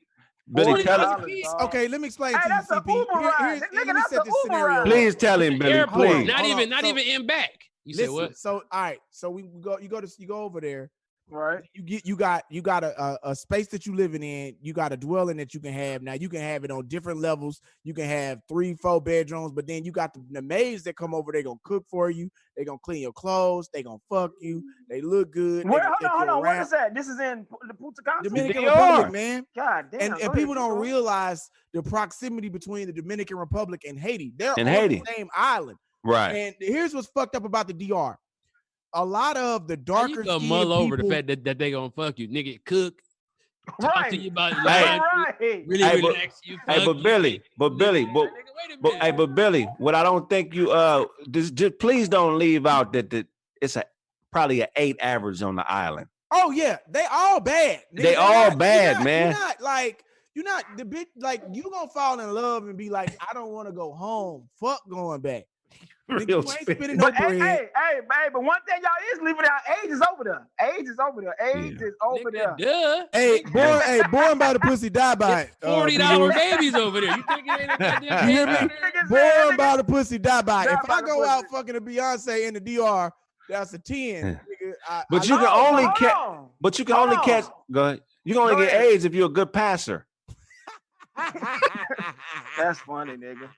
Billy, 0.53 0.65
Forty 0.67 0.83
tell 0.83 0.99
us. 1.01 1.05
dollars, 1.07 1.23
Please. 1.23 1.45
dog. 1.45 1.61
Okay, 1.63 1.87
let 1.87 2.01
me 2.01 2.07
explain 2.07 2.33
Hey, 2.35 2.41
to 2.41 2.47
you, 2.49 2.53
that's 2.59 2.71
a 2.71 2.75
CP. 2.81 2.93
Uber 2.93 3.11
Here- 3.19 3.21
ride. 3.21 3.39
here's- 3.39 3.61
Nigga, 3.61 3.73
let 3.73 3.87
me 3.87 3.93
that's 3.93 4.09
set 4.09 4.23
this 4.25 4.33
Uber 4.43 4.53
scenario 4.55 4.65
ride. 4.77 4.85
Please 4.85 5.15
tell 5.15 5.41
him, 5.41 5.57
Billy. 5.59 5.73
Airport, 5.73 6.07
Please. 6.09 6.27
not 6.27 6.39
Hold 6.39 6.51
even 6.51 6.63
on, 6.63 6.69
not 6.69 6.81
so- 6.81 6.87
even 6.87 7.03
in 7.07 7.25
back. 7.25 7.49
You 7.85 7.93
said 7.95 8.09
Listen, 8.09 8.13
what? 8.15 8.37
So 8.37 8.63
all 8.71 8.81
right, 8.81 8.99
so 9.09 9.29
we 9.29 9.43
go. 9.61 9.77
You 9.79 9.89
go 9.89 10.01
to 10.01 10.09
you 10.17 10.27
go 10.27 10.43
over 10.43 10.61
there. 10.61 10.91
Right. 11.29 11.63
You 11.73 11.81
get 11.83 12.05
you 12.05 12.17
got 12.17 12.43
you 12.51 12.61
got 12.61 12.83
a, 12.83 13.01
a 13.01 13.17
a 13.31 13.35
space 13.35 13.67
that 13.67 13.85
you 13.85 13.95
living 13.95 14.21
in. 14.21 14.55
You 14.61 14.73
got 14.73 14.91
a 14.91 14.97
dwelling 14.97 15.37
that 15.37 15.53
you 15.53 15.61
can 15.61 15.71
have. 15.71 16.01
Now 16.01 16.13
you 16.13 16.27
can 16.27 16.41
have 16.41 16.65
it 16.65 16.71
on 16.71 16.87
different 16.87 17.19
levels. 17.21 17.61
You 17.85 17.93
can 17.93 18.03
have 18.05 18.39
three, 18.49 18.73
four 18.75 18.99
bedrooms, 19.01 19.53
but 19.53 19.65
then 19.65 19.85
you 19.85 19.93
got 19.93 20.13
the, 20.13 20.21
the 20.29 20.41
maids 20.41 20.83
that 20.83 20.97
come 20.97 21.13
over. 21.13 21.31
They 21.31 21.41
gonna 21.41 21.55
cook 21.63 21.85
for 21.89 22.09
you. 22.09 22.29
They 22.57 22.65
gonna 22.65 22.79
clean 22.83 23.01
your 23.01 23.13
clothes. 23.13 23.69
They 23.73 23.81
gonna 23.81 23.99
fuck 24.09 24.31
you. 24.41 24.61
They 24.89 24.99
look 24.99 25.31
good. 25.31 25.63
they 25.65 25.69
Where? 25.69 25.79
gonna 25.83 25.95
Hold 26.01 26.11
on, 26.11 26.17
hold 26.17 26.29
on. 26.29 26.41
Where 26.41 26.51
around. 26.55 26.63
is 26.63 26.69
that? 26.71 26.93
This 26.93 27.07
is 27.07 27.17
in 27.19 27.47
the 27.65 27.73
Punta 27.75 28.01
Cana. 28.03 28.23
Dominican 28.23 28.63
DR. 28.63 28.69
Republic, 28.69 29.11
man. 29.13 29.45
God 29.55 29.85
damn. 29.89 30.01
and, 30.13 30.21
and 30.21 30.33
people 30.33 30.53
don't 30.53 30.77
realize 30.77 31.49
the 31.73 31.81
proximity 31.81 32.49
between 32.49 32.87
the 32.87 32.93
Dominican 32.93 33.37
Republic 33.37 33.83
and 33.87 33.97
Haiti. 33.97 34.33
They're 34.35 34.55
And 34.57 34.67
on 34.67 34.75
Haiti. 34.75 34.99
the 34.99 35.13
same 35.15 35.29
island. 35.33 35.77
Right. 36.03 36.31
And 36.35 36.55
here's 36.59 36.93
what's 36.93 37.07
fucked 37.07 37.35
up 37.35 37.45
about 37.45 37.67
the 37.67 37.73
DR. 37.73 38.17
A 38.93 39.05
lot 39.05 39.37
of 39.37 39.67
the 39.67 39.75
How 39.75 39.83
darker 40.05 40.21
you 40.21 40.23
gonna 40.25 40.39
mull 40.45 40.73
over 40.73 40.97
the 40.97 41.03
fact 41.09 41.27
that, 41.27 41.43
that 41.45 41.57
they 41.59 41.71
gonna 41.71 41.91
fuck 41.91 42.19
you, 42.19 42.27
nigga? 42.27 42.59
Cook, 42.65 43.01
talk 43.81 43.95
Right. 43.95 44.09
to 44.11 44.17
you 44.17 44.29
about 44.31 44.51
your 44.53 44.61
Hey. 44.69 44.99
Right. 44.99 45.63
really 45.67 45.83
Hey, 45.83 46.01
but- 46.01 46.07
relax 46.13 46.41
you. 46.43 46.57
Hey, 46.67 46.83
but 46.85 46.97
you, 46.97 47.03
Billy, 47.03 47.41
but 47.57 47.69
Billy, 47.77 48.05
but 48.05 48.27
nigga, 48.29 48.81
But 48.81 48.93
hey, 48.95 49.11
but 49.11 49.33
Billy, 49.35 49.63
what 49.77 49.95
I 49.95 50.03
don't 50.03 50.29
think 50.29 50.53
you 50.53 50.71
uh 50.71 51.05
just, 51.29 51.53
just 51.55 51.79
please 51.79 52.09
don't 52.09 52.37
leave 52.37 52.65
out 52.65 52.91
that 52.93 53.09
the, 53.09 53.25
it's 53.61 53.75
a 53.77 53.85
probably 54.31 54.61
an 54.61 54.67
eight 54.75 54.97
average 54.99 55.41
on 55.41 55.55
the 55.55 55.71
island. 55.71 56.07
Oh 56.31 56.51
yeah, 56.51 56.77
they 56.89 57.05
all 57.09 57.39
bad. 57.39 57.81
Nigga, 57.95 58.01
They 58.03 58.15
all 58.15 58.49
not- 58.49 58.57
bad, 58.57 58.83
you're 58.85 58.93
not- 58.95 59.03
man. 59.05 59.31
You're 59.31 59.39
not 59.39 59.61
like 59.61 60.03
you're 60.33 60.45
not 60.45 60.65
the 60.77 60.83
bitch. 60.83 61.07
Like 61.17 61.43
you 61.53 61.63
gonna 61.63 61.87
fall 61.89 62.19
in 62.19 62.29
love 62.33 62.67
and 62.67 62.77
be 62.77 62.89
like, 62.89 63.15
I 63.21 63.33
don't 63.33 63.51
want 63.51 63.69
to 63.69 63.73
go 63.73 63.93
home. 63.93 64.49
Fuck 64.59 64.81
going 64.89 65.21
back. 65.21 65.45
Nigga, 66.11 66.27
Real 66.27 66.27
you 66.27 66.35
ain't 66.39 66.49
spit. 66.61 66.79
no 66.81 66.95
But 66.97 67.13
hey, 67.15 67.27
bread. 67.27 67.41
hey, 67.41 67.67
hey, 67.73 67.99
hey, 68.11 68.29
but 68.33 68.43
one 68.43 68.59
thing 68.67 68.81
y'all 68.81 68.91
is 69.13 69.19
leaving 69.21 69.45
out, 69.45 69.61
age 69.81 69.91
is 69.91 70.01
over 70.11 70.23
there. 70.25 70.45
Age 70.59 70.85
is 70.89 70.97
over 70.99 71.21
there. 71.21 71.35
Age 71.55 71.77
Yeah. 71.79 71.87
is 71.87 71.93
over 72.03 72.31
there. 72.31 72.55
Nigga, 72.55 72.57
duh. 72.57 73.05
Hey, 73.13 73.41
born, 73.43 73.79
hey, 73.85 74.01
born 74.11 74.37
by 74.37 74.51
the 74.53 74.59
pussy, 74.59 74.89
die 74.89 75.15
by 75.15 75.41
it. 75.43 75.51
uh, 75.63 75.73
Forty 75.75 75.97
dollar 75.97 76.29
B-Lewis. 76.33 76.35
babies 76.35 76.75
over 76.75 76.99
there. 76.99 77.15
You 77.15 77.23
think 77.29 77.47
it 77.47 77.61
ain't 77.61 77.71
a 77.71 77.77
goddamn 77.79 78.03
You 78.29 78.35
hear 78.35 78.45
baby 78.45 78.51
me? 78.51 78.57
over 78.57 78.67
there? 78.67 78.91
Niggas 78.91 79.45
Born 79.47 79.57
by 79.57 79.77
the 79.77 79.83
pussy, 79.85 80.17
die 80.17 80.41
by 80.41 80.63
it. 80.65 80.71
If 80.83 80.89
I 80.89 81.01
go 81.01 81.23
out 81.25 81.45
fucking 81.49 81.75
a 81.77 81.81
Beyonce 81.81 82.45
in 82.47 82.55
the 82.55 82.59
DR, 82.59 83.11
that's 83.47 83.73
a 83.73 83.79
10. 83.79 83.97
Yeah. 83.97 84.21
Nigga, 84.21 84.73
I, 84.89 85.03
But 85.09 85.21
I 85.21 85.25
you 85.25 85.31
love- 85.35 85.43
can 85.45 85.49
hold 85.49 85.67
only 85.69 85.83
on, 85.85 85.95
catch- 85.95 86.11
hold 86.13 86.37
on. 86.39 86.49
But 86.59 86.77
you 86.79 86.83
can 86.85 86.95
only 86.97 87.17
catch. 87.23 87.45
Go 87.71 87.83
ahead. 87.85 88.01
You 88.25 88.33
can 88.33 88.41
only 88.41 88.55
Go 88.55 88.59
get 88.61 88.67
ahead. 88.73 88.85
AIDS 88.85 89.05
if 89.05 89.13
you're 89.15 89.27
a 89.27 89.29
good 89.29 89.53
passer. 89.53 90.05
That's 92.57 92.79
funny, 92.79 93.15
nigga. 93.17 93.49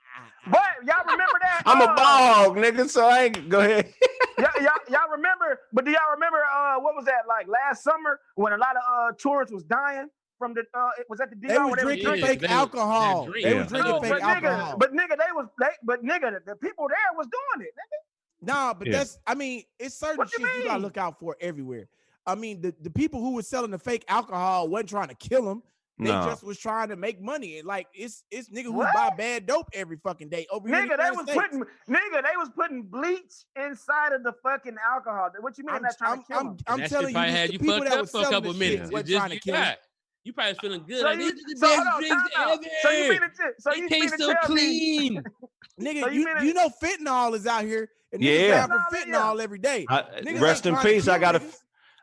But 0.48 0.62
y'all 0.86 1.04
remember 1.06 1.40
that? 1.42 1.64
I'm 1.66 1.82
a 1.82 1.86
uh, 1.86 1.96
ball 1.96 2.34
hog, 2.34 2.58
nigga. 2.58 2.90
So 2.90 3.08
I 3.08 3.24
ain't. 3.24 3.50
Go 3.50 3.60
ahead. 3.60 3.94
y'all, 4.40 4.50
y'all, 4.62 4.72
y'all 4.90 5.10
remember? 5.12 5.60
But 5.72 5.86
do 5.86 5.92
y'all 5.92 6.12
remember? 6.14 6.38
Uh, 6.44 6.80
what 6.80 6.96
was 6.96 7.06
that 7.06 7.28
like 7.28 7.48
last 7.48 7.84
summer 7.84 8.20
when 8.36 8.54
a 8.54 8.58
lot 8.58 8.76
of 8.76 8.82
uh 8.92 9.12
tourists 9.18 9.54
was 9.54 9.64
dying 9.64 10.10
from 10.38 10.54
the? 10.54 10.62
Uh, 10.74 10.90
it 11.00 11.06
was 11.10 11.20
at 11.22 11.30
the 11.30 11.36
DR 11.36 11.48
They 11.48 11.58
where 11.58 11.70
was 11.70 11.76
they 11.78 11.86
was 11.86 11.98
drinking 11.98 12.22
Yeah, 12.22 12.28
fake 12.28 12.42
they 12.42 12.48
alcohol. 12.48 13.30
they 13.34 13.42
They 13.44 13.54
was 13.54 13.68
drinking 13.68 13.92
No, 13.94 14.00
fake 14.02 14.12
but 14.12 14.22
alcohol. 14.22 14.76
nigga, 14.76 14.80
but 14.80 14.94
nigga, 14.94 15.18
they 15.18 15.32
was 15.34 15.48
they, 15.60 15.68
but 15.84 16.04
nigga, 16.04 16.32
the, 16.34 16.42
the 16.52 16.56
people 16.56 16.88
there 16.88 17.18
was 17.18 17.28
doing 17.28 17.68
it. 17.68 17.74
Nigga. 17.74 18.48
Nah, 18.48 18.74
but 18.74 18.88
Yeah. 18.88 18.98
that's 19.00 19.18
I 19.26 19.36
mean, 19.36 19.64
it's 19.80 19.96
certain 19.96 20.18
What 20.18 20.30
shit 20.30 20.42
you 20.42 20.48
you, 20.58 20.64
gotta 20.64 20.82
look 20.82 20.98
out 20.98 21.20
for 21.20 21.38
everywhere. 21.40 21.88
I 22.26 22.36
mean, 22.36 22.62
the, 22.62 22.74
the 22.82 22.90
people 22.90 23.20
who 23.22 23.32
was 23.32 23.48
selling 23.48 23.72
the 23.72 23.80
fake 23.80 24.06
alcohol 24.08 24.70
wasn't 24.70 24.90
trying 24.90 25.10
to 25.10 25.16
kill 25.16 25.44
them. 25.44 25.62
They 26.04 26.12
No. 26.12 26.26
just 26.26 26.44
was 26.44 26.58
trying 26.60 26.90
to 26.90 26.96
make 26.96 27.22
money. 27.22 27.60
And 27.60 27.68
like 27.68 27.88
it's 27.94 28.24
it's 28.32 28.50
nigga 28.50 28.66
who 28.66 28.74
What? 28.74 28.94
buy 28.94 29.12
bad 29.18 29.46
dope 29.46 29.70
every 29.74 29.98
fucking 29.98 30.30
day 30.30 30.46
over 30.52 30.68
here. 30.68 30.78
Nigga, 30.78 30.98
they 30.98 31.12
was 31.12 31.24
States. 31.24 31.34
putting 31.42 31.60
nigga, 31.90 32.24
they 32.24 32.38
was 32.38 32.50
putting 32.56 32.84
bleach 32.84 33.34
inside 33.56 34.14
of 34.14 34.24
the 34.24 34.34
fucking 34.44 34.76
alcohol. 34.92 35.30
What 35.40 35.58
you 35.58 35.66
mean 35.66 35.76
I'm, 35.76 35.82
they're 35.84 35.92
trying 35.98 36.12
I'm, 36.14 36.20
to 36.20 36.26
kill 36.28 36.38
I'm, 36.40 36.46
them? 36.48 36.58
I'm 36.68 36.80
that 36.82 36.90
telling 36.90 37.14
you, 37.16 37.20
had 37.20 37.50
the 37.50 37.54
you 37.54 37.60
people 37.60 37.76
fucked 37.76 37.86
that 37.90 37.94
up 37.94 38.02
was 38.02 38.12
for 38.12 38.18
a 38.18 38.24
selling 38.24 38.36
couple 38.38 38.54
the 38.54 38.60
minutes. 38.60 38.92
shit 38.92 39.06
just 39.06 39.18
trying 39.18 39.30
to 39.30 39.36
you 39.36 39.42
kill 39.42 39.54
them. 39.56 39.64
got. 39.64 39.78
You 40.26 40.32
probably 40.34 40.54
feeling 40.62 40.84
good. 40.88 41.00
So 41.00 41.06
like, 41.06 41.20
you, 41.20 41.32
this 41.32 41.40
is 41.40 41.60
the 41.60 41.68
so 41.68 41.68
best 41.76 41.88
on, 41.94 42.00
drinks 42.00 42.16
time 42.16 42.48
out. 42.48 42.52
ever. 42.54 42.64
So 42.82 42.90
you 42.92 43.10
mean 43.10 43.22
to 43.22 43.28
t- 43.28 43.44
so 43.60 43.70
they 43.72 43.76
you 43.76 43.82
mean 43.82 43.90
taste 43.90 44.14
to 44.18 44.24
so 44.24 44.34
tell 44.34 44.42
clean. 44.46 45.24
Nigga, 45.82 46.00
So 46.02 46.08
you 46.10 46.20
you, 46.22 46.26
mean 46.36 46.46
you 46.46 46.54
know 46.54 46.70
fentanyl 46.82 47.34
is 47.36 47.46
out 47.48 47.64
here 47.66 47.90
and 48.14 48.22
niggas 48.22 48.48
Yeah. 48.48 48.68
down 48.68 48.70
for 48.90 48.96
Fentanyl, 48.96 49.42
every 49.42 49.58
day. 49.60 49.86
I, 49.90 50.04
Niggas 50.22 50.40
rest 50.40 50.66
in 50.66 50.78
peace. 50.78 51.08
I 51.10 51.18
got 51.20 51.36
a. 51.36 51.42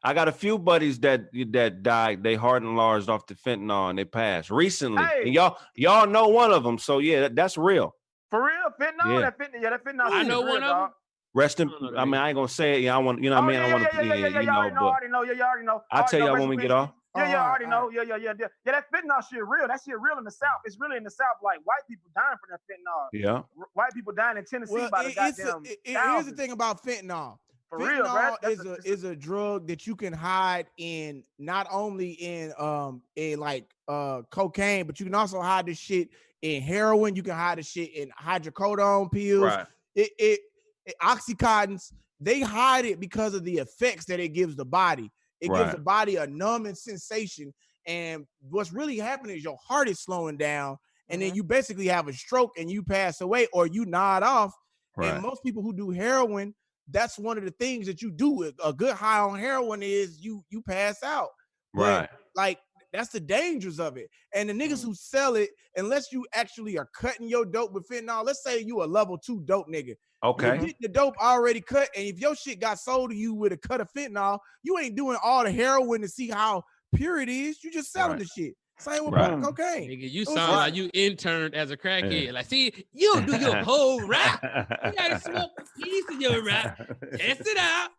niggas. 0.05 0.11
I 0.11 0.15
got 0.15 0.29
a 0.29 0.33
few 0.33 0.59
buddies 0.59 0.99
that 1.01 1.23
that 1.53 1.83
died. 1.83 2.23
They 2.23 2.35
heart 2.35 2.63
enlarged 2.63 3.09
off 3.09 3.27
the 3.27 3.35
fentanyl 3.35 3.91
and 3.91 3.99
they 3.99 4.05
passed 4.05 4.51
recently. 4.51 5.03
Hey. 5.03 5.23
And 5.27 5.35
y'all 5.35 5.57
y'all 5.75 6.07
know 6.07 6.29
one 6.29 6.53
of 6.53 6.63
them. 6.63 6.79
So 6.79 6.99
yeah, 6.99 7.21
that- 7.21 7.35
that's 7.37 7.57
real. 7.59 7.95
for 8.31 8.43
real 8.45 8.71
fentanyl? 8.81 9.15
Yeah. 9.15 9.21
That 9.21 9.39
fentanyl, 9.39 9.63
yeah, 9.63 9.71
that 9.71 9.85
fentanyl. 9.85 10.11
I 10.11 10.23
know 10.23 10.41
is 10.41 10.45
real, 10.45 10.55
one 10.55 10.63
of 10.63 10.69
dog. 10.69 10.89
them. 10.91 10.95
Rest 11.33 11.61
in. 11.61 11.69
I 11.69 11.71
don't 11.71 11.83
know 11.83 11.91
the 11.93 11.99
I 11.99 12.05
mean. 12.05 12.15
I 12.15 12.29
ain't 12.29 12.35
gonna 12.37 12.49
say 12.49 12.75
it. 12.77 12.81
Yeah, 12.83 12.97
I 12.97 12.99
want. 12.99 13.23
You 13.23 13.31
know 13.31 13.41
what 13.41 13.43
I 13.43 13.47
oh, 13.47 13.51
mean? 13.51 13.61
oh, 13.61 13.65
I 13.65 13.73
want 13.73 13.91
to. 13.91 13.97
yeah, 13.97 14.03
yeah, 14.03 14.15
yeah, 14.15 14.21
yeah, 14.21 14.29
you 14.29 14.41
you 14.41 14.47
know, 14.47 14.53
already 14.53 14.75
know, 14.75 14.81
already 14.83 15.09
know, 15.09 15.23
yeah, 15.23 15.33
you 15.33 15.43
already 15.43 15.67
know. 15.67 15.83
I'll 15.93 16.05
tell 16.09 16.19
y'all 16.21 16.33
when 16.33 16.49
we 16.49 16.57
get 16.57 16.71
off. 16.73 16.91
Yeah, 17.17 17.31
yeah, 17.31 17.43
I 17.45 17.49
already 17.49 17.67
know. 17.67 17.91
Yeah, 17.91 18.03
yeah, 18.03 18.17
yeah, 18.17 18.33
yeah. 18.39 18.47
Yeah, 18.67 18.73
that 18.73 18.85
fentanyl 18.93 19.23
shit 19.29 19.41
real. 19.47 19.67
That 19.69 19.81
shit 19.85 19.95
real 20.01 20.19
in 20.19 20.25
the 20.25 20.31
South. 20.31 20.61
It's 20.65 20.77
really 20.81 20.97
in 20.97 21.05
the 21.05 21.11
South. 21.11 21.37
Like 21.43 21.59
white 21.65 21.83
people 21.89 22.09
dying 22.15 22.37
from 22.41 22.51
that 22.51 22.61
fentanyl. 22.69 23.09
Yeah. 23.13 23.43
White 23.75 23.93
people 23.95 24.13
dying 24.13 24.39
in 24.39 24.45
Tennessee 24.45 24.75
Well, 24.75 24.91
by 24.91 25.03
the 25.05 25.09
it- 25.11 25.17
it's 25.19 25.39
a- 25.41 25.43
goddamn 25.45 25.65
it- 25.67 25.79
it- 25.85 25.97
here's 25.97 26.27
the 26.27 26.33
thing 26.33 26.53
about 26.53 26.83
fentanyl. 26.85 27.39
For 27.71 27.79
fentanyl 27.79 27.89
real. 27.89 28.37
That's 28.43 28.53
is 28.61 28.65
a- 28.67 28.73
a, 28.73 28.77
is 28.85 29.05
a 29.05 29.17
drug 29.17 29.69
that 29.69 29.87
you 29.87 29.95
can 29.97 30.13
hide 30.13 30.67
in 30.77 31.23
not 31.39 31.67
only 31.71 32.11
in 32.13 32.53
um 32.59 33.03
in 33.17 33.39
like 33.39 33.65
uh 33.89 34.23
cocaine, 34.31 34.87
but 34.87 34.99
you 35.01 35.07
can 35.07 35.15
also 35.15 35.41
hide 35.41 35.67
this 35.67 35.79
shit 35.79 36.09
in 36.43 36.63
heroin. 36.63 37.15
You 37.17 37.23
can 37.23 37.35
hide 37.35 37.59
this 37.59 37.69
shit 37.71 37.95
in 37.95 38.11
hydrocodone 38.21 39.11
pills. 39.13 39.45
Right. 39.45 39.67
It, 39.95 40.11
it, 40.19 40.41
it 40.87 40.95
oxycontins. 41.03 41.93
They 42.21 42.41
hide 42.41 42.85
it 42.85 43.01
because 43.01 43.35
of 43.35 43.45
the 43.45 43.59
effects 43.59 44.05
that 44.07 44.21
it 44.21 44.29
gives 44.31 44.57
the 44.57 44.65
body. 44.65 45.11
It 45.41 45.49
gives 45.49 45.73
the 45.73 45.81
body 45.81 46.17
a 46.17 46.27
numbing 46.27 46.75
sensation, 46.75 47.55
and 47.87 48.27
what's 48.41 48.73
really 48.73 48.99
happening 48.99 49.37
is 49.37 49.45
your 49.45 49.57
heart 49.63 49.89
is 49.89 50.01
slowing 50.01 50.37
down, 50.37 50.77
and 51.09 51.23
then 51.23 51.31
Mhm. 51.31 51.37
you 51.37 51.45
basically 51.45 51.87
have 51.87 52.09
a 52.09 52.13
stroke 52.13 52.53
and 52.59 52.71
you 52.71 52.83
pass 52.83 53.21
away, 53.23 53.47
or 53.55 53.67
you 53.67 53.87
nod 53.87 54.23
off. 54.23 54.53
Right. 54.97 55.15
And 55.15 55.23
most 55.23 55.43
people 55.43 55.63
who 55.63 55.73
do 55.73 55.91
heroin, 55.91 56.55
that's 56.91 57.19
one 57.19 57.39
of 57.39 57.45
the 57.45 57.51
things 57.53 57.87
that 57.87 58.03
you 58.03 58.11
do. 58.11 58.45
A- 58.45 58.69
A 58.69 58.73
good 58.73 58.95
high 58.95 59.21
on 59.21 59.39
heroin 59.39 59.83
is 59.83 60.21
you 60.21 60.45
you 60.51 60.63
pass 60.63 61.03
out. 61.03 61.31
but- 61.75 62.01
Right. 62.01 62.09
Like 62.37 62.59
that's 62.93 63.11
the 63.11 63.21
dangers 63.21 63.79
of 63.79 63.97
it. 63.97 64.09
And 64.35 64.49
the 64.49 64.53
niggas 64.53 64.79
mm-hmm. 64.79 64.89
who 64.89 64.95
sell 64.95 65.37
it, 65.37 65.51
unless 65.77 66.11
you 66.13 66.27
actually 66.35 66.77
are 66.79 66.89
cutting 66.95 67.29
your 67.29 67.45
dope 67.45 67.73
with 67.73 67.89
fentanyl, 67.89 68.25
let's 68.25 68.43
say 68.43 68.61
you 68.61 68.83
a 68.83 68.85
level 68.85 69.17
two 69.17 69.41
dope 69.45 69.69
nigga. 69.69 69.89
You 69.89 69.97
Okay. 70.31 70.59
get 70.59 70.77
the 70.81 70.89
dope 70.89 71.15
already 71.19 71.61
cut, 71.61 71.89
and 71.97 72.07
if 72.07 72.19
your 72.19 72.35
shit 72.37 72.61
got 72.61 72.79
sold 72.79 73.11
to 73.11 73.17
you 73.17 73.33
with 73.33 73.53
a 73.53 73.57
cut 73.57 73.81
of 73.81 73.89
fentanyl, 73.97 74.39
you 74.63 74.79
ain't 74.79 74.97
doing 74.97 75.17
all 75.23 75.45
the 75.45 75.53
heroin 75.53 76.01
to 76.03 76.09
see 76.09 76.29
how 76.29 76.63
pure 76.95 77.21
it 77.21 77.29
is. 77.29 77.63
You 77.65 77.71
just 77.71 77.93
selling 77.93 78.19
Right. 78.19 78.21
the 78.21 78.27
shit. 78.27 78.55
Same 78.81 79.05
with 79.05 79.15
Right. 79.15 79.43
cocaine. 79.43 79.91
Nigga, 79.91 80.11
you 80.11 80.21
was 80.21 80.29
sound 80.35 80.53
right. 80.53 80.59
like 80.67 80.75
you 80.75 80.91
interned 80.95 81.55
as 81.55 81.71
a 81.71 81.77
crackhead. 81.77 82.25
Yeah. 82.27 82.33
Like, 82.33 82.47
see, 82.47 82.73
you 82.93 83.13
don't 83.13 83.27
do 83.27 83.37
your 83.37 83.57
whole 83.63 84.01
rap. 84.07 84.41
You 84.85 84.93
gotta 84.97 85.21
smoke 85.21 85.51
a 85.59 85.81
piece 85.83 86.05
of 86.11 86.21
your 86.21 86.43
rap. 86.43 86.77
Test 87.17 87.43
it 87.47 87.59
out. 87.59 87.91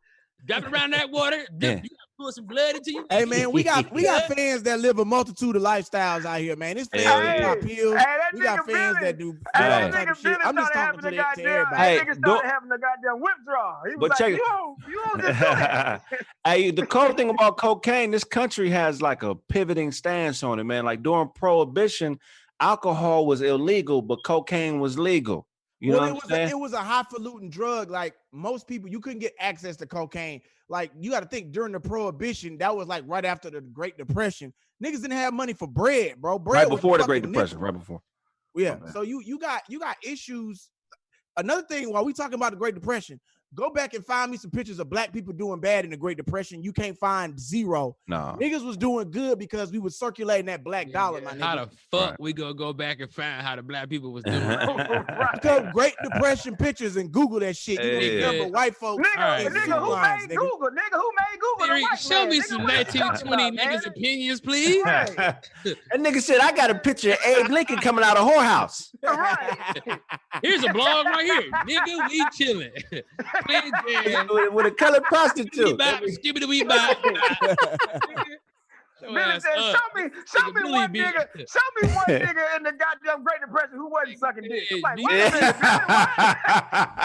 Drop 0.46 0.64
it 0.64 0.74
around 0.74 0.92
that 0.94 1.12
water. 1.12 1.46
Dip, 1.58 1.78
Yeah. 1.78 1.84
You 1.84 1.90
gotta 2.22 2.34
some 2.34 2.46
blood 2.46 2.76
into 2.76 2.92
you. 2.92 3.06
Hey 3.10 3.26
man, 3.26 3.52
we 3.52 3.64
got 3.64 3.92
we 3.92 4.04
got 4.04 4.24
fans 4.36 4.64
that 4.64 4.80
live 4.80 5.00
a 5.00 5.06
multitude 5.06 5.56
of 5.56 5.62
lifestyles 5.62 6.26
out 6.26 6.40
here, 6.40 6.56
man. 6.56 6.78
It's 6.78 6.88
fans 6.90 7.04
Hell 7.04 7.20
that 7.20 7.40
yeah. 7.40 7.48
pop 7.54 7.60
pills. 7.62 7.96
Hey, 7.96 8.04
that 8.04 8.30
We 8.34 8.42
got 8.42 8.70
fans 8.70 8.98
Billy- 8.98 9.06
that 9.12 9.18
do 9.18 9.32
Hey, 9.56 9.64
Hey. 9.64 9.70
that 9.70 9.94
nigga 9.94 10.12
of 10.12 10.18
shit. 10.18 10.38
I'm 10.44 10.56
just 10.56 10.72
started 10.72 10.74
talking 10.74 11.00
to, 11.00 11.04
the 11.04 11.10
the, 11.10 11.16
to 11.16 11.22
goddamn. 11.22 11.46
everybody. 11.48 11.76
Hey, 11.78 11.98
Hey, 11.98 12.00
nigga 12.00 12.06
don't- 12.08 12.24
started 12.24 12.50
having 12.50 12.70
the 12.70 12.78
goddamn 12.78 13.22
withdrawal. 13.22 13.78
He 13.88 13.96
was 13.96 14.00
But 14.00 14.10
like, 14.12 14.18
check 14.18 14.30
you 14.30 14.36
it- 14.36 14.42
don't, 14.48 14.78
you 14.90 15.02
don't 15.06 15.22
just 16.22 16.26
hey, 16.46 16.72
the 16.72 16.86
cool 16.86 17.14
thing 17.14 17.30
about 17.30 17.58
cocaine, 17.58 18.12
this 18.12 18.24
country 18.24 18.70
has 18.70 19.02
like 19.02 19.24
a 19.24 19.36
pivoting 19.36 19.92
stance 19.92 20.44
on 20.44 20.60
it, 20.60 20.64
man. 20.64 20.86
Like 20.86 21.04
during 21.04 21.30
prohibition, 21.30 22.20
alcohol 22.60 23.26
was 23.26 23.42
illegal, 23.42 24.02
but 24.02 24.24
cocaine 24.24 24.80
was 24.80 24.98
legal. 25.00 25.48
You 25.80 25.94
well, 25.94 26.02
know 26.02 26.08
it 26.08 26.14
what 26.14 26.24
was 26.24 26.24
I'm 26.26 26.30
saying? 26.36 26.48
a, 26.48 26.52
it 26.52 26.60
was 26.60 26.74
a 26.74 26.78
highfalutin 26.82 27.50
drug. 27.50 27.90
Like 27.90 28.14
most 28.32 28.68
people, 28.68 28.90
you 28.90 29.00
couldn't 29.00 29.20
get 29.20 29.34
access 29.40 29.76
to 29.78 29.86
cocaine. 29.86 30.42
Like 30.70 30.92
you 31.00 31.12
got 31.12 31.22
to 31.22 31.28
think 31.28 31.52
during 31.52 31.74
the 31.74 31.80
prohibition, 31.80 32.58
that 32.60 32.76
was 32.76 32.88
like 32.88 33.04
right 33.08 33.26
after 33.26 33.50
the 33.50 33.62
Great 33.62 33.98
Depression. 33.98 34.54
Niggas 34.84 35.02
didn't 35.02 35.12
have 35.12 35.34
money 35.34 35.54
for 35.54 35.68
bread, 35.68 36.22
bro. 36.22 36.40
Bread 36.40 36.64
right 36.64 36.70
before 36.70 36.98
the 36.98 37.04
Great 37.04 37.24
Depression. 37.24 37.60
Right 37.60 37.74
before. 37.74 38.02
Yeah. 38.56 38.72
Okay. 38.72 38.92
So 38.92 39.02
you 39.02 39.22
you 39.26 39.38
got 39.38 39.64
you 39.68 39.80
got 39.80 39.98
issues. 40.04 40.70
Another 41.38 41.64
thing, 41.64 41.92
while 41.92 42.04
we 42.04 42.14
talking 42.14 42.36
about 42.36 42.52
the 42.52 42.58
Great 42.58 42.76
Depression, 42.76 43.20
go 43.56 43.70
back 43.70 43.94
and 43.94 44.06
find 44.06 44.32
me 44.32 44.38
some 44.38 44.52
pictures 44.52 44.80
of 44.80 44.90
black 44.90 45.12
people 45.14 45.34
doing 45.34 45.60
bad 45.60 45.84
in 45.86 45.92
the 45.92 45.98
Great 45.98 46.18
Depression. 46.18 46.64
You 46.64 46.72
can't 46.74 46.98
find 46.98 47.40
zero. 47.40 47.98
No. 48.08 48.38
Niggas 48.40 48.66
was 48.66 48.78
doing 48.78 49.12
good 49.12 49.38
because 49.40 49.72
we 49.72 49.80
was 49.80 49.98
circulating 49.98 50.46
that 50.48 50.64
black 50.64 50.92
dollar, 50.92 51.22
my 51.22 51.32
How 51.38 51.56
nigga. 51.58 51.70
the 51.72 51.78
fuck 51.92 52.10
Right. 52.12 52.20
we 52.20 52.34
gonna 52.34 52.54
go 52.54 52.74
back 52.74 53.00
and 53.02 53.12
find 53.12 53.42
how 53.46 53.56
the 53.56 53.62
black 53.64 53.90
people 53.90 54.12
was 54.12 54.24
doing? 54.24 54.42
Right. 54.42 55.72
Great 55.74 55.94
Depression 56.04 56.56
pictures 56.56 56.96
and 56.98 57.12
Google 57.12 57.40
that 57.42 57.56
shit. 57.58 57.84
You 57.84 57.90
Yeah. 57.92 58.22
gonna 58.22 58.34
remember 58.34 58.54
white 58.54 58.76
folks. 58.76 59.08
Nigga, 59.08 59.22
Alright. 59.22 59.46
in 59.48 59.54
nigga, 59.54 59.80
who 59.80 59.92
lines, 59.92 60.28
made 60.28 60.36
nigga. 60.38 60.40
Google? 60.40 60.70
Nigga, 60.70 60.94
who 60.94 61.12
made 61.20 61.40
Google? 61.40 61.68
The 61.92 61.98
show 61.98 62.10
man. 62.22 62.30
me 62.30 62.40
Nigga, 62.40 62.44
some 62.46 62.64
what 62.64 62.72
you 62.94 63.00
talking 63.02 63.30
1920 63.30 63.48
about, 63.48 63.66
niggas' 63.66 63.86
man? 63.86 63.94
opinions, 63.96 64.42
please. 64.42 64.84
Right. 64.86 65.16
that 65.16 65.46
nigga 65.96 66.22
said, 66.22 66.40
I 66.42 66.52
got 66.52 66.70
a 66.70 66.76
picture 66.76 67.12
of 67.14 67.18
Abe 67.26 67.50
Lincoln 67.50 67.78
coming 67.78 68.04
out 68.04 68.18
of 68.18 68.28
whorehouse. 68.28 68.90
Right. 69.04 70.00
Here's 70.44 70.64
a 70.64 70.72
blog 70.74 71.06
right 71.08 71.26
here. 71.26 71.52
Nigga, 71.68 72.10
we 72.10 72.26
chilling. 72.34 72.72
Playing 73.46 73.72
jazz. 73.88 74.28
with, 74.30 74.54
with 74.54 74.66
a 74.66 74.72
colored 74.72 75.04
prostitute. 75.04 75.78
Bop, 75.78 76.02
skibbity 76.04 76.48
wee 76.48 76.64
bop. 76.64 76.98
Your 79.02 79.14
Billy 79.14 79.40
said, 79.40 79.58
up. 79.58 79.76
show 79.76 79.82
me, 79.96 80.10
show 80.28 80.40
Nigga, 80.42 80.46
me 80.54 80.62
Billy 80.62 80.72
one 80.74 80.92
be- 80.92 81.00
nigga, 81.00 81.28
show 81.36 81.68
me 81.82 81.88
one 81.92 82.06
nigga 82.08 82.58
in 82.58 82.64
the 82.64 82.72
goddamn 82.74 83.24
Great 83.24 83.42
Depression 83.42 83.78
who 83.78 83.90
wasn't 83.90 84.20
sucking 84.20 84.44
dick. 84.44 84.64
I'm 84.72 84.82
like, 84.82 84.98
wait 84.98 85.08
a 85.08 85.32
minute, 85.32 85.56
Billy, 85.60 85.72
what? 85.72 87.02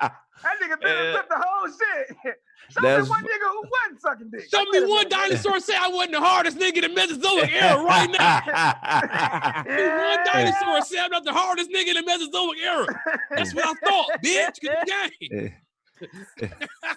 Yeah. 0.00 0.10
That 0.42 0.54
nigga 0.62 0.80
Billy 0.80 0.92
Yeah. 0.92 1.12
flipped 1.12 1.28
the 1.30 1.36
whole 1.38 1.66
shit. 1.68 2.16
Show 2.70 2.80
That's- 2.82 3.04
me 3.04 3.10
one 3.10 3.22
nigga 3.24 3.48
who 3.50 3.62
wasn't 3.62 4.00
sucking 4.02 4.30
dick. 4.30 4.48
Show 4.50 4.62
me 4.64 4.84
one 4.86 5.08
dinosaur 5.08 5.58
say 5.68 5.74
I 5.76 5.88
wasn't 5.88 6.12
the 6.12 6.20
hardest 6.20 6.58
nigga 6.58 6.76
in 6.76 6.82
the 6.82 6.88
Mesozoic 7.00 7.50
era 7.52 7.82
right 7.82 8.10
now. 8.10 9.62
Give 9.64 9.74
me 9.74 9.88
One 9.88 10.24
dinosaur 10.24 10.82
said 10.82 11.04
I'm 11.04 11.10
not 11.10 11.24
the 11.24 11.32
hardest 11.32 11.70
nigga 11.70 11.88
in 11.88 11.94
the 11.94 12.02
Mesozoic 12.02 12.58
era. 12.58 12.86
That's 13.30 13.54
what 13.54 13.64
I 13.66 13.74
thought, 13.88 14.08
bitch. 14.22 14.60
Good 14.60 15.28
game. 15.30 15.52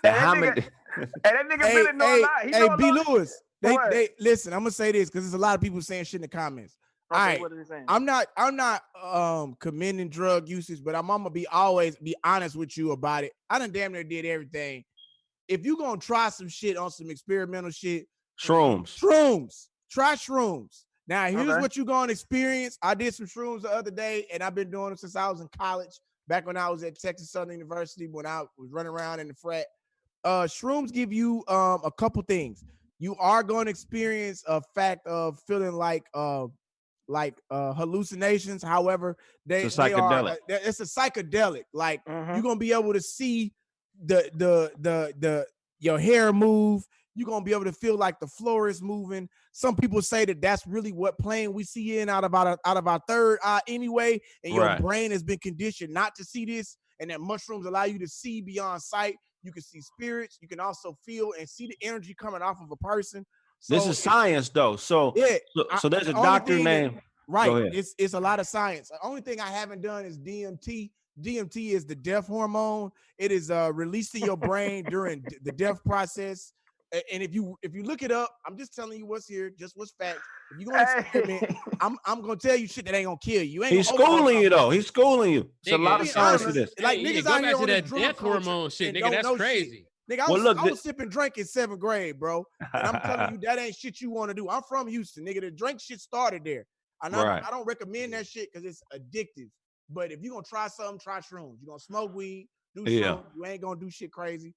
How 0.04 0.36
many? 0.36 0.62
Hey, 0.62 0.68
that 1.24 1.48
nigga 1.50 1.64
hey, 1.64 1.74
Billy 1.74 1.94
know 1.94 2.06
hey, 2.06 2.20
a 2.20 2.22
lot. 2.22 2.32
He 2.44 2.52
hey, 2.52 2.60
know 2.60 2.66
a 2.74 2.78
B. 2.78 2.92
lot. 2.92 3.08
Lewis. 3.08 3.42
They, 3.62 3.78
they 3.92 4.10
listen. 4.20 4.54
I'm 4.54 4.60
gonna 4.60 4.72
say 4.72 4.92
this 4.92 5.10
because 5.10 5.24
there's 5.24 5.34
a 5.36 5.38
lot 5.38 5.56
of 5.56 5.62
people 5.62 5.82
saying 5.82 6.04
shit 6.06 6.16
in 6.16 6.22
the 6.24 6.28
comments. 6.28 6.76
Okay, 7.12 7.20
Alright, 7.20 7.42
what 7.42 7.52
is 7.52 7.60
he 7.60 7.66
saying? 7.66 7.86
I'm 7.88 8.06
not. 8.06 8.28
I'm 8.38 8.56
not 8.56 8.84
um 9.02 9.56
commending 9.60 10.10
drug 10.10 10.48
usage, 10.48 10.84
but 10.84 10.96
I'm, 10.96 11.10
I'm 11.12 11.20
gonna 11.20 11.30
be 11.30 11.46
always 11.48 11.98
be 11.98 12.16
honest 12.24 12.56
with 12.56 12.78
you 12.78 12.92
about 12.92 13.24
it. 13.26 13.34
I 13.50 13.60
done 13.60 13.72
damn 13.72 13.92
near 13.92 14.04
did 14.04 14.26
everything 14.26 14.84
if 15.48 15.66
you 15.66 15.76
gonna 15.78 16.00
try 16.00 16.30
some 16.30 16.48
shit 16.48 16.78
on 16.78 16.90
some 16.90 17.10
experimental 17.10 17.72
shit, 17.72 18.06
Shrooms. 18.40 18.98
shrooms. 18.98 19.68
Try 19.92 20.16
shrooms. 20.16 20.86
Now 21.08 21.26
here's 21.28 21.50
Okay. 21.50 21.60
what 21.60 21.76
you're 21.76 21.86
gonna 21.86 22.14
experience. 22.14 22.78
I 22.82 22.94
did 22.94 23.14
some 23.14 23.26
shrooms 23.26 23.64
the 23.64 23.70
other 23.72 23.92
day, 23.92 24.28
and 24.32 24.42
I've 24.42 24.56
been 24.56 24.72
doing 24.72 24.88
them 24.90 24.98
since 24.98 25.16
I 25.18 25.30
was 25.30 25.42
in 25.42 25.50
college. 25.60 26.00
Back 26.30 26.46
when 26.48 26.56
I 26.56 26.70
was 26.70 26.84
at 26.84 26.98
Texas 26.98 27.32
Southern 27.32 27.56
University, 27.56 28.08
when 28.08 28.26
I 28.26 28.44
was 28.58 28.72
running 28.72 28.92
around 28.92 29.20
in 29.20 29.28
the 29.28 29.34
frat. 29.34 29.66
Uh, 30.24 30.44
shrooms 30.44 30.94
give 30.94 31.12
you 31.12 31.44
um 31.50 31.82
a 31.84 31.92
couple 31.92 32.22
things. 32.22 32.64
You 33.00 33.16
are 33.16 33.42
going 33.42 33.66
to 33.66 33.72
experience 33.72 34.44
a 34.48 34.62
fact 34.76 35.06
of 35.08 35.40
feeling 35.48 35.74
like 35.74 36.06
uh 36.14 36.46
like 37.12 37.40
uh 37.52 37.74
hallucinations. 37.74 38.64
However, 38.64 39.18
they, 39.46 39.64
It's 39.64 39.78
a 39.78 39.84
they 39.84 39.94
are 39.94 40.02
psychedelic. 40.24 40.32
uh, 40.32 40.36
it's 40.48 40.80
a 40.80 40.84
psychedelic. 40.86 41.64
Like 41.74 42.04
Mhm. 42.06 42.34
you're 42.34 42.44
gonna 42.44 42.56
be 42.60 42.74
able 42.74 42.94
to 42.94 43.02
see 43.02 43.54
the 44.04 44.30
the 44.34 44.72
the 44.80 45.14
the 45.20 45.48
your 45.80 46.00
hair 46.00 46.32
move. 46.34 46.88
You're 47.14 47.28
gonna 47.28 47.44
be 47.44 47.52
able 47.52 47.66
to 47.66 47.74
feel 47.74 47.98
like 47.98 48.20
the 48.22 48.28
floor 48.28 48.70
is 48.70 48.82
moving. 48.82 49.28
Some 49.52 49.76
people 49.76 50.02
say 50.02 50.24
that 50.26 50.42
that's 50.42 50.66
really 50.66 50.94
what 50.94 51.18
plane 51.20 51.52
we 51.54 51.66
see 51.66 52.00
in 52.00 52.08
out 52.08 52.24
of 52.24 52.34
our 52.34 52.58
out 52.66 52.78
of 52.78 52.88
our 52.88 53.02
third 53.08 53.40
eye 53.44 53.62
anyway, 53.68 54.20
and 54.44 54.54
your 54.54 54.64
Right. 54.66 54.82
brain 54.82 55.12
has 55.12 55.22
been 55.22 55.40
conditioned 55.40 55.94
not 55.94 56.16
to 56.16 56.24
see 56.24 56.46
this, 56.46 56.78
and 57.02 57.10
that 57.10 57.20
mushrooms 57.20 57.66
allow 57.66 57.84
you 57.84 58.00
to 58.00 58.08
see 58.08 58.42
beyond 58.42 58.82
sight. 58.82 59.18
You 59.44 59.52
can 59.52 59.64
see 59.64 59.82
spirits. 59.82 60.38
You 60.40 60.48
can 60.48 60.60
also 60.62 60.96
feel 61.06 61.34
and 61.38 61.50
see 61.50 61.68
the 61.68 61.76
energy 61.82 62.14
coming 62.14 62.42
off 62.42 62.62
of 62.62 62.72
a 62.72 62.78
person. 62.78 63.26
This 63.68 63.86
is 63.88 63.98
science 64.00 64.50
though. 64.50 64.76
So 64.76 65.14
Yeah, 65.16 65.38
so, 65.56 65.66
so 65.80 65.90
there's 65.90 66.08
a 66.08 66.14
the 66.14 66.22
doctor 66.22 66.56
thing 66.56 66.64
that- 66.66 66.94
Right. 67.28 67.74
It's 67.74 67.96
it's 67.98 68.14
a 68.14 68.20
lot 68.20 68.40
of 68.42 68.48
science. 68.48 68.90
The 68.90 68.98
only 69.04 69.22
thing 69.22 69.40
I 69.40 69.48
haven't 69.50 69.82
done 69.82 70.06
is 70.06 70.18
DMT. 70.18 70.92
DMT 71.22 71.72
is 71.72 71.86
the 71.86 71.96
death 71.96 72.28
hormone. 72.28 72.92
It 73.18 73.32
is 73.32 73.50
uh 73.52 73.72
released 73.74 74.16
in 74.16 74.24
your 74.24 74.36
brain 74.38 74.84
during 74.90 75.24
the 75.44 75.52
death 75.54 75.82
process. 75.86 76.52
And 77.14 77.24
if 77.24 77.34
you 77.34 77.58
if 77.62 77.74
you 77.74 77.84
look 77.84 78.04
it 78.04 78.12
up, 78.12 78.30
I'm 78.46 78.58
just 78.58 78.74
telling 78.76 79.00
you 79.00 79.06
what's 79.06 79.28
here, 79.28 79.50
just 79.50 79.78
what's 79.78 79.92
facts. 79.92 80.20
If 80.52 80.60
you're 80.60 80.74
gonna 80.74 81.00
experiment, 81.00 81.46
Hey. 81.52 81.58
I'm 81.80 81.98
I'm 82.06 82.20
gonna 82.22 82.36
tell 82.36 82.56
you 82.58 82.68
shit 82.68 82.84
that 82.86 82.96
ain't 82.96 83.06
gonna 83.06 83.18
kill 83.22 83.44
you. 83.44 83.50
you 83.50 83.64
ain't 83.64 83.72
He's 83.74 83.88
schooling 83.88 84.42
you 84.42 84.50
though. 84.50 84.70
He's 84.72 84.88
schooling 84.88 85.32
you. 85.32 85.50
It's 85.64 85.72
a 85.72 85.78
lot 85.78 86.02
of 86.02 86.08
be 86.08 86.12
science 86.12 86.42
to 86.44 86.52
this. 86.52 86.74
Like, 86.82 86.98
Hey, 86.98 87.04
niggas 87.06 87.24
yeah, 87.24 87.32
out 87.32 87.42
go 87.42 87.48
here 87.48 87.52
to 87.52 87.58
on 87.60 87.68
that 87.68 87.90
death 87.90 88.18
hormone 88.18 88.70
shit, 88.72 88.94
nigga. 88.94 89.10
That's 89.12 89.38
crazy. 89.38 89.78
shit. 89.78 89.86
Nigga, 90.12 90.20
I 90.20 90.26
Well, 90.26 90.34
was, 90.34 90.44
look, 90.44 90.58
I 90.58 90.64
was 90.64 90.82
sipping 90.82 91.10
drink 91.10 91.38
in 91.38 91.46
seventh 91.46 91.80
grade, 91.80 92.20
bro. 92.20 92.46
And 92.74 92.88
I'm 92.88 93.02
telling 93.02 93.34
you, 93.34 93.40
that 93.44 93.60
ain't 93.60 93.76
shit 93.76 94.02
you 94.02 94.12
want 94.12 94.30
to 94.30 94.34
do. 94.34 94.50
I'm 94.50 94.64
from 94.64 94.88
Houston, 94.88 95.26
nigga. 95.26 95.42
The 95.42 95.52
drink 95.52 95.80
shit 95.80 96.02
started 96.02 96.44
there. 96.44 96.66
And 97.02 97.16
I, 97.16 97.24
Right. 97.24 97.44
I 97.44 97.50
don't 97.50 97.66
recommend 97.66 98.14
that 98.14 98.28
shit 98.28 98.50
because 98.52 98.66
it's 98.66 98.84
addictive. 98.94 99.50
But 99.90 100.12
if 100.12 100.22
you're 100.22 100.34
gonna 100.34 100.44
try 100.48 100.68
something, 100.68 101.00
try 101.00 101.20
shrooms. 101.20 101.58
You're 101.62 101.68
gonna 101.68 101.80
smoke 101.80 102.14
weed, 102.14 102.50
do 102.76 102.84
Yeah. 102.90 103.20
You 103.36 103.46
ain't 103.46 103.62
gonna 103.62 103.80
do 103.80 103.90
shit 103.90 104.12
crazy. 104.12 104.54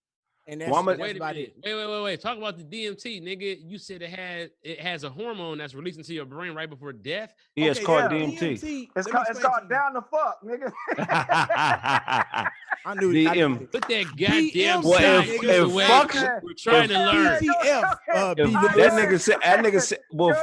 And 0.46 0.60
that's, 0.60 0.70
Well, 0.70 0.82
a- 0.82 0.84
that's 0.84 1.00
Wait 1.00 1.16
about 1.16 1.34
minute. 1.36 1.54
it. 1.62 1.64
Wait, 1.64 1.74
wait, 1.74 1.86
wait, 1.90 2.02
wait. 2.04 2.20
Talk 2.20 2.36
about 2.36 2.58
the 2.58 2.64
DMT, 2.64 3.22
nigga. 3.22 3.56
You 3.64 3.78
said 3.78 4.02
it 4.02 4.10
had 4.10 4.50
it 4.62 4.78
has 4.78 5.02
a 5.02 5.08
hormone 5.08 5.56
that's 5.56 5.74
released 5.74 5.96
into 5.96 6.12
your 6.12 6.26
brain 6.26 6.52
right 6.54 6.68
before 6.68 6.92
death. 6.92 7.32
yeah, 7.56 7.66
it's 7.70 7.78
Okay, 7.78 7.86
called 7.86 8.12
yeah. 8.12 8.18
DMT. 8.26 8.52
It's 8.52 8.62
let 8.62 9.06
me 9.06 9.12
called, 9.12 9.26
it's 9.30 9.38
called 9.40 9.70
down 9.70 9.94
the 9.94 10.02
fuck, 10.02 10.40
nigga. 10.44 10.70
I 12.86 12.94
knew 12.96 13.10
I 13.10 13.34
DM. 13.34 13.48
knew 13.48 13.54
it. 13.64 13.72
Put 13.72 13.88
that 13.88 14.04
goddamn 14.18 14.82
Well, 14.82 14.92
science 15.00 15.28
if- 15.30 15.42
if 15.44 15.64
away. 15.64 15.86
fuck- 15.86 16.42
We're 16.42 16.52
trying 16.58 16.88
to 16.88 16.94
learn. 16.94 17.40
DTF, 17.42 17.98
uh, 18.14 18.34
If 18.36 18.46
B- 18.48 18.52
that 18.52 18.92
nigga 18.92 19.20
said 19.20 19.36
that 19.42 19.64
nigga 19.64 19.80
said 19.80 20.00
well 20.12 20.36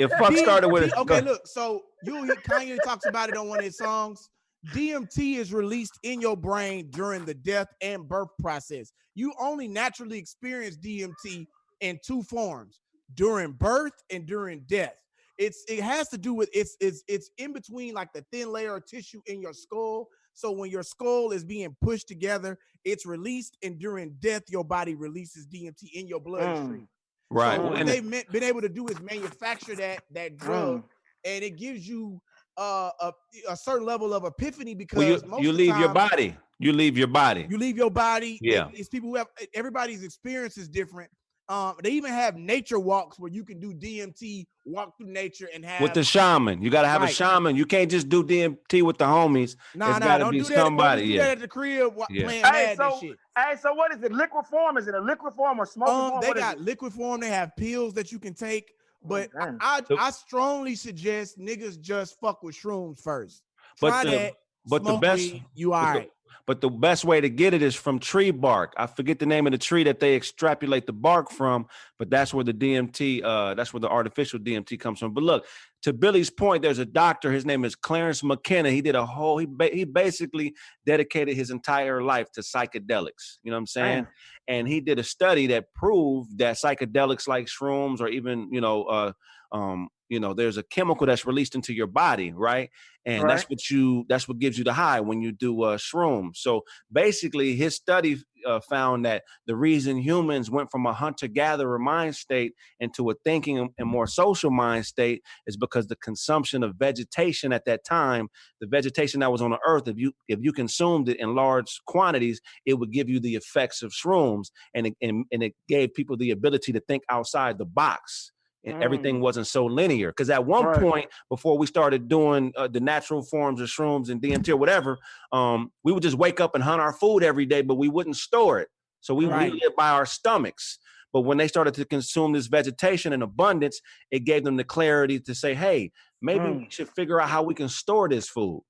if 0.00 0.10
fuck 0.18 0.30
D- 0.30 0.38
started 0.38 0.68
with 0.68 0.82
D- 0.82 0.88
it. 0.88 0.96
okay, 0.98 1.20
look. 1.20 1.46
So 1.46 1.84
you 2.04 2.14
Kanye 2.48 2.76
talks 2.84 3.06
about 3.06 3.28
it 3.28 3.36
on 3.36 3.48
one 3.48 3.58
of 3.60 3.64
his 3.64 3.78
songs. 3.78 4.28
DMT 4.70 5.36
is 5.38 5.52
released 5.52 5.98
in 6.02 6.20
your 6.20 6.36
brain 6.36 6.88
during 6.90 7.24
the 7.24 7.34
death 7.34 7.68
and 7.80 8.08
birth 8.08 8.28
process. 8.40 8.92
You 9.14 9.34
only 9.40 9.66
naturally 9.66 10.18
experience 10.18 10.76
DMT 10.76 11.46
in 11.80 11.98
two 12.04 12.22
forms: 12.22 12.80
during 13.14 13.52
birth 13.52 13.92
and 14.10 14.26
during 14.26 14.60
death. 14.68 14.94
It's 15.38 15.64
it 15.68 15.80
has 15.82 16.08
to 16.10 16.18
do 16.18 16.34
with 16.34 16.48
it's 16.52 16.76
it's 16.80 17.02
it's 17.08 17.30
in 17.38 17.52
between 17.52 17.94
like 17.94 18.12
the 18.12 18.24
thin 18.30 18.52
layer 18.52 18.76
of 18.76 18.86
tissue 18.86 19.20
in 19.26 19.40
your 19.40 19.52
skull. 19.52 20.08
So 20.34 20.52
when 20.52 20.70
your 20.70 20.82
skull 20.82 21.32
is 21.32 21.44
being 21.44 21.76
pushed 21.82 22.08
together, 22.08 22.58
it's 22.84 23.04
released, 23.04 23.58
and 23.62 23.78
during 23.78 24.16
death, 24.20 24.42
your 24.48 24.64
body 24.64 24.94
releases 24.94 25.46
DMT 25.46 25.92
in 25.94 26.06
your 26.06 26.20
mm. 26.20 26.24
bloodstream. 26.24 26.88
Right. 27.30 27.56
So 27.56 27.62
what 27.64 27.78
and 27.78 27.88
they've 27.88 28.04
meant, 28.04 28.30
been 28.30 28.42
able 28.42 28.60
to 28.60 28.68
do 28.68 28.86
is 28.86 29.00
manufacture 29.00 29.74
that 29.76 30.04
that 30.12 30.36
mm. 30.36 30.38
drug, 30.38 30.84
and 31.24 31.42
it 31.42 31.56
gives 31.56 31.86
you 31.88 32.20
uh, 32.56 32.90
a 33.00 33.12
a 33.48 33.56
certain 33.56 33.86
level 33.86 34.12
of 34.14 34.24
epiphany 34.24 34.74
because 34.74 34.98
well, 34.98 35.08
you, 35.08 35.26
most 35.26 35.42
you 35.42 35.50
of 35.50 35.56
the 35.56 35.66
leave 35.66 35.78
your 35.78 35.92
body. 35.92 36.36
You 36.58 36.72
leave 36.72 36.96
your 36.96 37.08
body. 37.08 37.46
You 37.50 37.58
leave 37.58 37.76
your 37.76 37.90
body. 37.90 38.38
Yeah. 38.40 38.68
it's 38.72 38.88
people 38.88 39.08
who 39.10 39.16
have 39.16 39.26
everybody's 39.54 40.04
experience 40.04 40.56
is 40.56 40.68
different. 40.68 41.10
Um, 41.48 41.74
they 41.82 41.90
even 41.90 42.12
have 42.12 42.36
nature 42.36 42.78
walks 42.78 43.18
where 43.18 43.30
you 43.30 43.44
can 43.44 43.58
do 43.58 43.74
DMT, 43.74 44.46
walk 44.64 44.96
through 44.96 45.08
nature, 45.08 45.48
and 45.52 45.64
have 45.64 45.82
with 45.82 45.92
the 45.92 46.04
shaman. 46.04 46.62
You 46.62 46.70
gotta 46.70 46.88
have 46.88 47.02
a 47.02 47.08
shaman. 47.08 47.56
You 47.56 47.66
can't 47.66 47.90
just 47.90 48.08
do 48.08 48.22
DMT 48.22 48.82
with 48.82 48.96
the 48.96 49.04
homies. 49.04 49.56
nah, 49.74 49.90
it's 49.90 49.98
nah, 50.00 50.06
gotta 50.06 50.24
don't 50.24 50.30
be 50.30 50.38
do 50.38 50.44
that. 50.44 50.54
don't 50.54 50.66
somebody, 50.66 51.02
do 51.02 51.08
yeah. 51.08 51.22
that 51.24 51.30
at 51.32 51.40
the 51.40 51.48
crib 51.48 51.92
Yeah. 52.10 52.24
playing 52.24 52.44
Hey, 52.44 52.66
mad 52.66 52.76
so- 52.76 52.92
and 52.92 53.00
shit. 53.00 53.16
Hey, 53.36 53.54
so 53.60 53.74
what 53.74 53.92
is 53.92 54.02
it? 54.02 54.12
Liquid 54.12 54.46
form? 54.46 54.76
Is 54.76 54.86
it 54.86 54.94
a 54.94 55.00
liquid 55.00 55.34
form 55.34 55.58
or 55.58 55.66
smoking 55.66 55.94
Um, 55.94 56.10
form? 56.10 56.20
they 56.20 56.28
What 56.28 56.36
is 56.36 56.42
got 56.42 56.56
it? 56.56 56.62
liquid 56.62 56.92
form. 56.92 57.20
They 57.20 57.28
have 57.28 57.50
pills 57.56 57.92
that 57.94 58.12
you 58.12 58.18
can 58.20 58.34
take. 58.34 58.72
Oh, 59.04 59.08
but 59.08 59.30
I. 59.38 59.52
I, 59.60 59.80
The- 59.80 59.96
I 59.98 60.10
strongly 60.10 60.74
suggest 60.74 61.38
niggas 61.38 61.80
just 61.80 62.18
fuck 62.20 62.42
with 62.42 62.54
shrooms 62.56 63.00
first. 63.02 63.42
But 63.80 63.90
Try 63.90 64.04
the- 64.04 64.10
that. 64.10 64.34
But 64.66 64.84
the 64.84 64.96
best 64.96 65.20
weed, 65.22 65.44
you 65.54 65.72
all 65.72 65.82
but 65.82 65.92
the- 65.92 65.98
right. 66.00 66.10
But 66.46 66.60
the 66.60 66.70
best 66.70 67.04
way 67.04 67.20
to 67.20 67.30
get 67.30 67.54
it 67.54 67.62
is 67.62 67.74
from 67.74 67.98
tree 67.98 68.30
bark. 68.30 68.74
I 68.76 68.86
forget 68.86 69.18
the 69.18 69.26
name 69.26 69.46
of 69.46 69.52
the 69.52 69.58
tree 69.58 69.84
that 69.84 70.00
they 70.00 70.16
extrapolate 70.16 70.86
the 70.86 70.92
bark 70.92 71.30
from, 71.30 71.66
but 71.98 72.10
that's 72.10 72.34
where 72.34 72.44
the 72.44 72.52
DMT, 72.52 73.22
uh, 73.22 73.54
that's 73.54 73.72
where 73.72 73.80
the 73.80 73.88
artificial 73.88 74.38
DMT 74.38 74.78
comes 74.80 74.98
from. 74.98 75.14
But 75.14 75.24
look, 75.24 75.46
to 75.82 75.92
Billy's 75.92 76.30
point, 76.30 76.62
there's 76.62 76.78
a 76.78 76.84
doctor. 76.84 77.32
His 77.32 77.44
name 77.44 77.64
is 77.64 77.74
Clarence 77.74 78.22
McKenna. 78.22 78.70
He 78.70 78.82
did 78.82 78.94
a 78.94 79.04
whole. 79.04 79.38
He 79.38 79.46
ba- 79.46 79.70
he 79.72 79.84
basically 79.84 80.54
dedicated 80.86 81.36
his 81.36 81.50
entire 81.50 82.02
life 82.02 82.30
to 82.32 82.40
psychedelics. 82.40 83.38
You 83.42 83.50
know 83.50 83.56
what 83.56 83.62
I'm 83.62 83.66
saying? 83.66 84.06
And 84.48 84.68
he 84.68 84.80
did 84.80 84.98
a 84.98 85.04
study 85.04 85.48
that 85.48 85.72
proved 85.74 86.38
that 86.38 86.56
psychedelics 86.56 87.26
like 87.26 87.46
shrooms 87.46 88.00
or 88.00 88.08
even 88.08 88.48
you 88.52 88.60
know, 88.60 88.84
uh, 88.84 89.12
um, 89.52 89.88
you 90.12 90.20
know, 90.20 90.34
there's 90.34 90.58
a 90.58 90.62
chemical 90.62 91.06
that's 91.06 91.26
released 91.26 91.54
into 91.54 91.72
your 91.72 91.86
body, 91.88 92.32
right? 92.32 92.70
And 93.06 93.28
that's 93.30 93.44
what 93.50 93.70
you 93.70 94.04
that's 94.08 94.28
what 94.28 94.38
gives 94.38 94.58
you 94.58 94.64
the 94.64 94.74
high 94.74 95.00
when 95.00 95.22
you 95.22 95.32
do 95.32 95.62
uh, 95.62 95.76
shroom 95.78 96.36
So 96.36 96.62
basically, 96.92 97.56
his 97.56 97.74
study 97.74 98.16
uh, 98.46 98.60
found 98.60 99.04
that 99.06 99.22
the 99.46 99.56
reason 99.56 99.96
humans 99.96 100.50
went 100.50 100.70
from 100.70 100.86
a 100.86 100.92
hunter-gatherer 100.92 101.78
mind 101.78 102.14
state 102.16 102.52
into 102.80 103.10
a 103.10 103.14
thinking 103.24 103.58
and- 103.58 103.70
and 103.78 103.88
more 103.88 104.06
social 104.06 104.50
mind 104.50 104.84
state 104.86 105.22
is 105.46 105.56
because 105.56 105.86
the 105.86 105.96
consumption 105.96 106.62
of 106.62 106.74
vegetation 106.76 107.52
at 107.52 107.64
that 107.66 107.84
time, 107.84 108.28
the 108.60 108.66
vegetation 108.66 109.20
that 109.20 109.32
was 109.32 109.42
on 109.42 109.50
the 109.50 109.60
earth, 109.66 109.88
if 109.88 109.96
you 109.98 110.12
if 110.28 110.38
you 110.42 110.52
consumed 110.52 111.08
it 111.08 111.18
in 111.20 111.34
large 111.34 111.80
quantities, 111.86 112.40
it 112.66 112.74
would 112.78 112.92
give 112.92 113.08
you 113.08 113.18
the 113.20 113.34
effects 113.36 113.82
of 113.82 113.92
shrooms, 113.92 114.46
and 114.74 114.86
it, 114.88 114.94
and, 115.00 115.24
and 115.32 115.42
it 115.42 115.54
gave 115.68 115.94
people 115.94 116.16
the 116.16 116.30
ability 116.30 116.72
to 116.72 116.80
think 116.88 117.02
outside 117.08 117.58
the 117.58 117.64
box. 117.82 118.32
And 118.64 118.82
everything 118.82 119.20
wasn't 119.20 119.46
so 119.48 119.66
linear. 119.66 120.10
Because 120.10 120.30
at 120.30 120.44
one 120.44 120.64
Right. 120.66 120.80
point, 120.80 121.10
before 121.28 121.58
we 121.58 121.66
started 121.66 122.08
doing 122.08 122.52
uh, 122.56 122.68
the 122.68 122.80
natural 122.80 123.22
forms 123.22 123.60
of 123.60 123.68
shrooms 123.68 124.08
and 124.08 124.20
DMT 124.20 124.52
or 124.52 124.56
whatever, 124.56 124.98
um, 125.32 125.72
we 125.82 125.92
would 125.92 126.02
just 126.02 126.16
wake 126.16 126.40
up 126.40 126.54
and 126.54 126.62
hunt 126.62 126.80
our 126.80 126.92
food 126.92 127.24
every 127.24 127.44
day, 127.44 127.62
but 127.62 127.74
we 127.74 127.88
wouldn't 127.88 128.16
store 128.16 128.60
it. 128.60 128.68
So 129.00 129.14
we, 129.14 129.26
Right. 129.26 129.50
we 129.52 129.60
lived 129.60 129.74
by 129.76 129.90
our 129.90 130.06
stomachs. 130.06 130.78
But 131.12 131.22
when 131.22 131.38
they 131.38 131.48
started 131.48 131.74
to 131.74 131.84
consume 131.84 132.32
this 132.32 132.46
vegetation 132.46 133.12
in 133.12 133.20
abundance, 133.20 133.80
it 134.10 134.20
gave 134.20 134.44
them 134.44 134.56
the 134.56 134.64
clarity 134.64 135.18
to 135.20 135.34
say, 135.34 135.54
hey, 135.54 135.90
maybe 136.22 136.48
we 136.50 136.66
should 136.70 136.88
figure 136.88 137.20
out 137.20 137.28
how 137.28 137.42
we 137.42 137.54
can 137.54 137.68
store 137.68 138.08
this 138.08 138.28
food. 138.28 138.62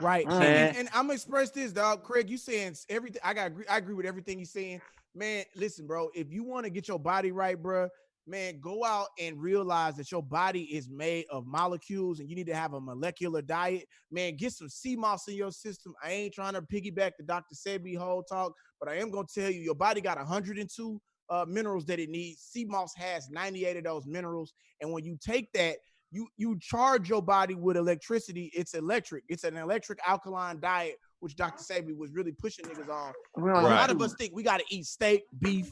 Right. 0.00 0.26
Mm. 0.26 0.40
And, 0.40 0.76
and 0.76 0.88
I'm 0.94 1.02
gonna 1.04 1.14
express 1.14 1.50
this, 1.50 1.72
dog. 1.72 2.04
Kraig, 2.04 2.30
you 2.30 2.38
saying 2.38 2.76
everything. 2.88 3.20
I 3.22 3.34
got 3.34 3.48
agree, 3.48 3.66
I 3.68 3.76
agree 3.76 3.94
with 3.94 4.06
everything 4.06 4.38
you're 4.38 4.46
saying. 4.46 4.80
Man, 5.14 5.44
listen, 5.56 5.86
bro. 5.86 6.08
If 6.14 6.32
you 6.32 6.42
want 6.42 6.64
to 6.64 6.70
get 6.70 6.88
your 6.88 6.98
body 6.98 7.32
right, 7.32 7.60
bro, 7.60 7.88
man, 8.26 8.60
go 8.60 8.84
out 8.84 9.08
and 9.18 9.40
realize 9.40 9.96
that 9.96 10.10
your 10.10 10.22
body 10.22 10.62
is 10.62 10.88
made 10.88 11.24
of 11.30 11.46
molecules 11.46 12.20
and 12.20 12.28
you 12.28 12.36
need 12.36 12.46
to 12.46 12.54
have 12.54 12.74
a 12.74 12.80
molecular 12.80 13.42
diet. 13.42 13.86
Man, 14.10 14.36
get 14.36 14.52
some 14.52 14.68
sea 14.68 14.96
moss 14.96 15.28
in 15.28 15.34
your 15.34 15.52
system. 15.52 15.94
I 16.02 16.10
ain't 16.12 16.34
trying 16.34 16.54
to 16.54 16.62
piggyback 16.62 17.12
the 17.18 17.24
Dr. 17.24 17.54
Sebi 17.54 17.96
whole 17.96 18.22
talk, 18.22 18.52
but 18.78 18.88
I 18.88 18.96
am 18.96 19.10
gonna 19.10 19.26
tell 19.32 19.50
you, 19.50 19.60
your 19.60 19.74
body 19.74 20.00
got 20.00 20.18
102 20.18 21.00
uh, 21.30 21.44
minerals 21.48 21.84
that 21.86 21.98
it 21.98 22.10
needs. 22.10 22.40
Sea 22.40 22.64
moss 22.64 22.94
has 22.96 23.28
98 23.30 23.78
of 23.78 23.84
those 23.84 24.06
minerals, 24.06 24.52
and 24.80 24.92
when 24.92 25.04
you 25.04 25.16
take 25.20 25.52
that, 25.52 25.76
you 26.10 26.28
you 26.36 26.58
charge 26.60 27.08
your 27.08 27.22
body 27.22 27.54
with 27.54 27.76
electricity. 27.76 28.50
It's 28.54 28.74
electric. 28.74 29.24
It's 29.28 29.44
an 29.44 29.56
electric 29.56 30.00
alkaline 30.06 30.60
diet, 30.60 30.96
which 31.20 31.36
Dr. 31.36 31.62
Sebi 31.62 31.96
was 31.96 32.10
really 32.12 32.32
pushing 32.32 32.64
niggas 32.64 32.88
on. 32.88 33.12
We 33.36 33.50
A 33.50 33.54
lot 33.54 33.90
of 33.90 34.02
us 34.02 34.14
think 34.18 34.34
we 34.34 34.42
got 34.42 34.58
to 34.58 34.64
eat 34.70 34.86
steak, 34.86 35.22
beef, 35.38 35.70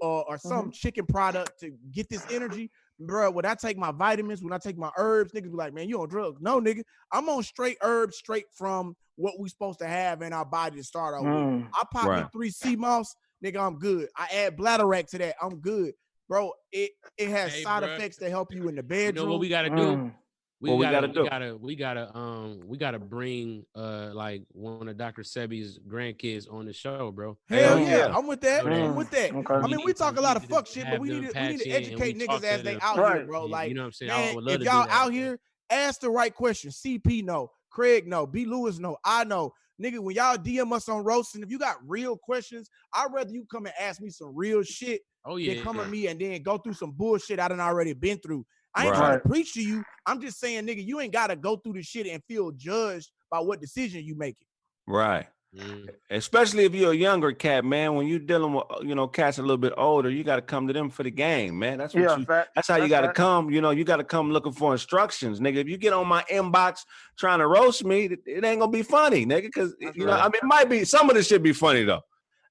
or, 0.00 0.24
or 0.28 0.38
some 0.38 0.70
chicken 0.70 1.06
product 1.06 1.60
to 1.60 1.70
get 1.92 2.08
this 2.08 2.26
energy. 2.30 2.70
Bro, 2.98 3.30
when 3.32 3.44
I 3.46 3.54
take 3.54 3.76
my 3.78 3.92
vitamins, 3.92 4.42
when 4.42 4.52
I 4.52 4.58
take 4.58 4.76
my 4.76 4.90
herbs, 4.96 5.32
niggas 5.32 5.44
be 5.44 5.56
like, 5.56 5.72
man, 5.72 5.88
you 5.88 6.00
on 6.02 6.08
drugs. 6.08 6.40
No, 6.40 6.60
nigga, 6.60 6.82
I'm 7.12 7.28
on 7.28 7.42
straight 7.42 7.78
herbs, 7.82 8.16
straight 8.16 8.46
from 8.52 8.94
what 9.16 9.38
we 9.38 9.48
supposed 9.48 9.78
to 9.80 9.86
have 9.86 10.22
in 10.22 10.32
our 10.32 10.44
body 10.44 10.76
to 10.76 10.84
start 10.84 11.14
off. 11.14 11.22
Mm. 11.24 11.68
I 11.74 11.84
pop 11.92 12.04
me 12.04 12.10
Right. 12.10 12.26
three 12.32 12.50
sea 12.50 12.76
moss. 12.76 13.14
nigga, 13.44 13.58
I'm 13.58 13.78
good. 13.78 14.08
I 14.16 14.26
add 14.34 14.56
bladderwrack 14.56 15.08
to 15.10 15.18
that, 15.18 15.36
I'm 15.40 15.60
good, 15.60 15.94
bro. 16.28 16.52
It 16.72 16.90
it 17.16 17.30
has 17.30 17.54
Hey, 17.54 17.62
side 17.62 17.82
bruh. 17.82 17.96
effects 17.96 18.18
to 18.18 18.28
help 18.28 18.52
you 18.54 18.68
in 18.68 18.74
the 18.74 18.82
You 18.82 18.88
bedroom. 18.88 19.26
know 19.26 19.32
what 19.32 19.40
we 19.40 19.48
gotta 19.48 19.70
do? 19.70 19.76
Mm. 19.76 20.14
We 20.62 20.70
What 20.70 20.90
gotta, 20.90 21.08
gotta 21.08 21.22
we 21.22 21.28
gotta, 21.28 21.56
we 21.56 21.76
gotta, 21.76 22.16
um, 22.18 22.60
we 22.66 22.76
gotta 22.76 22.98
bring 22.98 23.64
uh 23.74 24.10
like 24.12 24.42
one 24.52 24.88
of 24.88 24.96
Dr. 24.98 25.22
Sebi's 25.22 25.78
grandkids 25.88 26.52
on 26.52 26.66
the 26.66 26.72
show, 26.74 27.10
bro. 27.12 27.38
Hell 27.48 27.78
Hell 27.78 27.78
yeah, 27.80 27.96
yeah. 28.08 28.16
I'm 28.16 28.26
with 28.26 28.42
that. 28.42 28.64
Mm. 28.64 28.88
I'm 28.90 28.94
with 28.96 29.10
that. 29.12 29.32
Okay. 29.34 29.54
I 29.54 29.66
mean, 29.66 29.80
we 29.84 29.92
to- 29.92 29.98
talk 29.98 30.18
a 30.18 30.20
lot 30.20 30.36
of 30.36 30.44
fuck 30.44 30.66
shit, 30.66 30.84
but 30.90 31.00
we 31.00 31.08
need 31.08 31.30
to 31.32 31.40
we 31.40 31.48
need 31.48 31.60
to 31.60 31.70
educate 31.70 32.18
niggas 32.18 32.44
as 32.44 32.62
they 32.62 32.72
them. 32.72 32.80
out 32.82 32.96
here, 32.96 33.04
Right. 33.04 33.26
bro. 33.26 33.46
Yeah, 33.46 33.52
Like, 33.52 33.68
you 33.70 33.74
know 33.74 33.82
what 33.82 33.86
I'm 33.86 33.92
saying? 33.92 34.10
I 34.10 34.16
man, 34.18 34.34
would 34.34 34.44
love 34.44 34.54
if 34.56 34.58
to 34.60 34.64
y'all 34.66 34.86
that, 34.86 34.90
out 34.92 35.06
bro. 35.06 35.14
here, 35.14 35.40
ask 35.70 36.00
the 36.02 36.10
right 36.10 36.34
questions. 36.34 36.78
CP 36.84 37.24
no, 37.24 37.50
Kraig 37.70 38.06
no, 38.06 38.26
B 38.26 38.44
Lewis 38.44 38.78
no, 38.78 38.98
I 39.02 39.24
know. 39.24 39.54
Nigga, 39.82 39.98
when 40.00 40.14
y'all 40.14 40.36
DM 40.36 40.70
us 40.74 40.90
on 40.90 41.02
roasting, 41.04 41.42
if 41.42 41.50
you 41.50 41.58
got 41.58 41.76
real 41.86 42.14
questions, 42.18 42.68
I'd 42.92 43.06
rather 43.14 43.30
you 43.32 43.46
come 43.50 43.64
and 43.64 43.74
ask 43.80 44.02
me 44.02 44.10
some 44.10 44.32
real 44.36 44.62
shit 44.62 45.00
Oh 45.24 45.36
than 45.38 45.56
yeah, 45.56 45.62
come 45.62 45.80
at 45.80 45.88
me 45.88 46.06
and 46.08 46.20
then 46.20 46.42
go 46.42 46.58
through 46.58 46.74
some 46.74 46.90
bullshit 46.92 47.40
I 47.40 47.48
done 47.48 47.60
already 47.60 47.94
been 47.94 48.18
through. 48.18 48.44
I 48.74 48.84
ain't 48.86 48.92
Right. 48.92 48.98
trying 48.98 49.20
to 49.20 49.28
preach 49.28 49.52
to 49.54 49.62
you. 49.62 49.82
I'm 50.06 50.20
just 50.20 50.38
saying, 50.38 50.66
nigga, 50.66 50.84
you 50.86 51.00
ain't 51.00 51.12
gotta 51.12 51.36
go 51.36 51.56
through 51.56 51.74
the 51.74 51.82
shit 51.82 52.06
and 52.06 52.22
feel 52.28 52.50
judged 52.52 53.10
by 53.30 53.40
what 53.40 53.60
decision 53.60 54.04
you 54.04 54.14
making. 54.16 54.46
Right. 54.86 55.26
Mm. 55.56 55.88
Especially 56.10 56.64
if 56.64 56.72
you're 56.76 56.92
a 56.92 56.96
younger 56.96 57.32
cat, 57.32 57.64
man. 57.64 57.96
When 57.96 58.06
you're 58.06 58.20
dealing 58.20 58.54
with 58.54 58.64
you 58.82 58.94
know 58.94 59.08
cats 59.08 59.38
a 59.38 59.42
little 59.42 59.56
bit 59.56 59.72
older, 59.76 60.08
you 60.08 60.22
got 60.22 60.36
to 60.36 60.42
come 60.42 60.68
to 60.68 60.72
them 60.72 60.90
for 60.90 61.02
the 61.02 61.10
game, 61.10 61.58
man. 61.58 61.78
That's 61.78 61.92
what 61.92 62.04
Yeah, 62.04 62.16
you. 62.18 62.24
fact. 62.24 62.50
That's 62.54 62.68
how 62.68 62.76
you 62.76 62.88
got 62.88 63.00
to 63.00 63.08
fact. 63.08 63.16
come. 63.16 63.50
You 63.50 63.60
know, 63.60 63.70
you 63.70 63.82
got 63.82 63.96
to 63.96 64.04
come 64.04 64.30
looking 64.30 64.52
for 64.52 64.70
instructions, 64.70 65.40
nigga. 65.40 65.56
If 65.56 65.68
you 65.68 65.76
get 65.76 65.92
on 65.92 66.06
my 66.06 66.22
inbox 66.30 66.84
trying 67.18 67.40
to 67.40 67.48
roast 67.48 67.84
me, 67.84 68.04
it 68.04 68.20
it 68.26 68.44
ain't 68.44 68.60
gonna 68.60 68.70
be 68.70 68.82
funny, 68.82 69.26
nigga. 69.26 69.42
Because 69.42 69.74
That's 69.80 69.96
you 69.96 70.06
know. 70.06 70.12
I 70.12 70.24
mean, 70.26 70.34
it 70.40 70.44
might 70.44 70.68
be 70.70 70.84
some 70.84 71.10
of 71.10 71.16
this 71.16 71.26
should 71.26 71.42
be 71.42 71.52
funny 71.52 71.82
though. 71.82 72.02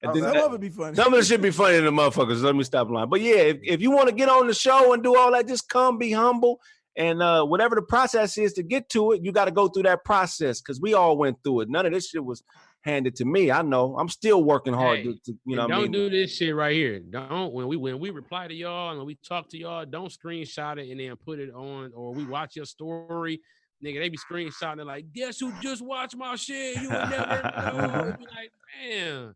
And 0.02 0.14
then- 0.14 0.22
Some 0.34 0.44
of 0.44 0.54
it 0.54 0.60
be 0.60 0.68
funny. 0.70 0.94
Some 0.96 1.12
of 1.12 1.20
it 1.20 1.24
should 1.26 1.42
be 1.42 1.50
funny 1.50 1.76
to 1.78 1.82
the 1.82 1.90
motherfuckers. 1.90 2.42
Let 2.42 2.56
me 2.56 2.64
stop 2.64 2.88
lying. 2.90 3.08
But 3.10 3.20
yeah, 3.20 3.34
if, 3.36 3.58
if 3.62 3.80
you 3.80 3.90
want 3.90 4.08
to 4.08 4.14
get 4.14 4.28
on 4.28 4.46
the 4.46 4.54
show 4.54 4.92
and 4.94 5.02
do 5.02 5.16
all 5.16 5.32
that, 5.32 5.46
just 5.46 5.68
come, 5.68 5.98
be 5.98 6.10
humble, 6.12 6.60
and 6.96 7.22
uh, 7.22 7.44
whatever 7.44 7.74
the 7.74 7.82
process 7.82 8.36
is 8.38 8.54
to 8.54 8.62
get 8.62 8.88
to 8.90 9.12
it, 9.12 9.22
you 9.22 9.30
got 9.32 9.44
to 9.44 9.50
go 9.50 9.68
through 9.68 9.84
that 9.84 10.04
process 10.04 10.60
because 10.60 10.80
we 10.80 10.94
all 10.94 11.16
went 11.18 11.38
through 11.44 11.60
it. 11.60 11.68
None 11.70 11.86
of 11.86 11.92
this 11.92 12.08
shit 12.08 12.24
was 12.24 12.42
handed 12.82 13.14
to 13.16 13.26
me. 13.26 13.50
I 13.50 13.60
know. 13.60 13.94
I'm 13.98 14.08
still 14.08 14.42
working 14.42 14.72
hard 14.72 15.00
Hey, 15.00 15.04
to, 15.04 15.12
to 15.26 15.38
you 15.44 15.56
know. 15.56 15.64
And 15.64 15.70
what 15.70 15.74
I 15.76 15.76
don't 15.76 15.82
mean, 15.82 15.92
do 15.92 16.10
this 16.10 16.34
shit 16.34 16.54
right 16.54 16.74
here. 16.74 16.98
Don't 16.98 17.52
when 17.52 17.68
we 17.68 17.76
when 17.76 18.00
we 18.00 18.08
reply 18.10 18.48
to 18.48 18.54
y'all 18.54 18.88
and 18.90 18.98
when 18.98 19.06
we 19.06 19.18
talk 19.26 19.50
to 19.50 19.58
y'all, 19.58 19.84
don't 19.84 20.10
screenshot 20.10 20.78
it 20.78 20.90
and 20.90 20.98
then 20.98 21.14
put 21.16 21.38
it 21.38 21.52
on 21.54 21.92
or 21.94 22.14
we 22.14 22.24
watch 22.24 22.56
your 22.56 22.64
story. 22.64 23.40
Nigga, 23.84 23.98
they 24.00 24.08
be 24.08 24.18
screenshotting 24.18 24.80
it 24.80 24.86
like, 24.86 25.12
guess 25.12 25.38
who 25.40 25.52
just 25.60 25.82
watched 25.82 26.16
my 26.16 26.36
shit? 26.36 26.76
You 26.76 26.88
would 26.88 27.10
never 27.10 27.52
know. 27.76 28.16
Be 28.18 28.24
like, 28.24 28.52
man. 28.88 29.34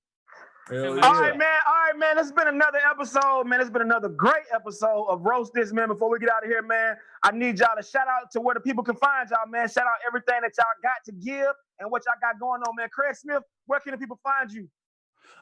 Hell 0.70 0.86
All 0.86 1.04
All 1.04 1.14
yeah. 1.14 1.20
right, 1.20 1.38
man. 1.38 1.58
All 1.66 1.74
right, 1.74 1.98
man. 1.98 2.16
This 2.16 2.26
has 2.26 2.32
been 2.32 2.48
another 2.48 2.80
episode, 2.90 3.44
man. 3.46 3.60
It's 3.60 3.68
been 3.68 3.82
another 3.82 4.08
great 4.08 4.44
episode 4.54 5.06
of 5.08 5.22
Roast 5.22 5.52
This, 5.54 5.72
man. 5.72 5.88
Before 5.88 6.10
we 6.10 6.18
get 6.18 6.30
out 6.30 6.42
of 6.42 6.48
here, 6.48 6.62
man, 6.62 6.96
I 7.22 7.32
need 7.32 7.58
y'all 7.58 7.76
to 7.76 7.82
shout 7.82 8.08
out 8.08 8.30
to 8.32 8.40
where 8.40 8.54
the 8.54 8.60
people 8.60 8.82
can 8.82 8.96
find 8.96 9.28
y'all, 9.28 9.46
man. 9.48 9.68
Shout 9.68 9.84
out 9.84 9.98
everything 10.06 10.40
that 10.40 10.52
y'all 10.56 10.66
got 10.82 11.04
to 11.04 11.12
give 11.12 11.52
and 11.80 11.90
what 11.90 12.02
y'all 12.06 12.14
got 12.20 12.40
going 12.40 12.62
on, 12.62 12.76
man. 12.76 12.88
Kraig 12.90 13.14
Smith, 13.14 13.42
where 13.66 13.80
can 13.80 13.92
the 13.92 13.98
people 13.98 14.18
find 14.22 14.50
you? 14.50 14.68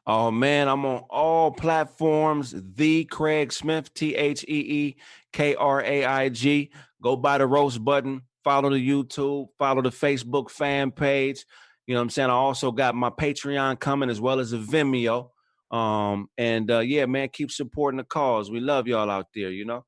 Oh 0.07 0.33
man, 0.33 0.67
I'm 0.67 0.85
on 0.85 1.05
all 1.09 1.53
platforms. 1.53 2.55
The 2.75 3.05
Kraig 3.05 3.53
Smith, 3.53 3.95
T 3.95 4.17
H 4.17 4.45
E 4.45 4.47
E 4.49 4.97
K 5.33 5.55
R 5.55 5.83
A 5.83 6.05
I 6.05 6.29
G. 6.31 6.73
Go 7.01 7.15
by 7.15 7.39
the 7.39 7.47
roast 7.47 7.85
button. 7.85 8.23
Follow 8.43 8.71
the 8.71 8.89
YouTube. 8.89 9.49
Follow 9.57 9.83
the 9.83 9.91
Facebook 9.91 10.51
fan 10.51 10.91
page. 10.91 11.45
You 11.87 11.95
know 11.95 12.01
what 12.01 12.05
I'm 12.05 12.11
saying? 12.11 12.31
I 12.31 12.35
also 12.35 12.71
got 12.71 12.95
my 12.95 13.11
Patreon 13.11 13.81
coming 13.81 14.09
as 14.09 14.21
well 14.21 14.39
as 14.39 14.53
a 14.53 14.59
Vimeo. 14.59 15.31
Um, 15.71 16.29
and 16.39 16.71
uh, 16.71 16.81
yeah, 16.81 17.07
man, 17.07 17.29
keep 17.31 17.51
supporting 17.51 17.99
the 17.99 18.05
cause. 18.05 18.51
We 18.51 18.61
love 18.61 18.87
y'all 18.87 19.11
out 19.11 19.29
there, 19.35 19.51
you 19.51 19.65
know. 19.65 19.85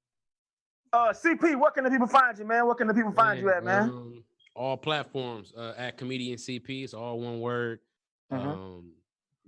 Uh, 0.92 1.12
CP, 1.12 1.58
where 1.60 1.70
can 1.70 1.84
the 1.84 1.90
people 1.90 2.06
find 2.06 2.38
you, 2.38 2.44
man? 2.44 2.66
Where 2.66 2.74
can 2.74 2.86
the 2.86 2.94
people 2.94 3.12
find 3.12 3.38
you 3.40 3.50
at, 3.50 3.64
man? 3.64 3.82
Um, 3.90 4.24
all 4.54 4.76
platforms 4.76 5.52
uh, 5.56 5.74
at 5.76 5.98
comedian 5.98 6.38
CP. 6.38 6.84
It's 6.84 6.94
all 6.94 7.18
one 7.20 7.40
word. 7.40 7.80
Mhm. 8.32 8.46
Um, 8.46 8.92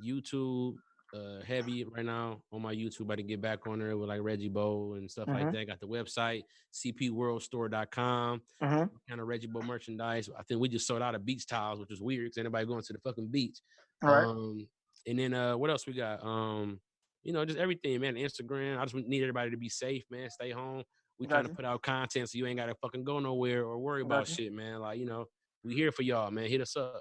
YouTube, 0.05 0.76
uh, 1.16 1.44
heavy 1.44 1.84
right 1.84 2.04
now 2.04 2.40
on 2.52 2.62
my 2.62 2.74
YouTube. 2.74 3.00
About 3.00 3.16
to 3.16 3.22
get 3.22 3.40
back 3.40 3.66
on 3.66 3.78
there 3.78 3.96
with 3.96 4.08
like 4.08 4.20
Reggie 4.22 4.48
Bo 4.48 4.94
and 4.94 5.10
stuff 5.10 5.28
like 5.28 5.46
Mhm. 5.46 5.52
that. 5.52 5.66
Got 5.66 5.80
the 5.80 5.88
website 5.88 6.42
cpworldstore.com. 6.72 8.42
Mhm. 8.62 8.90
Kind 9.08 9.20
of 9.20 9.26
Reggie 9.26 9.46
Bo 9.46 9.62
merchandise. 9.62 10.28
I 10.36 10.42
think 10.44 10.60
we 10.60 10.68
just 10.68 10.86
sold 10.86 11.02
out 11.02 11.14
of 11.14 11.24
beach 11.24 11.46
towels, 11.46 11.80
which 11.80 11.90
was 11.90 12.00
weird 12.00 12.26
because 12.26 12.38
anybody 12.38 12.66
going 12.66 12.82
to 12.82 12.92
the 12.92 12.98
fucking 13.00 13.28
beach. 13.28 13.58
All 14.02 14.10
right. 14.10 14.24
Um, 14.24 14.68
and 15.06 15.18
then 15.18 15.34
uh, 15.34 15.56
what 15.56 15.70
else 15.70 15.86
we 15.86 15.92
got? 15.92 16.22
Um, 16.24 16.80
you 17.22 17.32
know, 17.32 17.44
just 17.44 17.58
everything, 17.58 18.00
man. 18.00 18.14
Instagram. 18.14 18.78
I 18.78 18.84
just 18.84 18.94
need 18.94 19.22
everybody 19.22 19.50
to 19.50 19.56
be 19.56 19.68
safe, 19.68 20.04
man. 20.10 20.30
Stay 20.30 20.50
home. 20.50 20.84
We 21.18 21.26
trying 21.26 21.44
to 21.46 21.54
put 21.54 21.64
out 21.64 21.82
content 21.82 22.28
so 22.28 22.36
you 22.38 22.46
ain't 22.46 22.58
gotta 22.58 22.74
fucking 22.74 23.04
go 23.04 23.18
nowhere 23.20 23.64
or 23.64 23.78
worry 23.78 24.02
about 24.02 24.26
Gotcha. 24.26 24.34
shit, 24.34 24.52
man. 24.52 24.80
Like, 24.80 24.98
you 24.98 25.06
know, 25.06 25.26
we 25.64 25.74
here 25.74 25.90
for 25.90 26.02
y'all, 26.02 26.30
man. 26.30 26.48
Hit 26.48 26.60
us 26.60 26.76
up. 26.76 27.00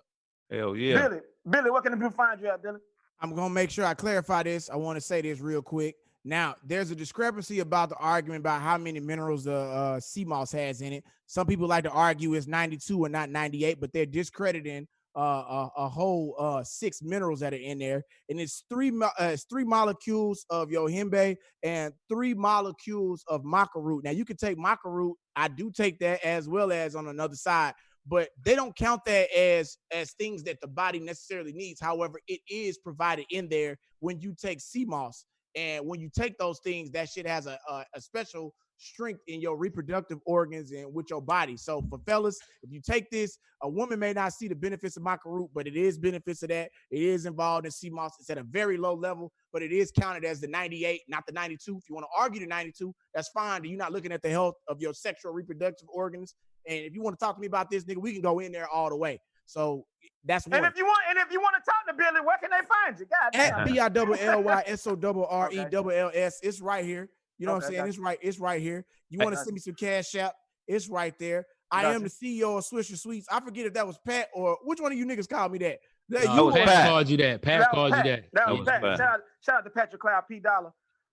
Hell 0.49 0.75
yeah. 0.75 1.07
Billy, 1.09 1.21
Billy, 1.49 1.69
what 1.71 1.83
can 1.83 1.91
the 1.91 1.97
people 1.97 2.11
find 2.11 2.39
you 2.39 2.47
at, 2.47 2.61
Billy? 2.61 2.79
I'm 3.21 3.33
gonna 3.33 3.53
make 3.53 3.69
sure 3.69 3.85
I 3.85 3.93
clarify 3.93 4.43
this. 4.43 4.69
I 4.69 4.75
want 4.75 4.97
to 4.97 5.01
say 5.01 5.21
this 5.21 5.39
real 5.39 5.61
quick. 5.61 5.95
Now, 6.23 6.55
there's 6.65 6.89
a 6.89 6.95
discrepancy 6.95 7.59
about 7.59 7.89
the 7.89 7.95
argument 7.97 8.39
about 8.39 8.61
how 8.61 8.77
many 8.79 8.99
minerals 8.99 9.43
the 9.43 9.55
uh, 9.55 9.99
sea 9.99 10.25
moss 10.25 10.51
has 10.53 10.81
in 10.81 10.91
it. 10.91 11.03
Some 11.27 11.45
people 11.45 11.67
like 11.67 11.83
to 11.83 11.91
argue 11.91 12.33
it's 12.33 12.47
92 12.47 13.05
and 13.05 13.11
not 13.11 13.29
98, 13.29 13.79
but 13.79 13.93
they're 13.93 14.07
discrediting 14.07 14.87
uh, 15.15 15.19
a, 15.19 15.69
a 15.77 15.87
whole 15.87 16.35
uh, 16.39 16.63
six 16.63 17.01
minerals 17.01 17.39
that 17.39 17.53
are 17.53 17.57
in 17.57 17.79
there, 17.79 18.03
and 18.29 18.39
it's 18.39 18.65
three 18.69 18.91
uh, 19.01 19.09
it's 19.19 19.43
three 19.43 19.63
molecules 19.63 20.45
of 20.49 20.69
yohimbe 20.69 21.37
and 21.63 21.93
three 22.09 22.33
molecules 22.33 23.23
of 23.27 23.43
maca 23.43 23.67
root. 23.75 24.03
Now, 24.03 24.11
you 24.11 24.25
can 24.25 24.35
take 24.35 24.57
maca 24.57 24.85
root. 24.85 25.15
I 25.35 25.47
do 25.47 25.71
take 25.71 25.99
that 25.99 26.23
as 26.25 26.49
well 26.49 26.71
as 26.71 26.95
on 26.95 27.07
another 27.07 27.35
side 27.35 27.75
but 28.07 28.29
they 28.43 28.55
don't 28.55 28.75
count 28.75 29.01
that 29.05 29.31
as 29.35 29.77
as 29.91 30.11
things 30.13 30.43
that 30.43 30.59
the 30.61 30.67
body 30.67 30.99
necessarily 30.99 31.53
needs. 31.53 31.79
However, 31.79 32.19
it 32.27 32.39
is 32.49 32.77
provided 32.77 33.25
in 33.31 33.49
there 33.49 33.77
when 33.99 34.19
you 34.19 34.35
take 34.39 34.59
moss, 34.85 35.25
and 35.55 35.85
when 35.85 35.99
you 35.99 36.09
take 36.15 36.37
those 36.37 36.59
things, 36.63 36.91
that 36.91 37.09
shit 37.09 37.27
has 37.27 37.47
a 37.47 37.57
a, 37.69 37.85
a 37.95 38.01
special 38.01 38.53
strength 38.77 39.21
in 39.27 39.41
your 39.41 39.57
reproductive 39.57 40.19
organs 40.25 40.71
and 40.71 40.93
with 40.93 41.09
your 41.09 41.21
body. 41.21 41.57
So 41.57 41.81
for 41.89 41.99
fellas, 42.05 42.37
if 42.63 42.71
you 42.71 42.81
take 42.81 43.09
this, 43.09 43.37
a 43.61 43.69
woman 43.69 43.99
may 43.99 44.13
not 44.13 44.33
see 44.33 44.47
the 44.47 44.55
benefits 44.55 44.97
of 44.97 45.03
maca 45.03 45.25
root, 45.25 45.49
but 45.53 45.67
it 45.67 45.75
is 45.75 45.97
benefits 45.97 46.43
of 46.43 46.49
that. 46.49 46.69
It 46.91 47.01
is 47.01 47.25
involved 47.25 47.65
in 47.65 47.93
moss. 47.93 48.13
It's 48.19 48.29
at 48.29 48.37
a 48.37 48.43
very 48.43 48.77
low 48.77 48.93
level, 48.93 49.31
but 49.53 49.61
it 49.61 49.71
is 49.71 49.91
counted 49.91 50.25
as 50.25 50.41
the 50.41 50.47
98, 50.47 51.01
not 51.07 51.25
the 51.25 51.33
92. 51.33 51.77
If 51.77 51.89
you 51.89 51.95
want 51.95 52.05
to 52.05 52.21
argue 52.21 52.41
the 52.41 52.47
92, 52.47 52.93
that's 53.13 53.29
fine. 53.29 53.63
You're 53.63 53.77
not 53.77 53.93
looking 53.93 54.11
at 54.11 54.21
the 54.21 54.29
health 54.29 54.55
of 54.67 54.81
your 54.81 54.93
sexual 54.93 55.31
reproductive 55.31 55.87
organs. 55.89 56.35
And 56.67 56.79
if 56.79 56.93
you 56.93 57.01
want 57.01 57.17
to 57.17 57.23
talk 57.23 57.35
to 57.35 57.41
me 57.41 57.47
about 57.47 57.69
this, 57.69 57.83
nigga, 57.83 57.97
we 57.97 58.13
can 58.13 58.21
go 58.21 58.39
in 58.39 58.51
there 58.51 58.67
all 58.67 58.89
the 58.89 58.95
way. 58.95 59.19
So 59.45 59.85
that's 60.23 60.47
one. 60.47 60.57
And 60.57 60.65
if 60.65 60.77
you 60.77 60.85
want, 60.85 60.99
and 61.09 61.19
if 61.19 61.31
you 61.31 61.39
want 61.39 61.55
to 61.55 61.61
talk 61.69 61.85
to 61.87 61.93
Billy, 61.93 62.25
where 62.25 62.37
can 62.39 62.49
they 62.49 62.65
find 62.67 62.99
you? 62.99 63.05
God 63.05 63.35
At 63.39 63.57
damn. 63.65 63.73
B 63.73 63.79
I 63.79 63.89
double 63.89 64.15
L 64.15 64.43
Y 64.43 64.63
S 64.65 64.87
O 64.87 64.95
double 64.95 65.25
R 65.27 65.51
E 65.51 65.65
double 65.69 65.91
L 65.91 66.11
S. 66.13 66.39
It's 66.41 66.61
right 66.61 66.83
here. 66.83 67.09
You 67.37 67.45
know 67.47 67.53
what 67.53 67.63
I'm 67.63 67.69
saying? 67.69 67.79
gotcha. 67.79 67.89
It's 67.89 67.99
right. 67.99 68.19
It's 68.21 68.39
right 68.39 68.61
here. 68.61 68.85
You 69.09 69.19
want 69.19 69.35
to 69.35 69.41
send 69.41 69.53
me 69.53 69.59
some 69.59 69.75
cash 69.75 70.15
out? 70.15 70.33
It's 70.67 70.89
right 70.89 71.13
there. 71.19 71.45
I 71.71 71.93
am 71.93 72.03
the 72.03 72.09
CEO 72.09 72.57
of 72.57 72.63
Swisher 72.63 72.97
Sweets. 72.97 73.27
I 73.29 73.39
forget 73.41 73.65
if 73.65 73.73
that 73.73 73.85
was 73.85 73.97
Pat 74.05 74.29
or 74.33 74.57
which 74.63 74.79
one 74.79 74.91
of 74.91 74.97
you 74.97 75.05
niggas 75.05 75.27
called 75.27 75.51
me 75.51 75.57
that. 75.59 75.79
That 76.09 76.27
Uh, 76.27 76.35
you 76.35 76.45
was 76.45 76.55
Pat, 76.55 76.67
Pat. 76.67 76.89
called 76.89 77.09
you 77.09 77.17
that. 77.17 77.41
Pat 77.41 77.59
That 77.61 77.71
called 77.71 77.91
Pat. 77.93 78.05
you 78.05 78.11
that. 78.11 78.23
That 78.33 78.45
That 78.45 78.49
was 78.51 78.59
was 78.59 78.67
Pat. 78.69 78.81
Pat. 78.81 78.97
Shout 78.97 79.09
out, 79.09 79.19
shout 79.41 79.55
out 79.57 79.63
to 79.65 79.69
Patrick 79.71 80.01
Cloud, 80.01 80.23
P 80.29 80.39
Dollar. 80.39 80.71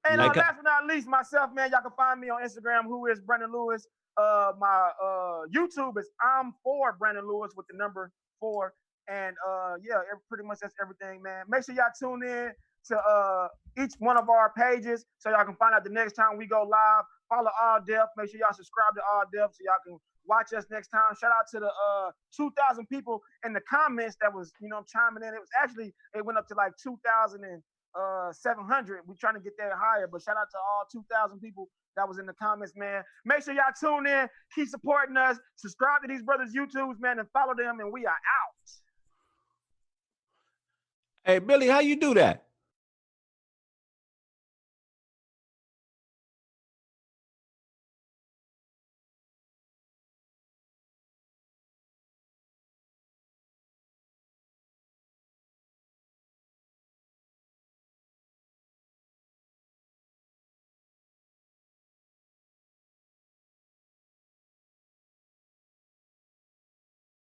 And 0.09 0.21
uh, 0.21 0.27
Like 0.27 0.37
last 0.37 0.57
but 0.57 0.65
not 0.65 0.87
least, 0.87 1.07
myself, 1.09 1.51
man, 1.55 1.71
y'all 1.71 1.81
can 1.81 1.91
find 1.97 2.21
me 2.21 2.29
on 2.29 2.43
Instagram. 2.43 2.85
Who 2.85 3.07
is 3.07 3.21
Brandon 3.21 3.51
Lewis? 3.53 3.87
Uh, 4.17 4.53
my 4.61 4.91
uh 5.03 5.43
YouTube 5.55 5.99
is 5.99 6.11
I'm 6.23 6.55
for 6.65 6.97
Brandon 6.99 7.27
Lewis 7.27 7.53
with 7.57 7.67
the 7.71 7.77
number 7.77 8.13
four. 8.41 8.75
And 9.09 9.37
uh, 9.49 9.75
yeah, 9.85 9.99
pretty 10.29 10.45
much 10.45 10.61
that's 10.63 10.75
everything, 10.83 11.23
man. 11.23 11.45
Make 11.49 11.65
sure 11.67 11.75
y'all 11.75 11.93
tune 11.99 12.23
in 12.25 12.53
to 12.89 12.99
uh 12.99 13.49
each 13.83 13.95
one 14.01 14.19
of 14.19 14.29
our 14.31 14.53
pages 14.57 15.05
so 15.19 15.31
y'all 15.31 15.45
can 15.45 15.57
find 15.57 15.75
out 15.75 15.85
the 15.85 15.91
next 15.91 16.15
time 16.15 16.39
we 16.39 16.47
go 16.47 16.63
live. 16.63 17.05
Follow 17.31 17.51
All 17.63 17.81
Def. 17.87 18.09
Make 18.17 18.31
sure 18.31 18.41
y'all 18.41 18.55
subscribe 18.55 18.95
to 18.97 19.03
All 19.03 19.25
Def 19.33 19.53
so 19.55 19.61
y'all 19.65 19.83
can 19.87 19.99
watch 20.27 20.53
us 20.55 20.67
next 20.71 20.89
time. 20.89 21.15
Shout 21.21 21.33
out 21.33 21.47
to 21.53 21.61
the 21.61 21.69
uh 21.69 22.11
2,000 22.37 22.87
people 22.89 23.21
in 23.47 23.53
the 23.53 23.63
comments 23.69 24.17
that 24.23 24.33
was 24.35 24.53
you 24.61 24.69
know 24.69 24.79
I'm 24.79 24.87
chiming 24.89 25.23
in. 25.27 25.35
It 25.35 25.41
was 25.41 25.51
actually 25.63 25.95
it 26.15 26.25
went 26.25 26.39
up 26.39 26.49
to 26.49 26.55
like 26.55 26.73
2,000 26.83 27.45
and 27.45 27.63
uh 27.99 28.33
700. 28.33 29.03
We're 29.07 29.17
trying 29.21 29.35
to 29.35 29.41
get 29.41 29.55
that 29.59 29.73
higher, 29.77 30.09
but 30.11 30.23
shout 30.23 30.37
out 30.37 30.49
to 30.53 30.59
all 30.59 30.85
2,000 30.93 31.41
people 31.41 31.69
that 31.97 32.09
was 32.09 32.19
in 32.19 32.27
the 32.27 32.35
comments, 32.35 32.73
man. 32.77 33.03
Make 33.25 33.45
sure 33.45 33.55
y'all 33.55 33.65
tune 33.79 34.07
in, 34.07 34.29
keep 34.55 34.69
supporting 34.69 35.17
us, 35.17 35.39
subscribe 35.57 36.03
to 36.03 36.09
these 36.09 36.23
brothers' 36.23 36.55
YouTubes, 36.55 37.01
man, 37.01 37.19
and 37.19 37.29
follow 37.33 37.55
them. 37.57 37.81
And 37.81 37.93
we 37.93 38.07
are 38.07 38.13
out. 38.13 38.71
Hey 41.25 41.39
Billy, 41.39 41.69
how 41.69 41.81
you 41.81 41.97
do 41.97 42.15
that? 42.15 42.45